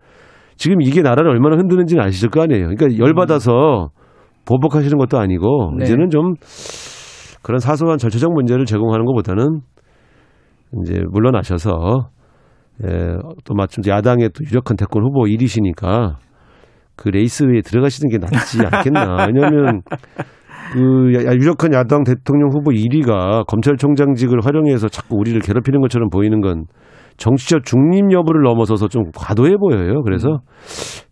지금 0.56 0.82
이게 0.82 1.00
나라를 1.00 1.30
얼마나 1.30 1.56
흔드는지는 1.56 2.04
아시실 2.04 2.28
거 2.28 2.42
아니에요. 2.42 2.68
그러니까 2.68 2.98
열 2.98 3.14
받아서 3.14 3.88
보복하시는 4.44 4.96
것도 4.98 5.18
아니고 5.18 5.72
네. 5.78 5.84
이제는 5.84 6.10
좀 6.10 6.34
그런 7.42 7.58
사소한 7.58 7.98
절차적 7.98 8.32
문제를 8.32 8.66
제공하는 8.66 9.06
것보다는 9.06 9.60
이제 10.82 11.00
물러나셔서 11.10 12.10
예, 12.84 13.16
또 13.44 13.54
마침 13.54 13.82
야당의 13.86 14.30
또 14.30 14.44
유력한 14.44 14.76
대권 14.76 15.02
후보 15.04 15.24
1위시니까 15.24 16.16
그 16.96 17.08
레이스에 17.08 17.60
들어가시는 17.64 18.10
게 18.10 18.18
낫지 18.18 18.58
않겠나. 18.60 19.26
왜냐하면 19.26 19.82
그 20.74 21.14
야- 21.14 21.32
유력한 21.34 21.72
야당 21.72 22.02
대통령 22.02 22.48
후보 22.50 22.72
1위가 22.72 23.46
검찰총장직을 23.46 24.40
활용해서 24.44 24.88
자꾸 24.88 25.16
우리를 25.16 25.40
괴롭히는 25.40 25.80
것처럼 25.80 26.08
보이는 26.10 26.40
건 26.40 26.64
정치적 27.16 27.64
중립 27.64 28.10
여부를 28.12 28.42
넘어서서 28.42 28.88
좀 28.88 29.04
과도해 29.14 29.56
보여요. 29.56 30.02
그래서 30.02 30.40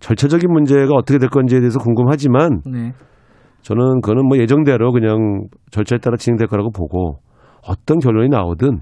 절차적인 0.00 0.50
문제가 0.50 0.94
어떻게 0.94 1.18
될 1.18 1.28
건지에 1.28 1.60
대해서 1.60 1.78
궁금하지만 1.78 2.60
네. 2.66 2.92
저는 3.60 4.00
그거는 4.00 4.26
뭐 4.26 4.36
예정대로 4.38 4.90
그냥 4.90 5.44
절차에 5.70 5.98
따라 6.00 6.16
진행될 6.16 6.48
거라고 6.48 6.70
보고 6.72 7.20
어떤 7.64 8.00
결론이 8.00 8.28
나오든 8.30 8.80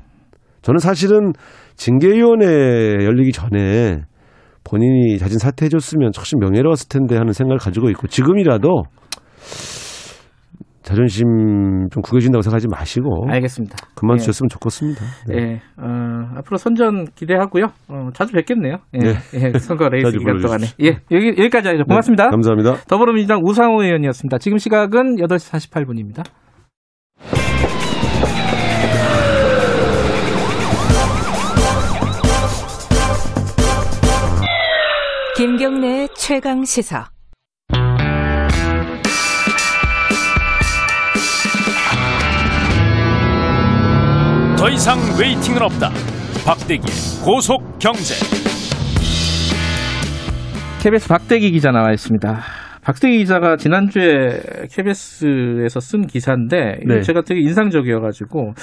저는 0.63 0.79
사실은 0.79 1.33
징계위원회 1.77 3.05
열리기 3.05 3.33
전에 3.33 4.01
본인이 4.65 5.19
자진 5.19 5.39
사퇴해줬으면 5.39 6.13
훨씬 6.17 6.39
명예로웠을 6.39 6.89
텐데 6.89 7.17
하는 7.17 7.35
생각을 7.35 7.59
가지고 7.59 7.91
있고 7.91 8.07
지금이라도 8.07 8.85
자존심 10.83 11.89
좀 11.91 12.03
구겨진다고 12.03 12.43
생각하지 12.43 12.69
마시고 12.69 13.27
알겠습니다. 13.29 13.77
그만두셨으면 13.95 14.49
좋겠습니다. 14.49 15.01
네. 15.29 15.37
예. 15.37 15.61
어, 15.77 16.39
앞으로 16.39 16.57
선전 16.57 17.07
기대하고요. 17.15 17.67
어, 17.89 18.09
자주 18.15 18.33
뵙겠네요. 18.33 18.79
예. 18.95 18.99
네. 18.99 19.15
예, 19.35 19.59
선거 19.59 19.89
레이스 19.91 20.17
기간 20.19 20.39
동안에. 20.41 20.67
예. 20.83 20.99
여기 21.11 21.29
여기까지 21.29 21.69
하죠. 21.69 21.85
고맙습니다. 21.85 22.25
네, 22.25 22.31
감사합니다. 22.31 22.75
더불어민주당 22.89 23.41
우상호 23.45 23.83
의원이었습니다. 23.83 24.39
지금 24.39 24.59
시각은 24.59 25.17
8시 25.17 25.71
48분입니다. 25.71 26.25
김경래의 35.37 36.09
최강 36.17 36.65
시사. 36.65 37.20
더 44.61 44.69
이상 44.69 44.99
웨이팅은 45.19 45.63
없다. 45.63 45.91
박대기의 46.45 46.95
고속 47.25 47.79
경제. 47.79 48.15
KBS 50.83 51.09
박대기 51.09 51.51
기자 51.51 51.71
나와 51.71 51.93
있습니다. 51.93 52.60
박대기 52.83 53.19
기자가 53.19 53.57
지난주에 53.57 54.41
KBS에서 54.71 55.81
쓴 55.81 56.07
기사인데 56.07 56.81
네. 56.87 57.01
제가 57.03 57.23
되게 57.23 57.41
인상적이어가지고 57.41 58.55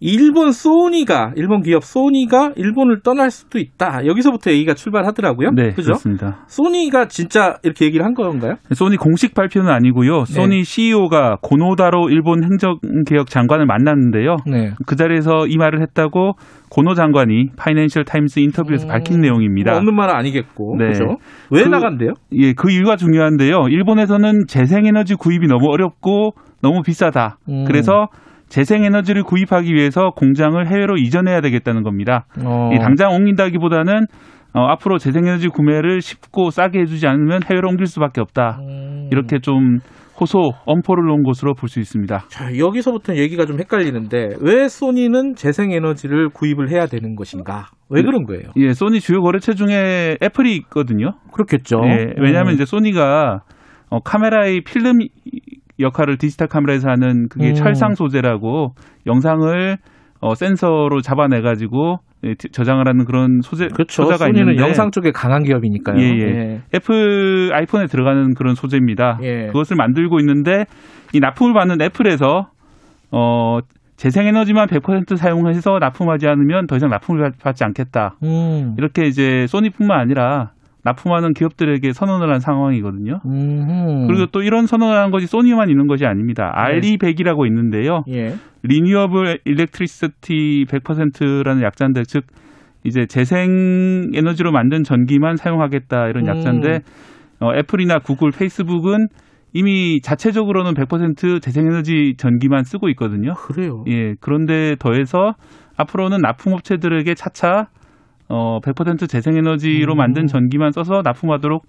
일본 0.00 0.52
소니가 0.52 1.32
일본 1.36 1.62
기업 1.62 1.84
소니가 1.84 2.52
일본을 2.56 3.00
떠날 3.02 3.30
수도 3.30 3.58
있다. 3.58 4.06
여기서부터 4.06 4.52
얘기가 4.52 4.74
출발하더라고요. 4.74 5.50
네, 5.50 5.70
그죠? 5.70 5.92
그렇습니다. 5.92 6.44
소니가 6.46 7.08
진짜 7.08 7.56
이렇게 7.62 7.86
얘기를 7.86 8.04
한 8.04 8.14
건가요? 8.14 8.54
소니 8.72 8.96
공식 8.96 9.34
발표는 9.34 9.70
아니고요. 9.70 10.24
소니 10.24 10.64
CEO가 10.64 11.38
고노다로 11.42 12.10
일본 12.10 12.44
행정개혁 12.44 13.28
장관을 13.28 13.66
만났는데요. 13.66 14.36
네. 14.46 14.72
그 14.86 14.96
자리에서 14.96 15.46
이 15.48 15.56
말을 15.56 15.82
했다고 15.82 16.34
고노 16.74 16.94
장관이 16.94 17.50
파이낸셜 17.56 18.04
타임스 18.04 18.40
인터뷰에서 18.40 18.88
밝힌 18.88 19.20
내용입니다. 19.20 19.70
뭐 19.70 19.78
없는 19.78 19.94
말은 19.94 20.12
아니겠고. 20.12 20.74
네. 20.76 20.88
그죠? 20.88 21.18
왜 21.52 21.62
그- 21.62 21.68
나간대요? 21.68 22.14
예, 22.32 22.52
그 22.52 22.68
이유가 22.72 22.96
중요한데요. 22.96 23.68
일본에서는 23.68 24.46
재생에너지 24.48 25.14
구입이 25.14 25.46
너무 25.46 25.70
어렵고 25.70 26.32
너무 26.62 26.82
비싸다. 26.82 27.38
음. 27.48 27.62
그래서 27.64 28.08
재생에너지를 28.48 29.22
구입하기 29.22 29.72
위해서 29.72 30.10
공장을 30.16 30.66
해외로 30.66 30.96
이전해야 30.96 31.40
되겠다는 31.42 31.84
겁니다. 31.84 32.26
어. 32.44 32.70
이 32.74 32.78
당장 32.80 33.12
옮긴다기보다는 33.12 34.06
어, 34.54 34.66
앞으로 34.66 34.98
재생에너지 34.98 35.48
구매를 35.48 36.00
쉽고 36.00 36.50
싸게 36.50 36.80
해주지 36.80 37.06
않으면 37.06 37.42
해외로 37.48 37.68
옮길 37.68 37.86
수밖에 37.86 38.20
없다. 38.20 38.58
음. 38.62 39.08
이렇게 39.12 39.38
좀 39.38 39.78
호소, 40.20 40.52
엄포를 40.64 41.04
놓은 41.06 41.22
것으로 41.24 41.54
볼 41.54 41.68
수 41.68 41.80
있습니다. 41.80 42.26
자, 42.28 42.56
여기서부터 42.56 43.16
얘기가 43.16 43.46
좀 43.46 43.58
헷갈리는데 43.58 44.36
왜 44.40 44.68
소니는 44.68 45.34
재생에너지를 45.34 46.28
구입을 46.28 46.70
해야 46.70 46.86
되는 46.86 47.16
것인가? 47.16 47.66
왜 47.90 48.00
네. 48.00 48.06
그런 48.06 48.24
거예요? 48.24 48.44
예, 48.56 48.72
소니 48.72 49.00
주요 49.00 49.20
거래처 49.22 49.54
중에 49.54 50.16
애플이 50.22 50.54
있거든요. 50.56 51.12
그렇겠죠. 51.32 51.80
예, 51.84 52.14
왜냐하면 52.20 52.52
음. 52.52 52.54
이제 52.54 52.64
소니가 52.64 53.40
어, 53.90 54.00
카메라의 54.00 54.62
필름 54.62 54.98
역할을 55.80 56.18
디지털 56.18 56.46
카메라에서 56.48 56.88
하는 56.88 57.28
그게 57.28 57.48
음. 57.48 57.54
촬상 57.54 57.94
소재라고 57.94 58.74
영상을 59.06 59.78
어, 60.26 60.34
센서로 60.34 61.02
잡아내가지고 61.02 61.98
예, 62.24 62.34
디- 62.34 62.48
저장을 62.50 62.88
하는 62.88 63.04
그런 63.04 63.40
소재 63.42 63.68
그렇죠. 63.68 64.04
소니는 64.06 64.40
있는데 64.52 64.62
영상 64.62 64.90
쪽에 64.90 65.10
강한 65.12 65.42
기업이니까요. 65.42 66.00
예, 66.00 66.08
예. 66.18 66.60
애플 66.74 67.50
아이폰에 67.52 67.84
들어가는 67.86 68.32
그런 68.34 68.54
소재입니다. 68.54 69.18
예. 69.22 69.46
그것을 69.48 69.76
만들고 69.76 70.20
있는데 70.20 70.64
이 71.12 71.20
납품을 71.20 71.52
받는 71.52 71.82
애플에서 71.82 72.46
어 73.10 73.58
재생에너지만 73.96 74.66
100% 74.68 75.16
사용해서 75.16 75.78
납품하지 75.78 76.26
않으면 76.26 76.66
더 76.68 76.76
이상 76.76 76.88
납품을 76.88 77.20
받- 77.22 77.38
받지 77.42 77.62
않겠다. 77.64 78.14
음. 78.22 78.74
이렇게 78.78 79.02
이제 79.06 79.46
소니뿐만 79.46 80.00
아니라 80.00 80.52
납품하는 80.84 81.32
기업들에게 81.32 81.92
선언을 81.92 82.30
한 82.32 82.40
상황이거든요. 82.40 83.20
음. 83.24 84.06
그리고 84.06 84.26
또 84.26 84.42
이런 84.42 84.66
선언을 84.66 84.96
한 84.96 85.10
것이 85.10 85.26
소니만 85.26 85.70
있는 85.70 85.86
것이 85.86 86.04
아닙니다. 86.04 86.52
RE100이라고 86.54 87.46
있는데요. 87.46 88.04
예. 88.10 88.34
Renewable 88.62 89.40
Electricity 89.44 90.66
100%라는 90.68 91.62
약자인데 91.62 92.02
즉 92.06 92.24
이제 92.84 93.06
재생 93.06 94.10
에너지로 94.14 94.52
만든 94.52 94.82
전기만 94.82 95.36
사용하겠다 95.36 96.08
이런 96.08 96.24
음. 96.24 96.28
약자인데 96.28 96.80
어, 97.40 97.54
애플이나 97.56 97.98
구글, 97.98 98.30
페이스북은 98.30 99.08
이미 99.54 100.00
자체적으로는 100.02 100.74
100% 100.74 101.40
재생에너지 101.40 102.14
전기만 102.18 102.64
쓰고 102.64 102.88
있거든요. 102.90 103.34
그래요. 103.34 103.84
예, 103.88 104.14
그런데 104.20 104.74
더해서 104.78 105.34
앞으로는 105.76 106.18
납품업체들에게 106.20 107.14
차차 107.14 107.68
어, 108.28 108.60
100% 108.60 109.08
재생에너지로 109.08 109.94
음. 109.94 109.98
만든 109.98 110.26
전기만 110.26 110.72
써서 110.72 111.02
납품하도록 111.04 111.62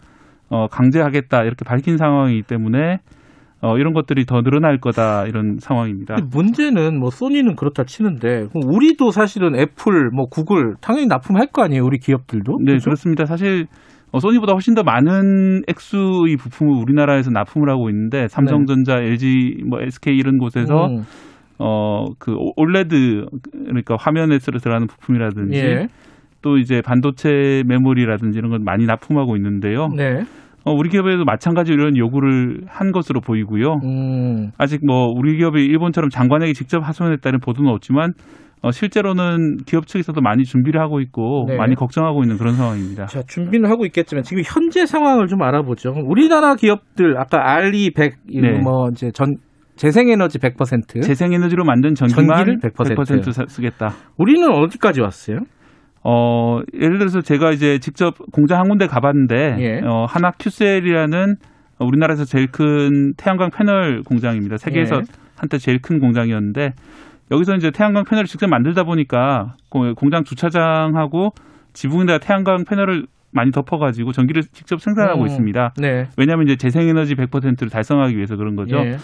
어, 0.49 0.67
강제하겠다 0.67 1.43
이렇게 1.43 1.65
밝힌 1.65 1.97
상황이기 1.97 2.43
때문에 2.43 2.99
어, 3.61 3.77
이런 3.77 3.93
것들이 3.93 4.25
더 4.25 4.41
늘어날 4.41 4.79
거다 4.79 5.25
이런 5.25 5.57
상황입니다. 5.59 6.17
문제는 6.31 6.99
뭐 6.99 7.09
소니는 7.09 7.55
그렇다 7.55 7.83
치는데 7.83 8.47
우리도 8.53 9.09
사실은 9.11 9.55
애플, 9.55 10.11
뭐 10.13 10.27
구글 10.27 10.75
당연히 10.81 11.07
납품할 11.07 11.47
거 11.47 11.63
아니에요, 11.63 11.83
우리 11.83 11.97
기업들도? 11.97 12.59
네, 12.63 12.73
그죠? 12.73 12.85
그렇습니다. 12.85 13.25
사실 13.25 13.65
어, 14.11 14.19
소니보다 14.19 14.53
훨씬 14.53 14.75
더 14.75 14.83
많은 14.83 15.63
액수의 15.67 16.37
부품을 16.37 16.73
우리나라에서 16.81 17.31
납품을 17.31 17.69
하고 17.69 17.89
있는데 17.89 18.27
삼성전자, 18.27 18.97
LG, 18.97 19.63
뭐 19.67 19.81
SK 19.81 20.15
이런 20.15 20.37
곳에서 20.37 20.87
음. 20.87 21.01
어그 21.57 22.35
올레드 22.57 23.25
그러니까 23.51 23.95
화면에 23.97 24.37
들어가는 24.39 24.87
부품이라든지 24.87 25.57
예. 25.57 25.87
또 26.45 26.59
이제 26.59 26.79
반도체 26.85 27.63
메모리라든지 27.65 28.37
이런 28.37 28.51
건 28.51 28.63
많이 28.63 28.85
납품하고 28.85 29.35
있는데요. 29.35 29.87
네. 29.87 30.21
어, 30.63 30.71
우리 30.73 30.89
기업에도 30.89 31.25
마찬가지로 31.25 31.81
이런 31.81 31.97
요구를 31.97 32.61
한 32.67 32.91
것으로 32.91 33.19
보이고요. 33.19 33.79
음. 33.83 34.51
아직 34.59 34.85
뭐 34.85 35.07
우리 35.07 35.37
기업이 35.37 35.65
일본처럼 35.65 36.11
장관에게 36.11 36.53
직접 36.53 36.87
하소연했다는 36.87 37.39
보도는 37.39 37.71
없지만 37.71 38.13
어, 38.61 38.69
실제로는 38.69 39.57
기업 39.65 39.87
측에서도 39.87 40.21
많이 40.21 40.43
준비를 40.43 40.79
하고 40.79 40.99
있고 41.01 41.45
네. 41.49 41.57
많이 41.57 41.73
걱정하고 41.73 42.21
있는 42.23 42.37
그런 42.37 42.53
상황입니다. 42.53 43.07
자, 43.07 43.23
준비는 43.27 43.67
하고 43.69 43.85
있겠지만 43.87 44.23
지금 44.23 44.43
현재 44.45 44.85
상황을 44.85 45.25
좀 45.25 45.41
알아보죠. 45.41 45.95
우리나라 46.05 46.53
기업들 46.53 47.17
아까 47.17 47.53
알리 47.55 47.89
100, 47.91 48.13
네. 48.39 48.59
뭐 48.59 48.89
이제 48.91 49.09
전 49.11 49.37
재생에너지 49.77 50.37
100%. 50.39 51.01
재생에너지로 51.01 51.65
만든 51.65 51.95
전기만 51.95 52.45
전기를 52.45 52.59
100%. 52.59 52.95
100% 52.95 53.31
사- 53.33 53.45
쓰겠다. 53.47 53.93
우리는 54.17 54.47
어디까지 54.49 55.01
왔어요? 55.01 55.39
어, 56.07 56.61
예를 56.79 56.99
들어서 56.99 57.21
제가 57.21 57.51
이제 57.51 57.79
직접 57.79 58.15
공장 58.31 58.59
한 58.59 58.69
군데 58.69 58.85
가봤는데, 58.85 59.55
예. 59.59 59.81
어, 59.83 60.05
하나 60.07 60.31
큐셀이라는 60.37 61.35
우리나라에서 61.79 62.25
제일 62.25 62.47
큰 62.51 63.13
태양광 63.17 63.49
패널 63.49 64.03
공장입니다. 64.03 64.57
세계에서 64.57 64.97
예. 64.97 65.01
한때 65.35 65.57
제일 65.57 65.81
큰 65.81 65.99
공장이었는데, 65.99 66.73
여기서 67.31 67.55
이제 67.55 67.71
태양광 67.71 68.03
패널을 68.03 68.27
직접 68.27 68.47
만들다 68.47 68.83
보니까 68.83 69.55
고- 69.69 69.95
공장 69.95 70.23
주차장하고 70.23 71.31
지붕에다가 71.73 72.19
태양광 72.19 72.63
패널을 72.65 73.07
많이 73.31 73.49
덮어가지고 73.51 74.11
전기를 74.11 74.43
직접 74.53 74.79
생산하고 74.79 75.21
음. 75.23 75.25
있습니다. 75.27 75.73
네. 75.77 76.07
왜냐하면 76.17 76.45
이제 76.45 76.55
재생에너지 76.55 77.15
100%를 77.15 77.69
달성하기 77.69 78.15
위해서 78.15 78.35
그런 78.37 78.55
거죠. 78.55 78.77
예. 78.77 78.97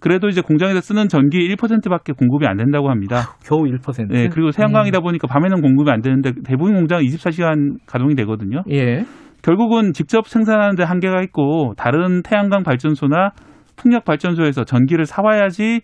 그래도 0.00 0.28
이제 0.28 0.40
공장에서 0.40 0.80
쓰는 0.80 1.08
전기 1.08 1.38
1%밖에 1.38 2.12
공급이 2.12 2.46
안 2.46 2.56
된다고 2.56 2.90
합니다. 2.90 3.36
겨우 3.44 3.62
1%. 3.64 4.08
네, 4.08 4.28
그리고 4.28 4.50
태양광이다 4.50 5.00
보니까 5.00 5.26
밤에는 5.26 5.60
공급이 5.60 5.90
안 5.90 6.00
되는데 6.00 6.32
대부분 6.44 6.74
공장은 6.74 7.04
24시간 7.04 7.78
가동이 7.86 8.14
되거든요. 8.14 8.62
예. 8.70 9.04
결국은 9.42 9.92
직접 9.92 10.26
생산하는데 10.28 10.82
한계가 10.82 11.22
있고 11.22 11.74
다른 11.76 12.22
태양광 12.22 12.62
발전소나 12.62 13.30
풍력 13.76 14.04
발전소에서 14.04 14.64
전기를 14.64 15.04
사와야지 15.04 15.80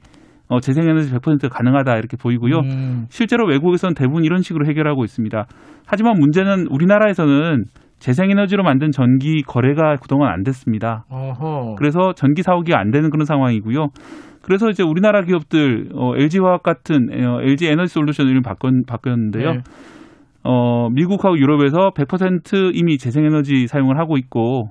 어, 0.48 0.60
재생에너지 0.60 1.12
100% 1.12 1.48
가능하다 1.50 1.96
이렇게 1.96 2.16
보이고요. 2.16 2.58
음. 2.58 3.06
실제로 3.08 3.46
외국에서는 3.46 3.94
대부분 3.94 4.24
이런 4.24 4.42
식으로 4.42 4.66
해결하고 4.66 5.04
있습니다. 5.04 5.46
하지만 5.86 6.18
문제는 6.18 6.66
우리나라에서는 6.68 7.64
재생에너지로 8.04 8.62
만든 8.62 8.90
전기 8.90 9.40
거래가 9.40 9.96
그동안 9.96 10.30
안 10.30 10.42
됐습니다. 10.42 11.06
어허. 11.08 11.76
그래서 11.78 12.12
전기 12.12 12.42
사오기가 12.42 12.78
안 12.78 12.90
되는 12.90 13.08
그런 13.08 13.24
상황이고요. 13.24 13.88
그래서 14.42 14.68
이제 14.68 14.82
우리나라 14.82 15.22
기업들 15.22 15.88
어, 15.94 16.14
LG화학 16.14 16.62
같은 16.62 17.08
어, 17.26 17.40
LG 17.40 17.66
에너지 17.66 17.94
솔루션 17.94 18.28
이름 18.28 18.42
바뀌었는데요. 18.42 19.52
네. 19.52 19.58
어, 20.42 20.90
미국하고 20.90 21.38
유럽에서 21.38 21.92
100% 21.96 22.72
이미 22.74 22.98
재생에너지 22.98 23.66
사용을 23.66 23.98
하고 23.98 24.18
있고 24.18 24.68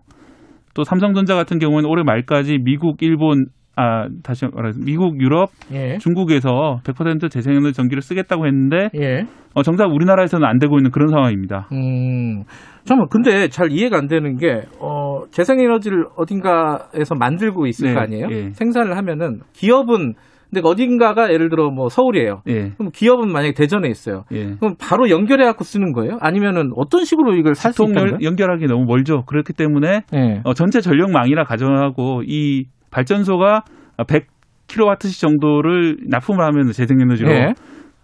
또 0.76 0.84
삼성전자 0.84 1.34
같은 1.34 1.58
경우는 1.58 1.90
올해 1.90 2.04
말까지 2.04 2.60
미국, 2.64 3.02
일본 3.02 3.48
아 3.76 4.08
다시 4.22 4.46
말해서 4.54 4.80
미국, 4.84 5.20
유럽, 5.20 5.50
예. 5.72 5.98
중국에서 5.98 6.80
100% 6.84 7.32
재생에너지 7.32 7.74
전기를 7.74 8.02
쓰겠다고 8.02 8.46
했는데 8.46 8.90
예. 8.96 9.26
어, 9.56 9.64
정작 9.64 9.86
우리나라에서는 9.92 10.48
안 10.48 10.58
되고 10.60 10.78
있는 10.78 10.92
그런 10.92 11.10
상황입니다. 11.10 11.68
음. 11.72 12.44
잠깐만, 12.86 13.08
근데 13.10 13.48
잘 13.50 13.72
이해가 13.72 13.98
안 13.98 14.08
되는 14.08 14.36
게, 14.38 14.64
어, 14.80 15.22
재생에너지를 15.32 16.06
어딘가에서 16.18 17.16
만들고 17.16 17.68
있을 17.68 17.90
네, 17.90 17.94
거 17.94 18.02
아니에요? 18.02 18.28
예. 18.32 18.50
생산을 18.52 18.98
하면은, 18.98 19.40
기업은, 19.54 20.16
근데 20.52 20.68
어딘가가 20.68 21.32
예를 21.32 21.50
들어 21.50 21.72
뭐 21.72 21.90
서울이에요. 21.90 22.42
예. 22.48 22.72
그럼 22.78 22.92
기업은 22.94 23.32
만약에 23.32 23.54
대전에 23.54 23.88
있어요. 23.90 24.24
예. 24.34 24.56
그럼 24.60 24.76
바로 24.80 25.10
연결해 25.10 25.46
갖고 25.46 25.64
쓰는 25.64 25.94
거예요? 25.94 26.18
아니면은 26.22 26.72
어떤 26.76 27.06
식으로 27.06 27.36
이걸 27.36 27.56
살수통 27.56 27.98
있는? 27.98 28.22
연결하기 28.22 28.68
너무 28.68 28.86
멀죠. 28.86 29.24
그렇기 29.26 29.54
때문에 29.54 30.02
예. 30.14 30.42
어, 30.44 30.54
전체 30.54 30.80
전력망이라 30.80 31.46
가정하고 31.46 32.22
이 32.28 32.66
발전소가 32.94 33.64
100kWh 33.98 35.20
정도를 35.20 35.98
납품을 36.08 36.44
하면 36.46 36.72
재생에너지로 36.72 37.32
예. 37.32 37.54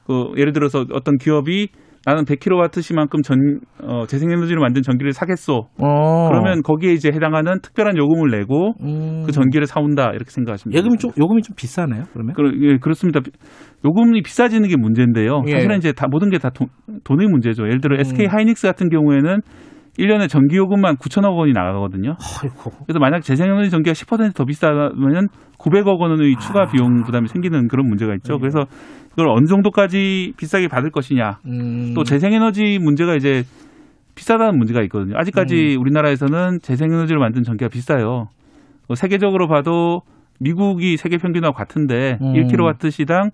그 0.06 0.32
예를 0.38 0.54
들어서 0.54 0.86
어떤 0.92 1.18
기업이 1.18 1.70
나는 2.06 2.24
100kWh만큼 2.24 3.24
전 3.24 3.60
어, 3.84 4.06
재생에너지로 4.08 4.62
만든 4.62 4.82
전기를 4.82 5.12
사겠소. 5.12 5.68
어. 5.78 6.30
그러면 6.30 6.64
거기에 6.64 6.94
이제 6.94 7.10
해당하는 7.14 7.60
특별한 7.62 7.98
요금을 7.98 8.32
내고 8.32 8.74
음. 8.82 9.24
그 9.26 9.32
전기를 9.32 9.68
사온다 9.68 10.12
이렇게 10.12 10.32
생각하시면 10.32 10.74
예금이 10.74 10.98
됩니다. 10.98 11.02
좀, 11.02 11.24
요금이 11.24 11.42
좀 11.42 11.56
비싸나요, 11.56 12.06
그러면? 12.14 12.34
그러, 12.36 12.50
예, 12.62 12.78
그렇습니다. 12.78 13.20
요금이 13.86 14.22
비싸지는 14.24 14.70
게 14.70 14.76
문제인데요. 14.78 15.44
예. 15.48 15.52
사실은 15.52 15.78
이제 15.78 15.92
다 15.92 16.08
모든 16.10 16.30
게 16.30 16.38
다 16.38 16.50
돈의 17.04 17.28
문제죠. 17.28 17.64
예를 17.66 17.82
들어 17.82 17.96
음. 17.98 18.00
SK 18.00 18.28
하이닉스 18.28 18.66
같은 18.66 18.90
경우에는 18.90 19.42
1년에 20.00 20.30
전기요금만 20.30 20.96
9천억 20.96 21.36
원이 21.38 21.52
나가거든요. 21.54 22.16
그래서 22.86 23.00
만약 23.00 23.22
재생에너지 23.22 23.70
전기가 23.70 23.94
10%더 23.94 24.46
비싸면 24.46 25.28
900억 25.58 26.00
원의 26.00 26.36
추가 26.40 26.66
비용 26.68 27.04
부담이 27.04 27.28
생기는 27.28 27.68
그런 27.68 27.88
문제가 27.88 28.16
있죠. 28.16 28.40
그래서 28.40 28.66
그걸 29.10 29.28
어느 29.30 29.46
정도까지 29.46 30.34
비싸게 30.38 30.70
받을 30.70 30.90
것이냐. 30.90 31.40
음. 31.46 31.94
또 31.96 32.04
재생에너지 32.04 32.80
문제가 32.80 33.16
이제 33.16 33.44
비싸다는 34.16 34.58
문제가 34.58 34.82
있거든요. 34.84 35.18
아직까지 35.18 35.78
우리나라에서는 35.80 36.60
재생에너지로 36.62 37.20
만든 37.20 37.44
전기가 37.44 37.70
비싸요. 37.70 38.30
뭐 38.88 38.96
세계적으로 38.96 39.48
봐도 39.48 40.02
미국이 40.40 40.98
세계 40.98 41.18
평균하고 41.18 41.54
같은데 41.56 42.18
음. 42.22 42.34
1kW 42.34 42.92
시당 42.92 43.32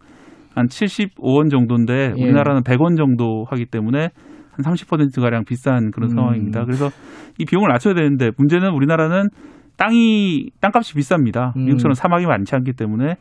한 0.55 0.67
75원 0.67 1.51
정도인데 1.51 2.13
예. 2.17 2.23
우리나라는 2.23 2.63
100원 2.63 2.97
정도 2.97 3.45
하기 3.49 3.65
때문에 3.65 4.09
한 4.55 4.73
30%가량 4.73 5.43
비싼 5.45 5.91
그런 5.91 6.11
음. 6.11 6.15
상황입니다. 6.15 6.63
그래서 6.65 6.89
이 7.37 7.45
비용을 7.45 7.69
낮춰야 7.69 7.93
되는데 7.93 8.31
문제는 8.37 8.69
우리나라는 8.71 9.29
땅이 9.77 10.51
땅값이 10.61 10.93
비쌉니다. 10.95 11.55
음. 11.57 11.65
미국처럼 11.65 11.93
사막이 11.93 12.25
많지 12.25 12.55
않기 12.55 12.73
때문에 12.73 13.15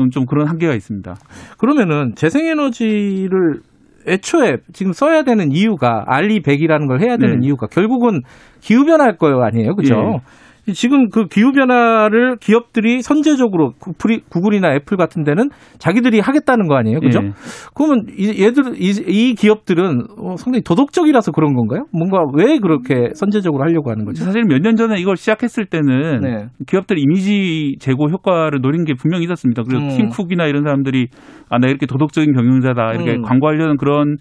음, 0.00 0.10
좀 0.10 0.24
그런 0.26 0.48
한계가 0.48 0.74
있습니다. 0.74 1.14
그러면은 1.58 2.14
재생에너지를 2.16 3.60
애초에 4.06 4.58
지금 4.72 4.92
써야 4.92 5.22
되는 5.22 5.50
이유가 5.52 6.04
알리 6.06 6.40
100이라는 6.40 6.88
걸 6.88 7.00
해야 7.00 7.16
되는 7.16 7.40
네. 7.40 7.46
이유가 7.46 7.66
결국은 7.66 8.20
기후 8.60 8.84
변화일 8.84 9.16
거예요, 9.16 9.42
아니에요? 9.42 9.74
그죠? 9.74 9.94
예. 9.94 10.20
지금 10.72 11.10
그 11.10 11.26
기후 11.26 11.52
변화를 11.52 12.36
기업들이 12.40 13.02
선제적으로 13.02 13.72
구글이, 13.78 14.22
구글이나 14.30 14.74
애플 14.74 14.96
같은 14.96 15.22
데는 15.22 15.50
자기들이 15.78 16.20
하겠다는 16.20 16.68
거 16.68 16.76
아니에요? 16.76 17.00
그죠? 17.00 17.20
예. 17.22 17.32
그러면 17.74 18.06
이, 18.16 18.42
얘들 18.42 18.80
이, 18.80 18.94
이 19.06 19.34
기업들은 19.34 20.02
어, 20.18 20.36
상당히 20.36 20.62
도덕적이라서 20.62 21.32
그런 21.32 21.54
건가요? 21.54 21.84
뭔가 21.92 22.18
왜 22.34 22.58
그렇게 22.58 23.10
선제적으로 23.14 23.62
하려고 23.64 23.90
하는 23.90 24.04
거죠? 24.04 24.24
사실 24.24 24.44
몇 24.44 24.64
년 24.64 24.76
전에 24.76 24.98
이걸 24.98 25.16
시작했을 25.16 25.66
때는 25.66 26.20
네. 26.22 26.46
기업들 26.66 26.98
이미지 26.98 27.76
제고 27.80 28.08
효과를 28.08 28.60
노린 28.62 28.84
게 28.84 28.94
분명히 28.94 29.24
있었습니다. 29.24 29.62
그리고 29.68 29.84
음. 29.84 29.88
팀쿡이나 29.90 30.46
이런 30.46 30.62
사람들이 30.62 31.08
아, 31.50 31.58
나 31.58 31.68
이렇게 31.68 31.84
도덕적인 31.84 32.32
경영자다 32.32 32.92
이렇게 32.94 33.16
음. 33.16 33.22
광고하려는 33.22 33.76
그런 33.76 34.16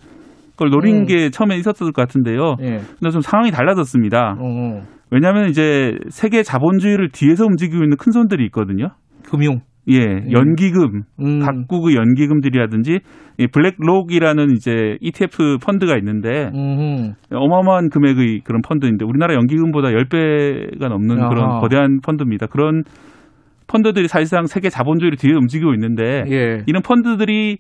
걸 0.56 0.70
노린 0.70 1.02
음. 1.02 1.06
게 1.06 1.30
처음에 1.30 1.58
있었을 1.58 1.92
것 1.92 2.02
같은데요. 2.02 2.56
예. 2.62 2.80
근데 3.00 3.10
좀 3.12 3.22
상황이 3.22 3.52
달라졌습니다. 3.52 4.36
어, 4.40 4.82
왜냐하면 5.10 5.50
이제 5.50 5.98
세계 6.10 6.44
자본주의를 6.44 7.10
뒤에서 7.12 7.46
움직이고 7.46 7.84
있는 7.84 7.98
큰 7.98 8.12
손들이 8.12 8.46
있거든요. 8.46 8.90
금융. 9.24 9.62
예, 9.90 10.00
연기금, 10.32 11.02
음. 11.20 11.40
각국의 11.40 11.96
연기금들이라든지 11.96 13.00
이 13.38 13.48
블랙록이라는 13.48 14.52
이제 14.56 14.98
ETF 15.02 15.58
펀드가 15.62 15.98
있는데 15.98 16.50
음. 16.54 17.14
어마어마한 17.30 17.90
금액의 17.90 18.42
그런 18.46 18.62
펀드인데 18.62 19.04
우리나라 19.06 19.34
연기금보다 19.34 19.90
10배가 19.90 20.88
넘는 20.88 21.20
아하. 21.20 21.30
그런 21.30 21.60
거대한 21.60 22.00
펀드입니다. 22.02 22.48
그런 22.48 22.84
펀드들이 23.68 24.08
사실상 24.08 24.46
세계 24.46 24.70
자본주의를 24.70 25.18
뒤에 25.18 25.34
움직이고 25.34 25.74
있는데 25.74 26.24
예. 26.30 26.64
이런 26.66 26.82
펀드들이 26.82 27.58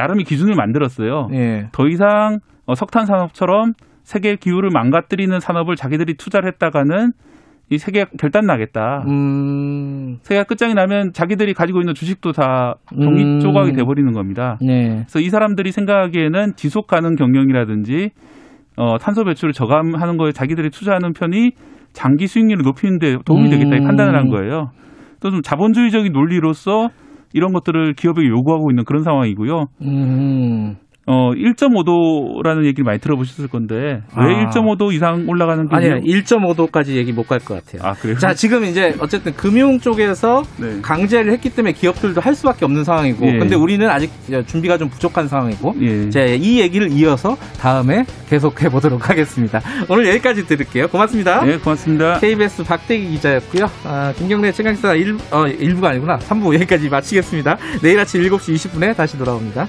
나름의 0.00 0.24
기준을 0.24 0.54
만들었어요. 0.54 1.28
예. 1.32 1.68
더 1.72 1.86
이상 1.88 2.38
어, 2.66 2.74
석탄 2.74 3.06
산업처럼 3.06 3.72
세계 4.02 4.36
기후를 4.36 4.70
망가뜨리는 4.72 5.38
산업을 5.38 5.76
자기들이 5.76 6.14
투자를 6.14 6.48
했다가는 6.48 7.12
이 7.72 7.78
세계가 7.78 8.10
결단 8.18 8.46
나겠다. 8.46 9.04
음. 9.06 10.16
세계가 10.22 10.44
끝장이 10.44 10.74
나면 10.74 11.12
자기들이 11.12 11.54
가지고 11.54 11.80
있는 11.80 11.94
주식도 11.94 12.32
다 12.32 12.74
종이 13.00 13.22
음. 13.22 13.38
조각이 13.40 13.72
돼버리는 13.72 14.10
겁니다. 14.12 14.58
네. 14.60 14.88
그래서 14.88 15.20
이 15.20 15.28
사람들이 15.28 15.70
생각하기에는 15.70 16.54
지속 16.56 16.88
가능 16.88 17.14
경영이라든지 17.14 18.10
어, 18.76 18.96
탄소 18.98 19.24
배출을 19.24 19.52
저감하는 19.52 20.16
거에 20.16 20.32
자기들이 20.32 20.70
투자하는 20.70 21.12
편이 21.12 21.52
장기 21.92 22.26
수익률을 22.26 22.62
높이는 22.64 22.98
데 22.98 23.16
도움이 23.24 23.50
되겠다 23.50 23.76
이 23.76 23.80
음. 23.80 23.84
판단을 23.86 24.16
한 24.16 24.28
거예요. 24.30 24.70
또 25.20 25.30
좀 25.30 25.42
자본주의적인 25.42 26.12
논리로서 26.12 26.88
이런 27.32 27.52
것들을 27.52 27.94
기업에게 27.94 28.28
요구하고 28.28 28.70
있는 28.70 28.84
그런 28.84 29.02
상황이고요. 29.02 29.66
음. 29.82 30.76
어, 31.10 31.32
1.5도라는 31.32 32.64
얘기를 32.66 32.84
많이 32.84 33.00
들어보셨을 33.00 33.48
건데 33.48 33.74
왜 33.74 34.00
아. 34.14 34.50
1.5도 34.50 34.92
이상 34.92 35.24
올라가는 35.28 35.68
게 35.68 35.74
아니요, 35.76 35.96
1.5도까지 36.04 36.90
얘기 36.94 37.12
못 37.12 37.26
갈 37.26 37.40
것 37.40 37.54
같아요. 37.64 37.82
아, 37.88 37.94
그래요? 37.94 38.16
자, 38.18 38.32
지금 38.34 38.64
이제 38.64 38.94
어쨌든 39.00 39.32
금융 39.34 39.78
쪽에서 39.80 40.42
네. 40.58 40.80
강제를 40.82 41.32
했기 41.32 41.50
때문에 41.50 41.72
기업들도 41.72 42.20
할 42.20 42.34
수밖에 42.34 42.64
없는 42.64 42.84
상황이고, 42.84 43.26
예. 43.26 43.38
근데 43.38 43.56
우리는 43.56 43.88
아직 43.88 44.10
준비가 44.46 44.76
좀 44.78 44.88
부족한 44.88 45.26
상황이고, 45.26 45.74
예. 45.80 46.10
자, 46.10 46.20
이 46.24 46.60
얘기를 46.60 46.90
이어서 46.92 47.36
다음에 47.60 48.04
계속해 48.28 48.68
보도록 48.68 49.08
하겠습니다. 49.10 49.60
오늘 49.88 50.06
여기까지 50.08 50.46
들을게요. 50.46 50.88
고맙습니다. 50.88 51.44
네, 51.44 51.56
고맙습니다. 51.58 52.18
KBS 52.20 52.64
박대기 52.64 53.08
기자였고요. 53.08 53.66
아, 53.84 54.12
김경래 54.16 54.52
최강사 54.52 54.94
1, 54.94 55.14
어, 55.32 55.44
1부가 55.46 55.86
아니구나. 55.86 56.18
3부 56.18 56.54
여기까지 56.54 56.88
마치겠습니다. 56.88 57.56
내일 57.82 57.98
아침 57.98 58.22
7시 58.22 58.54
20분에 58.54 58.94
다시 58.96 59.16
돌아옵니다. 59.18 59.66